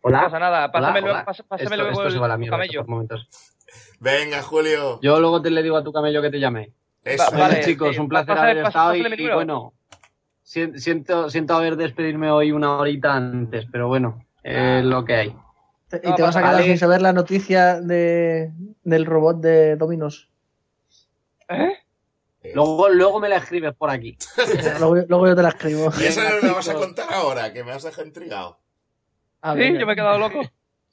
Hola. 0.03 0.21
pasa 0.25 0.37
nada, 0.37 0.71
pásame 0.71 0.99
Hola, 0.99 1.01
luego, 1.01 1.15
hola. 1.15 1.25
pas- 1.25 1.43
pásame 1.47 1.63
Esto, 1.63 1.75
luego 1.77 1.91
esto 1.91 2.05
el 2.05 2.11
se 2.13 2.19
va 2.19 2.25
a 2.25 2.29
la 2.29 2.35
tu 2.35 2.39
mierda 2.39 2.57
camello. 2.57 2.81
por 2.81 2.89
momentos. 2.89 3.27
Venga, 3.99 4.43
Julio. 4.43 4.99
Yo 5.01 5.19
luego 5.19 5.41
te 5.41 5.49
le 5.49 5.63
digo 5.63 5.77
a 5.77 5.83
tu 5.83 5.91
camello 5.91 6.21
que 6.21 6.29
te 6.29 6.39
llame. 6.39 6.73
Eso. 7.03 7.23
Bueno, 7.31 7.39
vale, 7.39 7.61
chicos, 7.63 7.97
un 7.97 8.07
placer 8.09 8.35
pásale- 8.35 8.51
haber 8.51 8.63
pásale- 8.63 8.99
estado 8.99 9.15
y, 9.21 9.33
bueno, 9.33 9.73
sien- 10.43 10.79
siento, 10.79 11.29
siento 11.29 11.55
haber 11.55 11.75
despedirme 11.75 12.29
hoy 12.29 12.51
una 12.51 12.77
horita 12.77 13.15
antes, 13.15 13.65
pero 13.71 13.87
bueno, 13.87 14.23
es 14.43 14.83
lo 14.85 15.03
que 15.05 15.15
hay. 15.15 15.35
Te- 15.87 16.01
No, 16.03 16.11
y 16.11 16.15
te 16.15 16.21
vas 16.21 16.35
a 16.35 16.39
quedar 16.39 16.53
vale. 16.53 16.65
sin 16.65 16.77
saber 16.77 17.01
la 17.01 17.11
noticia 17.13 17.81
de, 17.81 18.51
del 18.83 19.05
robot 19.05 19.37
de 19.41 19.75
Dominos. 19.75 20.29
¿Eh? 21.49 21.73
Eh, 22.43 22.51
Luego, 22.55 22.89
luego 22.89 23.19
me 23.19 23.29
la 23.29 23.37
escribes 23.37 23.73
por 23.75 23.89
aquí. 23.89 24.17
luego, 24.79 24.95
luego 25.07 25.27
yo 25.27 25.35
te 25.35 25.43
la 25.43 25.49
escribo. 25.49 25.91
Y 25.99 26.03
esa 26.05 26.23
no 26.29 26.47
la 26.47 26.53
vas 26.53 26.69
a 26.69 26.73
contar 26.75 27.11
ahora, 27.13 27.51
que 27.53 27.63
me 27.63 27.71
has 27.71 27.83
dejado 27.83 28.07
intrigado. 28.07 28.59
Ah, 29.41 29.53
Sí, 29.53 29.59
venga. 29.59 29.79
yo 29.79 29.85
me 29.87 29.93
he 29.93 29.95
quedado 29.95 30.17
loco. 30.19 30.41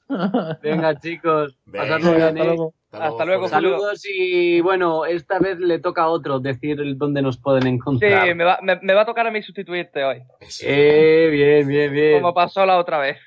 Venga, 0.62 0.98
chicos, 0.98 1.58
Venga. 1.66 1.84
pasadlo 1.98 2.14
bien, 2.32 2.72
hasta 2.92 3.24
luego. 3.24 3.42
Luego. 3.42 3.48
Saludos 3.48 4.02
y 4.08 4.60
bueno, 4.60 5.04
esta 5.04 5.38
vez 5.38 5.58
le 5.58 5.78
toca 5.78 6.02
a 6.02 6.08
otro 6.08 6.40
decir 6.40 6.78
dónde 6.96 7.22
nos 7.22 7.38
pueden 7.38 7.62
Sí, 7.64 7.68
encontrar. 7.68 8.34
me 8.34 8.44
va, 8.44 8.58
me, 8.62 8.78
me 8.82 8.94
va 8.94 9.02
a 9.02 9.06
tocar 9.06 9.26
a 9.26 9.30
mí 9.30 9.42
sustituirte 9.42 10.04
hoy. 10.04 10.22
Eh, 10.62 11.28
bien, 11.30 11.68
bien, 11.68 11.92
bien. 11.92 12.20
como 12.22 12.34
pasó 12.34 12.64
la 12.64 12.78
otra 12.78 12.98
vez. 12.98 13.18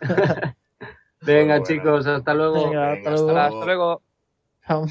Venga, 1.22 1.62
chicos, 1.62 2.06
hasta 2.06 2.32
luego. 2.34 2.64
Venga, 2.70 2.92
Venga, 2.92 3.10
hasta 3.10 3.10
luego. 3.10 3.30
hasta 3.30 3.46
Hasta 3.46 3.64
luego. 3.66 4.02
Chao. 4.66 4.86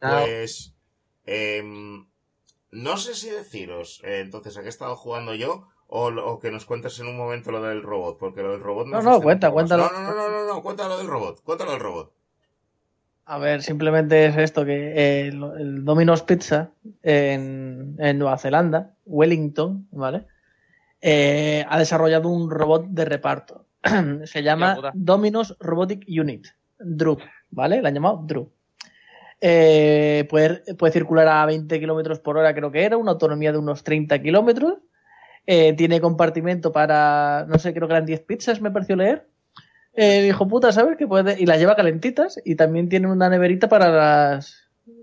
Pues. 0.00 0.74
em, 1.24 2.06
no 2.70 2.96
sé 2.96 3.14
si 3.14 3.30
deciros, 3.30 4.02
eh, 4.04 4.20
entonces, 4.20 4.56
a 4.56 4.60
qué 4.60 4.66
he 4.66 4.70
estado 4.70 4.96
jugando 4.96 5.34
yo, 5.34 5.68
o, 5.86 6.40
que 6.40 6.50
nos 6.50 6.64
cuentes 6.64 6.98
en 7.00 7.06
un 7.06 7.16
momento 7.16 7.50
lo 7.52 7.62
del 7.62 7.82
robot, 7.82 8.18
porque 8.18 8.42
lo 8.42 8.52
del 8.52 8.60
robot 8.60 8.86
No, 8.86 9.02
no, 9.02 9.10
gusta 9.10 9.22
cuenta, 9.22 9.50
cuéntalo. 9.50 9.84
No, 9.84 9.92
no, 9.92 10.02
no, 10.02 10.14
no, 10.14 10.30
no, 10.30 10.54
no, 10.54 10.62
cuéntalo 10.62 10.98
del 10.98 11.06
robot, 11.06 11.42
cuéntalo 11.42 11.72
del 11.72 11.80
robot. 11.80 12.12
A 13.24 13.38
ver, 13.38 13.62
simplemente 13.62 14.26
es 14.26 14.36
esto, 14.36 14.64
que 14.64 14.92
eh, 14.92 15.28
el, 15.28 15.42
el 15.58 15.84
Domino's 15.84 16.22
Pizza 16.22 16.70
en, 17.02 17.96
en 17.98 18.18
Nueva 18.18 18.38
Zelanda, 18.38 18.94
Wellington, 19.06 19.86
¿vale? 19.92 20.26
Eh, 21.00 21.64
ha 21.68 21.78
desarrollado 21.78 22.28
un 22.28 22.50
robot 22.50 22.86
de 22.88 23.04
reparto. 23.04 23.66
Se 24.24 24.42
llama. 24.42 24.92
Domino's 24.94 25.56
Robotic 25.58 26.04
Unit, 26.08 26.46
DRU, 26.78 27.18
¿vale? 27.50 27.82
La 27.82 27.88
han 27.88 27.94
llamado 27.94 28.22
DRU. 28.24 28.52
Eh, 29.40 30.24
puede, 30.30 30.74
puede 30.76 30.92
circular 30.92 31.26
a 31.26 31.44
20 31.46 31.80
kilómetros 31.80 32.20
por 32.20 32.38
hora, 32.38 32.54
creo 32.54 32.70
que 32.70 32.84
era, 32.84 32.96
una 32.96 33.10
autonomía 33.10 33.50
de 33.50 33.58
unos 33.58 33.82
30 33.82 34.22
kilómetros. 34.22 34.74
Eh, 35.44 35.72
tiene 35.72 36.00
compartimento 36.00 36.70
para, 36.70 37.44
no 37.48 37.58
sé, 37.58 37.74
creo 37.74 37.88
que 37.88 37.94
eran 37.94 38.06
10 38.06 38.20
pizzas, 38.20 38.60
me 38.60 38.70
pareció 38.70 38.94
leer. 38.94 39.26
El 39.94 40.26
hijo 40.26 40.48
puta, 40.48 40.72
¿sabes? 40.72 40.96
Que 40.96 41.06
puede, 41.06 41.40
y 41.40 41.46
las 41.46 41.58
lleva 41.58 41.76
calentitas 41.76 42.40
y 42.44 42.54
también 42.54 42.88
tiene 42.88 43.08
una 43.08 43.28
neverita 43.28 43.68
para 43.68 43.90
las 43.90 44.58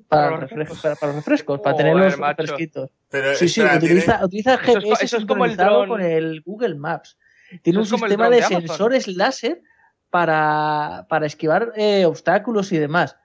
para, 0.08 0.24
Para 0.24 0.32
los 0.32 0.40
refrescos, 0.50 0.80
para, 0.82 0.96
para 0.96 1.12
los 1.14 1.16
refrescos, 1.24 1.60
para 1.62 1.74
Joder, 1.76 1.94
tenerlos 1.94 2.36
fresquitos. 2.36 2.90
Pero, 3.10 3.36
Sí, 3.36 3.48
sí, 3.48 3.62
espera, 3.62 3.78
utiliza, 3.78 4.12
tiene- 4.14 4.26
utiliza 4.26 4.54
Eso 4.56 4.62
es 4.62 4.66
co- 4.68 4.80
GPS 4.82 5.06
eso 5.06 5.18
es 5.18 5.26
como 5.26 5.46
el 5.46 5.56
dron. 5.58 5.88
con 5.90 6.02
el 6.02 6.42
Google 6.42 6.76
Maps. 6.76 7.18
Tiene 7.62 7.80
Eso 7.82 7.96
un 7.96 8.00
sistema 8.00 8.30
de, 8.30 8.42
sensores 8.44 9.08
láser 9.08 9.62
para, 10.10 11.06
para 11.10 11.26
esquivar 11.28 11.72
eh, 11.76 12.06
obstáculos 12.06 12.72
y 12.72 12.78
demás. 12.80 13.16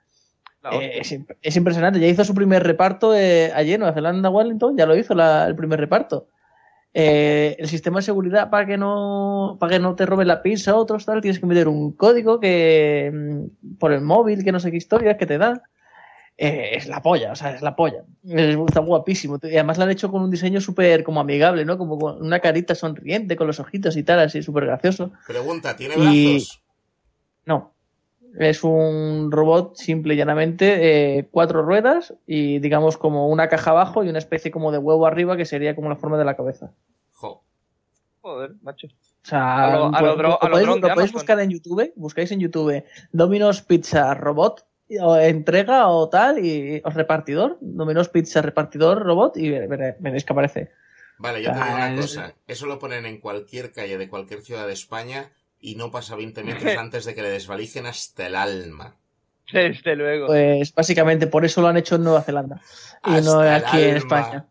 Eh, 0.72 0.98
es, 1.00 1.12
imp- 1.12 1.36
es 1.42 1.56
impresionante. 1.56 1.98
Ya 2.00 2.06
hizo 2.06 2.24
su 2.24 2.34
primer 2.34 2.62
reparto 2.62 3.14
eh, 3.14 3.50
ayer 3.54 3.74
en 3.74 3.80
Nueva 3.80 3.94
Zelanda, 3.94 4.30
Wellington, 4.30 4.76
ya 4.76 4.86
lo 4.86 4.96
hizo 4.96 5.14
la- 5.14 5.46
el 5.46 5.56
primer 5.56 5.80
reparto. 5.80 6.28
Eh, 6.96 7.56
el 7.58 7.68
sistema 7.68 7.98
de 7.98 8.02
seguridad 8.04 8.50
para 8.50 8.66
que 8.66 8.76
no 8.78 9.56
para 9.58 9.72
que 9.72 9.78
no 9.80 9.96
te 9.96 10.06
roben 10.06 10.28
la 10.28 10.42
pizza 10.42 10.76
o 10.76 10.78
otros 10.78 11.04
tal, 11.04 11.20
tienes 11.20 11.40
que 11.40 11.46
meter 11.46 11.66
un 11.66 11.90
código 11.92 12.38
que 12.38 13.10
mm, 13.12 13.76
por 13.78 13.92
el 13.92 14.00
móvil, 14.00 14.44
que 14.44 14.52
no 14.52 14.60
sé 14.60 14.70
qué 14.70 14.76
historias 14.76 15.16
que 15.16 15.26
te 15.26 15.36
da. 15.38 15.60
Eh, 16.38 16.70
es 16.76 16.86
la 16.88 17.00
polla, 17.02 17.32
o 17.32 17.36
sea, 17.36 17.52
es 17.54 17.62
la 17.62 17.74
polla. 17.76 18.04
Es- 18.28 18.56
está 18.56 18.80
guapísimo. 18.80 19.38
Y 19.42 19.54
además 19.54 19.78
lo 19.78 19.84
han 19.84 19.90
hecho 19.90 20.10
con 20.10 20.22
un 20.22 20.30
diseño 20.30 20.60
súper 20.60 21.02
como 21.04 21.20
amigable, 21.20 21.64
¿no? 21.64 21.78
Como 21.78 21.98
con 21.98 22.20
una 22.24 22.38
carita 22.40 22.74
sonriente, 22.76 23.36
con 23.36 23.46
los 23.48 23.58
ojitos 23.60 23.96
y 23.96 24.02
tal, 24.04 24.20
así 24.20 24.42
súper 24.42 24.66
gracioso. 24.66 25.12
Pregunta, 25.26 25.76
¿tiene 25.76 25.94
Y- 25.96 26.26
brazos? 26.36 26.62
No. 27.46 27.73
Es 28.38 28.64
un 28.64 29.30
robot 29.30 29.76
simple 29.76 30.14
y 30.14 30.16
llanamente, 30.16 31.18
eh, 31.18 31.28
cuatro 31.30 31.62
ruedas 31.62 32.14
y 32.26 32.58
digamos 32.58 32.96
como 32.96 33.28
una 33.28 33.48
caja 33.48 33.70
abajo 33.70 34.02
y 34.02 34.08
una 34.08 34.18
especie 34.18 34.50
como 34.50 34.72
de 34.72 34.78
huevo 34.78 35.06
arriba 35.06 35.36
que 35.36 35.44
sería 35.44 35.74
como 35.76 35.88
la 35.88 35.96
forma 35.96 36.18
de 36.18 36.24
la 36.24 36.36
cabeza. 36.36 36.72
Jo. 37.12 37.42
Joder, 38.22 38.52
macho. 38.62 38.88
O 38.88 39.26
sea, 39.26 39.64
A 39.64 39.76
lo- 39.76 39.84
a 39.86 39.90
pues, 39.90 40.02
lo 40.02 40.16
dro- 40.16 40.22
lo 40.22 40.42
a 40.42 40.44
lo 40.46 40.50
podéis, 40.50 40.66
dron 40.68 40.80
de 40.80 40.88
lo 40.88 40.94
podéis 40.94 41.10
Amazon. 41.10 41.12
buscar 41.12 41.40
en 41.40 41.50
YouTube, 41.50 41.92
buscáis 41.96 42.32
en 42.32 42.40
YouTube 42.40 42.84
Domino's 43.12 43.62
Pizza 43.62 44.14
Robot 44.14 44.66
o 45.00 45.16
entrega 45.16 45.88
o 45.88 46.08
tal 46.08 46.44
y 46.44 46.82
os 46.84 46.94
repartidor, 46.94 47.56
Domino's 47.60 48.08
Pizza 48.08 48.42
repartidor 48.42 49.02
robot 49.02 49.36
y 49.36 49.50
veréis 49.50 50.24
que 50.24 50.32
aparece. 50.32 50.70
Vale, 51.18 51.42
yo 51.42 51.50
te 51.50 51.54
digo 51.54 51.66
Ah, 51.70 51.74
una 51.76 51.94
es- 51.94 52.00
cosa. 52.00 52.34
Eso 52.46 52.66
lo 52.66 52.78
ponen 52.78 53.06
en 53.06 53.20
cualquier 53.20 53.72
calle 53.72 53.96
de 53.96 54.08
cualquier 54.08 54.40
ciudad 54.42 54.66
de 54.66 54.72
España 54.72 55.30
y 55.64 55.76
no 55.76 55.90
pasa 55.90 56.14
20 56.14 56.44
metros 56.44 56.76
antes 56.76 57.06
de 57.06 57.14
que 57.14 57.22
le 57.22 57.30
desvalijen 57.30 57.86
hasta 57.86 58.26
el 58.26 58.36
alma. 58.36 58.96
Desde 59.50 59.96
luego. 59.96 60.26
Pues 60.26 60.74
básicamente 60.74 61.26
por 61.26 61.46
eso 61.46 61.62
lo 61.62 61.68
han 61.68 61.78
hecho 61.78 61.94
en 61.94 62.04
Nueva 62.04 62.20
Zelanda 62.20 62.60
y 63.06 63.12
no 63.22 63.40
Hasta 63.40 63.56
aquí 63.56 63.82
en. 63.82 63.96
España. 63.96 64.46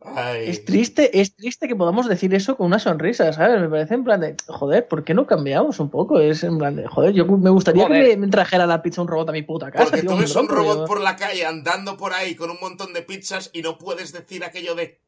Ay. 0.00 0.50
Es 0.50 0.64
triste, 0.64 1.20
es 1.20 1.36
triste 1.36 1.68
que 1.68 1.76
podamos 1.76 2.08
decir 2.08 2.34
eso 2.34 2.56
con 2.56 2.66
una 2.66 2.80
sonrisa, 2.80 3.32
¿sabes? 3.32 3.60
Me 3.60 3.68
parece 3.68 3.94
en 3.94 4.02
plan 4.02 4.20
de, 4.20 4.34
joder, 4.48 4.88
¿por 4.88 5.04
qué 5.04 5.14
no 5.14 5.28
cambiamos 5.28 5.78
un 5.78 5.90
poco? 5.90 6.18
Es 6.18 6.42
en 6.42 6.58
plan 6.58 6.74
de, 6.74 6.88
joder, 6.88 7.12
yo 7.12 7.24
me 7.24 7.50
gustaría 7.50 7.86
Joder. 7.86 8.08
que 8.08 8.16
me, 8.16 8.26
trajera 8.26 8.66
la 8.66 8.82
pizza 8.82 9.00
un 9.00 9.06
robot 9.06 9.28
a 9.28 9.32
mi 9.32 9.42
puta 9.42 9.70
casa. 9.70 9.84
Porque 9.84 10.00
tío, 10.00 10.10
tú 10.10 10.16
ves 10.16 10.34
un 10.34 10.48
robot 10.48 10.78
yo- 10.78 10.84
por 10.86 11.00
la 11.00 11.14
calle 11.14 11.46
andando 11.46 11.96
por 11.96 12.14
ahí 12.14 12.34
con 12.34 12.50
un 12.50 12.58
montón 12.60 12.92
de 12.92 13.02
pizzas 13.02 13.50
y 13.52 13.62
no 13.62 13.78
puedes 13.78 14.12
decir 14.12 14.42
aquello 14.42 14.74
de 14.74 14.98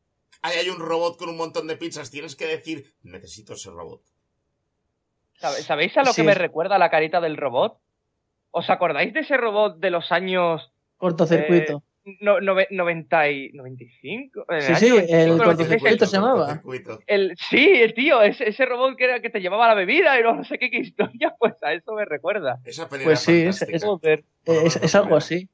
ahí 0.42 0.58
hay 0.58 0.68
un 0.68 0.78
robot 0.78 1.18
con 1.18 1.28
un 1.28 1.38
montón 1.38 1.66
de 1.66 1.76
pizzas. 1.76 2.12
Tienes 2.12 2.36
que 2.36 2.46
decir, 2.46 2.94
necesito 3.02 3.54
ese 3.54 3.70
robot. 3.70 4.00
¿Sabe- 5.38 5.62
¿Sabéis 5.62 5.96
a 5.96 6.02
lo 6.02 6.12
Sí. 6.12 6.22
que 6.22 6.26
me 6.26 6.34
recuerda 6.34 6.78
la 6.78 6.90
carita 6.90 7.20
del 7.20 7.36
robot? 7.36 7.78
¿Os 8.50 8.70
acordáis 8.70 9.12
de 9.12 9.20
ese 9.20 9.36
robot 9.36 9.78
de 9.78 9.90
los 9.90 10.12
años 10.12 10.72
Cortocircuito. 10.96 11.82
no, 12.20 12.38
nove- 12.38 12.68
90 12.70 13.30
y 13.30 13.50
95? 13.52 14.44
En 14.48 14.56
el 14.56 14.62
Sí, 14.62 14.68
año 14.72 14.78
sí, 14.78 14.88
95, 14.90 15.16
el 15.16 15.28
96, 15.38 15.46
cortocircuito 15.56 16.06
se 16.06 16.16
llamaba. 16.16 16.62
El- 17.06 17.34
sí, 17.36 17.66
el 17.80 17.94
tío, 17.94 18.22
ese, 18.22 18.48
ese 18.48 18.64
robot 18.66 18.96
que 18.96 19.04
era 19.04 19.20
que 19.20 19.30
te 19.30 19.40
llevaba 19.40 19.66
la 19.68 19.74
bebida 19.74 20.18
y 20.18 20.22
no 20.22 20.44
sé 20.44 20.58
qué, 20.58 20.70
qué 20.70 20.78
historia, 20.78 21.34
pues 21.38 21.54
a 21.62 21.72
eso 21.72 21.92
me 21.94 22.04
recuerda. 22.04 22.60
Esa 22.64 22.88
pelea 22.88 23.04
Pues 23.06 23.20
sí, 23.20 23.42
es-. 23.42 23.62
Eh, 23.62 24.20
es, 24.46 24.76
es 24.76 24.94
algo 24.94 25.16
así. 25.16 25.48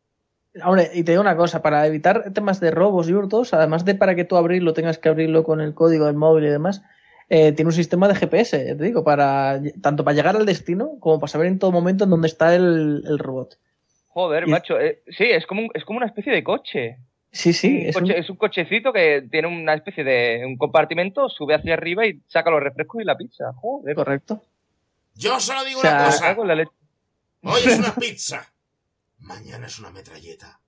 Hombre, 0.64 0.90
y 0.92 1.04
te 1.04 1.12
digo 1.12 1.22
una 1.22 1.36
cosa, 1.36 1.62
para 1.62 1.86
evitar 1.86 2.32
temas 2.32 2.58
de 2.58 2.72
robos 2.72 3.08
y 3.08 3.12
hurtos, 3.14 3.54
además 3.54 3.84
de 3.84 3.94
para 3.94 4.16
que 4.16 4.24
tú 4.24 4.36
abrirlo 4.36 4.72
tengas 4.74 4.98
que 4.98 5.08
abrirlo 5.08 5.44
con 5.44 5.60
el 5.60 5.74
código 5.74 6.06
del 6.06 6.16
móvil 6.16 6.44
y 6.46 6.48
demás, 6.48 6.82
eh, 7.30 7.52
tiene 7.52 7.68
un 7.68 7.72
sistema 7.74 8.06
de 8.08 8.14
GPS, 8.16 8.66
ya 8.66 8.76
te 8.76 8.84
digo, 8.84 9.02
para 9.04 9.60
tanto 9.80 10.04
para 10.04 10.14
llegar 10.14 10.36
al 10.36 10.44
destino 10.44 10.98
como 11.00 11.18
para 11.18 11.30
saber 11.30 11.46
en 11.46 11.58
todo 11.58 11.72
momento 11.72 12.04
en 12.04 12.10
dónde 12.10 12.28
está 12.28 12.54
el, 12.54 13.02
el 13.06 13.18
robot. 13.18 13.58
Joder, 14.08 14.46
Y- 14.46 14.50
macho. 14.50 14.78
eh, 14.78 15.02
sí, 15.16 15.24
es 15.24 15.46
como, 15.46 15.62
un- 15.62 15.70
es 15.74 15.84
como 15.84 15.96
una 15.96 16.06
especie 16.06 16.32
de 16.32 16.44
coche. 16.44 16.98
Sí, 17.32 17.52
sí. 17.52 17.68
un 17.68 17.86
Es 17.86 17.96
un- 17.96 18.02
coche- 18.02 18.18
es 18.18 18.28
un 18.30 18.36
cochecito 18.36 18.92
que 18.92 19.22
tiene 19.30 19.48
una 19.48 19.74
especie 19.74 20.02
de 20.04 20.42
un 20.44 20.56
compartimento, 20.58 21.28
sube 21.28 21.54
hacia 21.54 21.74
arriba 21.74 22.04
y 22.06 22.20
saca 22.26 22.50
los 22.50 22.60
refrescos 22.62 23.00
y 23.00 23.04
la 23.04 23.16
pizza. 23.16 23.52
Joder, 23.54 23.94
Correcto. 23.94 24.42
Yo 25.14 25.38
solo 25.40 25.64
digo 25.64 25.78
O 25.80 25.82
sea, 25.82 25.96
una 25.96 26.04
cosa. 26.06 26.36
Hoy 27.42 27.60
es 27.66 27.78
una 27.78 27.94
pizza. 27.94 28.52
Mañana 29.20 29.66
es 29.66 29.78
una 29.78 29.90
metralleta. 29.90 30.59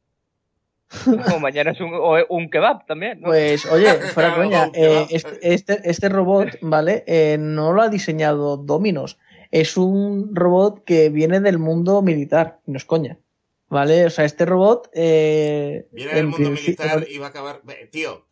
Como 1.04 1.40
mañana 1.40 1.70
es 1.72 1.80
un, 1.80 1.92
o 1.94 2.16
un 2.28 2.50
kebab 2.50 2.86
también. 2.86 3.20
¿no? 3.20 3.28
Pues, 3.28 3.64
oye, 3.66 3.92
fuera 3.94 4.34
coña, 4.36 4.70
eh, 4.74 5.06
este, 5.10 5.80
este, 5.88 6.08
robot, 6.08 6.58
¿vale? 6.60 7.04
Eh, 7.06 7.36
no 7.38 7.72
lo 7.72 7.82
ha 7.82 7.88
diseñado 7.88 8.56
Dominos. 8.56 9.18
Es 9.50 9.76
un 9.76 10.34
robot 10.34 10.84
que 10.84 11.10
viene 11.10 11.40
del 11.40 11.58
mundo 11.58 12.02
militar, 12.02 12.60
no 12.66 12.76
es 12.76 12.84
coña. 12.84 13.18
¿Vale? 13.68 14.04
O 14.04 14.10
sea, 14.10 14.26
este 14.26 14.44
robot. 14.44 14.90
Eh, 14.92 15.86
Viene 15.92 16.14
del 16.14 16.26
mundo 16.26 16.50
militar 16.50 17.06
y 17.08 17.16
va 17.16 17.26
a 17.26 17.28
acabar. 17.30 17.62
Tío, 17.90 18.26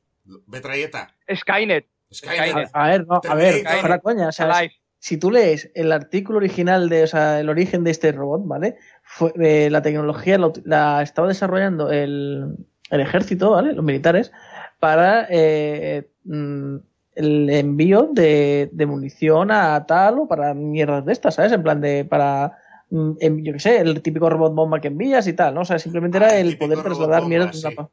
metralleta. 0.47 1.17
Skynet, 1.35 1.87
Skynet. 2.13 2.51
Skynet. 2.51 2.71
A 2.75 2.89
ver, 2.89 3.07
no, 3.07 3.21
a 3.27 3.35
ver, 3.35 3.55
Terminator. 3.55 3.81
fuera 3.81 3.99
coña. 4.01 4.29
O 4.29 4.33
sea, 4.33 4.69
si 4.99 5.17
tú 5.17 5.31
lees 5.31 5.71
el 5.75 5.93
artículo 5.93 6.39
original 6.39 6.91
de, 6.91 7.05
o 7.05 7.07
sea, 7.07 7.41
el 7.41 7.49
origen 7.49 7.85
de 7.85 7.91
este 7.91 8.13
robot, 8.13 8.43
¿vale? 8.45 8.77
Fue, 9.13 9.33
eh, 9.41 9.69
la 9.71 9.83
tecnología 9.83 10.39
la, 10.65 11.03
estaba 11.03 11.27
desarrollando 11.29 11.91
el, 11.91 12.57
el 12.91 13.01
ejército, 13.01 13.51
¿vale? 13.51 13.73
Los 13.73 13.85
militares, 13.85 14.31
para 14.79 15.27
eh, 15.29 16.09
mm, 16.25 16.77
el 17.17 17.51
envío 17.51 18.09
de, 18.13 18.71
de 18.73 18.87
munición 18.87 19.51
a 19.51 19.85
tal 19.87 20.21
o 20.21 20.29
para 20.29 20.55
mierdas 20.55 21.05
de 21.05 21.13
estas, 21.13 21.35
¿sabes? 21.35 21.51
En 21.53 21.63
plan 21.63 21.81
de, 21.81 22.05
para, 22.05 22.57
mm, 22.91 23.13
yo 23.43 23.53
qué 23.53 23.59
sé, 23.59 23.79
el 23.81 24.01
típico 24.01 24.31
robot 24.31 24.55
bomba 24.55 24.81
que 24.81 24.89
envías 24.89 25.27
y 25.27 25.33
tal, 25.33 25.55
¿no? 25.55 25.63
O 25.63 25.65
sea, 25.65 25.79
simplemente 25.81 26.19
Ah, 26.19 26.29
era 26.29 26.39
el 26.39 26.57
poder 26.57 26.81
trasladar 26.83 27.27
mierdas 27.27 27.53
de 27.53 27.59
sí. 27.59 27.67
una 27.67 27.75
pa- 27.77 27.91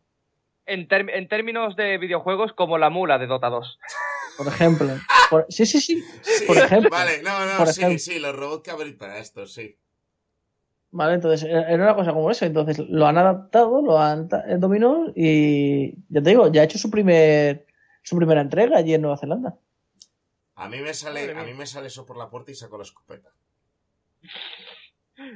En, 0.68 1.28
términos 1.28 1.76
de 1.76 1.98
videojuegos, 1.98 2.54
como 2.54 2.78
la 2.78 2.90
mula 2.92 3.18
de 3.18 3.26
Dota 3.28 3.50
2. 3.50 3.80
por 4.38 4.48
ejemplo. 4.48 4.88
Por- 5.32 5.46
sí, 5.50 5.66
sí, 5.66 5.82
sí. 5.82 6.02
Sí, 6.22 6.46
Por 6.46 6.58
ejemplo. 6.58 6.90
Vale, 6.92 7.22
no, 7.24 7.32
no, 7.46 7.66
sí, 7.66 7.82
ejemplo. 7.82 8.00
sí, 8.00 8.20
los 8.20 8.36
robots 8.36 8.64
cabrita, 8.70 9.18
esto, 9.18 9.46
sí. 9.48 9.76
Vale, 10.92 11.16
entonces 11.16 11.44
era 11.50 11.76
una 11.76 11.96
cosa 11.96 12.14
como 12.14 12.32
eso. 12.32 12.46
Entonces 12.46 12.80
lo 12.80 13.06
han 13.08 13.18
adaptado, 13.18 13.82
lo 13.82 14.00
han 14.00 14.30
dominó 14.60 15.06
y 15.16 15.96
ya 16.10 16.22
te 16.22 16.30
digo, 16.30 16.52
ya 16.52 16.62
ha 16.62 16.64
hecho 16.66 16.78
su 16.78 16.90
primer 16.90 17.66
su 18.02 18.16
primera 18.16 18.42
entrega 18.42 18.78
allí 18.78 18.94
en 18.94 19.02
Nueva 19.02 19.18
Zelanda. 19.18 19.58
A 20.56 20.70
mí 20.70 20.80
me 20.80 20.94
sale, 20.94 21.32
a 21.38 21.44
mí 21.44 21.54
me 21.54 21.66
sale 21.68 21.88
eso 21.88 22.06
por 22.06 22.18
la 22.18 22.30
puerta 22.30 22.52
y 22.52 22.56
saco 22.56 22.78
la 22.78 22.84
escopeta. 22.84 23.30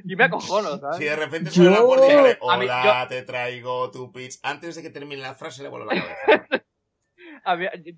Y 0.04 0.14
me 0.14 0.24
acojono, 0.24 0.78
¿sabes? 0.80 0.96
Si 0.98 1.04
de 1.04 1.16
repente 1.16 1.50
Yo- 1.50 1.64
sale 1.64 1.70
la 1.76 1.82
puerta 1.84 2.06
y 2.06 2.10
sale, 2.12 2.28
mí- 2.28 2.34
hola, 2.40 3.06
te 3.08 3.22
traigo 3.22 3.90
tu 3.90 4.12
pitch. 4.12 4.38
Antes 4.44 4.76
de 4.76 4.82
que 4.82 4.90
termine 4.90 5.20
la 5.20 5.34
frase 5.34 5.62
le 5.64 5.68
vuelvo 5.68 5.86
la 5.92 6.00
cabeza. 6.00 6.64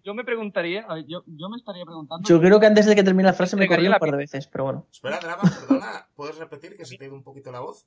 Yo 0.03 0.15
me 0.15 0.25
preguntaría, 0.25 0.83
a 0.89 0.95
ver, 0.95 1.05
yo, 1.07 1.23
yo 1.27 1.49
me 1.49 1.57
estaría 1.57 1.85
preguntando. 1.85 2.27
Yo 2.29 2.41
creo 2.41 2.59
que 2.61 2.67
antes 2.67 2.87
de 2.87 2.95
que 2.95 3.03
termine 3.03 3.29
la 3.29 3.35
frase 3.35 3.57
me 3.57 3.69
corrí 3.69 3.87
un 3.87 3.95
par 3.95 4.11
de 4.11 4.17
veces, 4.17 4.47
pero 4.47 4.65
bueno. 4.65 4.87
Espera, 4.91 5.19
Drama, 5.21 5.43
perdona, 5.43 6.09
¿puedes 6.15 6.39
repetir 6.39 6.77
que 6.77 6.85
se 6.85 6.97
te 6.97 7.05
ha 7.05 7.07
ido 7.09 7.17
un 7.17 7.23
poquito 7.23 7.53
la 7.53 7.61
voz? 7.61 7.87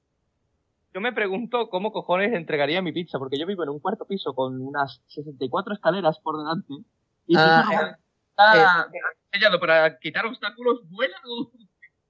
Yo 0.93 1.01
me 1.01 1.13
pregunto 1.13 1.69
cómo 1.69 1.91
cojones 1.91 2.33
entregaría 2.33 2.81
mi 2.81 2.91
pizza, 2.91 3.19
porque 3.19 3.37
yo 3.37 3.45
vivo 3.45 3.63
en 3.63 3.69
un 3.69 3.79
cuarto 3.79 4.05
piso 4.05 4.33
con 4.33 4.61
unas 4.61 5.01
64 5.07 5.73
escaleras 5.73 6.19
por 6.19 6.37
delante. 6.37 6.73
Y 7.27 7.35
si 7.35 7.39
Ah, 7.39 7.69
eh, 7.71 7.97
está 8.29 8.87
diseñado 9.31 9.59
para 9.59 9.97
quitar 9.99 10.25
obstáculos, 10.25 10.81
¿vuela? 10.89 11.17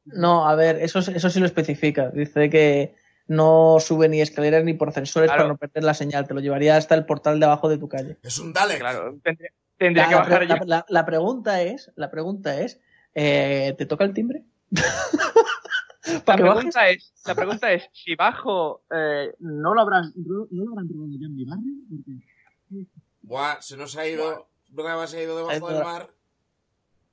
No, 0.06 0.48
a 0.48 0.56
ver, 0.56 0.78
eso, 0.78 1.00
eso 1.00 1.30
sí 1.30 1.40
lo 1.40 1.46
especifica. 1.46 2.10
Dice 2.12 2.50
que 2.50 2.96
no 3.28 3.78
sube 3.80 4.10
ni 4.10 4.22
escaleras 4.22 4.64
ni 4.64 4.74
por 4.74 4.90
ascensores 4.90 5.28
Claro. 5.30 5.40
para 5.44 5.50
no 5.54 5.58
perder 5.58 5.84
la 5.84 5.94
señal. 5.94 6.28
Te 6.28 6.34
lo 6.34 6.40
llevaría 6.40 6.78
hasta 6.78 6.96
el 6.96 7.06
portal 7.06 7.40
de 7.40 7.46
abajo 7.46 7.70
de 7.70 7.78
tu 7.78 7.88
calle. 7.88 8.18
Es 8.24 8.40
un 8.40 8.54
Dalek. 8.54 8.80
Claro, 8.80 9.18
tendría, 9.24 9.50
tendría 9.78 10.04
La, 10.06 10.10
que 10.10 10.16
bajar 10.16 10.48
la- 10.48 10.60
yo. 10.60 10.66
la- 10.66 10.86
la 10.88 11.06
pregunta 11.06 11.62
es, 11.62 11.92
la 11.96 12.10
pregunta 12.12 12.60
es, 12.62 12.80
eh, 13.16 13.76
¿te 13.78 13.86
toca 13.86 14.04
el 14.06 14.14
timbre? 14.14 14.44
La 16.26 16.36
pregunta, 16.38 16.90
es, 16.90 17.12
la 17.26 17.36
pregunta 17.36 17.72
es, 17.74 17.90
si 17.92 18.16
bajo, 18.16 18.84
eh, 18.96 19.34
¿no 19.40 19.74
lo 19.74 19.82
habrán, 19.82 20.14
no 20.16 20.48
lo 20.52 20.72
habrán 20.72 20.88
robado 20.88 21.12
ya 21.20 21.26
en 21.28 21.36
mi 21.36 21.44
barrio? 21.44 21.74
Porque- 21.90 22.88
Buah, 23.24 23.62
se 23.62 23.76
nos 23.76 23.98
ha 23.98 24.08
ido. 24.08 24.48
Drama 24.70 25.06
se 25.08 25.18
ha 25.20 25.24
ido 25.24 25.36
debajo 25.38 25.68
del 25.70 25.84
mar. 25.84 26.10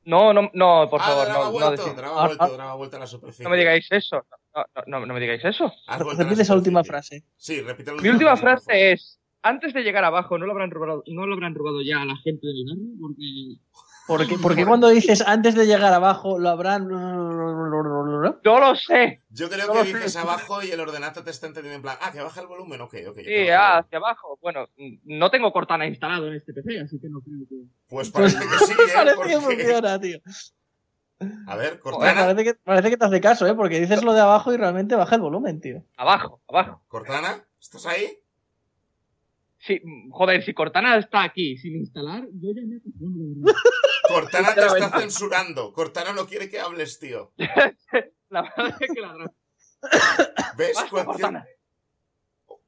No, 0.07 0.33
no, 0.33 0.51
no, 0.53 0.89
por 0.91 1.01
ah, 1.01 1.05
favor, 1.05 1.25
Drama 1.25 1.39
no, 1.39 1.45
no, 1.45 1.53
vuelto, 1.53 1.83
decid- 1.83 1.95
Drama 1.97 2.23
ha 2.23 2.27
vuelto. 2.27 2.49
Drama 2.49 2.71
ha 2.71 2.75
vuelto 2.75 2.97
a 2.97 3.01
la 3.01 3.07
superficie. 3.07 3.45
no 3.45 3.51
me 3.51 3.57
digáis 3.57 3.87
eso. 3.91 4.27
No, 4.55 4.65
no, 4.87 5.01
no, 5.01 5.07
no 5.07 5.15
me 5.15 5.21
digáis 5.21 5.45
eso. 5.45 5.73
Repite 6.17 6.43
esa 6.43 6.55
última 6.55 6.85
frase. 6.85 7.25
Sí, 7.37 7.61
repite 7.61 7.93
la 7.95 8.03
Mi 8.03 8.09
última 8.09 8.31
por 8.33 8.39
favor. 8.41 8.63
frase 8.63 8.93
es, 8.93 9.19
antes 9.43 9.73
de 9.75 9.83
llegar 9.83 10.05
abajo, 10.05 10.39
¿no 10.39 10.47
lo 10.47 10.53
habrán 10.53 10.71
robado, 10.71 11.03
no 11.07 11.27
lo 11.27 11.35
habrán 11.35 11.55
robado 11.55 11.81
ya 11.83 12.03
a 12.03 12.05
la 12.05 12.17
gente 12.17 12.47
del 12.47 12.65
barrio? 12.69 12.95
Porque 13.01 13.25
¿Por 14.07 14.27
qué, 14.27 14.37
por 14.39 14.55
qué 14.55 14.67
cuando 14.67 14.89
dices 14.89 15.23
antes 15.27 15.55
de 15.55 15.67
llegar 15.67 15.93
abajo 15.93 16.39
lo 16.39 16.51
habrán... 16.51 16.87
no 16.89 18.61
lo 18.61 18.75
sé. 18.77 19.21
Yo 19.31 19.49
creo 19.49 19.67
No 19.69 19.73
que 19.75 19.85
dices 19.85 20.13
sé. 20.13 20.19
abajo 20.19 20.63
y 20.63 20.71
el 20.71 20.81
ordenador 20.81 21.25
te 21.25 21.31
está 21.31 21.47
entendiendo 21.47 21.77
en 21.77 21.83
plan, 21.83 21.97
ah, 22.01 22.13
que 22.13 22.21
baja 22.21 22.41
el 22.41 22.47
volumen, 22.47 22.81
ok, 22.81 22.95
ok. 23.09 23.19
Sí, 23.25 23.49
ah, 23.51 23.79
hacia 23.79 23.99
abajo. 23.99 24.39
Bueno, 24.43 24.67
no 25.05 25.31
tengo 25.31 25.53
Cortana 25.53 25.87
instalado 25.87 26.29
en 26.29 26.35
este 26.35 26.53
PC, 26.53 26.81
así 26.81 27.01
que 27.01 27.09
no 27.09 27.21
creo 27.21 27.41
que... 27.49 27.57
Pues 27.89 28.11
parece 28.11 28.39
que 28.39 28.67
sí, 28.67 28.73
¿eh? 28.73 28.77
Parece 28.95 29.11
que 29.11 29.17
Porque- 29.17 29.39
funciona, 29.41 30.01
tío. 30.01 30.19
A 31.47 31.57
ver, 31.57 31.79
Joder, 31.79 31.81
Cortana, 31.81 32.21
parece, 32.27 32.45
que, 32.45 32.55
parece 32.55 32.91
que 32.91 32.97
te 32.97 33.05
hace 33.07 33.21
caso, 33.21 33.47
¿eh? 33.47 33.55
Porque 33.55 33.81
dices 33.81 34.03
lo 34.05 34.13
de 34.13 34.21
abajo 34.21 34.53
y 34.53 34.57
realmente 34.57 34.95
baja 34.97 35.15
el 35.15 35.23
volumen, 35.23 35.61
tío. 35.61 35.83
Abajo, 35.97 36.43
abajo. 36.49 36.83
Cortana, 36.89 37.45
¿estás 37.61 37.87
ahí? 37.87 38.19
Sí, 39.67 39.81
joder, 40.11 40.43
si 40.45 40.53
Cortana 40.53 40.97
está 40.99 41.23
aquí 41.23 41.57
sin 41.57 41.77
instalar, 41.77 42.25
yo 42.35 42.51
ya 42.55 42.63
me. 42.67 42.81
Cortana 44.09 44.55
te 44.55 44.61
está 44.61 45.01
censurando. 45.01 45.73
Cortana 45.73 46.13
no 46.13 46.27
quiere 46.27 46.51
que 46.51 46.61
hables, 46.61 46.99
tío. 46.99 47.33
La 48.29 48.43
verdad 48.43 48.77
es 48.81 48.91
que 48.93 49.01
la. 49.01 49.15
¿Ves? 50.57 50.75
Basta, 50.75 51.05
Cortana. 51.05 51.47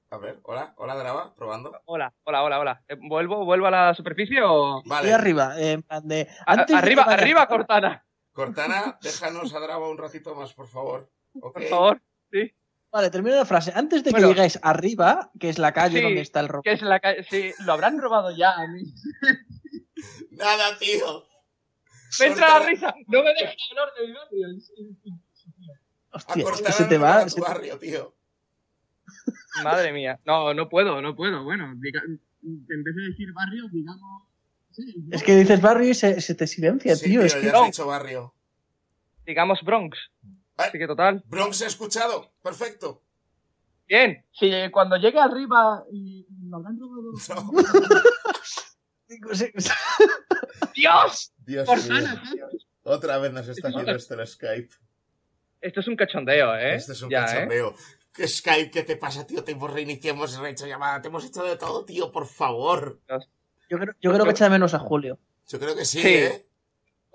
A 0.09 0.19
ver, 0.19 0.39
hola, 0.45 0.73
hola, 0.77 0.95
Drama, 0.95 1.35
probando. 1.35 1.79
Hola, 1.85 2.15
hola, 2.25 2.43
hola, 2.45 2.61
hola. 2.61 2.85
Eh, 2.89 2.97
¿Vuelvo, 3.09 3.45
¿Vuelvo 3.45 3.67
a 3.67 3.71
la 3.73 3.93
superficie 3.95 4.41
o...? 4.41 4.79
Estoy 4.79 4.89
Vale, 4.91 5.13
arriba, 5.13 5.61
eh, 5.61 5.73
en 5.73 5.83
plan 5.83 6.07
de... 6.07 6.29
A- 6.47 6.53
antes 6.53 6.69
de 6.69 6.75
arriba, 6.77 7.05
vayas- 7.05 7.21
arriba, 7.21 7.49
Cortana, 7.49 8.07
Cortana, 8.33 8.99
déjanos 9.03 9.53
a 9.53 9.59
Drama 9.59 9.89
un 9.89 9.99
ratito 9.99 10.35
más, 10.37 10.55
por 10.55 10.69
favor. 10.69 11.11
Por 11.41 11.61
favor. 11.65 12.01
Vale, 12.97 13.11
termino 13.11 13.37
la 13.37 13.45
frase. 13.45 13.73
Antes 13.75 14.03
de 14.05 14.11
Bueno. 14.11 14.29
que 14.29 14.33
llegáis 14.35 14.59
arriba, 14.63 15.31
que 15.39 15.51
es 15.51 15.59
la 15.59 15.73
calle 15.73 15.99
Sí, 15.99 16.03
donde 16.03 16.21
está 16.23 16.41
el 16.41 16.49
robot. 16.49 16.65
Que 16.65 16.73
es 16.73 16.81
la 16.81 16.99
calle... 16.99 17.25
Sí, 17.29 17.53
lo 17.67 17.75
habrán 17.75 17.99
robado 18.01 18.35
ya 18.35 18.53
a 18.57 18.67
mí. 18.67 18.85
Nada, 20.31 20.79
tío. 20.79 21.27
Me 22.21 22.27
entra 22.27 22.59
la 22.59 22.67
risa. 22.67 22.95
No 23.09 23.23
me 23.23 23.35
dejes 23.35 23.57
hablar 23.71 23.89
de 24.01 24.07
mi 24.07 24.13
barrio. 24.15 24.49
Hostia, 26.11 26.45
es 26.55 26.63
que 26.63 26.73
se 26.73 26.85
te 26.87 26.97
va 26.97 27.17
va... 27.17 27.21
a 27.21 27.25
tu 27.25 27.31
se 27.33 27.41
barrio, 27.43 27.79
tío. 27.79 28.15
Madre 29.63 29.93
mía. 29.93 30.19
No, 30.25 30.55
no 30.55 30.71
puedo, 30.71 31.03
no 31.03 31.15
puedo. 31.15 31.45
Bueno, 31.45 31.75
diga- 31.77 32.03
en 32.07 32.83
vez 32.85 32.95
de 32.97 33.03
decir 33.11 33.31
barrio, 33.35 33.65
digamos... 33.71 34.23
sí, 34.73 34.95
Es 35.11 35.23
que 35.23 35.37
dices 35.37 35.61
barrio 35.61 35.91
y 35.91 35.95
se, 35.95 36.19
se 36.23 36.35
te 36.35 36.47
silencia, 36.47 36.97
Sí, 36.97 37.05
tío. 37.11 37.21
tío, 37.21 37.27
Es 37.27 37.35
que... 37.35 37.45
ya 37.45 37.53
no. 37.53 37.61
has 37.61 37.67
dicho 37.67 37.87
barrio. 37.87 38.33
Digamos 39.27 39.61
Bronx. 39.63 39.99
Así 40.57 40.79
que 40.79 40.87
total. 40.87 41.23
Bronx 41.27 41.61
he 41.63 41.67
escuchado. 41.67 42.33
Perfecto. 42.43 43.03
Bien. 43.87 44.25
Si 44.33 44.51
cuando 44.73 44.97
llegue 44.97 45.19
arriba 45.21 45.85
y 45.93 46.27
lo 46.49 46.57
habrán 46.57 46.79
robado... 46.81 47.13
No. 47.29 47.53
¡Dios! 50.75 51.33
Dios 51.45 51.67
Cortana, 51.67 52.23
mío. 52.33 52.49
tío. 52.51 52.59
Otra 52.83 53.19
vez 53.19 53.33
nos 53.33 53.49
está 53.49 53.69
Es 53.69 53.75
haciendo 53.75 53.93
esto 53.97 54.15
el 54.21 54.27
Skype. 54.27 54.75
Esto 55.61 55.81
es 55.81 55.89
un 55.89 55.97
cachondeo, 55.97 56.55
¿eh? 56.57 56.75
Este 56.75 56.93
es 56.93 57.03
un 57.03 57.11
Ya, 57.11 57.23
¿eh? 57.25 57.27
cachondeo. 57.27 57.75
¿Qué 58.13 58.29
Skype? 58.29 58.71
¿Qué 58.71 58.83
te 58.83 58.97
pasa, 58.97 59.27
tío? 59.27 59.43
Te 59.45 59.53
hemos 59.53 59.73
reiniciado, 59.73 60.17
hemos 60.17 60.37
rehecho 60.39 60.67
llamada, 60.67 61.01
te 61.03 61.09
hemos 61.09 61.25
hecho 61.25 61.43
de 61.45 61.57
todo, 61.57 61.85
tío, 61.85 62.11
por 62.13 62.27
favor. 62.27 63.01
Yo 63.69 63.79
creo, 63.79 63.95
yo 64.01 64.13
creo 64.13 64.25
que 64.25 64.31
echa 64.31 64.45
de 64.45 64.51
menos 64.51 64.75
a 64.75 64.79
Julio. 64.79 65.19
Yo 65.49 65.59
creo 65.59 65.75
que 65.77 65.85
sí, 65.85 66.01
Sí. 66.01 66.09
¿eh? 66.09 66.47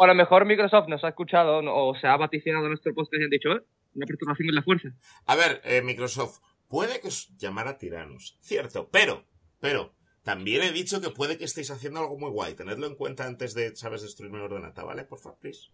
O 0.02 0.04
a 0.04 0.08
lo 0.08 0.16
mejor 0.16 0.46
Microsoft 0.46 0.88
nos 0.88 1.04
ha 1.04 1.10
escuchado 1.10 1.60
o 1.60 1.96
se 1.96 2.08
ha 2.08 2.18
vaticinado 2.18 2.68
nuestro 2.68 2.92
podcast 2.92 3.22
y 3.22 3.24
han 3.24 3.30
dicho, 3.30 3.52
¿eh? 3.52 3.62
Una 3.94 4.08
perturbación 4.08 4.50
en 4.50 4.56
la 4.56 4.64
fuerza. 4.64 4.90
A 5.28 5.36
ver, 5.36 5.62
eh, 5.64 5.84
Microsoft, 5.84 6.40
puede 6.68 7.00
que 7.00 7.10
os 7.10 7.30
llamara 7.38 7.78
tiranos, 7.78 8.36
cierto, 8.42 8.90
pero, 8.92 9.26
pero, 9.60 9.94
también 10.24 10.64
he 10.64 10.72
dicho 10.72 11.02
que 11.02 11.12
puede 11.12 11.38
que 11.38 11.44
estéis 11.44 11.70
haciendo 11.70 12.00
algo 12.00 12.18
muy 12.18 12.32
guay. 12.32 12.56
Tenedlo 12.56 12.88
en 12.88 12.96
cuenta 12.96 13.28
antes 13.28 13.54
de, 13.54 13.76
sabes, 13.76 14.02
destruirme 14.02 14.40
la 14.40 14.46
ordenata, 14.46 14.84
¿vale? 14.84 15.04
Por 15.04 15.20
favor, 15.20 15.38
please. 15.38 15.70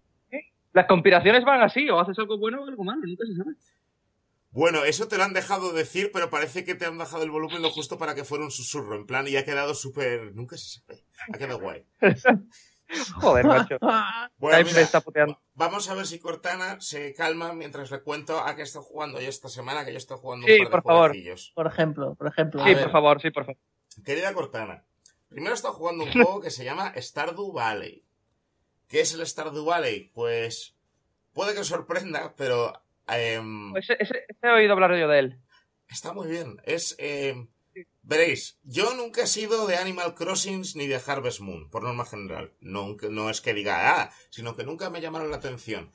Las 0.73 0.87
conspiraciones 0.87 1.45
van 1.45 1.61
así, 1.61 1.89
o 1.89 1.97
haces 1.97 2.19
algo 2.19 2.37
bueno 2.37 2.63
o 2.63 2.67
algo 2.67 2.83
malo, 2.83 3.03
nunca 3.05 3.25
se 3.25 3.33
sabe. 3.33 3.55
Bueno, 4.51 4.83
eso 4.83 5.07
te 5.07 5.17
lo 5.17 5.23
han 5.23 5.31
dejado 5.31 5.71
decir, 5.71 6.11
pero 6.11 6.29
parece 6.29 6.65
que 6.65 6.75
te 6.75 6.85
han 6.85 6.97
bajado 6.97 7.23
el 7.23 7.31
volumen 7.31 7.61
lo 7.61 7.69
justo 7.69 7.97
para 7.97 8.13
que 8.13 8.25
fuera 8.25 8.43
un 8.43 8.51
susurro, 8.51 8.97
en 8.97 9.05
plan, 9.05 9.25
y 9.25 9.37
ha 9.37 9.45
quedado 9.45 9.73
súper... 9.73 10.35
Nunca 10.35 10.57
se 10.57 10.81
sabe. 10.81 11.05
Ha 11.33 11.37
quedado 11.37 11.61
guay. 11.61 11.85
Joder, 13.21 13.45
macho. 13.45 13.77
Bueno, 13.79 14.57
Skype 14.57 14.63
me 14.63 14.71
mira, 14.71 14.81
está 14.81 15.01
puteando. 15.01 15.41
vamos 15.53 15.89
a 15.89 15.93
ver 15.93 16.07
si 16.07 16.19
Cortana 16.19 16.79
se 16.79 17.13
calma 17.13 17.53
mientras 17.53 17.91
le 17.91 18.01
cuento 18.01 18.39
a 18.39 18.55
qué 18.55 18.61
está 18.61 18.81
jugando 18.81 19.19
yo 19.19 19.27
esta 19.29 19.49
semana, 19.49 19.83
que 19.85 19.91
yo 19.91 19.97
estoy 19.97 20.17
jugando 20.17 20.47
Sí, 20.47 20.53
un 20.53 20.57
par 20.59 20.67
de 20.67 20.71
por 20.71 20.83
favor. 20.83 21.11
Por 21.55 21.67
ejemplo, 21.67 22.15
por 22.15 22.27
ejemplo. 22.27 22.61
A 22.61 22.65
Sí, 22.67 22.73
ver. 22.73 22.83
por 22.83 22.91
favor, 22.91 23.21
sí, 23.21 23.31
por 23.31 23.45
favor. 23.45 23.59
querida 24.05 24.33
Cortana, 24.33 24.85
primero 25.29 25.51
he 25.53 25.55
estado 25.55 25.73
jugando 25.73 26.03
un 26.05 26.11
juego 26.11 26.41
que 26.41 26.49
se 26.51 26.63
llama 26.63 26.93
Stardew 26.95 27.51
Valley. 27.51 28.03
¿Qué 28.87 29.01
es 29.01 29.13
el 29.13 29.25
Stardew 29.27 29.65
Valley? 29.65 30.11
Pues 30.13 30.75
puede 31.33 31.53
que 31.53 31.59
os 31.59 31.67
sorprenda, 31.67 32.33
pero 32.37 32.81
Ese, 33.75 33.93
ese- 33.99 34.25
ese 34.27 34.47
he 34.47 34.49
oído 34.51 34.73
hablar 34.73 34.95
yo 34.97 35.07
de 35.07 35.19
él. 35.19 35.41
está 35.89 36.13
muy 36.13 36.27
bien. 36.29 36.61
Es, 36.63 36.95
em, 36.99 37.47
veréis, 38.07 38.57
yo 38.63 38.93
nunca 38.93 39.23
he 39.23 39.27
sido 39.27 39.67
de 39.67 39.75
Animal 39.77 40.15
Crossings 40.15 40.75
ni 40.75 40.87
de 40.87 41.01
Harvest 41.05 41.39
Moon, 41.41 41.69
por 41.69 41.83
norma 41.83 42.05
general. 42.05 42.53
Nunca, 42.61 43.07
no 43.09 43.29
es 43.29 43.41
que 43.41 43.53
diga, 43.53 44.01
ah, 44.01 44.11
sino 44.29 44.55
que 44.55 44.63
nunca 44.63 44.89
me 44.89 45.01
llamaron 45.01 45.29
la 45.29 45.37
atención. 45.37 45.91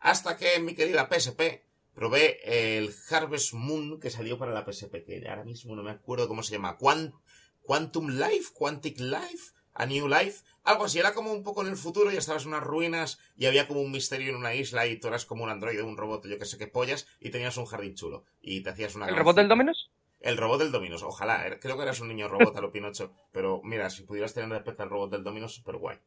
Hasta 0.00 0.36
que 0.36 0.58
mi 0.60 0.74
querida 0.74 1.08
PSP 1.08 1.62
probé 1.94 2.76
el 2.76 2.94
Harvest 3.10 3.52
Moon 3.54 3.98
que 4.00 4.10
salió 4.10 4.36
para 4.38 4.52
la 4.52 4.64
PSP, 4.64 5.04
que 5.04 5.24
ahora 5.28 5.44
mismo 5.44 5.74
no 5.74 5.82
me 5.82 5.90
acuerdo 5.92 6.28
cómo 6.28 6.42
se 6.42 6.52
llama. 6.52 6.76
Quan- 6.76 7.14
Quantum 7.62 8.08
Life, 8.10 8.52
Quantic 8.52 9.00
Life, 9.00 9.52
A 9.72 9.86
New 9.86 10.06
Life, 10.06 10.44
algo 10.64 10.84
así. 10.84 10.98
Era 10.98 11.14
como 11.14 11.32
un 11.32 11.42
poco 11.42 11.62
en 11.62 11.68
el 11.68 11.76
futuro 11.76 12.12
y 12.12 12.16
estabas 12.16 12.42
en 12.42 12.48
unas 12.48 12.62
ruinas 12.62 13.18
y 13.36 13.46
había 13.46 13.66
como 13.66 13.80
un 13.80 13.90
misterio 13.90 14.28
en 14.30 14.36
una 14.36 14.54
isla 14.54 14.86
y 14.86 14.98
tú 15.00 15.08
eras 15.08 15.24
como 15.24 15.44
un 15.44 15.50
androide, 15.50 15.82
un 15.82 15.96
robot, 15.96 16.26
yo 16.26 16.38
que 16.38 16.44
sé 16.44 16.58
qué 16.58 16.66
pollas, 16.66 17.06
y 17.20 17.30
tenías 17.30 17.56
un 17.56 17.64
jardín 17.64 17.94
chulo. 17.94 18.24
Y 18.42 18.60
te 18.62 18.70
hacías 18.70 18.94
una 18.96 19.08
¿El 19.08 19.16
robot 19.16 19.36
del. 19.36 19.48
Dominus? 19.48 19.83
El 20.24 20.36
robot 20.38 20.58
del 20.58 20.72
Dominos, 20.72 21.02
ojalá. 21.02 21.46
era- 21.46 21.60
Creo 21.60 21.76
que 21.76 21.82
eras 21.82 22.00
un 22.00 22.08
niño 22.08 22.28
robot 22.28 22.56
a 22.56 22.60
lo 22.62 22.72
Pinocho. 22.72 23.12
Pero 23.30 23.60
mira, 23.62 23.90
si 23.90 24.02
pudieras 24.04 24.32
tener 24.32 24.48
repente 24.48 24.82
al 24.82 24.88
robot 24.90 25.10
del 25.10 25.22
Dominos, 25.22 25.54
súper 25.54 25.76
guay. 25.76 25.98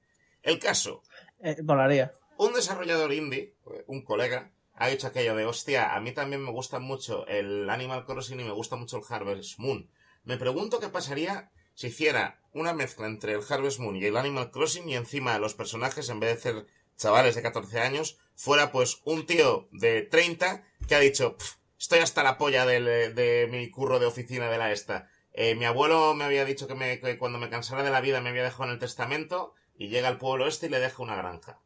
El 0.41 0.57
caso, 0.59 1.03
Eh, 1.41 1.55
molaría. 1.63 2.13
un 2.37 2.53
desarrollador 2.53 3.13
indie, 3.13 3.53
un 3.85 4.01
colega, 4.03 4.51
ha 4.73 4.89
hecho 4.89 5.07
aquello 5.07 5.35
de, 5.35 5.45
hostia, 5.45 5.95
a 5.95 5.99
mí 5.99 6.11
también 6.13 6.43
me 6.43 6.51
gusta 6.51 6.79
mucho 6.79 7.25
el 7.27 7.69
Animal 7.69 8.05
Crossing 8.05 8.39
y 8.39 8.43
me 8.43 8.51
gusta 8.51 8.75
mucho 8.75 8.97
el 8.97 9.03
Harvest 9.07 9.59
Moon. 9.59 9.89
Me 10.23 10.37
pregunto 10.37 10.79
qué 10.79 10.89
pasaría 10.89 11.51
si 11.75 11.87
hiciera 11.87 12.41
una 12.53 12.73
mezcla 12.73 13.05
entre 13.07 13.33
el 13.33 13.41
Harvest 13.47 13.79
Moon 13.79 13.95
y 13.97 14.05
el 14.05 14.17
Animal 14.17 14.49
Crossing 14.51 14.89
y 14.89 14.95
encima 14.95 15.37
los 15.39 15.53
personajes, 15.53 16.09
en 16.09 16.19
vez 16.19 16.35
de 16.35 16.41
ser 16.41 16.65
chavales 16.95 17.35
de 17.35 17.43
14 17.43 17.79
años, 17.79 18.17
fuera 18.35 18.71
pues 18.71 19.01
un 19.05 19.25
tío 19.27 19.67
de 19.71 20.01
30 20.03 20.63
que 20.87 20.95
ha 20.95 20.99
dicho, 20.99 21.37
"Pf, 21.37 21.57
estoy 21.79 21.99
hasta 21.99 22.23
la 22.23 22.37
polla 22.37 22.65
de 22.65 23.47
mi 23.51 23.69
curro 23.69 23.99
de 23.99 24.05
oficina 24.05 24.49
de 24.49 24.57
la 24.57 24.71
esta. 24.71 25.09
Eh, 25.33 25.55
mi 25.55 25.65
abuelo 25.65 26.13
me 26.15 26.23
había 26.23 26.45
dicho 26.45 26.67
que, 26.67 26.75
me- 26.75 26.99
que 26.99 27.17
cuando 27.17 27.37
me 27.39 27.49
cansara 27.49 27.83
de 27.83 27.91
la 27.91 28.01
vida 28.01 28.21
me 28.21 28.29
había 28.29 28.43
dejado 28.43 28.65
en 28.65 28.71
el 28.71 28.79
testamento 28.79 29.53
y 29.77 29.89
llega 29.89 30.07
al 30.07 30.17
pueblo 30.17 30.47
este 30.47 30.65
y 30.65 30.69
le 30.69 30.79
deja 30.79 31.03
una 31.03 31.15
granja. 31.15 31.59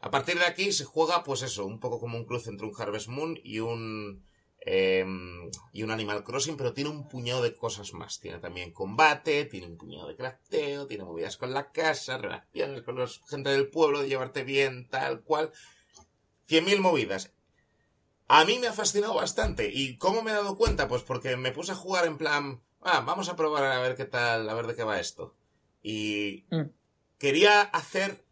A 0.00 0.10
partir 0.10 0.38
de 0.38 0.44
aquí 0.46 0.70
se 0.72 0.84
juega, 0.84 1.24
pues 1.24 1.42
eso, 1.42 1.66
un 1.66 1.80
poco 1.80 1.98
como 1.98 2.16
un 2.18 2.26
cruce 2.26 2.50
entre 2.50 2.66
un 2.66 2.74
Harvest 2.78 3.08
Moon 3.08 3.38
y 3.42 3.58
un. 3.60 4.24
eh, 4.66 5.04
y 5.72 5.82
un 5.82 5.90
Animal 5.90 6.24
Crossing, 6.24 6.56
pero 6.56 6.72
tiene 6.72 6.90
un 6.90 7.08
puñado 7.08 7.42
de 7.42 7.54
cosas 7.54 7.92
más. 7.94 8.20
Tiene 8.20 8.38
también 8.38 8.72
combate, 8.72 9.44
tiene 9.46 9.66
un 9.66 9.76
puñado 9.76 10.08
de 10.08 10.16
crafteo, 10.16 10.86
tiene 10.86 11.04
movidas 11.04 11.36
con 11.36 11.52
la 11.52 11.70
casa, 11.72 12.16
relaciones 12.18 12.82
con 12.82 12.96
la 12.98 13.06
gente 13.28 13.50
del 13.50 13.68
pueblo, 13.68 14.00
de 14.00 14.08
llevarte 14.08 14.44
bien, 14.44 14.88
tal 14.88 15.22
cual. 15.22 15.52
Cien 16.46 16.64
mil 16.64 16.80
movidas. 16.80 17.33
A 18.36 18.44
mí 18.44 18.58
me 18.58 18.66
ha 18.66 18.72
fascinado 18.72 19.14
bastante. 19.14 19.70
¿Y 19.72 19.96
cómo 19.96 20.20
me 20.20 20.32
he 20.32 20.34
dado 20.34 20.56
cuenta? 20.56 20.88
Pues 20.88 21.04
porque 21.04 21.36
me 21.36 21.52
puse 21.52 21.70
a 21.70 21.76
jugar 21.76 22.04
en 22.04 22.18
plan. 22.18 22.60
Ah, 22.80 23.00
vamos 23.06 23.28
a 23.28 23.36
probar 23.36 23.62
a 23.62 23.78
ver 23.78 23.94
qué 23.94 24.06
tal, 24.06 24.50
a 24.50 24.54
ver 24.54 24.66
de 24.66 24.74
qué 24.74 24.82
va 24.82 24.98
esto. 24.98 25.36
Y 25.84 26.44
Mm. 26.50 26.64
quería 27.16 27.60
hacer 27.60 28.24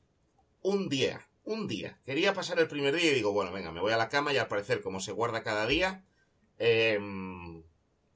un 0.60 0.88
día, 0.88 1.28
un 1.44 1.68
día. 1.68 2.00
Quería 2.04 2.34
pasar 2.34 2.58
el 2.58 2.66
primer 2.66 2.96
día 2.96 3.12
y 3.12 3.14
digo, 3.14 3.32
bueno, 3.32 3.52
venga, 3.52 3.70
me 3.70 3.80
voy 3.80 3.92
a 3.92 3.96
la 3.96 4.08
cama 4.08 4.32
y 4.32 4.38
al 4.38 4.48
parecer, 4.48 4.82
como 4.82 4.98
se 4.98 5.12
guarda 5.12 5.44
cada 5.44 5.68
día, 5.68 6.04
em, 6.58 7.62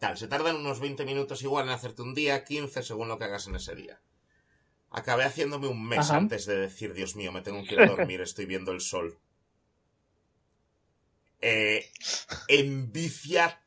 tal, 0.00 0.18
se 0.18 0.26
tardan 0.26 0.56
unos 0.56 0.80
20 0.80 1.04
minutos 1.04 1.44
igual 1.44 1.66
en 1.66 1.70
hacerte 1.70 2.02
un 2.02 2.14
día, 2.14 2.42
15 2.44 2.82
según 2.82 3.06
lo 3.06 3.16
que 3.16 3.26
hagas 3.26 3.46
en 3.46 3.54
ese 3.54 3.76
día. 3.76 4.00
Acabé 4.90 5.22
haciéndome 5.22 5.68
un 5.68 5.86
mes 5.86 6.00
Ajá. 6.00 6.16
antes 6.16 6.46
de 6.46 6.56
decir, 6.56 6.94
Dios 6.94 7.14
mío, 7.14 7.30
me 7.30 7.42
tengo 7.42 7.62
que 7.64 7.74
ir 7.74 7.80
a 7.80 7.86
dormir, 7.86 8.20
estoy 8.22 8.46
viendo 8.46 8.72
el 8.72 8.80
sol. 8.80 9.20
Eh, 11.40 11.90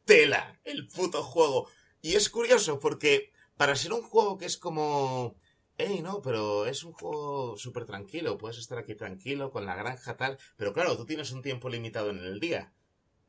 tela 0.06 0.60
el 0.64 0.88
puto 0.88 1.24
juego. 1.24 1.70
Y 2.02 2.16
es 2.16 2.30
curioso 2.30 2.80
porque 2.80 3.32
para 3.58 3.76
ser 3.76 3.94
un 3.94 4.02
juego 4.02 4.38
que 4.38 4.46
es 4.46 4.58
como... 4.58 5.36
Ey, 5.78 6.02
no, 6.02 6.22
pero 6.22 6.66
es 6.66 6.84
un 6.84 6.92
juego 6.92 7.58
súper 7.58 7.86
tranquilo, 7.86 8.38
puedes 8.38 8.58
estar 8.58 8.78
aquí 8.78 8.96
tranquilo 8.96 9.50
con 9.50 9.66
la 9.66 9.76
granja 9.76 10.18
tal, 10.18 10.38
pero 10.58 10.74
claro, 10.74 10.98
tú 10.98 11.06
tienes 11.06 11.32
un 11.32 11.42
tiempo 11.42 11.70
limitado 11.70 12.10
en 12.10 12.20
el 12.20 12.40
día. 12.42 12.74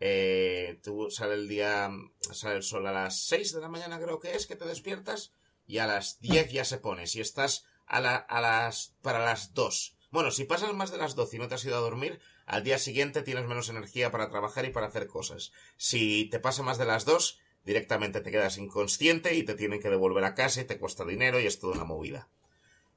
Eh, 0.01 0.81
tú 0.83 1.11
sale 1.11 1.35
el 1.35 1.47
día, 1.47 1.91
sale 2.33 2.57
el 2.57 2.63
sol 2.63 2.87
a 2.87 2.93
las 2.93 3.23
6 3.27 3.53
de 3.53 3.61
la 3.61 3.69
mañana 3.69 4.01
creo 4.01 4.19
que 4.19 4.35
es, 4.35 4.47
que 4.47 4.57
te 4.57 4.65
despiertas, 4.65 5.33
y 5.67 5.79
a 5.79 5.87
las 5.87 6.21
10 6.21 6.51
ya 6.51 6.65
se 6.65 6.79
pone, 6.79 7.07
si 7.07 7.21
estás 7.21 7.67
a, 7.87 8.01
la, 8.01 8.17
a 8.17 8.41
las, 8.41 8.97
para 9.03 9.21
las 9.21 9.55
2. 9.55 9.97
Bueno, 10.11 10.31
si 10.33 10.45
pasas 10.45 10.73
más 10.75 10.91
de 10.91 10.99
las 10.99 11.15
12 11.15 11.37
y 11.37 11.39
no 11.39 11.47
te 11.49 11.55
has 11.55 11.65
ido 11.65 11.77
a 11.77 11.81
dormir, 11.81 12.19
al 12.47 12.65
día 12.65 12.79
siguiente 12.79 13.23
tienes 13.23 13.47
menos 13.47 13.69
energía 13.69 14.11
para 14.11 14.29
trabajar 14.29 14.65
y 14.65 14.71
para 14.71 14.87
hacer 14.89 15.07
cosas. 15.07 15.53
Si 15.77 16.25
te 16.31 16.41
pasa 16.41 16.63
más 16.65 16.79
de 16.79 16.85
las 16.85 17.05
2, 17.05 17.39
directamente 17.65 18.21
te 18.21 18.31
quedas 18.33 18.59
inconsciente 18.59 19.35
y 19.35 19.45
te 19.45 19.55
tienen 19.55 19.81
que 19.81 19.89
devolver 19.91 20.25
a 20.25 20.35
casa 20.35 20.61
y 20.63 20.65
te 20.65 20.79
cuesta 20.79 21.05
dinero 21.05 21.39
y 21.39 21.47
es 21.47 21.61
toda 21.61 21.75
una 21.75 21.85
movida. 21.85 22.29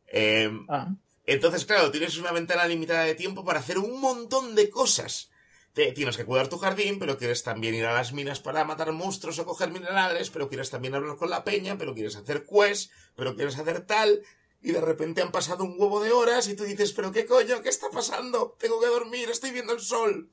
Eh, 0.07 0.49
Ah. 0.69 0.95
entonces, 1.25 1.65
claro, 1.65 1.91
tienes 1.91 2.17
una 2.17 2.31
ventana 2.31 2.65
limitada 2.65 3.03
de 3.03 3.15
tiempo 3.15 3.45
para 3.45 3.59
hacer 3.59 3.77
un 3.77 3.99
montón 4.01 4.55
de 4.55 4.69
cosas. 4.71 5.29
Te- 5.73 5.91
tienes 5.91 6.17
que 6.17 6.25
cuidar 6.25 6.47
tu 6.49 6.57
jardín, 6.59 6.99
pero 6.99 7.17
quieres 7.17 7.43
también 7.43 7.73
ir 7.75 7.85
a 7.85 7.93
las 7.93 8.13
minas 8.13 8.39
para 8.39 8.63
matar 8.63 8.91
monstruos 8.91 9.37
o 9.39 9.45
coger 9.45 9.71
minerales, 9.71 10.29
pero 10.29 10.47
quieres 10.47 10.69
también 10.69 10.93
hablar 10.95 11.15
con 11.17 11.29
la 11.31 11.43
peña, 11.43 11.77
pero 11.77 11.93
quieres 11.95 12.15
hacer 12.15 12.43
quests, 12.45 12.91
pero 13.15 13.35
quieres 13.35 13.57
hacer 13.57 13.81
tal, 13.85 14.21
y 14.63 14.71
de 14.71 14.81
repente 14.81 15.21
han 15.21 15.31
pasado 15.31 15.63
un 15.65 15.75
huevo 15.77 16.01
de 16.01 16.11
horas 16.11 16.47
y 16.47 16.55
tú 16.55 16.63
dices, 16.63 16.93
pero 16.93 17.11
qué 17.11 17.25
coño, 17.25 17.61
¿qué 17.61 17.69
está 17.69 17.89
pasando? 17.91 18.55
Tengo 18.57 18.79
que 18.79 18.87
dormir, 18.87 19.29
estoy 19.29 19.51
viendo 19.51 19.73
el 19.73 19.81
sol. 19.81 20.29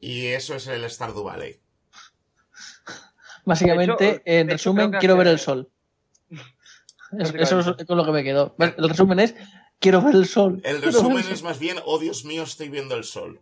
Y 0.00 0.26
eso 0.28 0.54
es 0.54 0.66
el 0.66 0.88
Stardew 0.90 1.22
Valley. 1.24 1.60
Básicamente, 3.44 4.04
De 4.04 4.10
hecho, 4.10 4.22
en 4.24 4.48
resumen, 4.50 4.90
quiero 4.98 5.16
ver 5.16 5.28
el 5.28 5.38
sol. 5.38 5.70
Es- 6.30 7.28
eso 7.34 7.56
Básicamente. 7.56 7.82
es 7.82 7.86
con 7.86 7.96
lo 7.96 8.04
que 8.04 8.10
me 8.12 8.24
quedó. 8.24 8.56
El 8.58 8.88
resumen 8.88 9.20
es, 9.20 9.34
quiero 9.78 10.02
ver 10.02 10.14
el 10.16 10.26
sol. 10.26 10.60
El 10.64 10.82
resumen 10.82 11.24
es 11.30 11.42
más 11.42 11.58
bien, 11.58 11.78
oh 11.84 11.98
Dios 11.98 12.24
mío, 12.24 12.42
estoy 12.42 12.68
viendo 12.68 12.96
el 12.96 13.04
sol. 13.04 13.40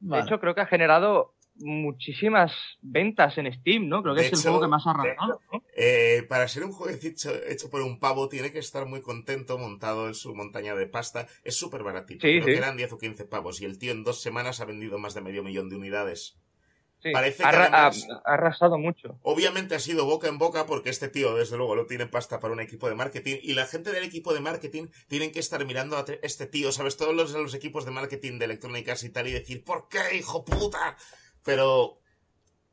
Vale. 0.00 0.22
De 0.22 0.28
hecho, 0.28 0.40
creo 0.40 0.54
que 0.54 0.60
ha 0.60 0.66
generado 0.66 1.34
muchísimas 1.56 2.52
ventas 2.80 3.36
en 3.38 3.52
Steam, 3.52 3.88
¿no? 3.88 4.02
Creo 4.02 4.14
que 4.14 4.22
De 4.22 4.26
es 4.28 4.32
el 4.32 4.40
juego 4.42 4.60
que 4.60 4.68
más 4.68 4.86
ha 4.86 4.90
arrasado. 4.90 5.40
¿no? 5.52 5.62
Eh, 5.76 6.24
para 6.28 6.48
ser 6.48 6.64
un 6.64 6.72
juego 6.72 6.96
hecho, 7.48 7.70
por 7.70 7.82
un 7.82 7.98
pavo, 8.00 8.28
tiene 8.28 8.52
que 8.52 8.58
estar 8.58 8.86
muy 8.86 9.00
contento 9.02 9.58
montado 9.58 10.08
en 10.08 10.14
su 10.14 10.34
montaña 10.34 10.74
de 10.74 10.86
pasta. 10.86 11.26
Es 11.44 11.56
súper 11.56 11.82
baratito. 11.82 12.20
Sí, 12.26 12.34
Creo 12.34 12.44
sí. 12.44 12.50
que 12.52 12.56
eran 12.58 12.76
10 12.76 12.92
o 12.92 12.98
15 12.98 13.24
pavos. 13.24 13.60
Y 13.60 13.64
el 13.64 13.78
tío 13.78 13.92
en 13.92 14.04
dos 14.04 14.20
semanas 14.20 14.60
ha 14.60 14.64
vendido 14.64 14.98
más 14.98 15.14
de 15.14 15.20
medio 15.20 15.42
millón 15.42 15.68
de 15.68 15.76
unidades. 15.76 16.38
Sí, 17.02 17.10
Parece 17.10 17.42
ha, 17.44 17.50
que 17.50 17.56
ha- 17.56 17.86
ha 17.88 18.32
arrasado 18.32 18.78
mucho. 18.78 19.18
Obviamente 19.22 19.74
ha 19.74 19.80
sido 19.80 20.04
boca 20.04 20.28
en 20.28 20.38
boca 20.38 20.66
porque 20.66 20.88
este 20.90 21.08
tío, 21.08 21.34
desde 21.34 21.56
luego, 21.56 21.74
no 21.74 21.84
tiene 21.86 22.06
pasta 22.06 22.38
para 22.38 22.54
un 22.54 22.60
equipo 22.60 22.88
de 22.88 22.94
marketing. 22.94 23.38
Y 23.42 23.54
la 23.54 23.66
gente 23.66 23.90
del 23.90 24.04
equipo 24.04 24.32
de 24.32 24.38
marketing 24.40 24.86
tienen 25.08 25.32
que 25.32 25.40
estar 25.40 25.64
mirando 25.66 25.96
a 25.96 26.04
te- 26.04 26.24
este 26.24 26.46
tío, 26.46 26.70
¿sabes? 26.70 26.96
Todos 26.96 27.12
los, 27.12 27.32
los 27.32 27.54
equipos 27.54 27.84
de 27.84 27.90
marketing 27.90 28.38
de 28.38 28.44
electrónicas 28.44 29.02
y 29.02 29.10
tal, 29.10 29.26
y 29.26 29.32
decir, 29.32 29.64
¿por 29.64 29.88
qué, 29.88 29.98
hijo 30.16 30.44
puta? 30.44 30.96
Pero. 31.44 31.98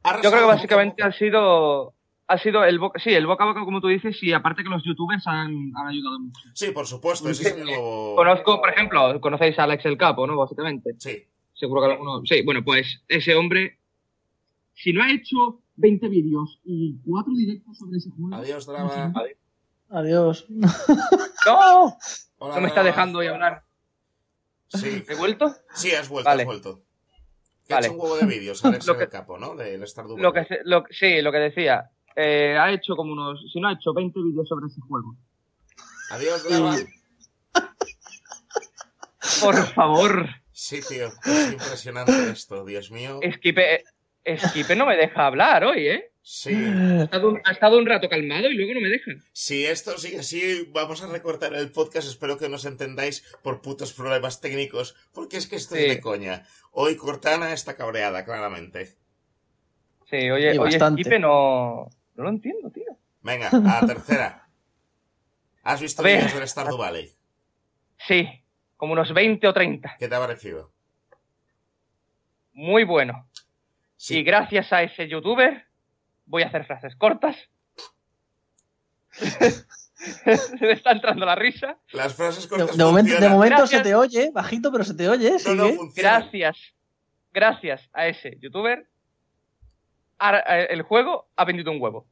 ha 0.04 0.22
Yo 0.22 0.30
creo 0.30 0.42
que 0.42 0.48
básicamente 0.48 1.04
ha 1.04 1.12
sido. 1.12 1.94
Ha 2.32 2.38
sido 2.38 2.64
el 2.64 2.78
boca, 2.78 3.00
sí, 3.00 3.10
el 3.12 3.26
boca 3.26 3.44
a 3.44 3.48
boca, 3.48 3.62
como 3.66 3.82
tú 3.82 3.88
dices, 3.88 4.22
y 4.22 4.34
aparte 4.34 4.62
que 4.62 4.70
los 4.70 4.84
youtubers 4.84 5.26
han, 5.26 5.72
han 5.76 5.88
ayudado 5.88 6.20
mucho. 6.20 6.40
Sí, 6.54 6.70
por 6.70 6.86
supuesto, 6.86 7.28
es. 7.28 7.56
Conozco, 8.16 8.62
por 8.62 8.70
ejemplo, 8.70 9.20
conocéis 9.20 9.58
a 9.58 9.64
Alex 9.64 9.84
el 9.86 9.98
Capo, 9.98 10.28
¿no? 10.28 10.38
Básicamente. 10.38 10.94
Sí. 11.00 11.24
Seguro 11.56 11.82
que 11.82 11.92
alguno. 11.94 12.22
Sí, 12.26 12.44
bueno, 12.46 12.64
pues 12.64 13.02
ese 13.08 13.34
hombre, 13.34 13.80
si 14.76 14.94
no 14.94 15.02
ha 15.04 15.12
hecho 15.12 15.62
20 15.78 16.08
vídeos 16.08 16.60
y 16.64 16.98
4 17.04 17.34
directos 17.34 17.80
sobre 17.80 17.98
ese 17.98 18.12
juego. 18.12 18.36
Adiós, 18.36 18.68
Drama. 18.68 19.12
Adiós. 19.90 20.46
¡No! 21.48 21.98
Hola, 22.38 22.56
No 22.56 22.62
me 22.62 22.68
está 22.68 22.84
dejando 22.84 23.20
hoy 23.20 23.28
hablar. 23.28 23.64
Sí, 24.68 25.04
¿He 25.10 25.16
vuelto? 25.16 25.52
sí, 25.74 25.92
has 25.94 26.08
vuelto, 26.08 26.30
Vale. 26.30 26.44
has 26.44 26.48
vuelto. 26.48 26.84
Que 27.70 27.76
Vale. 27.76 27.86
ha 27.86 27.90
hecho 27.90 27.96
un 27.98 28.02
huevo 28.02 28.18
de 28.18 28.26
vídeos, 28.26 28.66
Alex 28.66 28.88
Lo 28.88 29.00
el 29.00 29.10
capo, 29.10 29.38
¿no? 29.38 29.56
Del 29.56 29.88
Stardew 29.88 30.18
Lo 30.18 30.34
que, 30.34 30.48
sí, 30.90 31.22
lo 31.22 31.32
que 31.32 31.38
decía. 31.38 31.92
Eh, 32.16 32.58
ha 32.60 32.72
hecho 32.72 32.96
como 32.96 33.14
unos. 33.14 33.40
Si 33.54 33.60
no 33.60 33.68
ha 33.68 33.74
hecho 33.74 33.94
20 33.94 34.20
vídeos 34.24 34.48
sobre 34.48 34.66
ese 34.66 34.82
juego. 34.82 35.16
Adiós, 36.10 36.44
Drama. 36.50 36.76
Por 39.40 39.56
favor. 39.68 40.28
Sí, 40.52 40.80
tío, 40.82 41.10
es 41.24 41.52
impresionante 41.52 42.32
esto, 42.32 42.66
Dios 42.66 42.90
mío. 42.90 43.20
Esquipe, 43.22 43.84
Esquipe 44.24 44.76
no 44.76 44.88
me 44.88 44.98
deja 44.98 45.28
hablar 45.28 45.64
hoy, 45.64 45.90
¿eh? 45.90 46.09
Sí, 46.32 46.54
Ha 46.54 47.06
estado, 47.06 47.30
un, 47.30 47.42
ha 47.44 47.52
estado 47.52 47.80
un 47.80 47.88
rato 47.88 48.08
calmado 48.08 48.52
y 48.52 48.54
luego 48.54 48.76
no 48.76 48.82
me 48.82 48.90
deja. 48.90 49.14
si 49.34 49.66
esto 49.66 49.98
sigue 49.98 50.20
así, 50.20 50.70
vamos 50.72 51.02
a 51.02 51.08
recortar 51.08 51.56
el 51.56 51.72
podcast. 51.72 52.08
Espero 52.08 52.38
que 52.38 52.50
nos 52.50 52.66
entendáis 52.66 53.26
por 53.42 53.64
putos 53.64 53.94
problemas 53.94 54.40
técnicos, 54.40 54.96
porque 55.12 55.38
es 55.38 55.48
que 55.48 55.56
esto 55.56 55.74
Sí. 55.74 55.86
es 55.86 55.90
de 55.96 56.00
coña. 56.02 56.44
Hoy 56.72 56.96
Cortana 56.98 57.52
está 57.52 57.76
cabreada, 57.76 58.26
claramente. 58.26 58.96
Sí, 60.08 60.30
oye, 60.30 60.54
Y 60.54 60.58
oye 60.58 60.60
bastante. 60.60 61.02
Esquipe 61.02 61.18
no. 61.18 61.90
No 62.14 62.24
lo 62.24 62.30
entiendo, 62.30 62.70
tío. 62.70 62.96
Venga, 63.24 63.50
a 63.50 63.82
la 63.82 63.88
tercera. 63.88 64.48
¿Has 65.64 65.82
visto 65.82 66.04
vídeos 66.04 66.32
del 66.36 66.48
Stardew 66.48 66.78
Valley? 66.78 67.12
Sí, 68.08 68.30
como 68.78 68.94
unos 68.94 69.12
20 69.16 69.48
o 69.48 69.54
30. 69.54 69.96
¿Qué 69.98 70.08
te 70.08 70.14
ha 70.14 70.20
parecido? 70.20 70.72
Muy 72.54 72.84
bueno. 72.84 73.28
Sí. 73.96 74.20
Y 74.20 74.24
gracias 74.24 74.72
a 74.72 74.84
ese 74.84 75.08
youtuber 75.08 75.66
voy 76.30 76.44
a 76.44 76.48
hacer 76.48 76.66
frases 76.66 76.96
cortas. 76.96 77.36
Se 79.12 79.66
me 80.62 80.72
está 80.72 80.92
entrando 80.92 81.26
la 81.26 81.36
risa. 81.36 81.78
Las 81.92 82.14
frases 82.14 82.48
cortas 82.48 82.78
de 82.78 82.84
momento, 82.84 83.62
de 83.62 83.68
se 83.68 83.82
te 83.82 83.96
oye, 83.96 84.32
bajito, 84.32 84.72
pero 84.72 84.84
se 84.84 84.94
te 84.94 85.10
oye, 85.10 85.32
No, 85.32 85.40
sigue. 85.40 85.56
no, 85.56 85.70
funciona. 85.74 86.20
Gracias, 86.20 86.58
gracias 87.34 87.90
a 87.92 88.08
ese 88.08 88.38
youtuber, 88.40 88.88
eh, 90.22 90.68
el 90.70 90.84
juego 90.84 91.28
ha 91.36 91.46
vendido 91.46 91.72
un 91.72 91.82
huevo. 91.82 92.08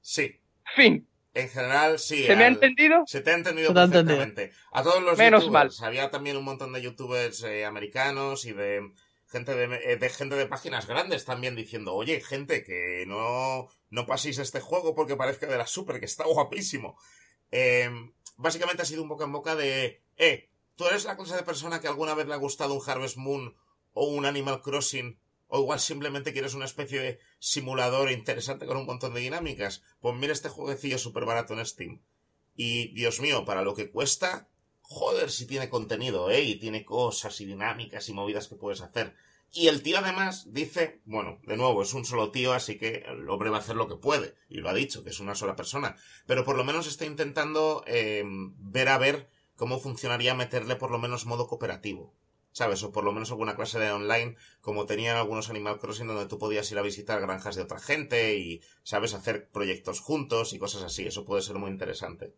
Sí, 0.00 0.40
Fin. 0.74 1.06
en 1.34 1.48
general 1.48 1.98
sí. 1.98 2.24
¿Se 2.26 2.34
me 2.34 2.44
ha 2.44 2.48
entendido? 2.48 3.04
Se 3.06 3.20
te 3.20 3.30
ha 3.30 3.34
entendido 3.34 3.68
Se 3.68 3.74
perfectamente. 3.74 4.52
A 4.72 4.82
todos 4.82 5.02
los 5.02 5.18
Menos 5.18 5.42
youtubers. 5.44 5.82
Había 5.82 6.10
también 6.10 6.38
un 6.38 6.44
montón 6.44 6.72
de 6.72 6.80
youtubers 6.80 7.42
eh, 7.44 7.66
americanos 7.66 8.46
y 8.46 8.52
de 8.52 8.90
gente 9.30 9.54
de, 9.54 9.92
eh, 9.92 9.96
de 9.96 10.10
gente 10.10 10.34
de 10.36 10.46
páginas 10.46 10.86
grandes 10.86 11.24
también 11.24 11.54
diciendo, 11.54 11.94
oye, 11.94 12.20
gente, 12.20 12.64
que 12.64 13.04
no, 13.06 13.68
no 13.90 14.06
paséis 14.06 14.38
este 14.38 14.60
juego 14.60 14.94
porque 14.94 15.16
parezca 15.16 15.46
de 15.46 15.58
la 15.58 15.66
Super, 15.66 16.00
que 16.00 16.06
está 16.06 16.24
guapísimo. 16.24 16.98
Eh, 17.50 17.90
básicamente 18.36 18.82
ha 18.82 18.86
sido 18.86 19.02
un 19.02 19.08
boca 19.08 19.24
en 19.24 19.32
boca 19.32 19.54
de, 19.54 20.02
eh, 20.16 20.50
tú 20.76 20.86
eres 20.86 21.04
la 21.04 21.16
clase 21.16 21.36
de 21.36 21.42
persona 21.42 21.80
que 21.80 21.88
alguna 21.88 22.14
vez 22.14 22.26
le 22.26 22.34
ha 22.34 22.38
gustado 22.38 22.74
un 22.74 22.82
Harvest 22.84 23.16
Moon 23.16 23.56
o 23.92 24.06
un 24.06 24.26
Animal 24.26 24.62
Crossing 24.62 25.18
o 25.50 25.60
igual 25.60 25.80
simplemente 25.80 26.32
quieres 26.32 26.54
una 26.54 26.64
especie 26.64 27.00
de 27.00 27.18
simulador 27.40 28.10
interesante 28.12 28.66
con 28.66 28.76
un 28.76 28.86
montón 28.86 29.14
de 29.14 29.20
dinámicas. 29.20 29.82
Pues 30.00 30.16
mira 30.16 30.32
este 30.32 30.48
jueguecillo 30.48 30.96
súper 30.96 31.24
barato 31.24 31.54
en 31.54 31.66
Steam. 31.66 32.02
Y, 32.54 32.94
Dios 32.94 33.20
mío, 33.20 33.44
para 33.44 33.62
lo 33.62 33.74
que 33.74 33.90
cuesta, 33.90 34.48
joder, 34.90 35.30
si 35.30 35.46
tiene 35.46 35.70
contenido, 35.70 36.30
¿eh? 36.30 36.42
Y 36.42 36.56
tiene 36.56 36.84
cosas 36.84 37.40
y 37.40 37.46
dinámicas 37.46 38.08
y 38.08 38.12
movidas 38.12 38.48
que 38.48 38.56
puedes 38.56 38.80
hacer. 38.80 39.14
Y 39.52 39.68
el 39.68 39.82
tío 39.82 39.98
además 39.98 40.52
dice, 40.52 41.00
bueno, 41.04 41.38
de 41.44 41.56
nuevo, 41.56 41.82
es 41.82 41.94
un 41.94 42.04
solo 42.04 42.32
tío, 42.32 42.52
así 42.52 42.76
que 42.76 43.04
el 43.06 43.28
hombre 43.30 43.50
va 43.50 43.58
a 43.58 43.60
hacer 43.60 43.76
lo 43.76 43.86
que 43.86 43.94
puede. 43.94 44.34
Y 44.48 44.58
lo 44.58 44.68
ha 44.68 44.74
dicho, 44.74 45.04
que 45.04 45.10
es 45.10 45.20
una 45.20 45.36
sola 45.36 45.54
persona. 45.54 45.96
Pero 46.26 46.44
por 46.44 46.56
lo 46.56 46.64
menos 46.64 46.88
está 46.88 47.06
intentando 47.06 47.84
eh, 47.86 48.24
ver 48.26 48.88
a 48.88 48.98
ver 48.98 49.30
cómo 49.54 49.78
funcionaría 49.78 50.34
meterle 50.34 50.74
por 50.74 50.90
lo 50.90 50.98
menos 50.98 51.24
modo 51.24 51.46
cooperativo. 51.46 52.12
¿Sabes? 52.50 52.82
O 52.82 52.90
por 52.90 53.04
lo 53.04 53.12
menos 53.12 53.30
alguna 53.30 53.54
clase 53.54 53.78
de 53.78 53.92
online, 53.92 54.34
como 54.60 54.86
tenían 54.86 55.16
algunos 55.16 55.50
Animal 55.50 55.78
Crossing, 55.78 56.08
donde 56.08 56.26
tú 56.26 56.36
podías 56.36 56.68
ir 56.72 56.78
a 56.78 56.82
visitar 56.82 57.20
granjas 57.20 57.54
de 57.54 57.62
otra 57.62 57.78
gente 57.78 58.38
y, 58.38 58.60
¿sabes? 58.82 59.14
Hacer 59.14 59.50
proyectos 59.50 60.00
juntos 60.00 60.52
y 60.52 60.58
cosas 60.58 60.82
así. 60.82 61.06
Eso 61.06 61.24
puede 61.24 61.42
ser 61.42 61.56
muy 61.58 61.70
interesante. 61.70 62.34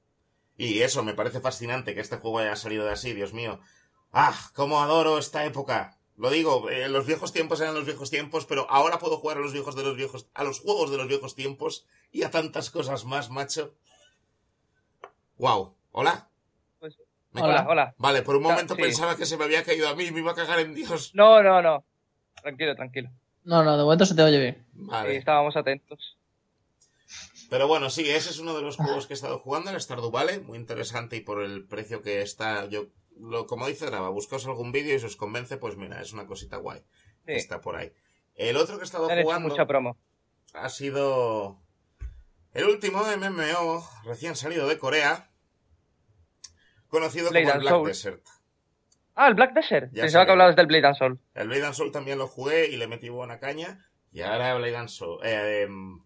Y 0.64 0.82
eso, 0.82 1.02
me 1.02 1.14
parece 1.14 1.40
fascinante 1.40 1.94
que 1.94 2.00
este 2.00 2.16
juego 2.18 2.38
haya 2.38 2.54
salido 2.56 2.84
de 2.84 2.92
así, 2.92 3.12
Dios 3.12 3.32
mío. 3.32 3.58
¡Ah! 4.12 4.34
¡Cómo 4.54 4.80
adoro 4.80 5.18
esta 5.18 5.44
época! 5.44 5.98
Lo 6.16 6.30
digo, 6.30 6.70
eh, 6.70 6.88
los 6.88 7.06
viejos 7.06 7.32
tiempos 7.32 7.60
eran 7.60 7.74
los 7.74 7.84
viejos 7.86 8.10
tiempos, 8.10 8.46
pero 8.46 8.66
ahora 8.70 8.98
puedo 8.98 9.16
jugar 9.16 9.38
a 9.38 9.40
los 9.40 9.52
viejos 9.52 9.74
de 9.74 9.82
los 9.82 9.96
viejos, 9.96 10.28
a 10.34 10.44
los 10.44 10.60
juegos 10.60 10.90
de 10.90 10.98
los 10.98 11.08
viejos 11.08 11.34
tiempos 11.34 11.86
y 12.12 12.22
a 12.22 12.30
tantas 12.30 12.70
cosas 12.70 13.04
más, 13.04 13.30
macho. 13.30 13.74
Wow. 15.38 15.74
¿Hola? 15.90 16.28
Pues- 16.78 16.98
¿Me- 17.32 17.42
Hola, 17.42 17.66
hola. 17.68 17.94
Vale, 17.98 18.22
por 18.22 18.36
un 18.36 18.42
momento 18.42 18.74
sí. 18.76 18.82
pensaba 18.82 19.16
que 19.16 19.24
se 19.26 19.36
me 19.38 19.44
había 19.44 19.64
caído 19.64 19.88
a 19.88 19.94
mí 19.96 20.04
y 20.04 20.10
me 20.12 20.20
iba 20.20 20.32
a 20.32 20.34
cagar 20.36 20.60
en 20.60 20.74
Dios. 20.74 21.12
No, 21.14 21.42
no, 21.42 21.62
no. 21.62 21.84
Tranquilo, 22.42 22.76
tranquilo. 22.76 23.10
No, 23.44 23.64
no, 23.64 23.76
de 23.76 23.82
momento 23.82 24.04
se 24.04 24.14
te 24.14 24.22
oye 24.22 24.38
bien. 24.38 24.66
Sí, 24.74 24.80
Vale. 24.84 25.16
estábamos 25.16 25.56
atentos. 25.56 26.18
Pero 27.52 27.68
bueno, 27.68 27.90
sí, 27.90 28.08
ese 28.08 28.30
es 28.30 28.38
uno 28.38 28.54
de 28.54 28.62
los 28.62 28.76
juegos 28.78 29.06
que 29.06 29.12
he 29.12 29.14
estado 29.14 29.38
jugando, 29.38 29.70
el 29.70 29.78
Stardew 29.78 30.10
Valley, 30.10 30.40
muy 30.40 30.56
interesante 30.56 31.16
y 31.16 31.20
por 31.20 31.42
el 31.42 31.66
precio 31.68 32.00
que 32.00 32.22
está, 32.22 32.64
yo, 32.64 32.86
lo, 33.18 33.46
como 33.46 33.66
dice 33.66 33.84
Grava, 33.84 34.08
buscaos 34.08 34.46
algún 34.46 34.72
vídeo 34.72 34.96
y 34.96 34.98
si 34.98 35.04
os 35.04 35.16
convence, 35.16 35.58
pues 35.58 35.76
mira, 35.76 36.00
es 36.00 36.14
una 36.14 36.26
cosita 36.26 36.56
guay. 36.56 36.80
Sí, 37.26 37.32
Está 37.32 37.60
por 37.60 37.76
ahí. 37.76 37.92
El 38.36 38.56
otro 38.56 38.76
que 38.76 38.80
he 38.80 38.84
estado 38.84 39.10
hecho 39.10 39.22
jugando 39.22 39.50
mucha 39.50 39.66
promo. 39.66 39.98
ha 40.54 40.70
sido 40.70 41.60
el 42.54 42.64
último 42.64 43.02
MMO 43.18 43.86
recién 44.04 44.34
salido 44.34 44.66
de 44.66 44.78
Corea, 44.78 45.30
conocido 46.88 47.28
Blade 47.28 47.44
como 47.44 47.54
el 47.56 47.60
Black 47.60 47.74
Soul. 47.74 47.86
Desert. 47.88 48.26
Ah, 49.14 49.28
el 49.28 49.34
Black 49.34 49.52
Desert. 49.52 49.92
Ya 49.92 50.04
Pensaba 50.04 50.24
que 50.24 50.32
hablabas 50.32 50.56
del 50.56 50.66
Blade 50.68 50.86
and 50.86 50.96
Soul. 50.96 51.20
El 51.34 51.48
Blade 51.48 51.66
and 51.66 51.74
Soul 51.74 51.92
también 51.92 52.16
lo 52.16 52.28
jugué 52.28 52.68
y 52.68 52.78
le 52.78 52.86
metí 52.86 53.10
buena 53.10 53.38
caña. 53.38 53.78
Y 54.10 54.22
ahora 54.22 54.54
Blade 54.54 54.76
and 54.76 54.88
Soul. 54.88 55.20
eh, 55.22 55.66
Bl- 55.68 56.02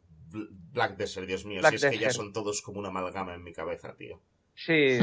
Black 0.72 0.96
Desert, 0.96 1.26
Dios 1.26 1.44
mío. 1.44 1.60
Black 1.60 1.78
si 1.78 1.86
es 1.86 1.92
que 1.92 1.98
ya 1.98 2.12
son 2.12 2.32
todos 2.32 2.62
como 2.62 2.78
una 2.78 2.88
amalgama 2.88 3.34
en 3.34 3.42
mi 3.42 3.52
cabeza, 3.52 3.94
tío. 3.96 4.20
Sí. 4.54 4.98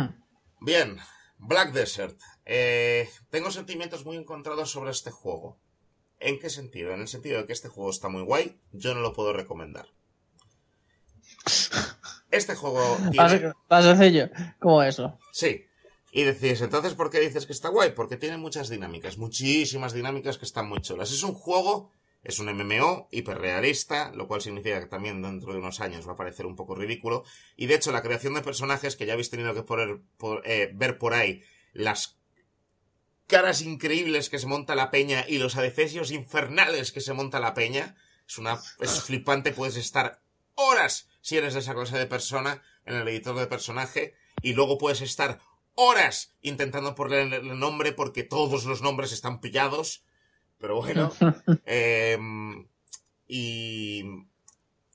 Bien, 0.60 0.98
Black 1.38 1.72
Desert. 1.72 2.18
Eh, 2.44 3.08
tengo 3.30 3.50
sentimientos 3.50 4.04
muy 4.04 4.16
encontrados 4.16 4.70
sobre 4.70 4.90
este 4.90 5.10
juego. 5.10 5.58
¿En 6.18 6.38
qué 6.38 6.48
sentido? 6.48 6.92
En 6.92 7.00
el 7.00 7.08
sentido 7.08 7.38
de 7.38 7.46
que 7.46 7.52
este 7.52 7.68
juego 7.68 7.90
está 7.90 8.08
muy 8.08 8.22
guay, 8.22 8.58
yo 8.72 8.94
no 8.94 9.00
lo 9.00 9.12
puedo 9.12 9.32
recomendar. 9.32 9.88
Este 12.30 12.54
juego 12.54 12.96
tiene... 13.10 13.52
Más 13.68 13.84
sencillo, 13.84 14.30
como 14.58 14.82
eso. 14.82 15.18
Sí. 15.32 15.66
Y 16.12 16.22
decís, 16.22 16.62
entonces, 16.62 16.94
¿por 16.94 17.10
qué 17.10 17.20
dices 17.20 17.44
que 17.44 17.52
está 17.52 17.68
guay? 17.68 17.90
Porque 17.90 18.16
tiene 18.16 18.38
muchas 18.38 18.70
dinámicas, 18.70 19.18
muchísimas 19.18 19.92
dinámicas 19.92 20.38
que 20.38 20.46
están 20.46 20.68
muy 20.68 20.80
chulas. 20.80 21.12
Es 21.12 21.22
un 21.22 21.34
juego, 21.34 21.92
es 22.26 22.38
un 22.40 22.48
MMO 22.52 23.08
hiperrealista, 23.12 24.10
lo 24.12 24.26
cual 24.26 24.40
significa 24.40 24.80
que 24.80 24.86
también 24.86 25.22
dentro 25.22 25.52
de 25.52 25.58
unos 25.58 25.80
años 25.80 26.08
va 26.08 26.12
a 26.12 26.16
parecer 26.16 26.44
un 26.46 26.56
poco 26.56 26.74
ridículo. 26.74 27.24
Y 27.56 27.66
de 27.66 27.74
hecho, 27.76 27.92
la 27.92 28.02
creación 28.02 28.34
de 28.34 28.42
personajes, 28.42 28.96
que 28.96 29.06
ya 29.06 29.12
habéis 29.12 29.30
tenido 29.30 29.54
que 29.54 29.62
poner- 29.62 30.00
por- 30.16 30.42
eh, 30.44 30.70
ver 30.74 30.98
por 30.98 31.14
ahí, 31.14 31.42
las 31.72 32.18
caras 33.26 33.62
increíbles 33.62 34.28
que 34.30 34.38
se 34.38 34.46
monta 34.46 34.74
la 34.74 34.90
peña 34.90 35.24
y 35.28 35.38
los 35.38 35.56
adefesios 35.56 36.10
infernales 36.10 36.92
que 36.92 37.00
se 37.00 37.12
monta 37.12 37.40
la 37.40 37.54
peña, 37.54 37.96
es 38.28 38.38
una 38.38 38.60
es 38.80 39.02
flipante, 39.02 39.52
puedes 39.52 39.76
estar 39.76 40.20
horas 40.54 41.08
si 41.20 41.36
eres 41.36 41.54
de 41.54 41.60
esa 41.60 41.74
clase 41.74 41.98
de 41.98 42.06
persona 42.06 42.62
en 42.84 42.96
el 42.96 43.06
editor 43.08 43.36
de 43.36 43.46
personaje 43.46 44.14
y 44.42 44.52
luego 44.54 44.78
puedes 44.78 45.00
estar 45.00 45.40
horas 45.74 46.34
intentando 46.40 46.94
poner 46.94 47.32
el 47.34 47.58
nombre 47.58 47.92
porque 47.92 48.22
todos 48.24 48.64
los 48.64 48.80
nombres 48.82 49.12
están 49.12 49.40
pillados. 49.40 50.04
Pero 50.58 50.76
bueno. 50.76 51.12
em, 51.66 52.66
y 53.28 54.04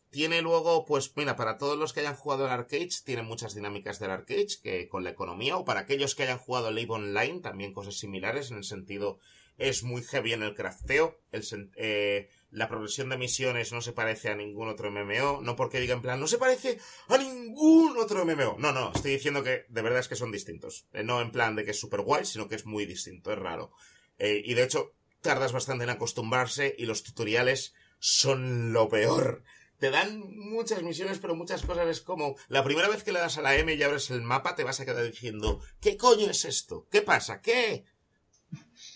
tiene 0.09 0.41
luego, 0.41 0.85
pues 0.85 1.11
mira, 1.15 1.35
para 1.35 1.57
todos 1.57 1.77
los 1.77 1.93
que 1.93 2.01
hayan 2.01 2.15
jugado 2.15 2.45
el 2.45 2.51
arcade, 2.51 2.89
tiene 3.05 3.23
muchas 3.23 3.55
dinámicas 3.55 3.99
del 3.99 4.11
arcade 4.11 4.47
que 4.61 4.87
con 4.89 5.03
la 5.03 5.09
economía, 5.09 5.57
o 5.57 5.65
para 5.65 5.81
aquellos 5.81 6.15
que 6.15 6.23
hayan 6.23 6.37
jugado 6.37 6.71
Live 6.71 6.91
Online, 6.91 7.39
también 7.39 7.73
cosas 7.73 7.95
similares, 7.95 8.51
en 8.51 8.57
el 8.57 8.63
sentido, 8.65 9.19
es 9.57 9.83
muy 9.83 10.03
heavy 10.03 10.33
en 10.33 10.43
el 10.43 10.53
crafteo, 10.53 11.19
el 11.31 11.43
eh, 11.75 12.29
la 12.51 12.67
progresión 12.67 13.07
de 13.09 13.17
misiones 13.17 13.71
no 13.71 13.81
se 13.81 13.93
parece 13.93 14.29
a 14.29 14.35
ningún 14.35 14.67
otro 14.67 14.91
MMO, 14.91 15.41
no 15.41 15.55
porque 15.55 15.79
diga 15.79 15.93
en 15.93 16.01
plan, 16.01 16.19
no 16.19 16.27
se 16.27 16.37
parece 16.37 16.79
a 17.07 17.17
ningún 17.17 17.97
otro 17.97 18.25
MMO. 18.25 18.57
No, 18.59 18.73
no, 18.73 18.91
estoy 18.93 19.11
diciendo 19.11 19.43
que 19.43 19.65
de 19.69 19.81
verdad 19.81 19.99
es 19.99 20.09
que 20.09 20.17
son 20.17 20.31
distintos. 20.31 20.87
Eh, 20.91 21.03
no 21.03 21.21
en 21.21 21.31
plan 21.31 21.55
de 21.55 21.63
que 21.63 21.71
es 21.71 21.79
super 21.79 22.01
guay, 22.01 22.25
sino 22.25 22.49
que 22.49 22.55
es 22.55 22.65
muy 22.65 22.85
distinto, 22.85 23.31
es 23.31 23.39
raro. 23.39 23.71
Eh, 24.17 24.41
y 24.43 24.53
de 24.53 24.63
hecho, 24.63 24.93
tardas 25.21 25.53
bastante 25.53 25.83
en 25.83 25.89
acostumbrarse 25.89 26.75
y 26.77 26.85
los 26.85 27.03
tutoriales 27.03 27.73
son 27.99 28.73
lo 28.73 28.89
peor. 28.89 29.43
Te 29.79 29.89
dan 29.89 30.35
muchas 30.37 30.83
misiones, 30.83 31.19
pero 31.19 31.35
muchas 31.35 31.63
cosas 31.63 31.87
es 31.87 32.01
como 32.01 32.35
la 32.49 32.63
primera 32.63 32.87
vez 32.87 33.03
que 33.03 33.11
le 33.11 33.19
das 33.19 33.37
a 33.37 33.41
la 33.41 33.55
M 33.55 33.73
y 33.73 33.81
abres 33.81 34.11
el 34.11 34.21
mapa, 34.21 34.55
te 34.55 34.63
vas 34.63 34.79
a 34.79 34.85
quedar 34.85 35.03
diciendo, 35.03 35.59
¿qué 35.79 35.97
coño 35.97 36.29
es 36.29 36.45
esto? 36.45 36.87
¿Qué 36.91 37.01
pasa? 37.01 37.41
¿Qué? 37.41 37.85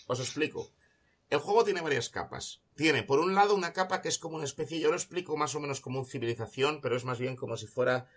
Os 0.06 0.20
explico. 0.20 0.72
El 1.28 1.38
juego 1.40 1.64
tiene 1.64 1.80
varias 1.80 2.08
capas. 2.08 2.62
Tiene, 2.76 3.02
por 3.02 3.18
un 3.18 3.34
lado, 3.34 3.54
una 3.54 3.72
capa 3.72 4.00
que 4.00 4.08
es 4.08 4.18
como 4.18 4.36
una 4.36 4.44
especie, 4.44 4.78
yo 4.78 4.90
lo 4.90 4.96
explico 4.96 5.36
más 5.36 5.54
o 5.54 5.60
menos 5.60 5.80
como 5.80 5.98
un 5.98 6.06
civilización, 6.06 6.80
pero 6.80 6.96
es 6.96 7.04
más 7.04 7.18
bien 7.18 7.34
como 7.34 7.56
si 7.56 7.66
fuera 7.66 8.08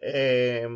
eh, 0.00 0.68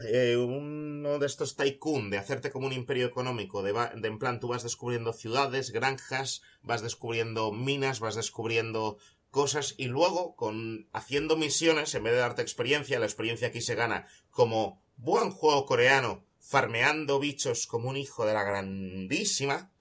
eh, 0.00 0.36
uno 0.36 1.18
de 1.18 1.26
estos 1.26 1.56
tycoon, 1.56 2.10
de 2.10 2.18
hacerte 2.18 2.50
como 2.50 2.66
un 2.66 2.72
imperio 2.72 3.06
económico, 3.06 3.62
de, 3.62 3.72
en 4.02 4.18
plan, 4.18 4.40
tú 4.40 4.48
vas 4.48 4.62
descubriendo 4.62 5.12
ciudades, 5.12 5.70
granjas, 5.70 6.42
vas 6.62 6.82
descubriendo 6.82 7.52
minas, 7.52 8.00
vas 8.00 8.14
descubriendo 8.14 8.98
cosas 9.30 9.74
y 9.78 9.86
luego, 9.86 10.36
con 10.36 10.88
haciendo 10.92 11.36
misiones, 11.36 11.94
en 11.94 12.04
vez 12.04 12.12
de 12.12 12.20
darte 12.20 12.42
experiencia, 12.42 12.98
la 12.98 13.06
experiencia 13.06 13.48
aquí 13.48 13.60
se 13.60 13.74
gana 13.74 14.06
como 14.30 14.82
buen 14.96 15.30
juego 15.30 15.66
coreano, 15.66 16.24
farmeando 16.38 17.18
bichos 17.18 17.66
como 17.66 17.88
un 17.88 17.96
hijo 17.96 18.26
de 18.26 18.34
la 18.34 18.44
grandísima. 18.44 19.72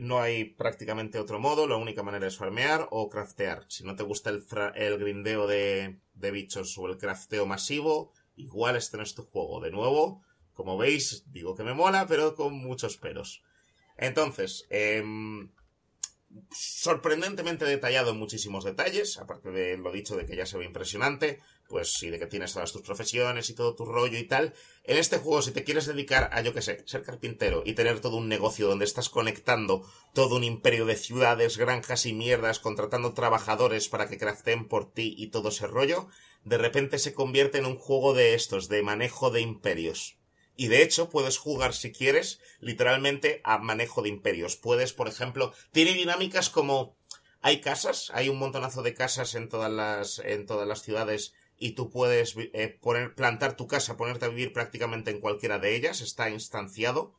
No 0.00 0.20
hay 0.20 0.44
prácticamente 0.44 1.20
otro 1.20 1.38
modo, 1.38 1.68
la 1.68 1.76
única 1.76 2.02
manera 2.02 2.26
es 2.26 2.36
farmear 2.36 2.88
o 2.90 3.08
craftear. 3.08 3.64
Si 3.68 3.84
no 3.84 3.94
te 3.94 4.02
gusta 4.02 4.30
el, 4.30 4.44
el 4.74 4.98
grindeo 4.98 5.46
de, 5.46 6.00
de 6.14 6.30
bichos 6.32 6.76
o 6.78 6.88
el 6.88 6.98
crafteo 6.98 7.46
masivo, 7.46 8.12
igual 8.36 8.76
este 8.76 8.96
no 8.96 9.02
es 9.02 9.14
tu 9.14 9.22
juego. 9.24 9.60
De 9.60 9.70
nuevo, 9.70 10.22
como 10.52 10.76
veis, 10.76 11.24
digo 11.30 11.54
que 11.54 11.64
me 11.64 11.74
mola, 11.74 12.06
pero 12.06 12.34
con 12.34 12.54
muchos 12.54 12.96
peros. 12.96 13.42
Entonces, 13.96 14.66
em, 14.70 15.50
sorprendentemente 16.50 17.64
detallado 17.64 18.10
en 18.10 18.18
muchísimos 18.18 18.64
detalles, 18.64 19.18
aparte 19.18 19.50
de 19.50 19.76
lo 19.76 19.92
dicho 19.92 20.16
de 20.16 20.26
que 20.26 20.36
ya 20.36 20.46
se 20.46 20.58
ve 20.58 20.64
impresionante, 20.64 21.40
pues 21.68 21.92
sí, 21.92 22.10
de 22.10 22.18
que 22.18 22.26
tienes 22.26 22.52
todas 22.52 22.72
tus 22.72 22.82
profesiones 22.82 23.48
y 23.50 23.54
todo 23.54 23.74
tu 23.74 23.84
rollo 23.84 24.18
y 24.18 24.24
tal. 24.24 24.52
En 24.82 24.98
este 24.98 25.18
juego, 25.18 25.42
si 25.42 25.52
te 25.52 25.64
quieres 25.64 25.86
dedicar 25.86 26.30
a, 26.32 26.40
yo 26.42 26.52
qué 26.52 26.62
sé, 26.62 26.82
ser 26.86 27.02
carpintero 27.02 27.62
y 27.64 27.74
tener 27.74 28.00
todo 28.00 28.16
un 28.16 28.28
negocio 28.28 28.68
donde 28.68 28.84
estás 28.84 29.08
conectando 29.08 29.88
todo 30.12 30.36
un 30.36 30.44
imperio 30.44 30.86
de 30.86 30.96
ciudades, 30.96 31.56
granjas 31.56 32.04
y 32.06 32.12
mierdas, 32.12 32.58
contratando 32.58 33.14
trabajadores 33.14 33.88
para 33.88 34.08
que 34.08 34.18
craften 34.18 34.68
por 34.68 34.92
ti 34.92 35.14
y 35.16 35.28
todo 35.28 35.48
ese 35.48 35.66
rollo, 35.66 36.08
de 36.44 36.58
repente 36.58 36.98
se 36.98 37.14
convierte 37.14 37.58
en 37.58 37.66
un 37.66 37.76
juego 37.76 38.14
de 38.14 38.34
estos, 38.34 38.68
de 38.68 38.82
manejo 38.82 39.30
de 39.30 39.40
imperios. 39.40 40.18
Y 40.56 40.68
de 40.68 40.82
hecho, 40.82 41.10
puedes 41.10 41.38
jugar 41.38 41.74
si 41.74 41.90
quieres, 41.90 42.40
literalmente 42.60 43.40
a 43.44 43.58
manejo 43.58 44.02
de 44.02 44.08
imperios. 44.08 44.56
Puedes, 44.56 44.92
por 44.92 45.08
ejemplo, 45.08 45.52
tiene 45.72 45.94
dinámicas 45.94 46.48
como 46.48 46.96
hay 47.40 47.60
casas, 47.60 48.10
hay 48.14 48.28
un 48.28 48.38
montonazo 48.38 48.82
de 48.82 48.94
casas 48.94 49.34
en 49.34 49.48
todas 49.48 49.70
las, 49.70 50.18
en 50.20 50.46
todas 50.46 50.66
las 50.66 50.82
ciudades 50.82 51.34
y 51.58 51.72
tú 51.72 51.90
puedes 51.90 52.34
eh, 52.36 52.78
poner, 52.80 53.14
plantar 53.14 53.56
tu 53.56 53.66
casa, 53.66 53.96
ponerte 53.96 54.24
a 54.24 54.28
vivir 54.28 54.52
prácticamente 54.52 55.10
en 55.10 55.20
cualquiera 55.20 55.58
de 55.58 55.74
ellas, 55.76 56.00
está 56.00 56.30
instanciado, 56.30 57.14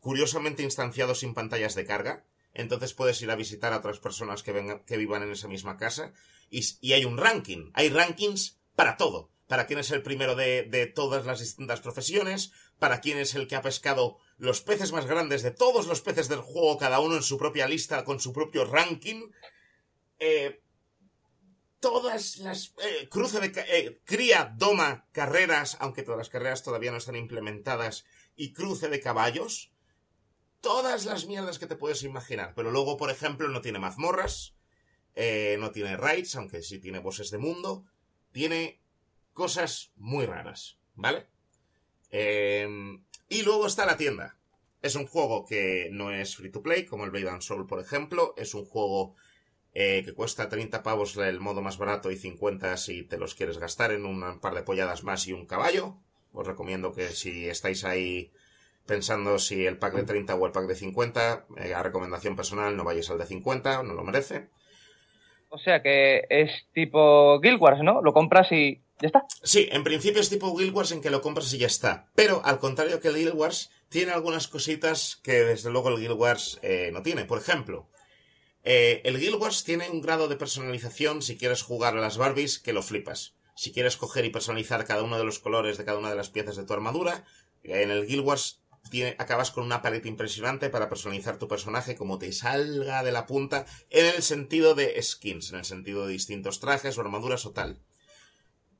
curiosamente 0.00 0.62
instanciado 0.62 1.14
sin 1.14 1.32
pantallas 1.32 1.74
de 1.74 1.86
carga, 1.86 2.24
entonces 2.52 2.92
puedes 2.92 3.22
ir 3.22 3.30
a 3.30 3.36
visitar 3.36 3.72
a 3.72 3.78
otras 3.78 3.98
personas 4.00 4.42
que, 4.42 4.52
vengan, 4.52 4.84
que 4.84 4.96
vivan 4.96 5.22
en 5.22 5.32
esa 5.32 5.48
misma 5.48 5.76
casa 5.76 6.12
y, 6.50 6.62
y, 6.80 6.92
hay 6.92 7.04
un 7.04 7.16
ranking, 7.16 7.70
hay 7.74 7.88
rankings 7.88 8.59
para 8.80 8.96
todo, 8.96 9.30
para 9.46 9.66
quién 9.66 9.78
es 9.78 9.90
el 9.90 10.02
primero 10.02 10.34
de, 10.34 10.62
de 10.62 10.86
todas 10.86 11.26
las 11.26 11.40
distintas 11.40 11.82
profesiones, 11.82 12.50
para 12.78 13.02
quién 13.02 13.18
es 13.18 13.34
el 13.34 13.46
que 13.46 13.54
ha 13.54 13.60
pescado 13.60 14.16
los 14.38 14.62
peces 14.62 14.90
más 14.90 15.04
grandes 15.04 15.42
de 15.42 15.50
todos 15.50 15.86
los 15.86 16.00
peces 16.00 16.30
del 16.30 16.40
juego, 16.40 16.78
cada 16.78 16.98
uno 17.00 17.14
en 17.16 17.22
su 17.22 17.36
propia 17.36 17.68
lista 17.68 18.04
con 18.04 18.20
su 18.20 18.32
propio 18.32 18.64
ranking. 18.64 19.30
Eh, 20.18 20.62
todas 21.78 22.38
las 22.38 22.72
eh, 22.82 23.06
cruce 23.10 23.38
de 23.40 23.52
eh, 23.68 24.00
cría, 24.06 24.54
doma, 24.56 25.06
carreras, 25.12 25.76
aunque 25.80 26.02
todas 26.02 26.16
las 26.16 26.30
carreras 26.30 26.62
todavía 26.62 26.90
no 26.90 26.96
están 26.96 27.16
implementadas, 27.16 28.06
y 28.34 28.54
cruce 28.54 28.88
de 28.88 29.00
caballos. 29.00 29.74
Todas 30.62 31.04
las 31.04 31.26
mierdas 31.26 31.58
que 31.58 31.66
te 31.66 31.76
puedes 31.76 32.02
imaginar. 32.02 32.54
Pero 32.56 32.70
luego, 32.70 32.96
por 32.96 33.10
ejemplo, 33.10 33.46
no 33.48 33.60
tiene 33.60 33.78
mazmorras, 33.78 34.54
eh, 35.14 35.58
no 35.60 35.70
tiene 35.70 35.98
raids, 35.98 36.34
aunque 36.36 36.62
sí 36.62 36.78
tiene 36.78 36.98
bosses 36.98 37.30
de 37.30 37.36
mundo. 37.36 37.84
Tiene 38.32 38.80
cosas 39.32 39.92
muy 39.96 40.26
raras, 40.26 40.78
¿vale? 40.94 41.26
Em, 42.10 43.02
y 43.28 43.42
luego 43.42 43.66
está 43.66 43.86
la 43.86 43.96
tienda. 43.96 44.36
Es 44.82 44.94
un 44.94 45.06
juego 45.06 45.44
que 45.46 45.88
no 45.92 46.10
es 46.10 46.36
free 46.36 46.50
to 46.50 46.62
play, 46.62 46.86
como 46.86 47.04
el 47.04 47.10
Blade 47.10 47.30
and 47.30 47.42
Soul, 47.42 47.66
por 47.66 47.80
ejemplo. 47.80 48.34
Es 48.36 48.54
un 48.54 48.64
juego 48.64 49.14
eh, 49.74 50.02
que 50.04 50.14
cuesta 50.14 50.48
30 50.48 50.82
pavos 50.82 51.16
el 51.16 51.38
modo 51.38 51.62
más 51.62 51.78
barato 51.78 52.10
y 52.10 52.16
50 52.16 52.76
si 52.76 53.02
te 53.02 53.18
los 53.18 53.34
quieres 53.34 53.58
gastar 53.58 53.92
en 53.92 54.04
un 54.04 54.40
par 54.40 54.54
de 54.54 54.62
polladas 54.62 55.04
más 55.04 55.26
y 55.26 55.32
un 55.32 55.46
caballo. 55.46 55.96
Os 56.32 56.46
recomiendo 56.46 56.92
que 56.92 57.10
si 57.10 57.48
estáis 57.48 57.84
ahí 57.84 58.32
pensando 58.86 59.38
si 59.38 59.66
el 59.66 59.78
pack 59.78 59.94
de 59.94 60.02
30 60.04 60.34
o 60.34 60.46
el 60.46 60.52
pack 60.52 60.66
de 60.66 60.74
50, 60.74 61.46
eh, 61.58 61.74
a 61.74 61.82
recomendación 61.82 62.34
personal 62.34 62.76
no 62.76 62.84
vayáis 62.84 63.10
al 63.10 63.18
de 63.18 63.26
50, 63.26 63.82
no 63.82 63.94
lo 63.94 64.02
merece. 64.02 64.48
O 65.50 65.58
sea 65.58 65.82
que 65.82 66.24
es 66.30 66.50
tipo 66.72 67.40
Guild 67.40 67.60
Wars, 67.60 67.80
¿no? 67.82 68.00
Lo 68.02 68.12
compras 68.12 68.50
y 68.52 68.80
ya 69.00 69.08
está. 69.08 69.26
Sí, 69.42 69.68
en 69.72 69.82
principio 69.82 70.20
es 70.20 70.30
tipo 70.30 70.56
Guild 70.56 70.74
Wars 70.74 70.92
en 70.92 71.00
que 71.00 71.10
lo 71.10 71.20
compras 71.22 71.52
y 71.52 71.58
ya 71.58 71.66
está. 71.66 72.06
Pero 72.14 72.40
al 72.44 72.58
contrario 72.58 73.00
que 73.00 73.08
el 73.08 73.16
Guild 73.16 73.34
Wars, 73.34 73.70
tiene 73.88 74.12
algunas 74.12 74.46
cositas 74.46 75.18
que 75.22 75.42
desde 75.44 75.70
luego 75.70 75.88
el 75.88 75.98
Guild 75.98 76.18
Wars 76.18 76.60
eh, 76.62 76.90
no 76.92 77.02
tiene. 77.02 77.24
Por 77.24 77.38
ejemplo, 77.38 77.88
eh, 78.62 79.02
el 79.04 79.18
Guild 79.18 79.40
Wars 79.42 79.64
tiene 79.64 79.90
un 79.90 80.00
grado 80.00 80.28
de 80.28 80.36
personalización 80.36 81.22
si 81.22 81.36
quieres 81.36 81.62
jugar 81.62 81.96
a 81.96 82.00
las 82.00 82.16
Barbies 82.16 82.60
que 82.60 82.72
lo 82.72 82.82
flipas. 82.82 83.34
Si 83.56 83.72
quieres 83.72 83.96
coger 83.96 84.24
y 84.24 84.30
personalizar 84.30 84.84
cada 84.84 85.02
uno 85.02 85.18
de 85.18 85.24
los 85.24 85.40
colores 85.40 85.76
de 85.76 85.84
cada 85.84 85.98
una 85.98 86.10
de 86.10 86.16
las 86.16 86.30
piezas 86.30 86.56
de 86.56 86.64
tu 86.64 86.72
armadura, 86.72 87.24
en 87.64 87.90
el 87.90 88.06
Guild 88.06 88.24
Wars 88.24 88.59
acabas 89.18 89.50
con 89.50 89.64
una 89.64 89.82
paleta 89.82 90.08
impresionante 90.08 90.68
para 90.70 90.88
personalizar 90.88 91.38
tu 91.38 91.48
personaje 91.48 91.96
como 91.96 92.18
te 92.18 92.32
salga 92.32 93.02
de 93.02 93.12
la 93.12 93.26
punta 93.26 93.66
en 93.90 94.06
el 94.06 94.22
sentido 94.22 94.74
de 94.74 95.00
skins, 95.02 95.52
en 95.52 95.58
el 95.58 95.64
sentido 95.64 96.06
de 96.06 96.12
distintos 96.12 96.60
trajes 96.60 96.98
o 96.98 97.00
armaduras 97.00 97.46
o 97.46 97.52
tal. 97.52 97.80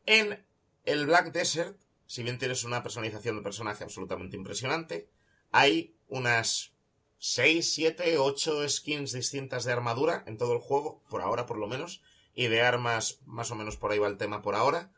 En 0.07 0.45
el 0.85 1.07
Black 1.07 1.33
Desert, 1.33 1.79
si 2.07 2.23
bien 2.23 2.39
tienes 2.39 2.65
una 2.65 2.83
personalización 2.83 3.37
de 3.37 3.43
personaje 3.43 3.85
absolutamente 3.85 4.37
impresionante, 4.37 5.09
hay 5.53 5.95
unas 6.09 6.73
6, 7.19 7.75
7, 7.75 8.19
8 8.19 8.69
skins 8.69 9.13
distintas 9.13 9.65
de 9.65 9.73
armadura 9.73 10.25
en 10.27 10.39
todo 10.39 10.55
el 10.55 10.59
juego, 10.59 11.03
por 11.09 11.23
ahora 11.23 11.47
por 11.47 11.59
lo 11.59 11.69
menos, 11.69 12.03
y 12.35 12.49
de 12.49 12.63
armas 12.63 13.21
más 13.27 13.51
o 13.51 13.55
menos 13.55 13.77
por 13.77 13.93
ahí 13.93 13.99
va 13.99 14.09
el 14.09 14.17
tema 14.17 14.43
por 14.43 14.55
ahora. 14.55 14.91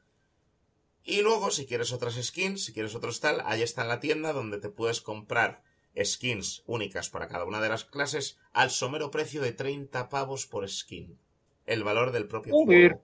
Y 1.05 1.23
luego, 1.23 1.51
si 1.51 1.67
quieres 1.67 1.93
otras 1.93 2.15
skins, 2.15 2.65
si 2.65 2.73
quieres 2.73 2.95
otros 2.95 3.21
tal, 3.21 3.43
ahí 3.45 3.63
está 3.63 3.83
en 3.83 3.89
la 3.89 4.01
tienda 4.01 4.33
donde 4.33 4.59
te 4.59 4.69
puedes 4.69 5.01
comprar 5.01 5.63
skins 6.01 6.63
únicas 6.67 7.11
para 7.11 7.29
cada 7.29 7.45
una 7.45 7.61
de 7.61 7.69
las 7.69 7.85
clases 7.85 8.39
al 8.53 8.71
somero 8.71 9.11
precio 9.11 9.43
de 9.43 9.53
30 9.53 10.09
pavos 10.09 10.47
por 10.47 10.69
skin. 10.69 11.19
El 11.67 11.85
valor 11.85 12.13
del 12.13 12.27
propio 12.27 12.55
juego. 12.55 13.03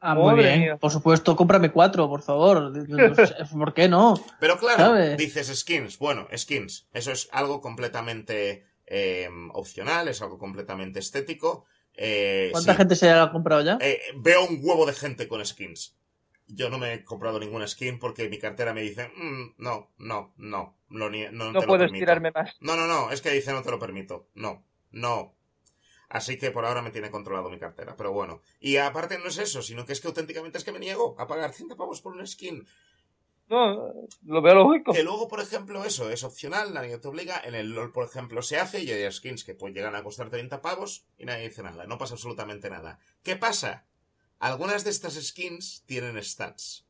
Ah, 0.00 0.14
muy 0.14 0.34
bien. 0.36 0.78
Por 0.78 0.90
supuesto, 0.90 1.36
cómprame 1.36 1.70
cuatro, 1.70 2.08
por 2.08 2.22
favor. 2.22 2.72
¿Por 3.52 3.74
qué 3.74 3.88
no? 3.88 4.14
Pero 4.38 4.58
claro, 4.58 4.78
¿Sabes? 4.78 5.18
dices 5.18 5.48
skins. 5.58 5.98
Bueno, 5.98 6.26
skins. 6.34 6.88
Eso 6.92 7.12
es 7.12 7.28
algo 7.32 7.60
completamente 7.60 8.64
eh, 8.86 9.28
opcional, 9.52 10.08
es 10.08 10.22
algo 10.22 10.38
completamente 10.38 11.00
estético. 11.00 11.66
Eh, 11.94 12.48
¿Cuánta 12.52 12.72
sí. 12.72 12.78
gente 12.78 12.96
se 12.96 13.10
ha 13.10 13.30
comprado 13.30 13.62
ya? 13.62 13.78
Eh, 13.80 14.00
veo 14.16 14.46
un 14.46 14.60
huevo 14.62 14.86
de 14.86 14.94
gente 14.94 15.28
con 15.28 15.44
skins. 15.44 15.96
Yo 16.54 16.70
no 16.70 16.78
me 16.78 16.94
he 16.94 17.04
comprado 17.04 17.38
ninguna 17.38 17.66
skin 17.66 17.98
porque 17.98 18.28
mi 18.28 18.38
cartera 18.38 18.72
me 18.74 18.82
dice, 18.82 19.10
"Mm, 19.16 19.54
no, 19.58 19.90
no, 19.98 20.32
no, 20.36 20.76
nie- 21.10 21.30
no, 21.30 21.52
No 21.52 21.60
te 21.60 21.66
lo 21.66 21.70
puedo 21.72 21.80
permito". 21.80 21.96
estirarme 21.96 22.30
más. 22.32 22.56
No, 22.60 22.76
no, 22.76 22.86
no, 22.86 23.10
es 23.10 23.20
que 23.22 23.30
dice 23.30 23.52
no 23.52 23.62
te 23.62 23.70
lo 23.70 23.78
permito. 23.78 24.28
No, 24.34 24.64
no. 24.90 25.34
Así 26.08 26.36
que 26.38 26.50
por 26.50 26.64
ahora 26.64 26.82
me 26.82 26.90
tiene 26.90 27.10
controlado 27.10 27.50
mi 27.50 27.58
cartera, 27.58 27.94
pero 27.96 28.12
bueno. 28.12 28.42
Y 28.58 28.78
aparte 28.78 29.18
no 29.18 29.26
es 29.26 29.38
eso, 29.38 29.62
sino 29.62 29.86
que 29.86 29.92
es 29.92 30.00
que 30.00 30.08
auténticamente 30.08 30.58
es 30.58 30.64
que 30.64 30.72
me 30.72 30.80
niego 30.80 31.14
a 31.18 31.26
pagar 31.28 31.52
100 31.52 31.68
pavos 31.68 32.00
por 32.00 32.12
una 32.14 32.26
skin. 32.26 32.66
No, 33.48 33.92
lo 34.26 34.42
veo 34.42 34.54
lógico. 34.54 34.92
Que 34.92 35.02
luego, 35.02 35.26
por 35.26 35.40
ejemplo, 35.40 35.84
eso 35.84 36.08
es 36.10 36.22
opcional, 36.22 36.72
nadie 36.72 36.98
te 36.98 37.08
obliga. 37.08 37.40
En 37.44 37.56
el 37.56 37.70
LOL, 37.74 37.90
por 37.92 38.04
ejemplo, 38.04 38.42
se 38.42 38.58
hace 38.58 38.80
y 38.82 38.90
hay 38.92 39.10
skins 39.10 39.42
que 39.44 39.54
pues, 39.54 39.74
llegan 39.74 39.96
a 39.96 40.04
costar 40.04 40.30
30 40.30 40.60
pavos 40.62 41.04
y 41.18 41.24
nadie 41.24 41.48
dice 41.48 41.62
nada. 41.64 41.84
No 41.86 41.98
pasa 41.98 42.14
absolutamente 42.14 42.70
nada. 42.70 42.98
¿Qué 43.24 43.34
pasa? 43.36 43.86
Algunas 44.40 44.84
de 44.84 44.90
estas 44.90 45.14
skins 45.14 45.84
tienen 45.86 46.22
stats. 46.24 46.84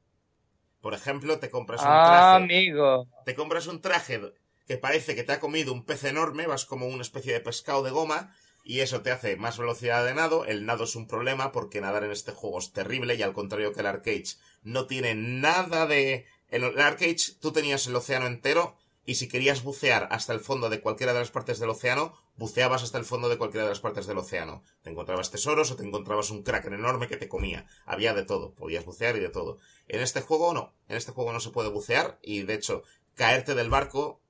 Por 0.80 0.94
ejemplo, 0.94 1.38
te 1.40 1.50
compras 1.50 1.82
un 1.82 1.88
Ah, 1.90 2.04
traje. 2.06 2.36
amigo. 2.36 3.08
Te 3.26 3.34
compras 3.34 3.66
un 3.66 3.80
traje 3.82 4.20
que 4.66 4.78
parece 4.78 5.14
que 5.16 5.24
te 5.24 5.32
ha 5.32 5.40
comido 5.40 5.72
un 5.72 5.84
pez 5.84 6.04
enorme, 6.04 6.46
vas 6.46 6.64
como 6.64 6.86
una 6.86 7.02
especie 7.02 7.32
de 7.32 7.40
pescado 7.40 7.82
de 7.82 7.90
goma, 7.90 8.34
y 8.62 8.80
eso 8.80 9.02
te 9.02 9.10
hace 9.10 9.36
más 9.36 9.58
velocidad 9.58 10.04
de 10.06 10.14
nado. 10.14 10.44
El 10.44 10.64
nado 10.64 10.84
es 10.84 10.94
un 10.94 11.08
problema 11.08 11.50
porque 11.50 11.80
nadar 11.80 12.04
en 12.04 12.12
este 12.12 12.30
juego 12.32 12.60
es 12.60 12.72
terrible 12.72 13.16
y 13.16 13.22
al 13.22 13.32
contrario 13.32 13.72
que 13.72 13.80
el 13.80 13.86
Arcade 13.86 14.24
no 14.62 14.86
tiene 14.86 15.14
nada 15.16 15.86
de... 15.86 16.26
En 16.50 16.62
el 16.64 16.78
Arcade 16.80 17.16
tú 17.40 17.52
tenías 17.52 17.86
el 17.88 17.96
océano 17.96 18.26
entero 18.26 18.76
y 19.10 19.16
si 19.16 19.26
querías 19.26 19.64
bucear 19.64 20.06
hasta 20.12 20.32
el 20.32 20.38
fondo 20.38 20.70
de 20.70 20.80
cualquiera 20.80 21.12
de 21.12 21.18
las 21.18 21.32
partes 21.32 21.58
del 21.58 21.70
océano, 21.70 22.12
buceabas 22.36 22.84
hasta 22.84 22.96
el 22.96 23.04
fondo 23.04 23.28
de 23.28 23.38
cualquiera 23.38 23.64
de 23.64 23.70
las 23.70 23.80
partes 23.80 24.06
del 24.06 24.18
océano. 24.18 24.62
Te 24.82 24.90
encontrabas 24.90 25.32
tesoros 25.32 25.72
o 25.72 25.74
te 25.74 25.82
encontrabas 25.84 26.30
un 26.30 26.44
kraken 26.44 26.74
enorme 26.74 27.08
que 27.08 27.16
te 27.16 27.28
comía. 27.28 27.66
Había 27.86 28.14
de 28.14 28.24
todo, 28.24 28.54
podías 28.54 28.84
bucear 28.84 29.16
y 29.16 29.18
de 29.18 29.28
todo. 29.28 29.58
En 29.88 30.00
este 30.00 30.20
juego 30.20 30.54
no, 30.54 30.76
en 30.86 30.96
este 30.96 31.10
juego 31.10 31.32
no 31.32 31.40
se 31.40 31.50
puede 31.50 31.70
bucear 31.70 32.20
y 32.22 32.42
de 32.42 32.54
hecho 32.54 32.84
caerte 33.16 33.56
del 33.56 33.68
barco, 33.68 34.20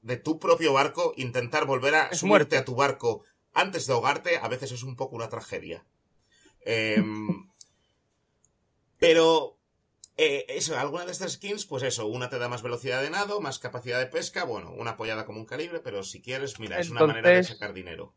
de 0.00 0.16
tu 0.16 0.38
propio 0.38 0.72
barco, 0.74 1.12
intentar 1.16 1.66
volver 1.66 1.96
a 1.96 2.02
Es 2.04 2.20
subirte 2.20 2.28
muerte. 2.28 2.56
a 2.58 2.64
tu 2.64 2.76
barco 2.76 3.24
antes 3.52 3.88
de 3.88 3.94
ahogarte, 3.94 4.38
a 4.38 4.46
veces 4.46 4.70
es 4.70 4.84
un 4.84 4.94
poco 4.94 5.16
una 5.16 5.28
tragedia. 5.28 5.84
Em, 6.60 7.50
pero 9.00 9.58
eh, 10.22 10.44
eso, 10.48 10.78
alguna 10.78 11.06
de 11.06 11.12
estas 11.12 11.32
skins, 11.32 11.64
pues 11.64 11.82
eso, 11.82 12.06
una 12.06 12.28
te 12.28 12.38
da 12.38 12.48
más 12.48 12.62
velocidad 12.62 13.00
de 13.00 13.08
nado, 13.10 13.40
más 13.40 13.58
capacidad 13.58 13.98
de 13.98 14.06
pesca, 14.06 14.44
bueno, 14.44 14.70
una 14.72 14.90
apoyada 14.92 15.24
como 15.24 15.38
un 15.40 15.46
calibre, 15.46 15.80
pero 15.80 16.02
si 16.02 16.20
quieres, 16.20 16.60
mira, 16.60 16.78
es 16.78 16.90
una 16.90 17.06
manera 17.06 17.30
de 17.30 17.42
sacar 17.44 17.72
dinero. 17.72 18.12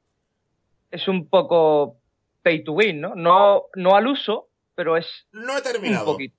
Es 0.91 1.07
un 1.07 1.27
poco 1.29 1.97
pay 2.41 2.63
to 2.63 2.73
win, 2.73 2.99
¿no? 3.01 3.15
No, 3.15 3.63
no 3.75 3.95
al 3.95 4.07
uso, 4.07 4.49
pero 4.75 4.97
es 4.97 5.07
No 5.31 5.53
he 5.53 5.57
un 5.57 5.63
terminado. 5.63 6.05
poquito. 6.05 6.35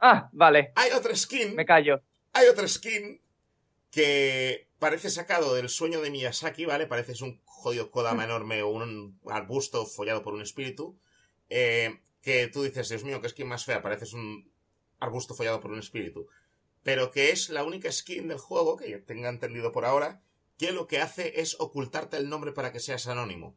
Ah, 0.00 0.28
vale. 0.32 0.72
Hay 0.76 0.90
otra 0.92 1.14
skin, 1.16 1.54
Me 1.56 1.64
callo. 1.64 2.00
hay 2.34 2.46
otra 2.48 2.68
skin 2.68 3.20
que 3.90 4.68
parece 4.78 5.10
sacado 5.10 5.54
del 5.54 5.68
sueño 5.68 6.00
de 6.02 6.10
Miyazaki, 6.10 6.66
¿vale? 6.66 6.86
Parece 6.86 7.14
un 7.24 7.40
jodido 7.44 7.90
Kodama 7.90 8.24
enorme 8.24 8.62
o 8.62 8.68
un 8.68 9.18
arbusto 9.30 9.86
follado 9.86 10.22
por 10.22 10.34
un 10.34 10.42
espíritu. 10.42 10.96
eh, 11.48 11.98
que 12.20 12.48
tú 12.48 12.62
dices, 12.62 12.88
Dios 12.90 13.04
mío, 13.04 13.22
qué 13.22 13.28
skin 13.30 13.46
más 13.48 13.64
fea, 13.64 13.80
pareces 13.80 14.12
un 14.12 14.50
arbusto 15.00 15.34
follado 15.34 15.60
por 15.60 15.70
un 15.70 15.78
espíritu. 15.78 16.28
Pero 16.82 17.10
que 17.10 17.30
es 17.30 17.48
la 17.50 17.64
única 17.64 17.90
skin 17.92 18.28
del 18.28 18.38
juego, 18.38 18.76
que 18.76 18.90
yo 18.90 19.02
tenga 19.04 19.28
entendido 19.28 19.72
por 19.72 19.84
ahora, 19.84 20.20
que 20.58 20.72
lo 20.72 20.86
que 20.86 21.00
hace 21.00 21.40
es 21.40 21.56
ocultarte 21.60 22.16
el 22.16 22.28
nombre 22.28 22.52
para 22.52 22.72
que 22.72 22.80
seas 22.80 23.06
anónimo. 23.06 23.56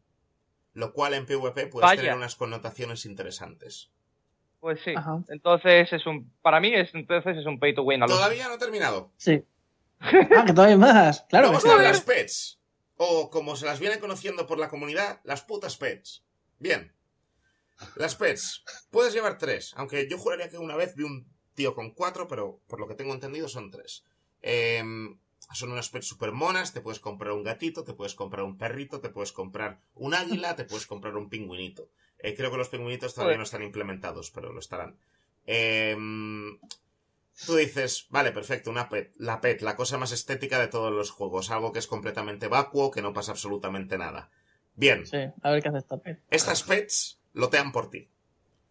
lo 0.73 0.93
cual 0.93 1.13
en 1.15 1.26
PvP 1.26 1.68
puede 1.68 1.85
Vaya. 1.85 2.01
tener 2.01 2.15
unas 2.15 2.35
connotaciones 2.38 3.05
interesantes. 3.05 3.91
Pues 4.61 4.80
sí. 4.85 4.93
Ajá. 4.95 5.19
Entonces 5.27 5.91
es 5.91 6.05
un. 6.05 6.31
Para 6.41 6.61
mí 6.61 6.73
es 6.73 6.93
entonces 6.93 7.35
es 7.35 7.45
un 7.45 7.59
pay 7.59 7.73
to 7.76 7.84
win. 7.84 8.03
a 8.03 8.07
lo- 8.07 8.13
Todavía 8.13 8.47
no 8.47 8.53
he 8.53 8.57
terminado. 8.57 9.11
Sí. 9.18 9.43
Ah, 9.99 10.45
que 10.45 10.53
todavía 10.53 10.76
hay 10.76 10.80
más. 10.80 11.26
Claro. 11.30 11.47
Vamos 11.47 11.65
a 11.65 11.76
las 11.81 12.01
pets. 12.01 12.59
O 12.95 13.30
como 13.30 13.55
se 13.57 13.65
las 13.65 13.80
viene 13.81 13.99
conociendo 13.99 14.47
por 14.47 14.59
la 14.59 14.69
comunidad, 14.69 15.19
las 15.26 15.41
putas 15.41 15.76
pets. 15.77 16.23
Bien. 16.59 16.93
Las 17.95 18.15
pets. 18.15 18.63
Puedes 18.89 19.13
llevar 19.13 19.37
tres, 19.37 19.73
aunque 19.75 20.07
yo 20.09 20.17
juraría 20.17 20.49
que 20.49 20.57
una 20.57 20.75
vez 20.75 20.95
vi 20.95 21.03
un 21.03 21.27
tío 21.53 21.73
con 21.75 21.91
cuatro, 21.91 22.27
pero 22.27 22.61
por 22.67 22.79
lo 22.79 22.87
que 22.87 22.95
tengo 22.95 23.13
entendido 23.13 23.47
son 23.47 23.69
tres. 23.71 24.05
Em, 24.41 25.17
son 25.53 25.71
unas 25.71 25.89
pets 25.89 26.07
super 26.07 26.31
monas, 26.31 26.73
te 26.73 26.81
puedes 26.81 26.99
comprar 26.99 27.33
un 27.33 27.43
gatito, 27.43 27.83
te 27.83 27.93
puedes 27.93 28.15
comprar 28.15 28.43
un 28.45 28.57
perrito, 28.57 29.01
te 29.01 29.09
puedes 29.09 29.31
comprar 29.31 29.81
un 29.95 30.13
águila, 30.13 30.55
te 30.55 30.63
puedes 30.65 30.87
comprar 30.87 31.15
un 31.17 31.29
pingüinito. 31.29 31.89
Eh, 32.19 32.35
creo 32.35 32.51
que 32.51 32.57
los 32.57 32.69
pingüinitos 32.69 33.13
todavía 33.15 33.37
no 33.37 33.43
están 33.43 33.63
implementados, 33.63 34.31
pero 34.31 34.51
lo 34.53 34.59
estarán. 34.59 34.97
Em, 35.45 36.59
Tú 37.45 37.55
dices, 37.55 38.05
vale, 38.09 38.31
perfecto, 38.31 38.69
una 38.69 38.87
pet, 38.87 39.13
la 39.17 39.41
pet, 39.41 39.61
la 39.61 39.75
cosa 39.75 39.97
más 39.97 40.11
estética 40.11 40.59
de 40.59 40.67
todos 40.67 40.91
los 40.91 41.09
juegos, 41.09 41.49
algo 41.49 41.71
que 41.71 41.79
es 41.79 41.87
completamente 41.87 42.47
vacuo, 42.47 42.91
que 42.91 43.01
no 43.01 43.13
pasa 43.13 43.31
absolutamente 43.31 43.97
nada. 43.97 44.29
Bien, 44.75 45.07
Sí, 45.07 45.17
a 45.41 45.49
ver 45.51 45.63
qué 45.63 45.69
hace 45.69 45.79
esta 45.79 45.97
pez. 45.97 46.19
estas 46.29 46.61
pets 46.61 47.19
lotean 47.33 47.71
por 47.71 47.89
ti. 47.89 48.09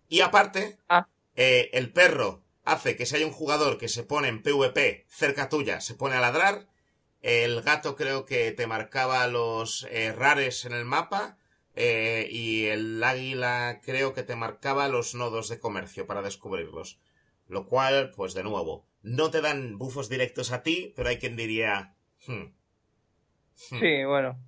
Y 0.09 0.21
aparte, 0.23 0.79
Ah. 0.89 1.09
eh, 1.37 1.71
el 1.73 1.93
perro 1.93 2.43
hace 2.65 2.97
que 2.97 3.07
si 3.07 3.17
hay 3.17 3.25
un 3.25 3.33
jugador 3.33 3.79
que 3.79 3.89
se 3.89 4.03
pone 4.05 4.29
en 4.29 4.43
PvP 4.43 5.07
cerca 5.09 5.49
tuya, 5.49 5.81
se 5.81 5.95
pone 5.95 6.17
a 6.17 6.21
ladrar. 6.21 6.69
El 7.23 7.63
gato 7.63 7.97
creo 7.97 8.25
que 8.27 8.53
te 8.53 8.67
marcaba 8.67 9.27
los 9.29 9.87
eh, 9.91 10.13
rares 10.13 10.65
en 10.65 10.73
el 10.73 10.85
mapa. 10.85 11.37
eh, 11.77 12.27
y 12.31 12.67
el 12.67 13.03
águila 13.03 13.81
creo 13.85 14.13
que 14.13 14.25
te 14.25 14.37
marcaba 14.37 14.89
los 14.89 15.15
nodos 15.15 15.49
de 15.49 15.61
comercio 15.61 16.07
para 16.07 16.21
descubrirlos. 16.23 17.01
Lo 17.47 17.67
cual, 17.67 18.11
pues 18.17 18.35
de 18.35 18.43
nuevo, 18.43 18.87
no 19.03 19.31
te 19.31 19.41
dan 19.41 19.79
bufos 19.79 20.09
directos 20.09 20.51
a 20.53 20.63
ti, 20.63 20.93
pero 20.97 21.09
hay 21.09 21.19
quien 21.19 21.37
diría... 21.37 21.95
hmm, 22.27 22.53
hmm, 23.71 23.79
Sí, 23.79 24.05
bueno. 24.05 24.39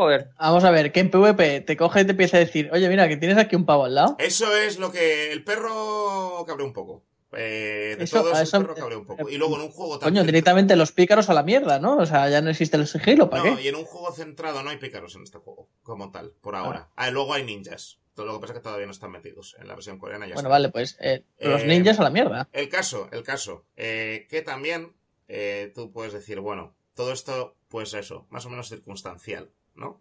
Joder. 0.00 0.30
Vamos 0.38 0.64
a 0.64 0.70
ver, 0.70 0.92
que 0.92 1.00
en 1.00 1.10
PvP 1.10 1.60
te 1.60 1.76
coge 1.76 2.00
y 2.00 2.04
te 2.06 2.12
empieza 2.12 2.38
a 2.38 2.40
decir, 2.40 2.70
oye, 2.72 2.88
mira, 2.88 3.06
que 3.06 3.18
tienes 3.18 3.36
aquí 3.36 3.54
un 3.54 3.66
pavo 3.66 3.84
al 3.84 3.94
lado. 3.94 4.16
Eso 4.18 4.56
es 4.56 4.78
lo 4.78 4.90
que 4.90 5.30
el 5.30 5.44
perro 5.44 6.42
cabrea 6.46 6.66
un 6.66 6.72
poco. 6.72 7.04
Eh, 7.32 7.96
de 7.98 8.04
Eso- 8.04 8.22
todos, 8.22 8.34
a 8.34 8.38
el 8.38 8.44
eso- 8.44 8.60
perro 8.62 8.74
cabrea 8.74 8.96
un 8.98 9.04
poco. 9.04 9.28
Y 9.28 9.36
luego 9.36 9.56
en 9.56 9.62
un 9.62 9.68
juego 9.70 9.98
tan 9.98 10.08
Coño, 10.08 10.24
directamente 10.24 10.74
los 10.74 10.92
pícaros 10.92 11.28
a 11.28 11.34
la 11.34 11.42
mierda, 11.42 11.78
¿no? 11.80 11.98
O 11.98 12.06
sea, 12.06 12.30
ya 12.30 12.40
no 12.40 12.48
existe 12.48 12.78
el 12.78 12.86
sigilo, 12.86 13.28
¿para 13.28 13.44
No, 13.44 13.56
qué? 13.56 13.62
y 13.64 13.68
en 13.68 13.74
un 13.76 13.84
juego 13.84 14.10
centrado 14.12 14.62
no 14.62 14.70
hay 14.70 14.78
pícaros 14.78 15.14
en 15.16 15.22
este 15.22 15.36
juego, 15.36 15.68
como 15.82 16.10
tal, 16.10 16.32
por 16.40 16.56
ahora. 16.56 16.88
Ah, 16.96 17.10
y 17.10 17.12
luego 17.12 17.34
hay 17.34 17.44
ninjas. 17.44 17.98
Todo 18.14 18.24
lo 18.24 18.32
que 18.34 18.40
pasa 18.40 18.52
es 18.54 18.58
que 18.60 18.62
todavía 18.62 18.86
no 18.86 18.92
están 18.92 19.10
metidos. 19.12 19.54
En 19.60 19.68
la 19.68 19.74
versión 19.74 19.98
coreana 19.98 20.26
ya 20.26 20.34
Bueno, 20.34 20.48
vale, 20.48 20.70
pues 20.70 20.96
eh, 20.98 21.24
los 21.38 21.60
Eh, 21.62 21.66
ninjas 21.66 22.00
a 22.00 22.04
la 22.04 22.10
mierda. 22.10 22.48
El 22.52 22.70
caso, 22.70 23.08
el 23.12 23.22
caso. 23.22 23.64
eh, 23.76 24.26
que 24.30 24.40
también 24.40 24.94
eh, 25.28 25.70
tú 25.74 25.92
puedes 25.92 26.12
decir, 26.14 26.40
bueno, 26.40 26.74
todo 26.94 27.12
esto, 27.12 27.54
pues 27.68 27.94
eso, 27.94 28.26
más 28.30 28.44
o 28.46 28.50
menos 28.50 28.68
circunstancial, 28.68 29.50
¿no? 29.74 30.00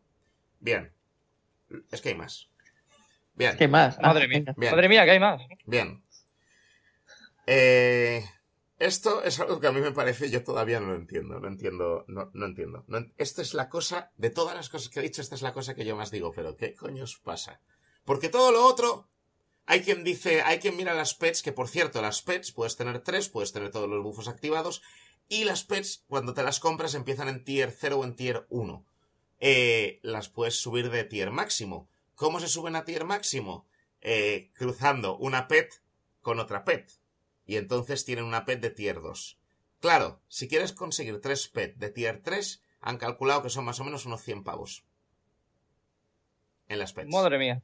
Bien. 0.59 0.93
Es 1.91 2.01
que 2.01 2.09
hay 2.09 2.15
más. 2.15 2.49
Bien. 3.33 3.55
¿Qué 3.57 3.67
más? 3.67 3.97
Ah, 3.99 4.07
Madre 4.07 4.27
mía. 4.27 4.53
Bien. 4.57 4.71
Madre 4.71 4.89
mía, 4.89 5.05
que 5.05 5.11
hay 5.11 5.19
más. 5.19 5.41
Bien. 5.65 6.03
Eh, 7.45 8.23
esto 8.79 9.23
es 9.23 9.39
algo 9.39 9.59
que 9.59 9.67
a 9.67 9.71
mí 9.71 9.81
me 9.81 9.91
parece, 9.91 10.29
yo 10.29 10.43
todavía 10.43 10.79
no 10.79 10.87
lo 10.87 10.95
entiendo, 10.95 11.39
no 11.39 11.47
entiendo, 11.47 12.05
no, 12.07 12.31
no 12.33 12.45
entiendo. 12.45 12.85
No 12.87 13.05
esta 13.17 13.41
es 13.41 13.53
la 13.53 13.67
cosa, 13.67 14.11
de 14.17 14.29
todas 14.29 14.55
las 14.55 14.69
cosas 14.69 14.89
que 14.89 14.99
he 14.99 15.03
dicho, 15.03 15.21
esta 15.21 15.35
es 15.35 15.41
la 15.41 15.53
cosa 15.53 15.75
que 15.75 15.83
yo 15.83 15.95
más 15.95 16.11
digo, 16.11 16.31
pero 16.31 16.55
¿qué 16.55 16.75
coño 16.75 17.03
os 17.03 17.17
pasa? 17.17 17.59
Porque 18.05 18.29
todo 18.29 18.51
lo 18.51 18.65
otro, 18.65 19.09
hay 19.65 19.81
quien 19.81 20.03
dice, 20.03 20.41
hay 20.41 20.59
quien 20.59 20.77
mira 20.77 20.93
las 20.93 21.13
pets, 21.13 21.41
que 21.41 21.51
por 21.51 21.67
cierto, 21.67 22.01
las 22.01 22.21
pets 22.21 22.51
puedes 22.51 22.77
tener 22.77 22.99
tres, 23.01 23.29
puedes 23.29 23.51
tener 23.51 23.69
todos 23.69 23.89
los 23.89 24.01
bufos 24.01 24.27
activados, 24.27 24.81
y 25.27 25.43
las 25.43 25.63
pets, 25.63 26.05
cuando 26.07 26.33
te 26.33 26.43
las 26.43 26.59
compras, 26.59 26.95
empiezan 26.95 27.27
en 27.27 27.43
tier 27.43 27.71
0 27.71 27.99
o 27.99 28.03
en 28.03 28.15
tier 28.15 28.47
1. 28.49 28.85
Eh, 29.39 29.99
las 30.03 30.29
puedes 30.29 30.55
subir 30.55 30.89
de 30.89 31.03
tier 31.03 31.31
máximo. 31.31 31.89
¿Cómo 32.15 32.39
se 32.39 32.47
suben 32.47 32.75
a 32.75 32.83
tier 32.83 33.05
máximo? 33.05 33.67
Eh, 34.01 34.51
cruzando 34.53 35.17
una 35.17 35.47
pet 35.47 35.81
con 36.21 36.39
otra 36.39 36.65
pet. 36.65 36.91
Y 37.45 37.55
entonces 37.55 38.05
tienen 38.05 38.25
una 38.25 38.45
pet 38.45 38.61
de 38.61 38.69
tier 38.69 39.01
2. 39.01 39.39
Claro, 39.79 40.21
si 40.27 40.47
quieres 40.47 40.73
conseguir 40.73 41.21
tres 41.21 41.47
pet 41.47 41.75
de 41.77 41.89
tier 41.89 42.21
3, 42.21 42.61
han 42.81 42.97
calculado 42.97 43.43
que 43.43 43.49
son 43.49 43.65
más 43.65 43.79
o 43.79 43.83
menos 43.83 44.05
unos 44.05 44.21
100 44.21 44.43
pavos. 44.43 44.83
En 46.67 46.79
las 46.79 46.93
pets. 46.93 47.11
Madre 47.11 47.39
mía. 47.39 47.63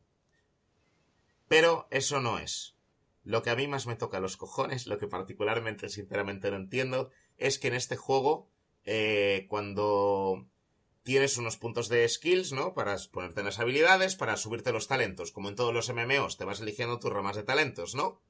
Pero 1.47 1.87
eso 1.91 2.19
no 2.21 2.39
es. 2.39 2.75
Lo 3.23 3.43
que 3.43 3.49
a 3.49 3.55
mí 3.55 3.67
más 3.67 3.87
me 3.87 3.95
toca 3.95 4.19
los 4.19 4.37
cojones, 4.37 4.87
lo 4.87 4.97
que 4.97 5.07
particularmente 5.07 5.89
sinceramente 5.89 6.49
no 6.49 6.57
entiendo, 6.57 7.11
es 7.37 7.59
que 7.59 7.67
en 7.67 7.75
este 7.75 7.97
juego, 7.97 8.49
eh, 8.85 9.45
cuando 9.49 10.47
tienes 11.05 11.37
unos 11.37 11.55
puntos 11.55 11.87
de 11.87 12.09
skills, 12.09 12.51
¿no? 12.51 12.73
Para 12.73 12.97
ponerte 13.11 13.41
en 13.41 13.45
las 13.45 13.59
habilidades, 13.59 14.15
para 14.15 14.37
subirte 14.37 14.71
los 14.71 14.87
talentos. 14.87 15.31
Como 15.31 15.49
en 15.49 15.55
todos 15.55 15.71
los 15.71 15.87
MMOs, 15.93 16.35
te 16.35 16.45
vas 16.45 16.61
eligiendo 16.61 16.99
tus 16.99 17.13
ramas 17.13 17.35
de 17.35 17.43
talentos, 17.43 17.93
¿no? 17.93 18.23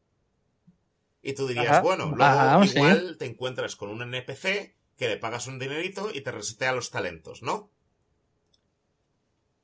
Y 1.22 1.34
tú 1.34 1.47
dirías, 1.47 1.69
Ajá. 1.69 1.81
bueno, 1.81 2.07
luego 2.07 2.23
Ajá, 2.23 2.68
sí. 2.68 2.76
igual 2.76 3.15
te 3.18 3.26
encuentras 3.26 3.77
con 3.77 3.89
un 3.89 4.02
NPC 4.02 4.76
que 4.97 5.07
le 5.07 5.15
pagas 5.18 5.47
un 5.47 5.57
dinerito 5.57 6.11
y 6.14 6.19
te 6.19 6.31
resetea 6.31 6.73
los 6.73 6.91
talentos, 6.91 7.41
¿no? 7.41 7.72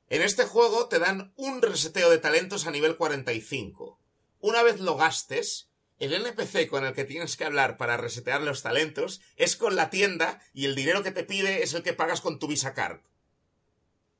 En 0.08 0.22
este 0.22 0.44
juego 0.44 0.88
te 0.88 0.98
dan 0.98 1.34
un 1.36 1.60
reseteo 1.60 2.08
de 2.08 2.18
talentos 2.18 2.66
a 2.66 2.70
nivel 2.70 2.96
45. 2.96 4.00
Una 4.40 4.62
vez 4.62 4.80
lo 4.80 4.96
gastes, 4.96 5.70
el 6.02 6.14
NPC 6.14 6.68
con 6.68 6.84
el 6.84 6.94
que 6.94 7.04
tienes 7.04 7.36
que 7.36 7.44
hablar 7.44 7.76
para 7.76 7.96
resetear 7.96 8.42
los 8.42 8.62
talentos 8.62 9.20
es 9.36 9.56
con 9.56 9.76
la 9.76 9.88
tienda 9.88 10.40
y 10.52 10.64
el 10.64 10.74
dinero 10.74 11.02
que 11.02 11.12
te 11.12 11.22
pide 11.22 11.62
es 11.62 11.74
el 11.74 11.82
que 11.82 11.92
pagas 11.92 12.20
con 12.20 12.38
tu 12.38 12.48
Visa 12.48 12.74
Card. 12.74 13.00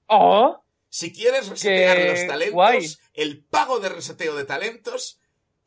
¡Oh! 0.06 0.62
Si 0.88 1.12
quieres 1.12 1.48
resetear 1.48 1.96
¡Qué 1.96 2.10
los 2.10 2.26
talentos, 2.26 2.54
guay! 2.54 2.86
el 3.14 3.42
pago 3.42 3.80
de 3.80 3.88
reseteo 3.88 4.36
de 4.36 4.44
talentos 4.44 5.18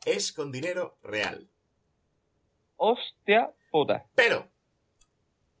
es 0.04 0.32
con 0.32 0.52
dinero 0.52 0.96
real. 1.02 1.50
¡Hostia 2.76 3.50
puta! 3.70 4.06
Pero, 4.14 4.48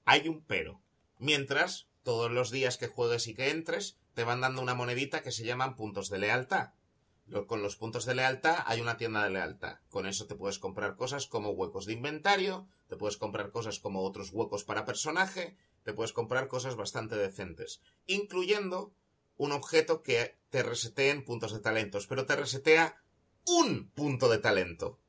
hay 0.04 0.28
un 0.28 0.42
pero. 0.42 0.80
Mientras, 1.18 1.86
todos 2.02 2.30
los 2.30 2.50
días 2.50 2.78
que 2.78 2.86
juegues 2.86 3.26
y 3.26 3.34
que 3.34 3.50
entres, 3.50 3.98
te 4.14 4.24
van 4.24 4.40
dando 4.40 4.62
una 4.62 4.74
monedita 4.74 5.22
que 5.22 5.32
se 5.32 5.44
llaman 5.44 5.76
puntos 5.76 6.08
de 6.08 6.18
lealtad. 6.18 6.70
Con 7.46 7.60
los 7.60 7.76
puntos 7.76 8.04
de 8.04 8.14
lealtad 8.14 8.58
hay 8.66 8.80
una 8.80 8.96
tienda 8.96 9.24
de 9.24 9.30
lealtad. 9.30 9.78
Con 9.90 10.06
eso 10.06 10.26
te 10.26 10.36
puedes 10.36 10.60
comprar 10.60 10.94
cosas 10.94 11.26
como 11.26 11.50
huecos 11.50 11.84
de 11.84 11.92
inventario, 11.92 12.68
te 12.88 12.96
puedes 12.96 13.16
comprar 13.16 13.50
cosas 13.50 13.80
como 13.80 14.04
otros 14.04 14.30
huecos 14.32 14.62
para 14.62 14.84
personaje, 14.84 15.56
te 15.82 15.92
puedes 15.92 16.12
comprar 16.12 16.46
cosas 16.46 16.76
bastante 16.76 17.16
decentes, 17.16 17.80
incluyendo 18.06 18.94
un 19.36 19.52
objeto 19.52 20.02
que 20.02 20.38
te 20.50 20.62
resetee 20.62 21.10
en 21.10 21.24
puntos 21.24 21.52
de 21.52 21.58
talentos, 21.60 22.06
pero 22.06 22.26
te 22.26 22.36
resetea 22.36 23.02
un 23.44 23.90
punto 23.90 24.28
de 24.28 24.38
talento. 24.38 25.00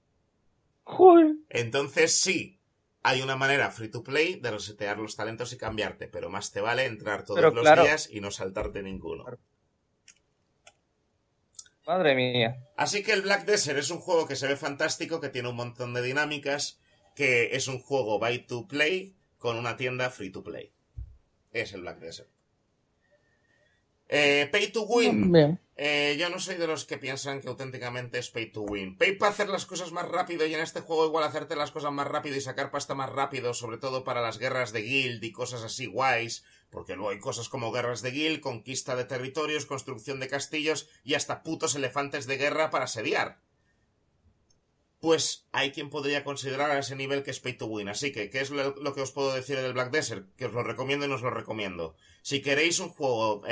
¡Joder! 0.83 1.35
Entonces 1.49 2.19
sí, 2.19 2.59
hay 3.03 3.21
una 3.21 3.35
manera 3.35 3.69
free 3.71 3.89
to 3.89 4.03
play 4.03 4.39
de 4.39 4.51
resetear 4.51 4.97
los 4.97 5.15
talentos 5.15 5.53
y 5.53 5.57
cambiarte, 5.57 6.07
pero 6.07 6.29
más 6.29 6.51
te 6.51 6.61
vale 6.61 6.85
entrar 6.85 7.25
todos 7.25 7.37
Pero 7.37 7.51
los 7.51 7.61
claro. 7.61 7.83
días 7.83 8.09
y 8.11 8.21
no 8.21 8.31
saltarte 8.31 8.81
ninguno. 8.81 9.25
Madre 11.87 12.15
mía. 12.15 12.67
Así 12.75 13.01
que 13.01 13.13
el 13.13 13.21
Black 13.21 13.45
Desert 13.45 13.79
es 13.79 13.89
un 13.91 13.99
juego 13.99 14.27
que 14.27 14.35
se 14.35 14.45
ve 14.45 14.57
fantástico, 14.57 15.21
que 15.21 15.29
tiene 15.29 15.47
un 15.47 15.55
montón 15.55 15.93
de 15.93 16.01
dinámicas, 16.01 16.79
que 17.15 17.55
es 17.55 17.69
un 17.69 17.79
juego 17.79 18.19
buy 18.19 18.39
to 18.39 18.67
play 18.67 19.15
con 19.37 19.57
una 19.57 19.77
tienda 19.77 20.09
free 20.09 20.29
to 20.29 20.43
play. 20.43 20.73
Es 21.53 21.71
el 21.71 21.81
Black 21.81 21.99
Desert. 21.99 22.29
Eh, 24.09 24.49
pay 24.51 24.67
to 24.67 24.83
win. 24.83 25.31
Bien. 25.31 25.59
Eh, 25.77 26.17
yo 26.19 26.29
no 26.29 26.39
soy 26.39 26.55
de 26.55 26.67
los 26.67 26.85
que 26.85 26.97
piensan 26.97 27.39
que 27.39 27.49
auténticamente 27.49 28.19
es 28.19 28.31
pay 28.31 28.51
to 28.51 28.63
win. 28.63 28.97
Pay 28.97 29.15
para 29.15 29.31
hacer 29.31 29.47
las 29.47 29.65
cosas 29.65 29.91
más 29.91 30.07
rápido 30.09 30.45
y 30.45 30.53
en 30.53 30.59
este 30.59 30.81
juego 30.81 31.05
igual 31.05 31.23
hacerte 31.23 31.55
las 31.55 31.71
cosas 31.71 31.91
más 31.91 32.07
rápido 32.07 32.35
y 32.35 32.41
sacar 32.41 32.69
pasta 32.69 32.95
más 32.95 33.11
rápido, 33.11 33.53
sobre 33.53 33.77
todo 33.77 34.03
para 34.03 34.21
las 34.21 34.39
guerras 34.39 34.73
de 34.73 34.81
guild 34.81 35.23
y 35.23 35.31
cosas 35.31 35.63
así 35.63 35.85
guays, 35.85 36.43
porque 36.69 36.95
luego 36.95 37.11
hay 37.11 37.19
cosas 37.19 37.49
como 37.49 37.71
guerras 37.71 38.01
de 38.01 38.11
guild, 38.11 38.41
conquista 38.41 38.95
de 38.95 39.05
territorios, 39.05 39.65
construcción 39.65 40.19
de 40.19 40.27
castillos 40.27 40.89
y 41.03 41.13
hasta 41.15 41.43
putos 41.43 41.75
elefantes 41.75 42.27
de 42.27 42.37
guerra 42.37 42.69
para 42.69 42.85
asediar. 42.85 43.39
Pues 44.99 45.45
hay 45.51 45.71
quien 45.71 45.91
podría 45.91 46.23
considerar 46.23 46.71
a 46.71 46.79
ese 46.79 46.95
nivel 46.95 47.21
que 47.23 47.29
es 47.29 47.39
pay 47.39 47.53
to 47.53 47.67
win. 47.67 47.87
Así 47.87 48.11
que, 48.11 48.31
¿qué 48.31 48.41
es 48.41 48.49
lo, 48.49 48.93
que 48.95 49.01
os 49.01 49.11
puedo 49.11 49.31
decir 49.31 49.55
del 49.57 49.73
Black 49.73 49.91
Desert? 49.91 50.25
Que 50.35 50.45
os 50.47 50.53
lo 50.53 50.63
recomiendo 50.63 51.05
y 51.05 51.07
no 51.09 51.15
os 51.15 51.21
lo 51.21 51.29
recomiendo. 51.29 51.95
Si 52.23 52.41
queréis 52.41 52.79
un 52.79 52.89
juego 52.89 53.43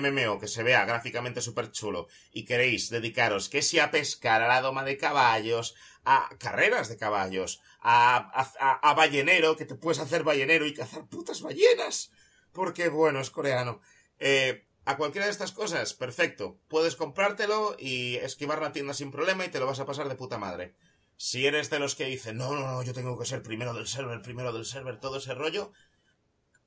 MMO 0.00 0.38
que 0.40 0.48
se 0.48 0.62
vea 0.62 0.86
gráficamente 0.86 1.42
súper 1.42 1.70
chulo 1.72 2.08
y 2.32 2.46
queréis 2.46 2.88
dedicaros 2.88 3.50
que 3.50 3.60
si 3.60 3.78
a 3.78 3.90
pescar, 3.90 4.40
a 4.42 4.48
la 4.48 4.62
doma 4.62 4.82
de 4.82 4.96
caballos, 4.96 5.74
a 6.06 6.30
carreras 6.38 6.88
de 6.88 6.96
caballos, 6.96 7.60
a, 7.80 8.16
a, 8.16 8.52
a- 8.58 8.90
a 8.90 8.94
ballenero, 8.94 9.56
que 9.56 9.66
te 9.66 9.74
puedes 9.74 10.00
hacer 10.00 10.22
ballenero 10.24 10.64
y 10.66 10.72
cazar 10.72 11.06
putas 11.06 11.42
ballenas, 11.42 12.12
porque 12.54 12.88
bueno, 12.88 13.20
es 13.20 13.30
coreano. 13.30 13.80
Eh, 14.18 14.66
a 14.86 14.96
cualquiera 14.96 15.26
de 15.26 15.32
estas 15.32 15.52
cosas, 15.52 15.94
perfecto. 15.94 16.58
Puedes 16.68 16.96
comprártelo 16.96 17.76
y 17.78 18.16
esquivar 18.16 18.60
la 18.62 18.72
tienda 18.72 18.94
sin 18.94 19.10
problema 19.10 19.44
y 19.44 19.48
te 19.48 19.58
lo 19.60 19.66
vas 19.66 19.80
a 19.80 19.86
pasar 19.86 20.08
de 20.08 20.14
puta 20.14 20.38
madre. 20.38 20.74
Si 21.16 21.46
eres 21.46 21.70
de 21.70 21.78
los 21.78 21.94
que 21.94 22.04
dicen, 22.06 22.36
no, 22.36 22.52
no, 22.54 22.60
no, 22.66 22.82
yo 22.82 22.92
tengo 22.92 23.18
que 23.18 23.24
ser 23.26 23.42
primero 23.42 23.72
del 23.74 23.86
server, 23.86 24.20
primero 24.22 24.52
del 24.52 24.64
server, 24.64 24.98
todo 25.00 25.18
ese 25.18 25.34
rollo, 25.34 25.72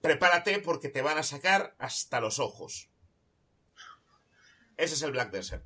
prepárate 0.02 0.60
porque 0.60 0.90
te 0.90 1.02
van 1.02 1.18
a 1.18 1.24
sacar 1.24 1.76
hasta 1.80 2.20
los 2.22 2.40
ojos. 2.40 2.90
Ese 4.78 4.94
es 4.96 5.02
el 5.02 5.12
Black 5.12 5.32
Desert. 5.32 5.66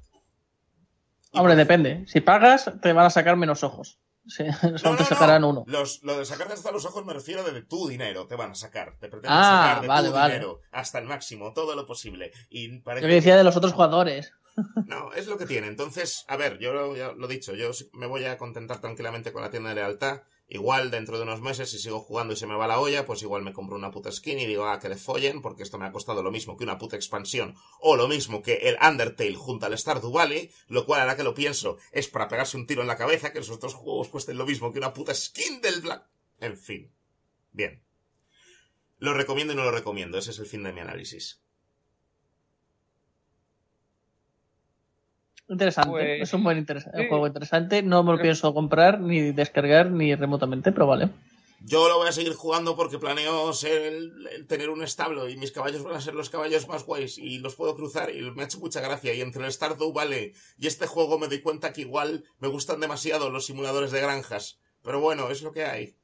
Hombre, 1.32 1.54
por- 1.54 1.58
depende. 1.58 2.06
Si 2.08 2.20
pagas, 2.22 2.70
te 2.82 2.92
van 2.94 3.06
a 3.06 3.10
sacar 3.10 3.38
menos 3.38 3.64
ojos. 3.64 4.01
Sí, 4.28 4.44
No, 4.44 4.78
solo 4.78 4.92
no, 4.92 4.98
te 4.98 5.04
no. 5.04 5.10
sacarán 5.10 5.44
uno. 5.44 5.64
Los, 5.68 6.04
lo 6.04 6.18
de 6.20 6.26
sacarte 6.26 6.54
hasta 6.54 6.72
los 6.72 6.86
ojos 6.86 7.06
me 7.06 7.14
refiero 7.14 7.44
de, 7.44 7.52
de 7.52 7.62
tu 7.64 7.88
dinero, 7.88 8.28
te 8.28 8.36
van 8.36 8.52
a 8.52 8.56
sacar. 8.56 8.92
Te 9.00 9.08
pretenden 9.10 9.40
Ah, 9.40 9.64
sacar 9.66 9.82
de 9.82 9.88
vale, 9.88 10.08
tu 10.10 10.14
vale. 10.14 10.34
dinero 10.34 10.62
hasta 10.72 11.00
el 11.00 11.06
máximo, 11.06 11.54
todo 11.54 11.76
lo 11.76 11.86
posible. 11.86 12.32
Y 12.50 12.80
parece 12.80 13.04
Yo 13.04 13.10
que 13.10 13.16
decía 13.16 13.36
de 13.38 13.44
los 13.44 13.56
otros 13.58 13.74
jugadores. 13.74 14.34
No, 14.86 15.14
es 15.14 15.28
lo 15.28 15.38
que 15.38 15.46
tiene. 15.46 15.68
Entonces, 15.68 16.26
a 16.28 16.36
ver, 16.36 16.60
yo 16.60 16.94
ya 16.94 17.14
lo 17.14 17.26
he 17.26 17.34
dicho, 17.34 17.54
yo 17.56 17.72
me 17.94 18.06
voy 18.06 18.26
a 18.26 18.38
contentar 18.38 18.82
tranquilamente 18.82 19.32
con 19.32 19.42
la 19.42 19.50
tienda 19.50 19.70
de 19.70 19.76
lealtad. 19.76 20.24
Igual 20.54 20.92
dentro 20.92 21.16
de 21.16 21.24
unos 21.24 21.40
meses, 21.40 21.72
si 21.72 21.80
sigo 21.80 22.02
jugando 22.02 22.34
y 22.34 22.36
se 22.36 22.46
me 22.46 22.56
va 22.56 22.68
la 22.68 22.78
olla, 22.78 23.06
pues 23.06 23.22
igual 23.22 23.42
me 23.42 23.54
compro 23.54 23.78
una 23.78 23.90
puta 23.90 24.12
skin 24.12 24.38
y 24.38 24.46
digo, 24.46 24.66
ah, 24.66 24.82
que 24.82 24.90
le 24.90 24.98
follen, 24.98 25.42
porque 25.42 25.64
esto 25.64 25.78
me 25.78 25.86
ha 25.86 25.94
costado 25.94 26.22
lo 26.22 26.30
mismo 26.30 26.58
que 26.58 26.66
una 26.66 26.78
puta 26.78 26.98
expansión, 26.98 27.56
o 27.80 27.96
lo 27.96 28.10
mismo 28.10 28.42
que 28.42 28.56
el 28.56 28.76
Undertale 28.86 29.36
junto 29.36 29.66
al 29.66 29.78
Stardew 29.78 30.12
Valley, 30.12 30.52
lo 30.68 30.86
cual, 30.86 31.00
ahora 31.00 31.16
que 31.16 31.24
lo 31.24 31.34
pienso, 31.34 31.78
es 31.94 32.10
para 32.10 32.28
pegarse 32.28 32.58
un 32.58 32.68
tiro 32.68 32.82
en 32.82 32.90
la 32.90 32.98
cabeza, 32.98 33.32
que 33.32 33.40
los 33.40 33.50
otros 33.50 33.76
juegos 33.76 34.10
cuesten 34.10 34.38
lo 34.38 34.46
mismo 34.46 34.74
que 34.74 34.80
una 34.80 34.94
puta 34.94 35.14
skin 35.14 35.62
del 35.62 35.80
Black. 35.80 36.06
En 36.42 36.58
fin. 36.58 36.92
Bien. 37.54 37.82
Lo 38.98 39.14
recomiendo 39.14 39.54
y 39.54 39.56
no 39.56 39.64
lo 39.64 39.72
recomiendo, 39.72 40.18
ese 40.18 40.32
es 40.32 40.40
el 40.40 40.48
fin 40.48 40.64
de 40.64 40.74
mi 40.74 40.82
análisis. 40.82 41.42
Interesante. 45.52 45.92
Pues, 45.92 46.22
es 46.22 46.34
un 46.34 46.44
buen 46.46 46.66
sí. 46.66 47.08
juego 47.10 47.28
interesante. 47.28 47.84
No 47.84 48.04
me 48.04 48.14
lo 48.14 48.22
pienso 48.22 48.54
comprar 48.54 49.02
ni 49.02 49.34
descargar 49.34 49.92
ni 49.92 50.16
remotamente, 50.16 50.72
pero 50.72 50.88
vale. 50.88 51.10
Yo 51.64 51.90
lo 51.90 51.98
voy 51.98 52.08
a 52.08 52.14
seguir 52.14 52.34
jugando 52.34 52.76
porque 52.76 52.98
planeo 52.98 53.52
ser 53.54 53.82
el, 53.84 54.28
el 54.32 54.48
tener 54.48 54.70
un 54.70 54.82
establo 54.82 55.30
y 55.30 55.36
mis 55.36 55.52
caballos 55.52 55.84
van 55.84 55.96
a 55.96 56.02
ser 56.02 56.16
los 56.16 56.30
caballos 56.30 56.68
más 56.68 56.86
guays 56.86 57.18
y 57.18 57.38
los 57.38 57.56
puedo 57.56 57.76
cruzar 57.76 58.10
y 58.16 58.22
me 58.32 58.42
ha 58.42 58.46
hecho 58.46 58.60
mucha 58.60 58.80
gracia. 58.80 59.14
Y 59.14 59.22
entre 59.22 59.46
el 59.46 59.52
Stardew 59.52 59.92
Valley 59.92 60.32
y 60.58 60.68
este 60.68 60.88
juego 60.88 61.20
me 61.20 61.28
doy 61.28 61.42
cuenta 61.42 61.74
que 61.74 61.82
igual 61.82 62.24
me 62.40 62.48
gustan 62.48 62.80
demasiado 62.80 63.30
los 63.30 63.46
simuladores 63.46 63.92
de 63.92 64.02
granjas. 64.02 64.58
Pero 64.82 65.02
bueno, 65.02 65.30
es 65.30 65.44
lo 65.44 65.52
que 65.52 65.66
hay. 65.66 65.96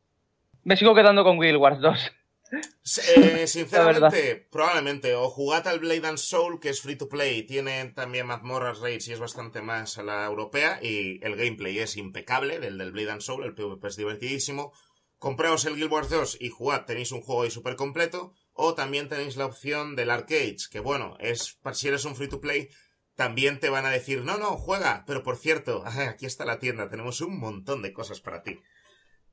Me 0.64 0.76
sigo 0.76 0.94
quedando 0.94 1.24
con 1.24 1.40
Guild 1.40 1.58
Wars 1.58 1.80
2. 1.80 2.12
Eh, 2.52 3.48
sinceramente, 3.48 4.48
probablemente. 4.52 5.16
O 5.16 5.30
jugad 5.30 5.68
al 5.68 5.80
Blade 5.80 6.08
and 6.08 6.18
Soul, 6.18 6.60
que 6.60 6.70
es 6.70 6.82
free 6.82 6.96
to 6.96 7.10
play. 7.10 7.44
Tiene 7.44 7.86
también 7.94 8.28
mazmorras 8.28 8.80
raids 8.80 9.08
y 9.08 9.14
es 9.14 9.20
bastante 9.20 9.62
más 9.62 9.98
a 9.98 10.04
la 10.04 10.26
europea. 10.26 10.80
Y 10.82 11.24
el 11.24 11.36
gameplay 11.36 11.80
es 11.80 11.98
impecable 11.98 12.60
del 12.60 12.78
del 12.78 12.92
Blade 12.92 13.12
and 13.12 13.22
Soul. 13.22 13.44
El 13.44 13.56
PvP 13.56 13.88
es 13.88 13.96
divertidísimo. 13.96 14.74
Compraos 15.20 15.66
el 15.66 15.76
Guild 15.76 15.92
Wars 15.92 16.10
2 16.10 16.38
y 16.40 16.50
jugad. 16.50 16.86
Tenéis 16.86 17.12
un 17.12 17.22
juego 17.22 17.44
ahí 17.44 17.52
súper 17.52 17.76
completo. 17.76 18.34
O 18.54 18.74
también 18.76 19.10
tenéis 19.10 19.36
la 19.36 19.46
opción 19.46 19.96
del 19.96 20.10
Arcades, 20.10 20.68
que 20.68 20.80
bueno, 20.80 21.16
es 21.20 21.60
si 21.74 21.88
eres 21.88 22.06
un 22.06 22.16
free 22.16 22.28
to 22.28 22.42
play. 22.42 22.70
También 23.16 23.60
te 23.60 23.70
van 23.70 23.86
a 23.86 23.92
decir, 23.92 24.24
no, 24.24 24.38
no, 24.38 24.58
juega. 24.58 25.04
Pero 25.08 25.24
por 25.24 25.38
cierto, 25.38 25.84
aquí 26.10 26.26
está 26.26 26.46
la 26.46 26.60
tienda. 26.60 26.90
Tenemos 26.90 27.22
un 27.22 27.40
montón 27.40 27.82
de 27.82 27.94
cosas 27.94 28.22
para 28.22 28.44
ti. 28.44 28.60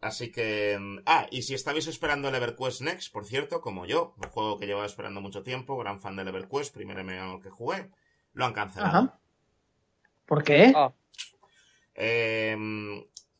Así 0.05 0.31
que... 0.31 0.77
mm, 0.79 0.99
Ah, 1.07 1.27
y 1.31 1.43
si 1.43 1.55
estabais 1.55 1.87
esperando 1.87 2.29
el 2.29 2.35
EverQuest 2.35 2.83
Next, 2.83 3.13
por 3.13 3.25
cierto, 3.25 3.61
como 3.61 3.87
yo, 3.87 4.15
un 4.23 4.29
juego 4.29 4.59
que 4.59 4.67
llevaba 4.67 4.87
esperando 4.87 5.21
mucho 5.21 5.43
tiempo, 5.43 5.79
gran 5.79 6.01
fan 6.01 6.17
del 6.17 6.29
EverQuest, 6.29 6.75
primer 6.75 7.03
MMO 7.03 7.41
que 7.41 7.51
jugué, 7.51 7.91
lo 8.35 8.45
han 8.45 8.53
cancelado. 8.53 8.99
Ajá. 8.99 9.19
¿Por 10.27 10.43
qué? 10.45 10.73
Ah, 10.77 10.93
Eh, 11.95 12.57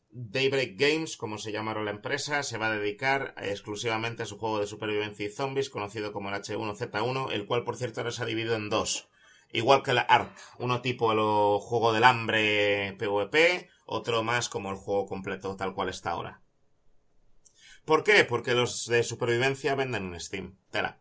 Daybreak 0.09 0.75
Games, 0.79 1.17
como 1.17 1.37
se 1.37 1.51
llama 1.51 1.71
ahora 1.71 1.83
la 1.83 1.91
empresa, 1.91 2.41
se 2.41 2.57
va 2.57 2.67
a 2.67 2.77
dedicar 2.77 3.35
exclusivamente 3.37 4.23
a 4.23 4.25
su 4.25 4.37
juego 4.39 4.59
de 4.59 4.65
supervivencia 4.65 5.25
y 5.25 5.29
zombies, 5.29 5.69
conocido 5.69 6.13
como 6.13 6.29
el 6.29 6.35
H1Z1, 6.35 7.31
el 7.33 7.45
cual, 7.45 7.63
por 7.63 7.75
cierto, 7.75 7.99
ahora 7.99 8.11
se 8.11 8.23
ha 8.23 8.25
dividido 8.25 8.55
en 8.55 8.69
dos. 8.69 9.09
Igual 9.51 9.83
que 9.83 9.93
la 9.93 10.01
ARK, 10.01 10.31
uno 10.59 10.81
tipo 10.81 11.11
el 11.11 11.19
juego 11.59 11.93
del 11.93 12.05
hambre 12.05 12.95
PvP, 12.97 13.69
otro 13.85 14.23
más 14.23 14.49
como 14.49 14.71
el 14.71 14.77
juego 14.77 15.05
completo 15.05 15.55
tal 15.57 15.73
cual 15.75 15.89
está 15.89 16.11
ahora. 16.11 16.41
¿Por 17.85 18.03
qué? 18.03 18.23
Porque 18.25 18.53
los 18.53 18.85
de 18.87 19.03
supervivencia 19.03 19.75
venden 19.75 20.13
en 20.13 20.19
Steam, 20.19 20.57
tela. 20.71 20.99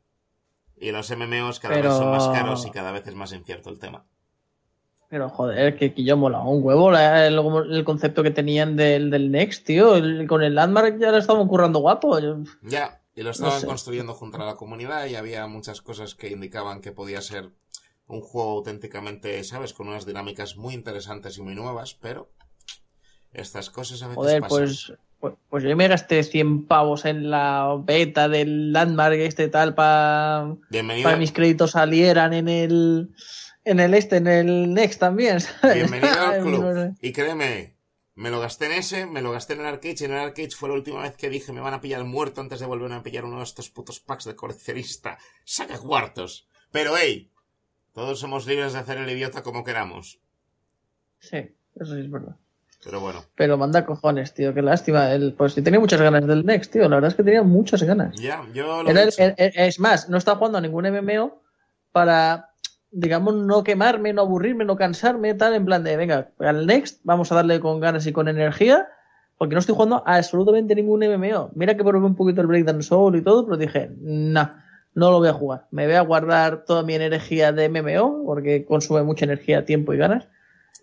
Y 0.77 0.90
los 0.93 1.11
MMOs 1.11 1.61
cada 1.61 1.74
Pero- 1.74 1.89
vez 1.90 1.98
son 1.98 2.11
más 2.11 2.28
caros 2.28 2.66
y 2.66 2.70
cada 2.70 2.93
vez 2.93 3.06
es 3.06 3.15
más 3.15 3.32
incierto 3.32 3.70
el 3.70 3.78
tema. 3.78 4.05
Pero 5.09 5.28
joder, 5.28 5.77
que, 5.77 5.94
que 5.94 6.02
yo 6.05 6.16
mola 6.16 6.40
un 6.40 6.62
huevo 6.65 6.90
la- 6.90 7.27
el, 7.27 7.39
el 7.70 7.85
concepto 7.85 8.23
que 8.23 8.31
tenían 8.32 8.77
del, 8.77 9.11
del 9.11 9.31
Next, 9.31 9.65
tío. 9.66 9.97
El- 9.97 10.27
con 10.27 10.43
el 10.43 10.55
Landmark 10.55 10.98
ya 10.98 11.11
lo 11.11 11.19
estaban 11.19 11.47
currando 11.47 11.78
guapo. 11.78 12.19
Yo- 12.19 12.39
Ya, 12.62 13.01
y 13.15 13.23
lo 13.23 13.31
estaban 13.31 13.61
sé. 13.61 13.66
construyendo 13.66 14.12
junto 14.15 14.43
a 14.43 14.44
la 14.47 14.56
comunidad 14.56 15.06
y 15.06 15.15
había 15.15 15.47
muchas 15.47 15.81
cosas 15.82 16.15
que 16.15 16.31
indicaban 16.31 16.81
que 16.81 16.90
podía 16.93 17.20
ser 17.20 17.51
un 18.06 18.20
juego 18.20 18.51
auténticamente, 18.59 19.43
¿sabes? 19.44 19.73
Con 19.73 19.89
unas 19.89 20.05
dinámicas 20.05 20.56
muy 20.56 20.74
interesantes 20.74 21.39
y 21.39 21.43
muy 21.43 21.55
nuevas, 21.55 21.94
pero 21.94 22.31
estas 23.32 23.70
cosas 23.70 24.02
a 24.02 24.09
veces 24.09 24.16
Joder, 24.16 24.40
pasan. 24.43 24.59
pues, 24.59 24.93
pues, 25.24 25.36
pues 25.48 25.64
yo 25.64 25.74
me 25.74 25.88
gasté 25.88 26.22
100 26.22 26.66
pavos 26.66 27.06
en 27.06 27.30
la 27.30 27.80
beta 27.82 28.28
del 28.28 28.74
Landmark 28.74 29.14
este 29.14 29.48
tal 29.48 29.74
para 29.74 30.55
para 31.02 31.16
mis 31.16 31.32
créditos 31.32 31.70
salieran 31.70 32.34
en 32.34 32.46
el 32.46 33.09
en 33.64 33.80
el 33.80 33.94
este, 33.94 34.16
en 34.16 34.26
el 34.26 34.74
Next 34.74 35.01
también. 35.01 35.40
¿sabes? 35.40 35.76
bienvenido 35.76 36.20
al 36.20 36.42
club. 36.42 36.96
Y 37.01 37.12
créeme, 37.12 37.74
me 38.16 38.28
lo 38.28 38.38
gasté 38.38 38.66
en 38.66 38.72
ese, 38.72 39.06
me 39.06 39.22
lo 39.22 39.32
gasté 39.32 39.55
en 39.55 39.60
el 39.60 39.66
arcade 39.66 39.96
y 39.98 40.05
en 40.05 40.12
el 40.12 40.18
arcade 40.18 40.51
fue 40.51 40.68
la 40.68 40.74
última 40.74 41.01
vez 41.01 41.16
que 41.16 41.30
dije 41.30 41.55
me 41.55 41.62
van 41.62 41.72
a 41.72 41.80
pillar 41.80 42.05
muerto 42.05 42.42
antes 42.42 42.60
de 42.60 42.66
volver 42.66 42.92
a 42.92 43.02
pillar 43.02 43.24
uno 43.24 43.38
de 43.38 43.44
estos 43.44 43.70
putos 43.70 44.01
packs 44.01 44.26
de 44.26 44.36
coleccionista. 44.36 45.16
Saca 45.46 45.78
cuartos. 45.78 46.51
Pero 46.70 46.98
hey, 46.98 47.32
todos 47.94 48.20
somos 48.20 48.46
libres 48.46 48.74
de 48.74 48.80
hacer 48.80 48.98
el 48.98 49.09
idiota 49.09 49.42
como 49.42 49.64
queramos. 49.64 50.20
Sí, 51.18 51.38
eso 51.76 51.94
sí 51.94 52.01
es 52.01 52.10
verdad. 52.10 52.36
Pero 52.85 53.01
bueno, 53.01 53.20
Pero 53.35 53.56
manda 53.56 53.86
cojones, 53.86 54.35
tío, 54.35 54.52
qué 54.52 54.61
lástima. 54.62 55.11
El, 55.12 55.32
pues 55.32 55.55
sí 55.55 55.62
tenía 55.62 55.81
muchas 55.81 56.01
ganas 56.01 56.27
del 56.27 56.44
Next, 56.44 56.73
tío. 56.73 56.82
La 56.89 56.97
verdad 56.97 57.09
es 57.11 57.15
que 57.16 57.23
tenía 57.24 57.43
muchas 57.43 57.82
ganas. 57.82 58.15
ya, 58.20 58.43
yo 58.52 58.82
lo 58.82 58.90
Era 58.90 59.01
he 59.01 59.02
el- 59.05 59.09
hecho. 59.09 59.23
el- 59.23 59.35
el- 59.39 59.52
es 59.56 59.81
más, 59.81 60.09
no 60.11 60.19
estaba 60.19 60.36
jugando 60.36 60.59
a 60.59 60.61
ningún 60.61 60.85
MMO 60.86 61.40
para, 61.93 62.51
digamos, 62.90 63.35
no 63.35 63.65
quemarme, 63.65 64.12
no 64.12 64.23
aburrirme, 64.23 64.65
no 64.65 64.77
cansarme, 64.77 65.35
tal, 65.35 65.55
en 65.55 65.65
plan 65.65 65.82
de, 65.85 65.97
venga, 65.97 66.28
al 66.40 66.66
Next 66.66 67.01
vamos 67.05 67.32
a 67.32 67.36
darle 67.36 67.61
con 67.61 67.81
ganas 67.81 68.06
y 68.06 68.12
con 68.12 68.28
energía, 68.28 68.89
porque 69.39 69.55
no 69.55 69.61
estoy 69.61 69.74
jugando 69.74 70.02
a 70.06 70.16
absolutamente 70.16 70.74
ningún 70.74 71.02
MMO. 71.02 71.51
Mira 71.55 71.77
que 71.77 71.82
probé 71.85 72.05
un 72.06 72.15
poquito 72.15 72.40
el 72.40 72.47
Breakdance 72.47 72.89
Soul 72.89 73.16
y 73.16 73.23
todo, 73.23 73.44
pero 73.44 73.56
dije, 73.56 73.90
nah, 74.01 74.48
no 74.94 75.11
lo 75.11 75.19
voy 75.19 75.28
a 75.28 75.32
jugar. 75.32 75.66
Me 75.70 75.86
voy 75.86 75.94
a 75.97 76.02
guardar 76.02 76.65
toda 76.66 76.82
mi 76.82 76.94
energía 76.94 77.51
de 77.52 77.69
MMO, 77.69 78.24
porque 78.27 78.65
consume 78.65 79.02
mucha 79.02 79.24
energía, 79.24 79.65
tiempo 79.65 79.93
y 79.94 79.97
ganas. 79.97 80.28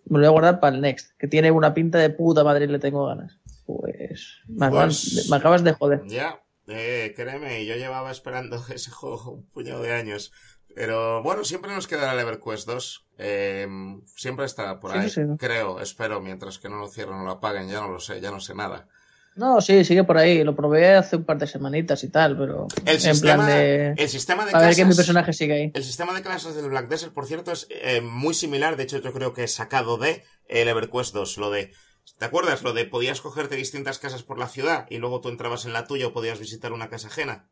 Me 0.05 0.17
lo 0.17 0.19
voy 0.19 0.25
a 0.27 0.29
guardar 0.31 0.59
para 0.59 0.75
el 0.75 0.81
Next, 0.81 1.17
que 1.17 1.27
tiene 1.27 1.51
una 1.51 1.73
pinta 1.73 1.97
de 1.99 2.09
puta 2.09 2.43
madre 2.43 2.65
y 2.65 2.67
le 2.67 2.79
tengo 2.79 3.05
ganas. 3.05 3.39
Pues, 3.65 4.39
me, 4.47 4.65
acabas, 4.65 5.09
Pues- 5.13 5.29
me 5.29 5.37
acabas 5.37 5.63
de 5.63 5.73
joder. 5.73 6.01
Ya, 6.07 6.41
eh, 6.67 7.13
créeme, 7.15 7.65
yo 7.65 7.75
llevaba 7.75 8.11
esperando 8.11 8.57
ese 8.73 8.91
juego 8.91 9.31
un 9.31 9.45
puñado 9.51 9.81
de 9.81 9.93
años. 9.93 10.31
Pero 10.73 11.21
bueno, 11.21 11.43
siempre 11.43 11.73
nos 11.73 11.85
quedará 11.87 12.13
el 12.13 12.19
EverQuest 12.19 12.65
2. 12.67 13.07
Eh, 13.17 13.67
siempre 14.15 14.45
está 14.45 14.79
por 14.79 14.91
Sí, 14.93 14.97
ahí, 14.97 15.09
sí, 15.09 15.21
sí. 15.21 15.37
creo, 15.37 15.81
espero, 15.81 16.21
mientras 16.21 16.59
que 16.59 16.69
no 16.69 16.77
lo 16.77 16.87
cierren 16.87 17.15
o 17.15 17.23
lo 17.25 17.31
apaguen, 17.31 17.67
ya 17.69 17.81
no 17.81 17.89
lo 17.89 17.99
sé, 17.99 18.21
ya 18.21 18.31
no 18.31 18.39
sé 18.39 18.55
nada. 18.55 18.87
No, 19.35 19.61
sí, 19.61 19.83
sigue 19.85 20.03
por 20.03 20.17
ahí. 20.17 20.43
Lo 20.43 20.55
probé 20.55 20.93
hace 20.95 21.15
un 21.15 21.23
par 21.23 21.37
de 21.37 21.47
semanitas 21.47 22.03
y 22.03 22.09
tal, 22.09 22.37
pero 22.37 22.67
El 22.85 22.95
en 22.95 22.99
sistema, 23.01 23.45
plan 23.45 23.47
de... 23.57 23.93
el 23.97 24.09
sistema 24.09 24.45
de 24.45 24.51
A 24.53 24.59
ver 24.59 24.75
que 24.75 24.83
mi 24.83 24.89
clases- 24.91 24.97
personaje 24.97 25.33
sigue 25.33 25.53
ahí. 25.53 25.71
El 25.73 25.83
sistema 25.83 26.13
de 26.13 26.21
clases 26.21 26.55
del 26.55 26.69
Black 26.69 26.89
Desert, 26.89 27.13
por 27.13 27.25
cierto, 27.25 27.51
es 27.51 27.67
eh, 27.69 28.01
muy 28.01 28.33
similar. 28.33 28.75
De 28.75 28.83
hecho, 28.83 28.97
yo 28.99 29.13
creo 29.13 29.33
que 29.33 29.45
es 29.45 29.53
sacado 29.53 29.97
de 29.97 30.23
el 30.47 30.67
EverQuest 30.67 31.13
2. 31.13 31.37
Lo 31.37 31.49
de. 31.49 31.71
¿Te 32.17 32.25
acuerdas? 32.25 32.61
Lo 32.63 32.73
de 32.73 32.85
podías 32.85 33.21
cogerte 33.21 33.55
distintas 33.55 33.99
casas 33.99 34.23
por 34.23 34.37
la 34.37 34.47
ciudad 34.49 34.85
y 34.89 34.97
luego 34.97 35.21
tú 35.21 35.29
entrabas 35.29 35.65
en 35.65 35.73
la 35.73 35.85
tuya 35.87 36.07
o 36.07 36.13
podías 36.13 36.39
visitar 36.39 36.73
una 36.73 36.89
casa 36.89 37.07
ajena. 37.07 37.47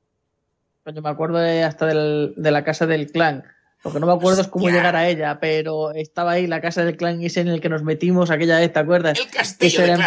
Coño, 0.84 1.02
me 1.02 1.10
acuerdo 1.10 1.38
de- 1.38 1.64
hasta 1.64 1.86
del- 1.86 2.34
de 2.36 2.52
la 2.52 2.64
casa 2.64 2.88
del 2.88 3.12
clan. 3.12 3.44
Lo 3.84 3.94
que 3.94 4.00
no 4.00 4.08
me 4.08 4.14
acuerdo 4.14 4.42
es 4.42 4.48
cómo 4.48 4.66
llegar 4.70 4.96
a 4.96 5.08
ella, 5.08 5.40
pero 5.40 5.92
estaba 5.92 6.32
ahí 6.32 6.48
la 6.48 6.60
casa 6.60 6.84
del 6.84 6.98
clan 6.98 7.24
ese 7.24 7.40
en 7.42 7.48
el 7.48 7.62
que 7.62 7.70
nos 7.70 7.82
metimos 7.84 8.30
aquella 8.30 8.60
vez, 8.60 8.74
¿te 8.74 8.80
acuerdas? 8.80 9.18
El 9.18 9.28
castillo 9.28 9.68
Eso 9.70 9.82
de 9.84 9.88
en 9.88 9.98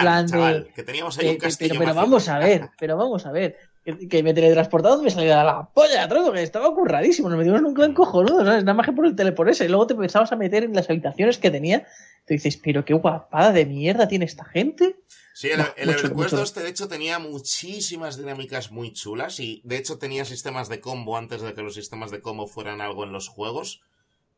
de- 0.52 0.72
que 0.74 0.82
teníamos 0.82 1.18
ahí 1.18 1.26
Eh, 1.26 1.30
un 1.30 1.36
castillo 1.38 1.74
pero, 1.78 1.84
pero 1.84 1.94
vamos 1.94 2.28
a 2.28 2.38
ver, 2.38 2.68
pero 2.78 2.96
vamos 2.98 3.24
a 3.24 3.32
ver. 3.32 3.56
Que, 3.84 4.22
me 4.22 4.32
teletransportado 4.32 5.02
me 5.02 5.10
salía 5.10 5.42
la 5.42 5.68
polla, 5.74 6.08
tronco, 6.08 6.32
que 6.32 6.42
estaba 6.42 6.72
curradísimo. 6.72 7.28
Nos 7.28 7.38
metimos 7.38 7.58
en 7.58 7.66
un 7.66 7.74
clan 7.74 7.94
cojonudo, 7.94 8.44
¿sabes? 8.44 8.62
Nada 8.62 8.74
más 8.74 8.86
que 8.86 8.92
por 8.92 9.06
el 9.06 9.16
teleporese. 9.16 9.64
Y 9.64 9.68
luego 9.68 9.88
te 9.88 9.94
empezabas 9.94 10.30
a 10.30 10.36
meter 10.36 10.62
en 10.62 10.72
las 10.72 10.88
habitaciones 10.88 11.38
que 11.38 11.50
tenía. 11.50 11.86
Te 12.24 12.34
dices, 12.34 12.56
pero 12.56 12.84
qué 12.84 12.94
guapada 12.94 13.50
de 13.50 13.66
mierda 13.66 14.06
tiene 14.06 14.24
esta 14.24 14.44
gente. 14.44 14.96
Sí, 15.34 15.48
el, 15.48 15.60
el 15.76 15.88
mucho, 15.88 16.06
EverQuest 16.06 16.32
mucho. 16.32 16.36
2 16.36 16.54
de 16.54 16.68
hecho 16.68 16.88
tenía 16.88 17.18
muchísimas 17.18 18.18
dinámicas 18.18 18.70
muy 18.70 18.92
chulas 18.92 19.40
y 19.40 19.62
de 19.64 19.78
hecho 19.78 19.98
tenía 19.98 20.24
sistemas 20.24 20.68
de 20.68 20.80
combo 20.80 21.16
antes 21.16 21.40
de 21.40 21.54
que 21.54 21.62
los 21.62 21.74
sistemas 21.74 22.10
de 22.10 22.20
combo 22.20 22.46
fueran 22.46 22.80
algo 22.80 23.02
en 23.04 23.12
los 23.12 23.28
juegos. 23.28 23.80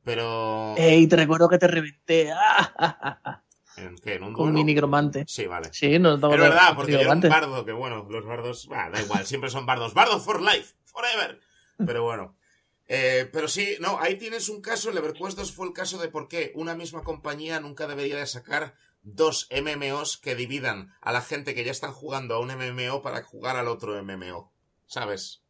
Pero. 0.05 0.75
Ey, 0.77 1.07
te 1.07 1.17
recuerdo 1.17 1.49
que 1.49 1.59
te 1.59 1.69
reventé. 1.69 2.33
Ah, 2.37 2.73
ah, 2.79 2.99
ah, 3.01 3.21
ah. 3.25 3.44
¿En 3.77 3.97
qué? 3.99 4.15
¿En 4.15 4.23
un 4.25 4.33
Con 4.33 4.45
duelo? 4.47 4.53
mi 4.59 4.65
nigromante. 4.65 5.25
Sí, 5.27 5.47
vale. 5.47 5.69
Sí, 5.73 5.99
no 5.99 6.19
tengo 6.21 6.35
Es 6.35 6.41
verdad, 6.41 6.75
porque 6.77 6.93
yo 6.93 7.01
era 7.01 7.13
un 7.13 7.21
bardo, 7.21 7.65
que 7.65 7.73
bueno, 7.73 8.07
los 8.09 8.25
bardos, 8.25 8.67
bah, 8.69 8.89
da 8.91 9.01
igual, 9.03 9.27
siempre 9.27 9.51
son 9.51 9.67
bardos. 9.67 9.95
Bardo 9.95 10.21
for 10.21 10.41
life, 10.41 10.75
forever. 10.85 11.41
Pero 11.85 12.05
bueno. 12.05 12.37
Eh, 12.87 13.29
pero 13.33 13.49
sí, 13.49 13.77
no, 13.81 13.99
ahí 13.99 14.17
tienes 14.17 14.49
un 14.49 14.61
caso, 14.61 14.91
el 14.91 14.99
EverQuest 14.99 15.39
2 15.39 15.53
fue 15.53 15.67
el 15.67 15.73
caso 15.73 15.99
de 15.99 16.09
por 16.09 16.29
qué 16.29 16.53
una 16.55 16.75
misma 16.75 17.03
compañía 17.03 17.59
nunca 17.59 17.87
debería 17.87 18.17
de 18.19 18.27
sacar 18.27 18.75
dos 19.03 19.49
MMOs 19.51 20.19
que 20.19 20.35
dividan 20.35 20.95
a 21.01 21.11
la 21.13 21.23
gente 21.23 21.55
que 21.55 21.65
ya 21.65 21.73
están 21.73 21.93
jugando 21.93 22.35
a 22.35 22.41
un 22.41 22.49
MMO 22.55 23.01
para 23.03 23.23
jugar 23.23 23.57
al 23.57 23.69
otro 23.69 24.01
MMO. 24.03 24.53
¿Sabes? 24.87 25.43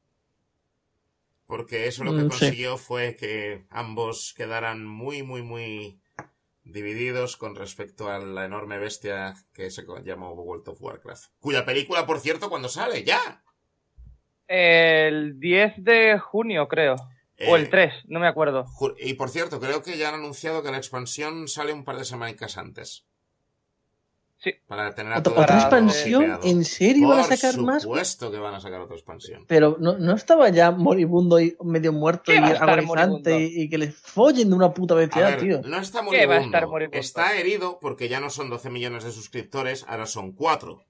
Porque 1.46 1.88
eso 1.88 2.04
lo 2.04 2.12
que 2.12 2.22
Mm, 2.22 2.30
sí. 2.32 2.38
consiguió 2.38 2.76
fue 2.78 3.16
que 3.16 3.66
ambos 3.68 4.32
quedaran 4.36 4.84
muy, 4.86 5.22
muy, 5.22 5.42
muy 5.42 6.00
divididos 6.64 7.36
con 7.36 7.54
respecto 7.54 8.10
a 8.10 8.18
la 8.18 8.44
enorme 8.44 8.78
bestia 8.78 9.34
que 9.52 9.70
se 9.70 9.84
llamó 10.04 10.32
World 10.32 10.68
of 10.68 10.80
Warcraft. 10.80 11.32
Cuya 11.38 11.64
película, 11.64 12.06
por 12.06 12.20
cierto, 12.20 12.48
cuando 12.48 12.68
sale, 12.68 13.04
ya. 13.04 13.44
El 14.46 15.38
10 15.38 15.74
de 15.78 16.18
junio, 16.18 16.68
creo. 16.68 16.94
o 16.94 16.98
Eh, 17.36 17.52
el 17.54 17.70
3, 17.70 17.92
no 18.06 18.20
me 18.20 18.28
acuerdo. 18.28 18.66
Y 18.98 19.14
por 19.14 19.30
cierto, 19.30 19.60
creo 19.60 19.82
que 19.82 19.98
ya 19.98 20.08
han 20.08 20.16
anunciado 20.16 20.62
que 20.62 20.70
la 20.70 20.78
expansión 20.78 21.48
sale 21.48 21.72
un 21.72 21.84
par 21.84 21.96
de 21.96 22.04
semanicas 22.04 22.58
antes. 22.58 23.06
Sí. 24.44 24.52
Para 24.68 24.94
tener 24.94 25.14
a 25.14 25.18
¿Otra, 25.20 25.56
expansión? 25.56 26.38
¿En 26.44 26.64
serio 26.66 27.08
van 27.08 27.20
a 27.20 27.26
Por 27.26 27.36
sacar 27.36 27.60
más? 27.62 27.82
supuesto 27.82 28.30
que 28.30 28.38
van 28.38 28.54
a 28.54 28.60
sacar 28.60 28.80
otra 28.82 28.94
expansión. 28.94 29.44
Pero 29.48 29.76
no, 29.80 29.96
no 29.98 30.14
estaba 30.14 30.50
ya 30.50 30.70
moribundo 30.70 31.40
y 31.40 31.56
medio 31.64 31.92
muerto 31.94 32.24
¿Qué 32.26 32.34
y 32.34 32.38
agonizante 32.38 33.40
y, 33.40 33.62
y 33.62 33.68
que 33.70 33.78
le 33.78 33.90
follen 33.90 34.50
de 34.50 34.54
una 34.54 34.74
puta 34.74 34.94
vez 34.94 35.10
A 35.16 35.20
ya, 35.20 35.26
ver, 35.30 35.40
tío. 35.40 35.60
no 35.64 35.78
está 35.80 36.00
¿Qué 36.00 36.04
moribundo. 36.04 36.28
va 36.28 36.36
a 36.36 36.44
estar 36.44 36.66
moribundo? 36.68 36.98
Está 36.98 37.36
herido 37.38 37.78
porque 37.80 38.08
ya 38.08 38.20
no 38.20 38.28
son 38.30 38.50
12 38.50 38.68
millones 38.70 39.02
de 39.04 39.12
suscriptores, 39.12 39.84
ahora 39.88 40.06
son 40.06 40.32
4. 40.32 40.84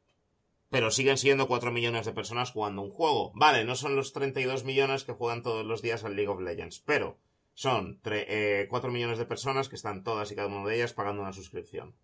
Pero 0.70 0.90
siguen 0.90 1.16
siendo 1.18 1.46
4 1.46 1.70
millones 1.70 2.04
de 2.06 2.12
personas 2.12 2.50
jugando 2.50 2.82
un 2.82 2.90
juego. 2.90 3.30
Vale, 3.36 3.64
no 3.64 3.76
son 3.76 3.94
los 3.94 4.12
32 4.12 4.64
millones 4.64 5.04
que 5.04 5.12
juegan 5.12 5.42
todos 5.44 5.64
los 5.64 5.80
días 5.82 6.02
al 6.02 6.16
League 6.16 6.28
of 6.28 6.40
Legends, 6.40 6.80
pero 6.84 7.18
son 7.52 8.00
tre- 8.02 8.24
eh, 8.26 8.66
4 8.68 8.90
millones 8.90 9.18
de 9.18 9.26
personas 9.26 9.68
que 9.68 9.76
están 9.76 10.02
todas 10.02 10.32
y 10.32 10.34
cada 10.34 10.48
una 10.48 10.68
de 10.68 10.74
ellas 10.74 10.92
pagando 10.92 11.22
una 11.22 11.32
suscripción. 11.32 11.94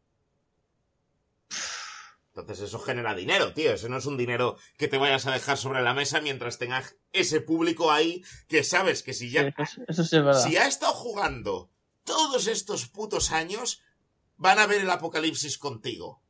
Entonces 2.35 2.61
eso 2.61 2.79
genera 2.79 3.15
dinero, 3.15 3.53
tío. 3.53 3.73
Eso 3.73 3.89
no 3.89 3.99
es 3.99 4.07
un 4.07 4.17
dinero 4.17 4.57
que 4.79 4.89
te 4.89 4.99
vayas 4.99 5.27
a 5.27 5.33
dejar 5.33 5.57
sobre 5.57 5.83
la 5.83 5.95
mesa 5.95 6.21
mientras 6.21 6.59
tengas 6.59 6.97
ese 7.13 7.41
público 7.41 7.91
ahí 7.91 8.23
que 8.49 8.63
sabes 8.63 9.03
que 9.03 9.13
si 9.13 9.31
ya 9.31 9.43
Sí, 9.43 9.81
eso, 9.89 10.05
sí 10.05 10.17
es 10.17 10.43
si 10.45 10.57
ha 10.57 10.67
estado 10.67 10.93
jugando 10.93 11.71
todos 12.05 12.47
estos 12.47 12.89
putos 12.89 13.33
años, 13.33 13.83
van 14.37 14.59
a 14.59 14.67
ver 14.67 14.81
el 14.81 14.91
apocalipsis 14.91 15.59
contigo. 15.59 16.23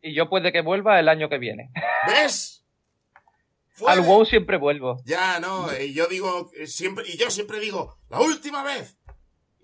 Y 0.00 0.14
yo 0.14 0.28
puede 0.28 0.50
que 0.50 0.62
vuelva 0.62 0.98
el 0.98 1.08
año 1.08 1.28
que 1.28 1.38
viene. 1.38 1.70
¿Ves? 2.06 2.64
Al 3.86 4.00
WoW 4.00 4.24
siempre 4.24 4.58
vuelvo. 4.58 5.00
Ya, 5.04 5.40
no, 5.40 5.68
y 5.78 5.92
yo 5.92 6.06
digo 6.06 6.50
siempre, 6.66 7.04
y 7.08 7.16
yo 7.16 7.30
siempre 7.30 7.58
digo, 7.60 7.98
la 8.08 8.20
última 8.20 8.62
vez. 8.62 8.98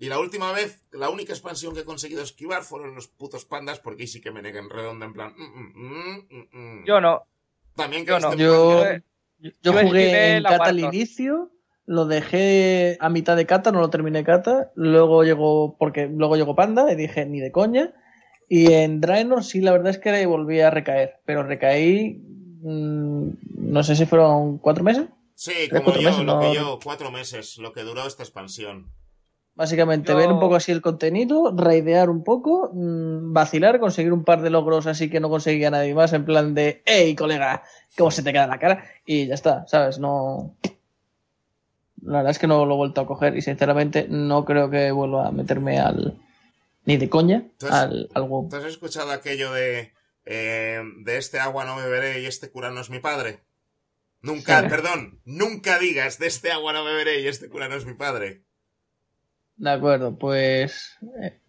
Y 0.01 0.07
la 0.07 0.17
última 0.17 0.53
vez, 0.53 0.85
la 0.91 1.09
única 1.09 1.33
expansión 1.33 1.73
que 1.73 1.81
he 1.81 1.85
conseguido 1.85 2.23
esquivar 2.23 2.63
fueron 2.63 2.95
los 2.95 3.09
putos 3.09 3.43
pandas, 3.43 3.79
porque 3.79 4.03
ahí 4.03 4.07
sí 4.07 4.21
que 4.21 4.31
me 4.31 4.41
negué 4.41 4.59
en 4.59 4.69
redondo 4.69 5.05
en 5.05 5.13
plan. 5.13 5.33
mm, 5.37 5.43
mm, 5.43 5.73
mm, 5.75 6.27
mm, 6.29 6.57
mm. 6.81 6.85
Yo 6.85 7.01
no. 7.01 7.23
También 7.75 8.05
que 8.05 8.11
yo 8.11 8.19
no. 8.19 8.29
este 8.31 8.41
Yo, 8.41 9.51
yo, 9.61 9.73
jugué 9.73 10.37
en 10.37 10.43
Cata 10.43 10.65
al 10.65 10.79
inicio, 10.79 11.51
lo 11.85 12.05
dejé 12.05 12.97
a 13.01 13.09
mitad 13.09 13.35
de 13.35 13.45
Cata, 13.45 13.71
no 13.73 13.81
lo 13.81 13.89
terminé 13.89 14.23
Cata, 14.23 14.71
luego 14.75 15.23
llegó, 15.23 15.75
porque 15.77 16.07
luego 16.07 16.37
llegó 16.37 16.55
Panda 16.55 16.91
y 16.91 16.95
dije, 16.95 17.25
ni 17.25 17.41
de 17.41 17.51
coña. 17.51 17.93
Y 18.47 18.71
en 18.71 19.01
Draenor 19.01 19.43
sí, 19.43 19.59
la 19.59 19.73
verdad 19.73 19.89
es 19.89 19.99
que 19.99 20.25
volví 20.25 20.61
a 20.61 20.71
recaer, 20.71 21.19
pero 21.25 21.43
recaí, 21.43 22.21
no 22.61 23.83
sé 23.83 23.95
si 23.95 24.05
fueron 24.05 24.57
cuatro 24.59 24.83
meses. 24.83 25.07
Sí, 25.35 25.69
como 25.69 25.83
cuatro 25.83 26.01
yo, 26.01 26.09
meses, 26.09 26.25
lo 26.25 26.33
no- 26.35 26.39
que 26.39 26.55
yo, 26.55 26.79
cuatro 26.83 27.11
meses, 27.11 27.57
lo 27.57 27.73
que 27.73 27.83
duró 27.83 28.07
esta 28.07 28.23
expansión. 28.23 28.91
Básicamente, 29.59 30.13
Yo- 30.13 30.17
ver 30.17 30.31
un 30.31 30.39
poco 30.39 30.55
así 30.55 30.71
el 30.71 30.81
contenido, 30.81 31.53
raidear 31.53 32.09
un 32.09 32.23
poco, 32.23 32.71
mm, 32.73 33.33
vacilar, 33.33 33.81
conseguir 33.81 34.13
un 34.13 34.23
par 34.23 34.41
de 34.41 34.49
logros 34.49 34.87
así 34.87 35.09
que 35.09 35.19
no 35.19 35.29
conseguía 35.29 35.69
nadie 35.69 35.93
más, 35.93 36.13
en 36.13 36.23
plan 36.23 36.53
de, 36.53 36.81
hey, 36.85 37.13
colega, 37.13 37.63
¿cómo 37.97 38.09
se 38.09 38.23
te 38.23 38.31
queda 38.31 38.47
la 38.47 38.57
cara? 38.57 38.85
Y 39.05 39.27
ya 39.27 39.33
está, 39.33 39.67
¿sabes? 39.67 39.99
No. 39.99 40.55
La 42.01 42.19
verdad 42.19 42.31
es 42.31 42.39
que 42.39 42.47
no 42.47 42.65
lo 42.65 42.75
he 42.75 42.77
vuelto 42.77 43.01
a 43.01 43.05
coger 43.05 43.35
y 43.35 43.41
sinceramente 43.41 44.07
no 44.09 44.45
creo 44.45 44.69
que 44.69 44.91
vuelva 44.91 45.27
a 45.27 45.31
meterme 45.33 45.77
al. 45.77 46.17
ni 46.85 46.95
de 46.95 47.09
coña, 47.09 47.43
al, 47.69 48.09
al 48.13 48.23
WoW. 48.23 48.47
¿Te 48.47 48.55
has 48.55 48.63
escuchado 48.63 49.11
aquello 49.11 49.51
de 49.51 49.91
eh, 50.25 50.81
de 51.03 51.17
este 51.17 51.37
agua 51.37 51.65
no 51.65 51.75
beberé 51.75 52.21
y 52.21 52.27
este 52.27 52.49
cura 52.49 52.71
no 52.71 52.79
es 52.79 52.89
mi 52.89 52.99
padre? 52.99 53.41
Nunca, 54.21 54.65
perdón, 54.69 55.19
nunca 55.25 55.77
digas 55.79 56.17
de 56.17 56.27
este 56.27 56.49
agua 56.53 56.71
no 56.71 56.85
beberé 56.85 57.19
y 57.19 57.27
este 57.27 57.49
cura 57.49 57.67
no 57.67 57.75
es 57.75 57.85
mi 57.85 57.93
padre. 57.95 58.43
De 59.59 59.69
acuerdo, 59.69 60.17
pues. 60.17 60.97
eh, 61.21 61.39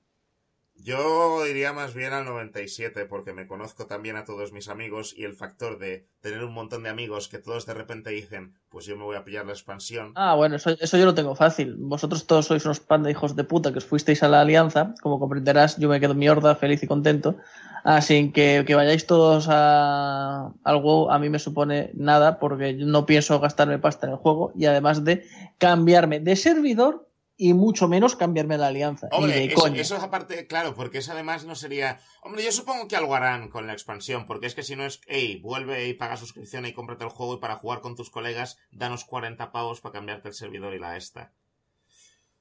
Yo 0.75 1.45
iría 1.47 1.71
más 1.71 1.93
bien 1.93 2.11
al 2.13 2.25
97 2.25 3.05
porque 3.05 3.31
me 3.31 3.47
conozco 3.47 3.85
también 3.85 4.17
a 4.17 4.25
todos 4.25 4.51
mis 4.51 4.67
amigos 4.67 5.13
y 5.15 5.23
el 5.23 5.33
factor 5.33 5.79
de 5.79 6.07
tener 6.19 6.43
un 6.43 6.53
montón 6.53 6.83
de 6.83 6.89
amigos 6.89 7.29
que 7.29 7.37
todos 7.37 7.65
de 7.65 7.73
repente 7.73 8.09
dicen, 8.09 8.53
pues 8.69 8.85
yo 8.85 8.97
me 8.97 9.03
voy 9.03 9.15
a 9.15 9.23
pillar 9.23 9.45
la 9.45 9.53
expansión. 9.53 10.11
Ah, 10.15 10.35
bueno, 10.35 10.57
eso, 10.57 10.71
eso 10.71 10.97
yo 10.97 11.05
lo 11.05 11.13
tengo 11.13 11.35
fácil. 11.35 11.75
Vosotros 11.77 12.27
todos 12.27 12.47
sois 12.47 12.65
unos 12.65 12.79
panda 12.79 13.09
hijos 13.09 13.35
de 13.35 13.43
puta 13.43 13.71
que 13.71 13.77
os 13.77 13.85
fuisteis 13.85 14.23
a 14.23 14.27
la 14.27 14.41
alianza. 14.41 14.93
Como 15.01 15.19
comprenderás, 15.19 15.77
yo 15.77 15.87
me 15.87 15.99
quedo 15.99 16.13
en 16.13 16.19
mi 16.19 16.27
horda 16.27 16.55
feliz 16.55 16.83
y 16.83 16.87
contento. 16.87 17.37
Así 17.83 18.31
que 18.31 18.63
que 18.65 18.75
vayáis 18.75 19.05
todos 19.05 19.47
a, 19.49 20.51
al 20.63 20.81
WoW 20.81 21.11
a 21.11 21.19
mí 21.19 21.29
me 21.29 21.39
supone 21.39 21.91
nada 21.93 22.39
porque 22.39 22.73
no 22.73 23.05
pienso 23.05 23.39
gastarme 23.39 23.77
pasta 23.77 24.07
en 24.07 24.13
el 24.13 24.19
juego 24.19 24.53
y 24.55 24.65
además 24.65 25.03
de 25.03 25.25
cambiarme 25.57 26.19
de 26.19 26.35
servidor 26.35 27.07
y 27.35 27.53
mucho 27.53 27.87
menos 27.87 28.15
cambiarme 28.15 28.57
la 28.57 28.67
alianza. 28.67 29.07
Hombre, 29.11 29.33
de 29.33 29.81
eso, 29.81 29.95
es 29.95 30.03
aparte, 30.03 30.45
claro, 30.47 30.75
porque 30.75 30.99
eso 30.99 31.13
además 31.13 31.45
no 31.45 31.55
sería... 31.55 31.99
Hombre, 32.21 32.43
yo 32.43 32.51
supongo 32.51 32.87
que 32.87 32.95
algo 32.95 33.15
harán 33.15 33.49
con 33.49 33.65
la 33.65 33.73
expansión, 33.73 34.27
porque 34.27 34.47
es 34.47 34.55
que 34.55 34.63
si 34.63 34.75
no 34.75 34.85
es, 34.85 35.01
hey, 35.07 35.39
vuelve 35.41 35.87
y 35.87 35.93
paga 35.93 36.17
suscripción 36.17 36.65
y 36.65 36.73
cómprate 36.73 37.03
el 37.03 37.09
juego 37.09 37.35
y 37.35 37.39
para 37.39 37.55
jugar 37.55 37.81
con 37.81 37.95
tus 37.95 38.09
colegas, 38.09 38.57
danos 38.71 39.05
40 39.05 39.51
pavos 39.51 39.81
para 39.81 39.93
cambiarte 39.93 40.27
el 40.27 40.35
servidor 40.35 40.73
y 40.73 40.79
la 40.79 40.95
esta. 40.95 41.33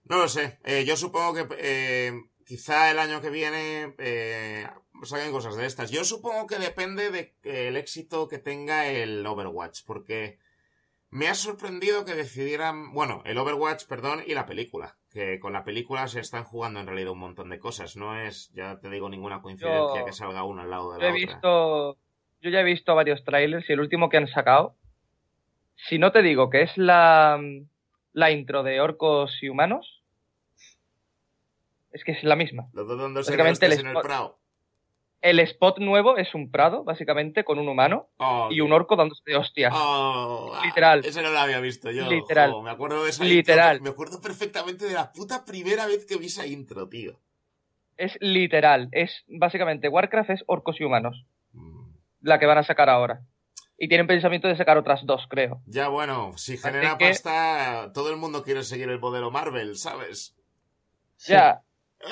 No 0.05 0.19
lo 0.19 0.29
sé, 0.29 0.59
eh, 0.65 0.85
yo 0.85 0.97
supongo 0.97 1.35
que 1.35 1.57
eh, 1.59 2.13
quizá 2.45 2.91
el 2.91 2.99
año 2.99 3.21
que 3.21 3.31
viene 3.31 3.95
eh, 3.99 4.67
saquen 5.05 5.33
cosas 5.33 5.57
de 5.57 5.67
estas. 5.67 5.91
Yo 5.91 6.05
supongo 6.05 6.47
que 6.47 6.59
depende 6.59 7.11
del 7.43 7.77
éxito 7.77 8.29
que 8.29 8.39
tenga 8.39 8.89
el 8.89 9.25
Overwatch, 9.25 9.83
porque 9.87 10.39
me 11.13 11.29
ha 11.29 11.35
sorprendido 11.35 12.05
que 12.07 12.15
decidieran, 12.15 12.93
bueno, 12.95 13.23
el 13.27 13.37
Overwatch, 13.37 13.85
perdón, 13.87 14.25
y 14.27 14.35
la 14.35 14.47
película. 14.47 14.97
Que 15.11 15.39
con 15.39 15.53
la 15.53 15.63
película 15.63 16.09
se 16.09 16.21
están 16.21 16.43
jugando 16.45 16.81
en 16.81 16.87
realidad 16.87 17.13
un 17.13 17.19
montón 17.19 17.51
de 17.51 17.59
cosas. 17.59 17.97
No 17.97 18.19
es, 18.19 18.51
ya 18.55 18.81
te 18.81 18.89
digo, 18.89 19.11
ninguna 19.11 19.43
coincidencia 19.43 20.01
Yo- 20.01 20.05
que 20.07 20.13
salga 20.13 20.43
una 20.43 20.63
al 20.63 20.71
lado 20.71 20.95
de 20.95 20.99
la 21.01 21.05
he 21.07 21.11
otra. 21.11 21.21
visto. 21.21 21.97
Yo 22.41 22.51
ya 22.51 22.61
he 22.61 22.65
visto 22.65 22.95
varios 22.95 23.23
trailers 23.25 23.69
y 23.69 23.75
el 23.75 23.81
último 23.81 24.09
que 24.09 24.17
han 24.17 24.27
sacado. 24.27 24.75
Si 25.77 25.99
no 25.99 26.13
te 26.13 26.23
digo 26.23 26.49
que 26.49 26.63
es 26.63 26.77
la, 26.79 27.39
la 28.15 28.31
intro 28.31 28.63
de 28.63 28.81
orcos 28.81 29.43
y 29.43 29.51
humanos, 29.51 30.03
es 31.93 32.05
que 32.05 32.13
es 32.13 32.25
la 32.25 32.37
misma. 32.37 32.69
Los 32.73 32.89
dos 32.89 32.99
hostias 33.17 33.75
el 33.75 33.81
en 33.81 33.87
el 33.89 34.03
prado. 34.03 34.39
El 35.23 35.39
spot 35.39 35.79
nuevo 35.79 36.17
es 36.17 36.35
un 36.35 36.51
prado, 36.51 36.83
básicamente, 36.85 37.45
con 37.45 37.59
un 37.61 37.69
humano 37.69 38.09
Oh, 38.19 38.49
y 38.51 38.61
un 38.61 38.73
orco 38.73 38.97
dándose 38.97 39.23
de 39.25 39.37
hostias. 39.37 39.73
Oh, 39.75 40.53
ah, 40.55 40.61
Literal. 40.65 41.05
Ese 41.05 41.23
no 41.23 41.31
lo 41.31 41.39
había 41.39 41.61
visto 41.61 41.91
yo. 41.93 42.09
Literal. 42.11 42.51
jo, 42.51 42.61
me 42.63 42.71
acuerdo 42.71 43.05
de 43.05 43.11
esa 43.11 43.23
Literal. 43.25 43.77
intro, 43.77 43.85
Me 43.85 43.91
acuerdo 43.91 44.21
perfectamente 44.21 44.85
de 44.85 44.95
la 44.95 45.13
puta 45.13 45.45
primera 45.45 45.87
vez 45.87 46.05
que 46.07 46.17
vi 46.17 46.27
esa 46.27 46.45
intro, 46.47 46.89
tío. 46.89 47.21
Es 47.97 48.19
literal. 48.21 48.89
Es 48.91 49.23
básicamente 49.29 49.89
Warcraft 49.89 50.31
es 50.31 50.45
orcos 50.47 50.81
y 50.81 50.85
humanos. 50.85 51.25
Mm. 51.53 51.93
La 52.23 52.41
que 52.41 52.47
van 52.47 52.59
a 52.59 52.65
sacar 52.65 52.91
ahora. 52.91 53.23
Y 53.79 53.89
tienen 53.89 54.07
pensamiento 54.09 54.49
de 54.49 54.57
sacar 54.57 54.77
otras 54.77 55.07
dos, 55.07 55.27
creo. 55.29 55.63
Ya 55.67 55.87
bueno, 55.89 56.33
si 56.37 56.57
genera 56.57 56.99
pasta, 56.99 57.93
todo 57.95 58.11
el 58.11 58.17
mundo 58.17 58.43
quiere 58.43 58.65
seguir 58.65 58.89
el 58.91 58.99
modelo 59.01 59.31
Marvel, 59.31 59.77
¿sabes? 59.77 60.35
Sí. 61.17 61.33
Ya. 61.33 61.63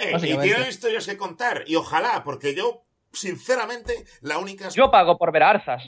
Eh, 0.00 0.12
y 0.16 0.38
tienen 0.38 0.68
historias 0.68 1.06
que 1.06 1.16
contar. 1.16 1.64
Y 1.66 1.74
ojalá, 1.76 2.22
porque 2.24 2.54
yo, 2.54 2.84
sinceramente, 3.12 4.04
la 4.20 4.38
única... 4.38 4.68
Yo 4.70 4.90
pago 4.90 5.18
por 5.18 5.32
ver 5.32 5.42
a 5.42 5.50
Arzas. 5.50 5.82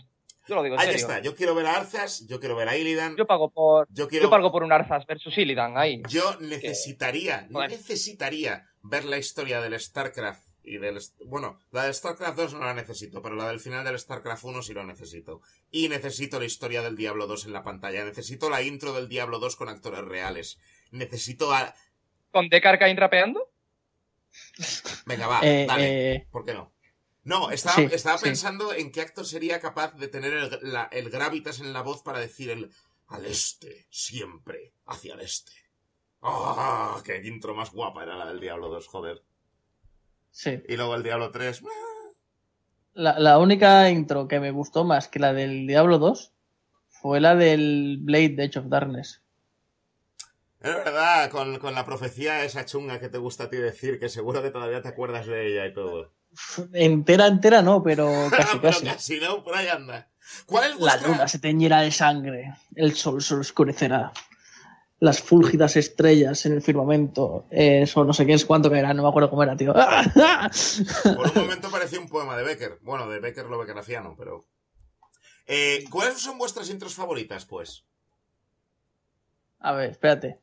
Yo 0.49 0.57
lo 0.57 0.63
digo 0.65 0.75
en 0.75 0.81
Ahí 0.81 0.87
serio. 0.87 1.01
está, 1.03 1.21
yo 1.21 1.37
quiero 1.37 1.55
ver 1.55 1.67
a 1.67 1.77
Arzas, 1.77 2.27
yo 2.27 2.41
quiero 2.41 2.57
ver 2.57 2.69
a 2.69 2.77
Illidan, 2.77 3.17
Yo 3.17 3.27
pago 3.27 3.51
por. 3.51 3.87
yo 3.91 4.09
quiero... 4.09 4.25
Yo 4.25 4.31
pago 4.31 4.51
por 4.51 4.65
un 4.65 4.73
Arzas 4.73 5.07
versus 5.07 5.37
Illidan 5.39 5.79
ahí. 5.79 6.03
Yo 6.09 6.37
necesitaría, 6.41 7.47
Bueno. 7.51 7.69
necesitaría 7.69 8.67
ver 8.83 9.05
la 9.05 9.19
historia 9.19 9.61
del 9.61 9.79
StarCraft 9.79 10.43
Y 10.65 10.79
del, 10.79 10.99
bueno, 11.27 11.59
la 11.71 11.85
de 11.87 11.95
StarCraft 11.95 12.37
2 12.37 12.55
no 12.55 12.61
la 12.65 12.75
necesito, 12.75 13.21
pero 13.23 13.35
la 13.37 13.49
del 13.49 13.61
final 13.61 13.85
del 13.85 13.99
StarCraft 13.99 14.45
1 14.45 14.63
sí 14.63 14.73
lo 14.75 14.85
necesito. 14.85 15.43
Y 15.71 15.89
necesito 15.89 16.39
la 16.41 16.45
historia 16.47 16.83
del 16.83 16.97
Diablo 16.97 17.27
2 17.29 17.47
en 17.47 17.53
la 17.53 17.63
pantalla. 17.65 18.05
Necesito 18.05 18.49
la 18.51 18.63
intro 18.63 18.93
del 18.93 19.09
Diablo 19.09 19.39
2 19.41 19.57
con 19.57 19.69
actores 19.69 20.01
reales. 20.05 20.59
Necesito 20.93 21.53
a... 21.53 21.73
¿Con 22.33 22.49
Deckard 22.49 22.79
Cain 22.79 22.97
rapeando? 22.97 23.49
Venga, 25.07 25.27
va, 25.27 25.41
Eh, 25.43 25.67
dale. 25.67 26.13
eh, 26.15 26.27
¿Por 26.31 26.45
qué 26.45 26.55
no? 26.55 26.73
No, 27.25 27.51
estaba, 27.51 27.77
Sí, 27.77 27.89
estaba 27.93 28.19
sí. 28.19 28.25
pensando 28.25 28.73
en 28.75 28.91
qué 28.91 29.01
actor 29.01 29.25
sería 29.27 29.61
capaz 29.61 29.95
de 29.95 30.09
tener 30.09 30.33
el, 30.33 30.59
la- 30.73 30.89
el 30.93 31.09
gravitas 31.11 31.61
en 31.61 31.73
la 31.73 31.83
voz 31.83 32.03
para 32.03 32.19
decir 32.19 32.51
el 32.51 32.71
al 33.09 33.27
este, 33.27 33.87
siempre, 33.91 34.73
hacia 34.87 35.15
el 35.15 35.21
este. 35.21 35.53
¡Ah! 36.23 37.01
¡Qué 37.05 37.21
intro 37.25 37.55
más 37.55 37.71
guapa 37.73 38.03
era 38.05 38.17
la 38.17 38.27
del 38.27 38.41
Diablo 38.41 38.69
2, 38.69 38.87
joder! 38.87 39.23
sí. 40.31 40.63
Y 40.69 40.77
luego 40.77 40.95
el 40.95 41.03
Diablo 41.03 41.31
3. 41.31 41.63
La, 42.95 43.19
la 43.19 43.39
única 43.39 43.91
intro 43.91 44.29
que 44.29 44.41
me 44.41 44.51
gustó 44.51 44.85
más 44.85 45.09
que 45.09 45.19
la 45.19 45.33
del 45.35 45.67
Diablo 45.67 45.99
2 45.99 46.33
fue 46.89 47.21
la 47.21 47.35
del 47.35 47.99
Blade 48.01 48.31
de 48.31 48.45
Edge 48.45 48.59
of 48.61 48.69
Darkness. 48.69 49.21
Es 50.61 50.75
verdad, 50.75 51.31
con, 51.31 51.59
con 51.59 51.75
la 51.75 51.85
profecía 51.85 52.43
esa 52.45 52.65
chunga 52.65 52.99
que 52.99 53.11
te 53.11 53.19
gusta 53.19 53.45
a 53.45 53.51
ti 53.51 53.57
decir, 53.59 53.99
que 53.99 54.09
seguro 54.09 54.41
que 54.43 54.51
todavía 54.51 54.81
te 54.81 54.89
acuerdas 54.89 55.27
de 55.27 55.47
ella 55.49 55.67
y 55.67 55.75
todo. 55.75 56.13
Entera, 56.73 57.27
entera 57.27 57.63
no, 57.63 57.83
pero 57.83 58.07
casi, 58.31 58.59
Pero 58.59 58.73
casi. 58.73 58.85
casi 58.87 59.21
no, 59.21 59.43
por 59.45 59.57
ahí 59.57 59.69
anda. 59.69 60.09
¿Cuál 60.47 60.65
es 60.65 60.71
La 60.73 60.79
vuestra... 60.79 61.09
luna 61.09 61.29
se 61.29 61.39
teñirá 61.39 61.81
de 61.83 61.91
sangre, 61.91 62.55
el 62.75 62.95
sol 62.95 63.23
se 63.23 63.35
oscurecerá. 63.35 64.13
Las 64.99 65.21
fúlgidas 65.21 65.77
estrellas 65.77 66.47
en 66.47 66.53
el 66.53 66.63
firmamento, 66.63 67.47
eso 67.51 68.05
no 68.05 68.13
sé 68.13 68.25
qué 68.25 68.35
es 68.35 68.45
cuánto 68.47 68.71
caerá, 68.71 68.95
no 68.95 69.03
me 69.03 69.09
acuerdo 69.09 69.29
cómo 69.31 69.43
era, 69.43 69.57
tío. 69.57 69.75
Por 71.03 71.27
un 71.29 71.35
momento 71.43 71.71
parecía 71.71 71.99
un 71.99 72.09
poema 72.09 72.37
de 72.37 72.45
Becker. 72.45 72.79
Bueno, 72.83 73.09
de 73.11 73.19
Becker 73.19 73.47
lo 73.47 73.59
Beckerafiano, 73.59 74.15
pero... 74.17 74.47
Eh, 75.47 75.85
¿Cuáles 75.91 76.21
son 76.21 76.39
vuestras 76.39 76.71
intros 76.71 76.95
favoritas, 76.95 77.45
pues? 77.47 77.85
A 79.59 79.73
ver, 79.73 79.91
espérate. 79.91 80.39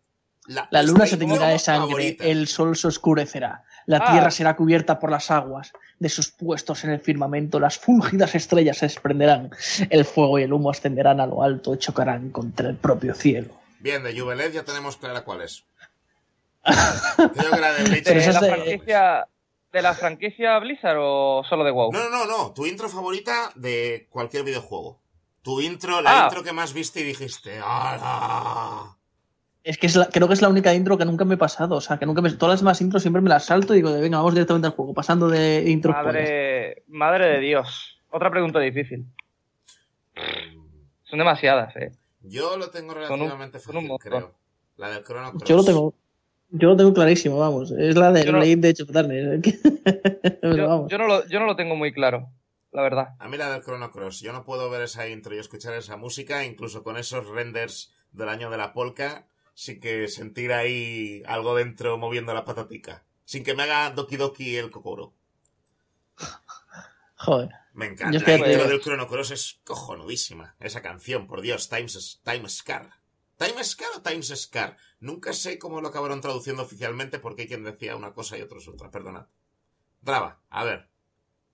La, 0.48 0.68
La 0.72 0.84
luna 0.84 1.06
se 1.06 1.16
teñirá 1.18 1.48
de 1.48 1.60
sangre, 1.60 1.88
favorita. 1.88 2.24
el 2.26 2.48
sol 2.48 2.76
se 2.76 2.88
oscurecerá, 2.88 3.64
la 3.90 3.98
Ah. 3.98 4.12
tierra 4.12 4.30
será 4.30 4.56
cubierta 4.56 5.00
por 5.00 5.10
las 5.10 5.32
aguas, 5.32 5.74
de 5.98 6.10
sus 6.10 6.30
puestos 6.32 6.84
en 6.84 6.92
el 6.92 7.00
firmamento 7.00 7.60
las 7.60 7.80
fúlgidas 7.80 8.36
estrellas 8.36 8.78
se 8.78 8.86
desprenderán, 8.86 9.50
el 9.90 10.06
fuego 10.06 10.38
y 10.38 10.44
el 10.44 10.54
humo 10.54 10.70
ascenderán 10.70 11.20
a 11.20 11.26
lo 11.26 11.42
alto 11.42 11.74
y 11.74 11.80
chocarán 11.80 12.30
contra 12.30 12.70
el 12.70 12.76
propio 12.76 13.16
cielo. 13.16 13.50
Bien, 13.80 14.04
de 14.04 14.18
Juvelet 14.18 14.54
ya 14.54 14.64
tenemos 14.64 14.96
clara 14.98 15.24
cuál 15.24 15.42
es. 15.42 15.64
Creo 17.34 17.52
que 17.52 17.60
la 17.60 17.74
de 17.74 17.84
Blade 17.84 18.02
Pero 18.06 18.20
¿De 18.20 18.26
esa 18.28 18.32
la, 18.34 18.38
es 18.40 18.42
de- 18.42 18.52
franquicia, 18.62 19.28
¿De 19.72 19.82
la 19.82 19.94
franquicia 19.96 20.60
Blizzard 20.60 20.98
o 21.00 21.44
solo 21.50 21.64
de 21.64 21.72
WoW? 21.72 21.92
No, 21.92 22.10
no, 22.10 22.10
no, 22.10 22.26
no. 22.26 22.52
Tu 22.54 22.66
intro 22.68 22.90
favorita 22.90 23.52
de 23.56 24.08
cualquier 24.12 24.44
videojuego. 24.44 25.00
Tu 25.42 25.62
intro, 25.62 26.02
la 26.02 26.12
Ah. 26.12 26.24
intro 26.26 26.44
que 26.44 26.54
más 26.54 26.74
viste 26.74 27.00
y 27.00 27.04
dijiste, 27.04 27.60
¡Hala! 27.64 28.96
Es 29.64 29.78
que 29.78 29.88
es 29.88 29.96
la- 29.96 30.08
creo 30.08 30.28
que 30.28 30.34
es 30.34 30.42
la 30.42 30.48
única 30.50 30.74
intro 30.74 30.98
que 30.98 31.06
nunca 31.06 31.26
me 31.26 31.36
he 31.36 31.38
pasado, 31.38 31.76
o 31.76 31.82
sea, 31.82 31.98
que 32.00 32.06
nunca 32.06 32.22
me... 32.22 32.32
Todas 32.32 32.54
las 32.54 32.60
demás 32.62 32.82
intros 32.82 33.02
siempre 33.02 33.22
me 33.22 33.30
las 33.30 33.46
salto 33.46 33.74
y 33.74 33.78
digo, 33.78 33.92
de, 33.92 34.02
venga, 34.02 34.18
vamos 34.18 34.34
directamente 34.34 34.68
al 34.68 34.74
juego, 34.74 34.94
pasando 34.94 35.28
de 35.28 35.64
pollas. 35.68 36.06
Madre, 36.06 36.84
madre 36.88 37.26
de 37.28 37.40
Dios. 37.40 38.00
Otra 38.10 38.32
pregunta 38.32 38.60
difícil. 38.60 39.06
Son 41.04 41.20
demasiadas, 41.20 41.76
eh. 41.76 41.92
Yo 42.22 42.58
lo 42.58 42.70
tengo 42.70 42.94
relativamente 42.94 43.58
un 43.58 43.64
fácil, 43.64 43.98
creo. 44.00 44.34
La 44.78 44.90
del 44.90 45.04
Chrono 45.04 45.32
Cross. 45.32 45.44
Yo 45.50 45.56
lo 45.58 45.64
tengo... 45.64 45.94
Yo 46.52 46.70
lo 46.70 46.78
tengo 46.78 46.94
clarísimo, 46.94 47.38
vamos. 47.38 47.72
Es 47.72 47.96
la 47.96 48.12
de 48.12 48.26
no- 48.32 48.40
de 48.40 48.52
Edge 48.52 48.84
Yo, 50.42 50.88
yo 50.88 50.98
no 50.98 51.08
lo, 51.08 51.28
yo 51.28 51.40
no 51.40 51.46
lo 51.46 51.56
tengo 51.56 51.76
muy 51.76 51.94
claro, 51.94 52.28
la 52.72 52.82
verdad. 52.82 53.10
A 53.20 53.28
mí 53.28 53.38
la 53.38 53.52
del 53.52 53.62
Chrono 53.62 53.92
Cross. 53.92 54.22
Yo 54.22 54.34
no 54.34 54.44
puedo 54.46 54.68
ver 54.70 54.82
esa 54.82 55.08
intro 55.08 55.36
y 55.36 55.38
escuchar 55.40 55.76
esa 55.76 55.96
música, 55.96 56.44
incluso 56.46 56.82
con 56.84 56.98
esos 56.98 57.28
renders 57.28 57.94
del 58.14 58.30
año 58.30 58.50
de 58.50 58.58
la 58.58 58.74
polka, 58.74 59.28
sin 59.60 59.82
que 59.82 60.08
sentir 60.08 60.54
ahí 60.54 61.22
algo 61.28 61.54
dentro 61.54 61.98
moviendo 61.98 62.34
la 62.34 62.46
patatica. 62.46 63.04
Sin 63.26 63.44
que 63.44 63.54
me 63.54 63.64
haga 63.64 63.90
Doki 63.92 64.16
Doki 64.16 64.56
el 64.56 64.72
Kokoro. 64.72 65.14
Joder. 67.18 67.50
Me 67.74 67.88
encanta. 67.88 68.18
Yo 68.18 68.20
es 68.26 68.40
la 68.40 68.52
intro 68.54 68.70
del 68.70 68.80
Chrono 68.82 69.06
Cross 69.08 69.32
es 69.32 69.60
cojonudísima. 69.66 70.56
Esa 70.62 70.82
canción, 70.82 71.28
por 71.28 71.42
Dios, 71.42 71.68
Times, 71.68 72.22
Time 72.24 72.48
Scar. 72.48 72.94
¿Time 73.38 73.62
Scar 73.66 73.90
o 73.98 74.02
Times 74.02 74.30
Scar? 74.34 74.78
Nunca 75.02 75.34
sé 75.34 75.60
cómo 75.60 75.82
lo 75.82 75.90
acabaron 75.90 76.22
traduciendo 76.22 76.64
oficialmente 76.64 77.20
porque 77.20 77.42
hay 77.42 77.48
quien 77.50 77.66
decía 77.66 77.98
una 77.98 78.14
cosa 78.14 78.38
y 78.38 78.42
otros 78.42 78.66
otra. 78.70 78.90
Perdonad. 78.92 79.28
Drava, 80.00 80.40
a 80.50 80.64
ver. 80.64 80.90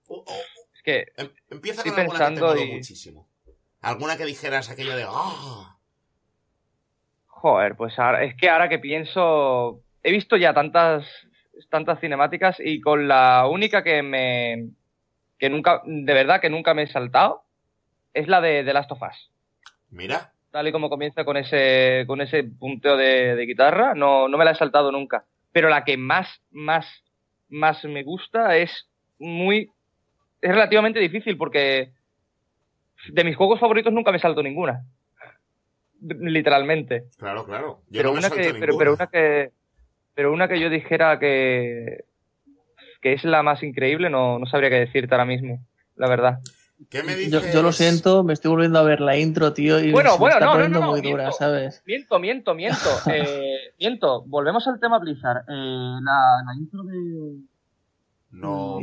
Oh, 0.06 0.22
oh, 0.24 0.40
Es 0.76 0.82
que 0.84 1.06
em- 1.16 1.34
empieza 1.50 1.82
Estoy 1.82 2.06
con 2.06 2.16
alguna 2.22 2.54
que 2.54 2.60
te 2.60 2.64
y- 2.66 2.72
muchísimo. 2.76 3.28
Alguna 3.80 4.16
que 4.16 4.24
dijeras 4.26 4.70
aquello 4.70 4.94
de... 4.96 5.04
¡Ah! 5.08 5.75
Joder, 7.46 7.76
pues 7.76 7.96
ahora, 7.96 8.24
es 8.24 8.34
que 8.34 8.50
ahora 8.50 8.68
que 8.68 8.80
pienso, 8.80 9.80
he 10.02 10.10
visto 10.10 10.36
ya 10.36 10.52
tantas, 10.52 11.06
tantas 11.70 12.00
cinemáticas 12.00 12.56
y 12.58 12.80
con 12.80 13.06
la 13.06 13.46
única 13.48 13.84
que 13.84 14.02
me, 14.02 14.70
que 15.38 15.48
nunca, 15.48 15.80
de 15.86 16.12
verdad 16.12 16.40
que 16.40 16.50
nunca 16.50 16.74
me 16.74 16.82
he 16.82 16.86
saltado, 16.88 17.44
es 18.14 18.26
la 18.26 18.40
de 18.40 18.64
The 18.64 18.72
Last 18.72 18.90
of 18.90 19.00
Us. 19.00 19.30
Mira, 19.90 20.32
Tal 20.50 20.66
y 20.66 20.72
como 20.72 20.90
comienza 20.90 21.24
con 21.24 21.36
ese, 21.36 22.02
con 22.08 22.20
ese 22.20 22.42
punteo 22.42 22.96
de, 22.96 23.36
de 23.36 23.46
guitarra, 23.46 23.94
no, 23.94 24.26
no 24.26 24.36
me 24.38 24.44
la 24.44 24.50
he 24.50 24.56
saltado 24.56 24.90
nunca. 24.90 25.24
Pero 25.52 25.68
la 25.68 25.84
que 25.84 25.96
más, 25.96 26.42
más, 26.50 26.84
más 27.48 27.84
me 27.84 28.02
gusta 28.02 28.56
es 28.56 28.88
muy, 29.20 29.70
es 30.40 30.50
relativamente 30.50 30.98
difícil 30.98 31.36
porque 31.36 31.92
de 33.08 33.22
mis 33.22 33.36
juegos 33.36 33.60
favoritos 33.60 33.92
nunca 33.92 34.10
me 34.10 34.18
salto 34.18 34.42
ninguna. 34.42 34.84
Literalmente. 36.00 37.04
claro, 37.18 37.44
claro. 37.44 37.80
Yo 37.88 37.98
pero 37.98 38.08
no 38.08 38.12
me 38.14 38.18
una 38.20 38.30
que 38.30 38.54
pero, 38.58 38.76
pero 38.78 38.94
una 38.94 39.06
que 39.06 39.52
pero 40.14 40.32
una 40.32 40.48
que 40.48 40.60
yo 40.60 40.70
dijera 40.70 41.18
que 41.18 42.04
que 43.00 43.12
es 43.12 43.24
la 43.24 43.42
más 43.42 43.62
increíble 43.62 44.10
no, 44.10 44.38
no 44.38 44.46
sabría 44.46 44.70
qué 44.70 44.76
decirte 44.80 45.14
ahora 45.14 45.24
mismo 45.24 45.60
la 45.96 46.08
verdad 46.08 46.38
¿Qué 46.90 47.02
me 47.02 47.12
Yo, 47.30 47.40
dices? 47.40 47.54
yo 47.54 47.62
lo 47.62 47.72
siento, 47.72 48.22
me 48.22 48.34
estoy 48.34 48.50
volviendo 48.50 48.78
a 48.78 48.82
ver 48.82 49.00
la 49.00 49.16
intro, 49.16 49.54
tío, 49.54 49.80
y 49.80 49.92
Bueno, 49.92 50.12
se 50.12 50.18
bueno, 50.18 50.34
está 50.34 50.44
no, 50.44 50.50
no, 50.50 50.56
poniendo 50.56 50.80
no, 50.80 50.86
no, 50.86 50.92
muy 50.92 51.00
dura, 51.00 51.22
miento. 51.24 51.38
¿sabes? 51.38 51.82
miento 51.86 52.18
miento 52.18 52.54
miento 52.54 52.76
eh, 53.10 53.56
miento 53.78 54.22
volvemos 54.26 54.66
al 54.68 54.78
tema 54.78 54.98
Blizzard 54.98 55.38
eh, 55.48 55.98
la, 56.02 56.42
la 56.46 56.54
intro 56.54 56.82
de 56.82 57.38
No. 58.32 58.80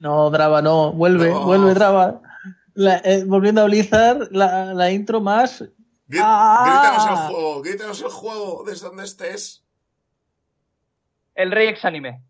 No, 0.00 0.30
Drava, 0.30 0.60
no, 0.62 0.92
vuelve, 0.92 1.30
No. 1.30 1.44
vuelve, 1.46 1.74
Drava. 1.74 2.20
La- 2.74 2.98
eh, 3.04 3.24
volviendo 3.24 3.62
a 3.62 3.64
Blizzard, 3.64 4.28
la, 4.30 4.72
la 4.74 4.90
intro 4.92 5.20
más... 5.20 5.64
Grí- 6.08 6.20
Ah. 6.22 6.64
Grítanos 6.66 7.06
el 7.06 7.26
juego, 7.28 7.62
grítanos 7.62 8.00
el 8.02 8.08
juego 8.08 8.64
desde 8.66 8.86
donde 8.86 9.04
estés. 9.04 9.64
el 11.34 11.52
Rey 11.52 11.68
Exánime 11.68 12.22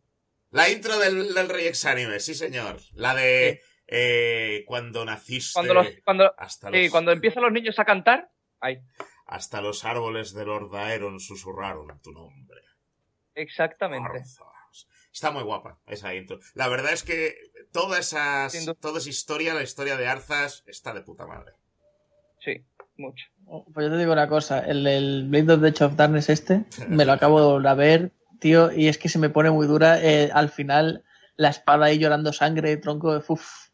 La 0.50 0.68
intro 0.68 0.98
del, 0.98 1.32
del 1.34 1.48
Rey 1.48 1.66
Exánime, 1.66 2.20
sí 2.20 2.34
señor. 2.34 2.78
La 2.92 3.14
de 3.14 3.62
eh, 3.86 4.64
cuando 4.66 5.04
naciste. 5.04 5.52
cuando 5.54 5.74
los 5.74 5.86
cuando 6.04 6.34
hasta, 6.38 6.70
sí, 6.70 6.82
los, 6.82 6.90
cuando 6.90 7.12
empiezan 7.12 7.42
los 7.42 7.52
niños 7.52 7.78
a 7.78 7.84
cantar 7.84 8.30
ahí 8.60 8.78
hasta 9.26 9.60
los 9.60 9.84
árboles 9.84 10.32
de 10.34 10.44
Lord 10.46 10.74
Aeron 10.74 11.20
susurraron 11.20 12.00
tu 12.02 12.12
nombre. 12.12 12.60
exactamente. 13.34 14.22
Está 15.12 15.30
muy 15.30 15.42
guapa 15.42 15.78
esa 15.86 16.14
intro. 16.14 16.38
La 16.54 16.68
verdad 16.68 16.92
es 16.92 17.02
que 17.02 17.34
toda 17.72 17.98
esa, 17.98 18.48
Sin 18.50 18.66
duda. 18.66 18.74
toda 18.80 18.98
esa 18.98 19.08
historia, 19.08 19.52
la 19.54 19.62
historia 19.62 19.96
de 19.96 20.06
Arzas, 20.06 20.62
está 20.66 20.92
de 20.94 21.00
puta 21.02 21.26
madre. 21.26 21.52
sí 22.40 22.64
mucho 22.96 23.24
Pues 23.72 23.86
yo 23.86 23.92
te 23.92 23.98
digo 23.98 24.12
una 24.12 24.28
cosa, 24.28 24.60
el, 24.60 24.86
el 24.86 25.26
Blade 25.28 25.54
of 25.54 25.60
the 25.62 25.68
Edge 25.68 25.82
of 25.84 25.96
Darkness 25.96 26.28
este, 26.28 26.64
me 26.88 27.04
lo 27.04 27.12
acabo 27.12 27.60
de 27.60 27.74
ver, 27.74 28.12
tío, 28.40 28.70
y 28.72 28.88
es 28.88 28.98
que 28.98 29.08
se 29.08 29.18
me 29.18 29.30
pone 29.30 29.50
muy 29.50 29.66
dura 29.66 30.02
eh, 30.02 30.30
al 30.32 30.50
final 30.50 31.04
la 31.36 31.48
espada 31.48 31.86
ahí 31.86 31.98
llorando 31.98 32.32
sangre, 32.32 32.76
tronco 32.76 33.12
de... 33.12 33.24
Uf, 33.26 33.68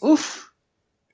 uf, 0.00 0.48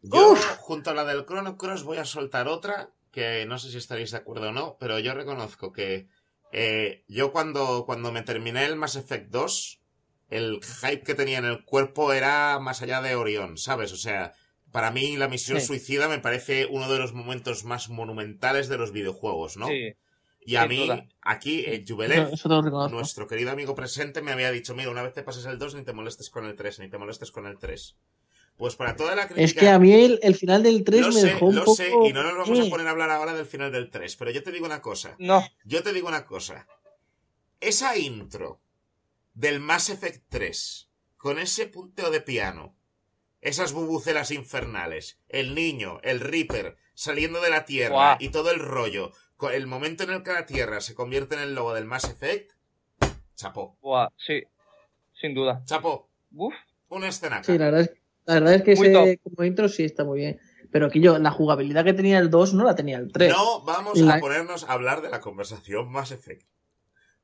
Yo, 0.02 0.32
Uf. 0.32 0.56
junto 0.58 0.90
a 0.90 0.94
la 0.94 1.04
del 1.04 1.26
Chrono 1.26 1.56
Cross, 1.56 1.84
voy 1.84 1.98
a 1.98 2.04
soltar 2.04 2.48
otra 2.48 2.90
que 3.12 3.46
no 3.46 3.58
sé 3.58 3.70
si 3.70 3.78
estaréis 3.78 4.10
de 4.10 4.18
acuerdo 4.18 4.48
o 4.48 4.52
no, 4.52 4.76
pero 4.78 4.98
yo 4.98 5.14
reconozco 5.14 5.72
que 5.72 6.08
eh, 6.52 7.04
yo 7.08 7.32
cuando, 7.32 7.84
cuando 7.86 8.12
me 8.12 8.22
terminé 8.22 8.64
el 8.66 8.76
Mass 8.76 8.96
Effect 8.96 9.30
2, 9.30 9.80
el 10.28 10.60
hype 10.62 11.02
que 11.02 11.14
tenía 11.14 11.38
en 11.38 11.44
el 11.44 11.64
cuerpo 11.64 12.12
era 12.12 12.58
más 12.58 12.82
allá 12.82 13.00
de 13.00 13.14
Orión, 13.14 13.58
¿sabes? 13.58 13.92
O 13.92 13.96
sea, 13.96 14.34
para 14.76 14.90
mí 14.90 15.16
la 15.16 15.26
misión 15.28 15.58
Sí. 15.58 15.66
suicida 15.68 16.06
me 16.06 16.18
parece 16.18 16.66
uno 16.66 16.86
de 16.92 16.98
los 16.98 17.14
momentos 17.14 17.64
más 17.64 17.88
monumentales 17.88 18.68
de 18.68 18.76
los 18.76 18.92
videojuegos, 18.92 19.56
¿no? 19.56 19.68
sí 19.68 19.94
y 20.48 20.54
a 20.56 20.66
mí, 20.66 20.84
duda. 20.86 21.04
aquí, 21.22 21.64
en 21.66 21.84
Jubilee, 21.86 22.28
nuestro 22.90 23.26
querido 23.26 23.50
amigo 23.50 23.74
presente 23.74 24.22
me 24.22 24.30
había 24.32 24.52
dicho, 24.52 24.74
mira, 24.76 24.90
una 24.90 25.02
vez 25.02 25.12
te 25.14 25.24
pases 25.24 25.44
el 25.46 25.58
2 25.58 25.74
ni 25.76 25.82
te 25.84 25.92
molestes 25.92 26.30
con 26.30 26.44
el 26.44 26.54
3, 26.54 26.78
ni 26.78 26.88
te 26.88 26.98
molestes 26.98 27.32
con 27.32 27.46
el 27.46 27.58
3. 27.58 27.96
Pues 28.56 28.76
para 28.76 28.94
toda 28.94 29.16
la 29.16 29.26
crítica... 29.26 29.44
Es 29.44 29.54
que 29.54 29.68
a 29.68 29.78
mí 29.80 29.92
el, 29.92 30.20
el 30.22 30.34
final 30.36 30.62
del 30.62 30.84
3 30.84 31.00
Lo 31.00 31.06
me 31.08 31.20
sé, 31.20 31.26
dejó 31.26 31.46
un 31.46 31.54
lo 31.56 31.64
poco... 31.64 31.76
sé, 31.76 31.90
y 31.90 32.12
no 32.12 32.22
nos 32.22 32.36
vamos 32.36 32.64
a 32.64 32.70
poner 32.70 32.86
a 32.86 32.90
hablar 32.90 33.10
ahora 33.10 33.34
del 33.34 33.46
final 33.46 33.72
del 33.72 33.90
3, 33.90 34.14
pero 34.16 34.30
yo 34.30 34.42
te 34.44 34.52
digo 34.52 34.66
una 34.66 34.80
cosa. 34.82 35.16
no 35.18 35.44
Yo 35.64 35.82
te 35.82 35.92
digo 35.92 36.06
una 36.06 36.26
cosa. 36.26 36.68
Esa 37.58 37.96
intro 37.98 38.60
del 39.34 39.58
Mass 39.58 39.90
Effect 39.90 40.26
3, 40.28 40.90
con 41.16 41.40
ese 41.40 41.66
punteo 41.66 42.12
de 42.12 42.20
piano, 42.20 42.75
esas 43.40 43.72
bubucelas 43.72 44.30
infernales, 44.30 45.18
el 45.28 45.54
niño, 45.54 46.00
el 46.02 46.20
Reaper, 46.20 46.76
saliendo 46.94 47.40
de 47.40 47.50
la 47.50 47.64
Tierra 47.64 48.16
y 48.20 48.30
todo 48.30 48.50
el 48.50 48.58
rollo, 48.60 49.12
el 49.52 49.66
momento 49.66 50.04
en 50.04 50.10
el 50.10 50.22
que 50.22 50.32
la 50.32 50.46
Tierra 50.46 50.80
se 50.80 50.94
convierte 50.94 51.34
en 51.36 51.42
el 51.42 51.54
logo 51.54 51.74
del 51.74 51.84
Mass 51.84 52.04
Effect, 52.04 52.52
chapó, 53.34 53.76
Buah, 53.80 54.08
sí. 54.16 54.42
Sin 55.20 55.34
duda. 55.34 55.62
chapó, 55.64 56.08
Uf. 56.34 56.54
una 56.88 57.08
escenaca. 57.08 57.44
Sí, 57.44 57.56
la 57.58 57.66
verdad 57.66 57.80
es, 57.82 57.90
la 58.24 58.34
verdad 58.34 58.54
es 58.54 58.62
que 58.62 58.74
Muy 58.76 58.86
ese 58.88 59.18
como 59.18 59.44
intro 59.44 59.68
sí 59.68 59.84
está 59.84 60.04
muy 60.04 60.18
bien. 60.20 60.40
Pero 60.72 60.86
aquí 60.86 61.00
yo, 61.00 61.16
la 61.18 61.30
jugabilidad 61.30 61.84
que 61.84 61.92
tenía 61.94 62.18
el 62.18 62.28
2 62.28 62.52
no 62.54 62.64
la 62.64 62.74
tenía 62.74 62.98
el 62.98 63.12
3. 63.12 63.30
No 63.32 63.62
vamos 63.64 63.98
La- 63.98 64.14
a 64.16 64.20
ponernos 64.20 64.64
a 64.64 64.72
hablar 64.72 65.00
de 65.00 65.08
la 65.10 65.20
conversación 65.20 65.90
Mass 65.90 66.10
Effect. 66.10 66.42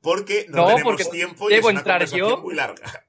Porque 0.01 0.47
no, 0.49 0.59
No, 0.59 0.67
tenemos 0.69 0.85
porque 0.85 1.05
tiempo 1.07 1.51
y 1.51 1.55
es 1.55 1.65
una 1.65 1.81
entrar 1.81 1.97
conversación 1.99 2.29
yo. 2.31 2.39
muy 2.39 2.55
larga. 2.55 3.05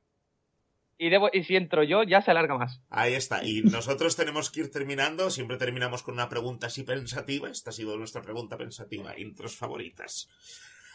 Y, 0.97 1.09
debo, 1.09 1.29
y 1.33 1.43
si 1.43 1.55
entro 1.55 1.83
yo, 1.83 2.03
ya 2.03 2.21
se 2.21 2.31
alarga 2.31 2.57
más. 2.57 2.79
Ahí 2.89 3.13
está. 3.15 3.43
Y 3.43 3.61
nosotros 3.63 4.15
tenemos 4.15 4.49
que 4.51 4.61
ir 4.61 4.71
terminando. 4.71 5.29
Siempre 5.29 5.57
terminamos 5.57 6.03
con 6.03 6.13
una 6.13 6.29
pregunta 6.29 6.67
así 6.67 6.83
pensativa. 6.83 7.49
Esta 7.49 7.71
ha 7.71 7.73
sido 7.73 7.97
nuestra 7.97 8.21
pregunta 8.21 8.57
pensativa. 8.57 9.17
Intros 9.19 9.57
favoritas. 9.57 10.29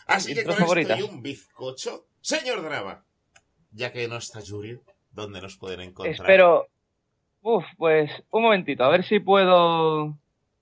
Así 0.07 0.33
que 0.35 0.41
Intros 0.41 0.57
con 0.57 0.65
favoritas. 0.67 0.99
esto 0.99 1.11
y 1.13 1.15
un 1.15 1.23
bizcocho. 1.23 2.07
Señor 2.21 2.63
Drava, 2.63 3.05
ya 3.73 3.93
que 3.93 4.09
no 4.09 4.17
está 4.17 4.41
Yuri, 4.41 4.79
¿dónde 5.11 5.41
nos 5.43 5.57
pueden 5.57 5.81
encontrar? 5.81 6.15
Espero. 6.15 6.69
Uf, 7.43 7.65
pues 7.77 8.11
un 8.31 8.43
momentito, 8.43 8.85
a 8.85 8.89
ver 8.91 9.05
si 9.07 9.21
puedo. 9.21 10.03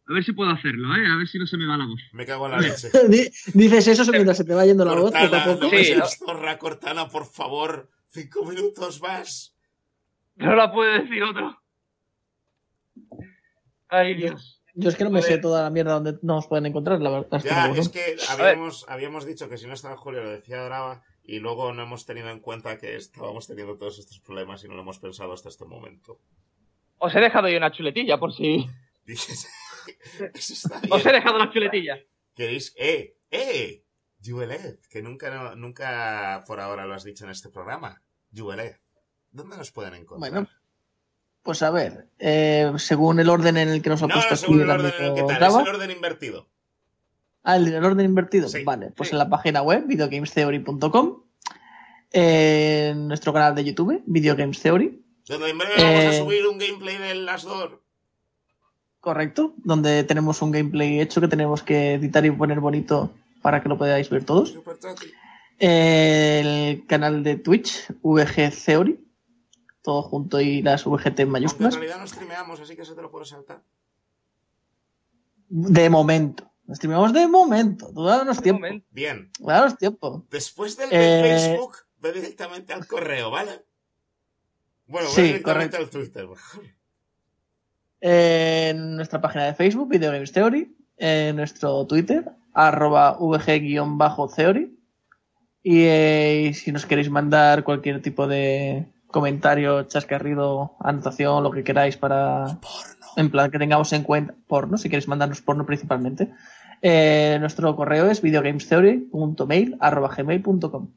A 0.08 0.12
ver 0.14 0.24
si 0.24 0.32
puedo 0.32 0.50
hacerlo, 0.50 0.94
¿eh? 0.96 1.06
A 1.12 1.16
ver 1.16 1.26
si 1.26 1.38
no 1.38 1.46
se 1.46 1.56
me 1.56 1.66
va 1.66 1.76
la 1.76 1.86
voz. 1.86 2.00
Me 2.12 2.24
cago 2.26 2.46
en 2.46 2.52
la 2.52 2.58
leche. 2.60 2.88
Di- 3.08 3.30
Dices 3.54 3.86
eso 3.88 4.10
mientras 4.12 4.36
se 4.36 4.44
te 4.44 4.54
va 4.54 4.64
yendo 4.64 4.84
la 4.84 4.92
voz 4.94 5.10
poco 5.12 5.16
a 5.16 5.20
Cortana, 5.28 5.44
poco. 5.46 5.64
no 5.64 5.70
me 5.70 5.78
Sí, 5.78 5.84
seas 5.92 6.18
zorra, 6.18 6.58
Cortana, 6.58 7.08
por 7.08 7.26
favor. 7.26 7.90
Cinco 8.08 8.44
minutos 8.44 9.00
más. 9.00 9.56
No 10.36 10.54
la 10.54 10.72
puede 10.72 11.02
decir 11.02 11.22
otro. 11.22 11.62
Ay, 13.88 14.14
Dios. 14.14 14.62
Yo 14.74 14.90
es 14.90 14.96
que 14.96 15.04
no 15.04 15.10
me 15.10 15.22
sé 15.22 15.38
toda 15.38 15.62
la 15.62 15.70
mierda 15.70 15.94
donde 15.94 16.18
nos 16.22 16.46
pueden 16.48 16.66
encontrar, 16.66 17.00
la 17.00 17.08
verdad. 17.08 17.42
Ya, 17.42 17.70
es 17.70 17.88
que 17.88 18.16
habíamos, 18.28 18.84
habíamos 18.88 19.24
dicho 19.24 19.48
que 19.48 19.56
si 19.56 19.66
no 19.66 19.72
estaba 19.72 19.96
Julio 19.96 20.22
lo 20.22 20.30
decía 20.30 20.62
Drava 20.62 21.02
y 21.22 21.38
luego 21.38 21.72
no 21.72 21.82
hemos 21.82 22.04
tenido 22.04 22.28
en 22.28 22.40
cuenta 22.40 22.76
que 22.76 22.94
estábamos 22.94 23.46
teniendo 23.46 23.78
todos 23.78 23.98
estos 23.98 24.20
problemas 24.20 24.62
y 24.64 24.68
no 24.68 24.74
lo 24.74 24.82
hemos 24.82 24.98
pensado 24.98 25.32
hasta 25.32 25.48
este 25.48 25.64
momento. 25.64 26.20
Os 26.98 27.14
he 27.14 27.20
dejado 27.20 27.48
yo 27.48 27.56
una 27.56 27.72
chuletilla 27.72 28.18
por 28.18 28.34
si. 28.34 28.68
Dices, 29.06 29.48
Os 30.90 31.06
he 31.06 31.12
dejado 31.12 31.36
una 31.36 31.50
chuletilla. 31.50 31.98
¿Queréis? 32.34 32.74
¡Eh! 32.76 33.16
¡Eh! 33.30 33.82
Juelet, 34.28 34.80
que 34.88 35.02
nunca, 35.02 35.30
no- 35.30 35.54
nunca 35.56 36.44
por 36.46 36.60
ahora 36.60 36.84
lo 36.86 36.94
has 36.94 37.04
dicho 37.04 37.24
en 37.24 37.30
este 37.30 37.48
programa. 37.48 38.02
Juelet, 38.34 38.80
¿dónde 39.30 39.56
nos 39.56 39.70
pueden 39.72 39.94
encontrar? 39.94 40.30
Bueno, 40.32 40.48
Pues 41.42 41.62
a 41.62 41.70
ver, 41.70 42.08
eh, 42.18 42.72
según 42.78 43.20
el 43.20 43.28
orden 43.28 43.56
en 43.56 43.68
el 43.68 43.80
que 43.82 43.90
nos 43.90 44.02
ha 44.02 44.06
no, 44.08 44.14
puesto 44.14 44.30
no, 44.32 44.36
según 44.36 44.60
el 44.62 44.70
orden 44.70 44.92
en 44.98 45.04
el 45.06 45.14
que 45.14 45.22
tal, 45.34 45.42
es 45.52 45.56
el 45.68 45.74
orden 45.74 45.90
invertido. 45.92 46.48
Ah, 47.44 47.56
el, 47.56 47.68
el 47.72 47.84
orden 47.84 48.04
invertido. 48.04 48.48
Sí, 48.48 48.64
vale, 48.64 48.90
pues 48.90 49.10
sí. 49.10 49.14
en 49.14 49.18
la 49.20 49.28
página 49.30 49.62
web, 49.62 49.84
videogamestheory.com. 49.86 51.22
En 52.12 53.08
nuestro 53.08 53.32
canal 53.32 53.54
de 53.54 53.64
YouTube, 53.64 54.02
Videogames 54.06 54.60
Theory. 54.60 55.04
Donde 55.28 55.50
en 55.50 55.58
breve 55.58 55.74
vamos 55.76 56.00
a 56.00 56.14
Eh, 56.14 56.18
subir 56.18 56.46
un 56.46 56.58
gameplay 56.58 56.98
de 56.98 57.14
Last 57.16 57.44
Door. 57.46 57.82
Correcto, 59.00 59.54
donde 59.58 60.02
tenemos 60.04 60.42
un 60.42 60.50
gameplay 60.50 61.00
hecho 61.00 61.20
que 61.20 61.28
tenemos 61.28 61.62
que 61.62 61.94
editar 61.94 62.24
y 62.24 62.30
poner 62.32 62.58
bonito 62.60 63.12
para 63.42 63.62
que 63.62 63.68
lo 63.68 63.78
podáis 63.78 64.08
ver 64.10 64.24
todos. 64.24 64.54
El 65.58 66.86
canal 66.86 67.22
de 67.22 67.36
Twitch, 67.36 67.86
VG 68.02 68.52
Theory, 68.64 69.00
todo 69.82 70.02
junto 70.02 70.40
y 70.40 70.62
las 70.62 70.84
VGT 70.84 71.04
en 71.04 71.06
Aunque 71.06 71.22
en 71.22 71.30
mayúsculas. 71.30 71.74
realidad 71.74 71.98
no 72.00 72.06
streameamos, 72.06 72.60
así 72.60 72.76
que 72.76 72.82
eso 72.82 72.94
te 72.94 73.02
lo 73.02 73.10
puedo 73.10 73.24
saltar. 73.24 73.62
De 75.48 75.88
momento. 75.88 76.50
Nos 76.66 76.78
streameamos 76.78 77.12
de 77.12 77.26
momento. 77.28 77.90
Tú 77.94 78.04
danos 78.04 78.42
tiempo. 78.42 78.60
momento. 78.62 78.86
Bien, 78.90 79.30
Danos 79.38 79.78
tiempo. 79.78 80.26
después 80.30 80.76
del 80.76 80.88
Eh, 80.90 81.22
Facebook, 81.22 81.76
ve 82.00 82.12
directamente 82.12 82.72
al 82.72 82.86
correo, 82.86 83.30
¿vale? 83.30 83.64
Bueno, 84.88 85.08
ve 85.08 85.14
Sí, 85.14 85.22
directamente 85.22 85.76
al 85.76 85.88
Twitter. 85.88 86.26
En 88.00 88.96
nuestra 88.96 89.20
página 89.20 89.44
de 89.46 89.54
Facebook, 89.54 89.88
Video 89.88 90.12
Games 90.12 90.32
Theory. 90.32 90.76
En 90.98 91.36
nuestro 91.36 91.86
Twitter, 91.86 92.30
arroba 92.56 93.16
VG-Theory. 93.18 94.72
Y 95.62 95.84
eh, 95.84 96.52
si 96.54 96.72
nos 96.72 96.86
queréis 96.86 97.10
mandar 97.10 97.62
cualquier 97.64 98.00
tipo 98.00 98.26
de 98.26 98.86
comentario, 99.08 99.82
chascarrido, 99.84 100.76
anotación, 100.80 101.42
lo 101.42 101.50
que 101.50 101.64
queráis 101.64 101.96
para, 101.96 102.58
Porno. 102.60 102.94
en 103.16 103.30
plan 103.30 103.50
que 103.50 103.58
tengamos 103.58 103.92
en 103.92 104.04
cuenta 104.04 104.34
porno, 104.46 104.78
si 104.78 104.88
queréis 104.88 105.08
mandarnos 105.08 105.42
porno 105.42 105.66
principalmente. 105.66 106.30
Eh, 106.82 107.38
nuestro 107.40 107.74
correo 107.76 108.10
es 108.10 108.22
videogamestheory.mail.gmail.com 108.22 110.88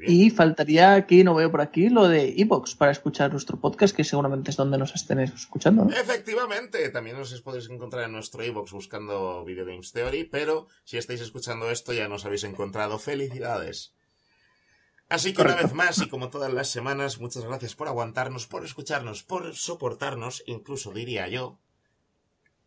bien. 0.00 0.12
Y 0.12 0.30
faltaría 0.30 0.94
aquí, 0.94 1.22
no 1.22 1.34
veo 1.34 1.50
por 1.50 1.60
aquí, 1.60 1.88
lo 1.88 2.08
de 2.08 2.34
iBox 2.36 2.74
para 2.74 2.90
escuchar 2.90 3.30
nuestro 3.30 3.60
podcast, 3.60 3.94
que 3.94 4.02
seguramente 4.02 4.50
es 4.50 4.56
donde 4.56 4.78
nos 4.78 4.94
estén 4.94 5.20
escuchando. 5.20 5.84
¿no? 5.84 5.92
Efectivamente, 5.92 6.88
también 6.88 7.16
os 7.16 7.40
podéis 7.42 7.70
encontrar 7.70 8.04
en 8.04 8.12
nuestro 8.12 8.42
iBox 8.42 8.72
buscando 8.72 9.44
Video 9.44 9.64
Games 9.64 9.92
Theory, 9.92 10.24
pero 10.24 10.66
si 10.84 10.98
estáis 10.98 11.20
escuchando 11.20 11.70
esto 11.70 11.92
ya 11.92 12.08
nos 12.08 12.24
habéis 12.24 12.42
encontrado. 12.42 12.98
¡Felicidades! 12.98 13.94
Así 15.10 15.32
que 15.32 15.42
una 15.42 15.56
vez 15.56 15.72
más, 15.74 15.98
y 15.98 16.08
como 16.08 16.30
todas 16.30 16.52
las 16.52 16.68
semanas, 16.68 17.18
muchas 17.18 17.44
gracias 17.44 17.74
por 17.74 17.88
aguantarnos, 17.88 18.46
por 18.46 18.64
escucharnos, 18.64 19.24
por 19.24 19.56
soportarnos, 19.56 20.44
incluso 20.46 20.92
diría 20.92 21.26
yo. 21.26 21.58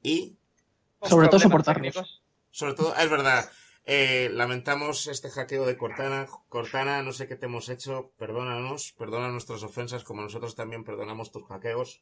Y, 0.02 0.38
Sobre 1.02 1.30
todo 1.30 1.40
soportarnos. 1.40 1.94
técnicos. 1.94 2.22
sobre 2.52 2.74
todo, 2.74 2.94
es 2.98 3.10
verdad, 3.10 3.50
eh, 3.86 4.30
lamentamos 4.32 5.08
este 5.08 5.30
hackeo 5.30 5.66
de 5.66 5.78
Cortana. 5.78 6.28
Cortana, 6.50 7.04
no 7.04 7.12
sé 7.12 7.28
qué 7.28 7.36
te 7.36 7.48
hemos 7.48 7.70
hecho, 7.70 8.12
perdónanos, 8.18 8.94
perdona 8.98 9.30
nuestras 9.30 9.64
ofensas, 9.64 10.04
como 10.04 10.22
nosotros 10.22 10.56
también 10.56 10.84
perdonamos 10.84 11.32
tus 11.32 11.46
hackeos. 11.46 12.02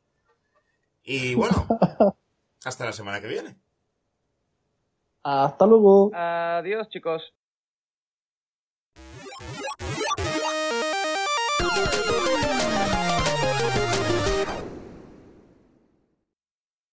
Y 1.04 1.34
bueno, 1.36 1.68
hasta 2.66 2.86
la 2.86 2.94
semana 2.94 3.20
que 3.22 3.28
viene. 3.28 3.58
Hasta 5.24 5.66
luego. 5.66 6.12
Adiós, 6.14 6.90
chicos. 6.90 7.34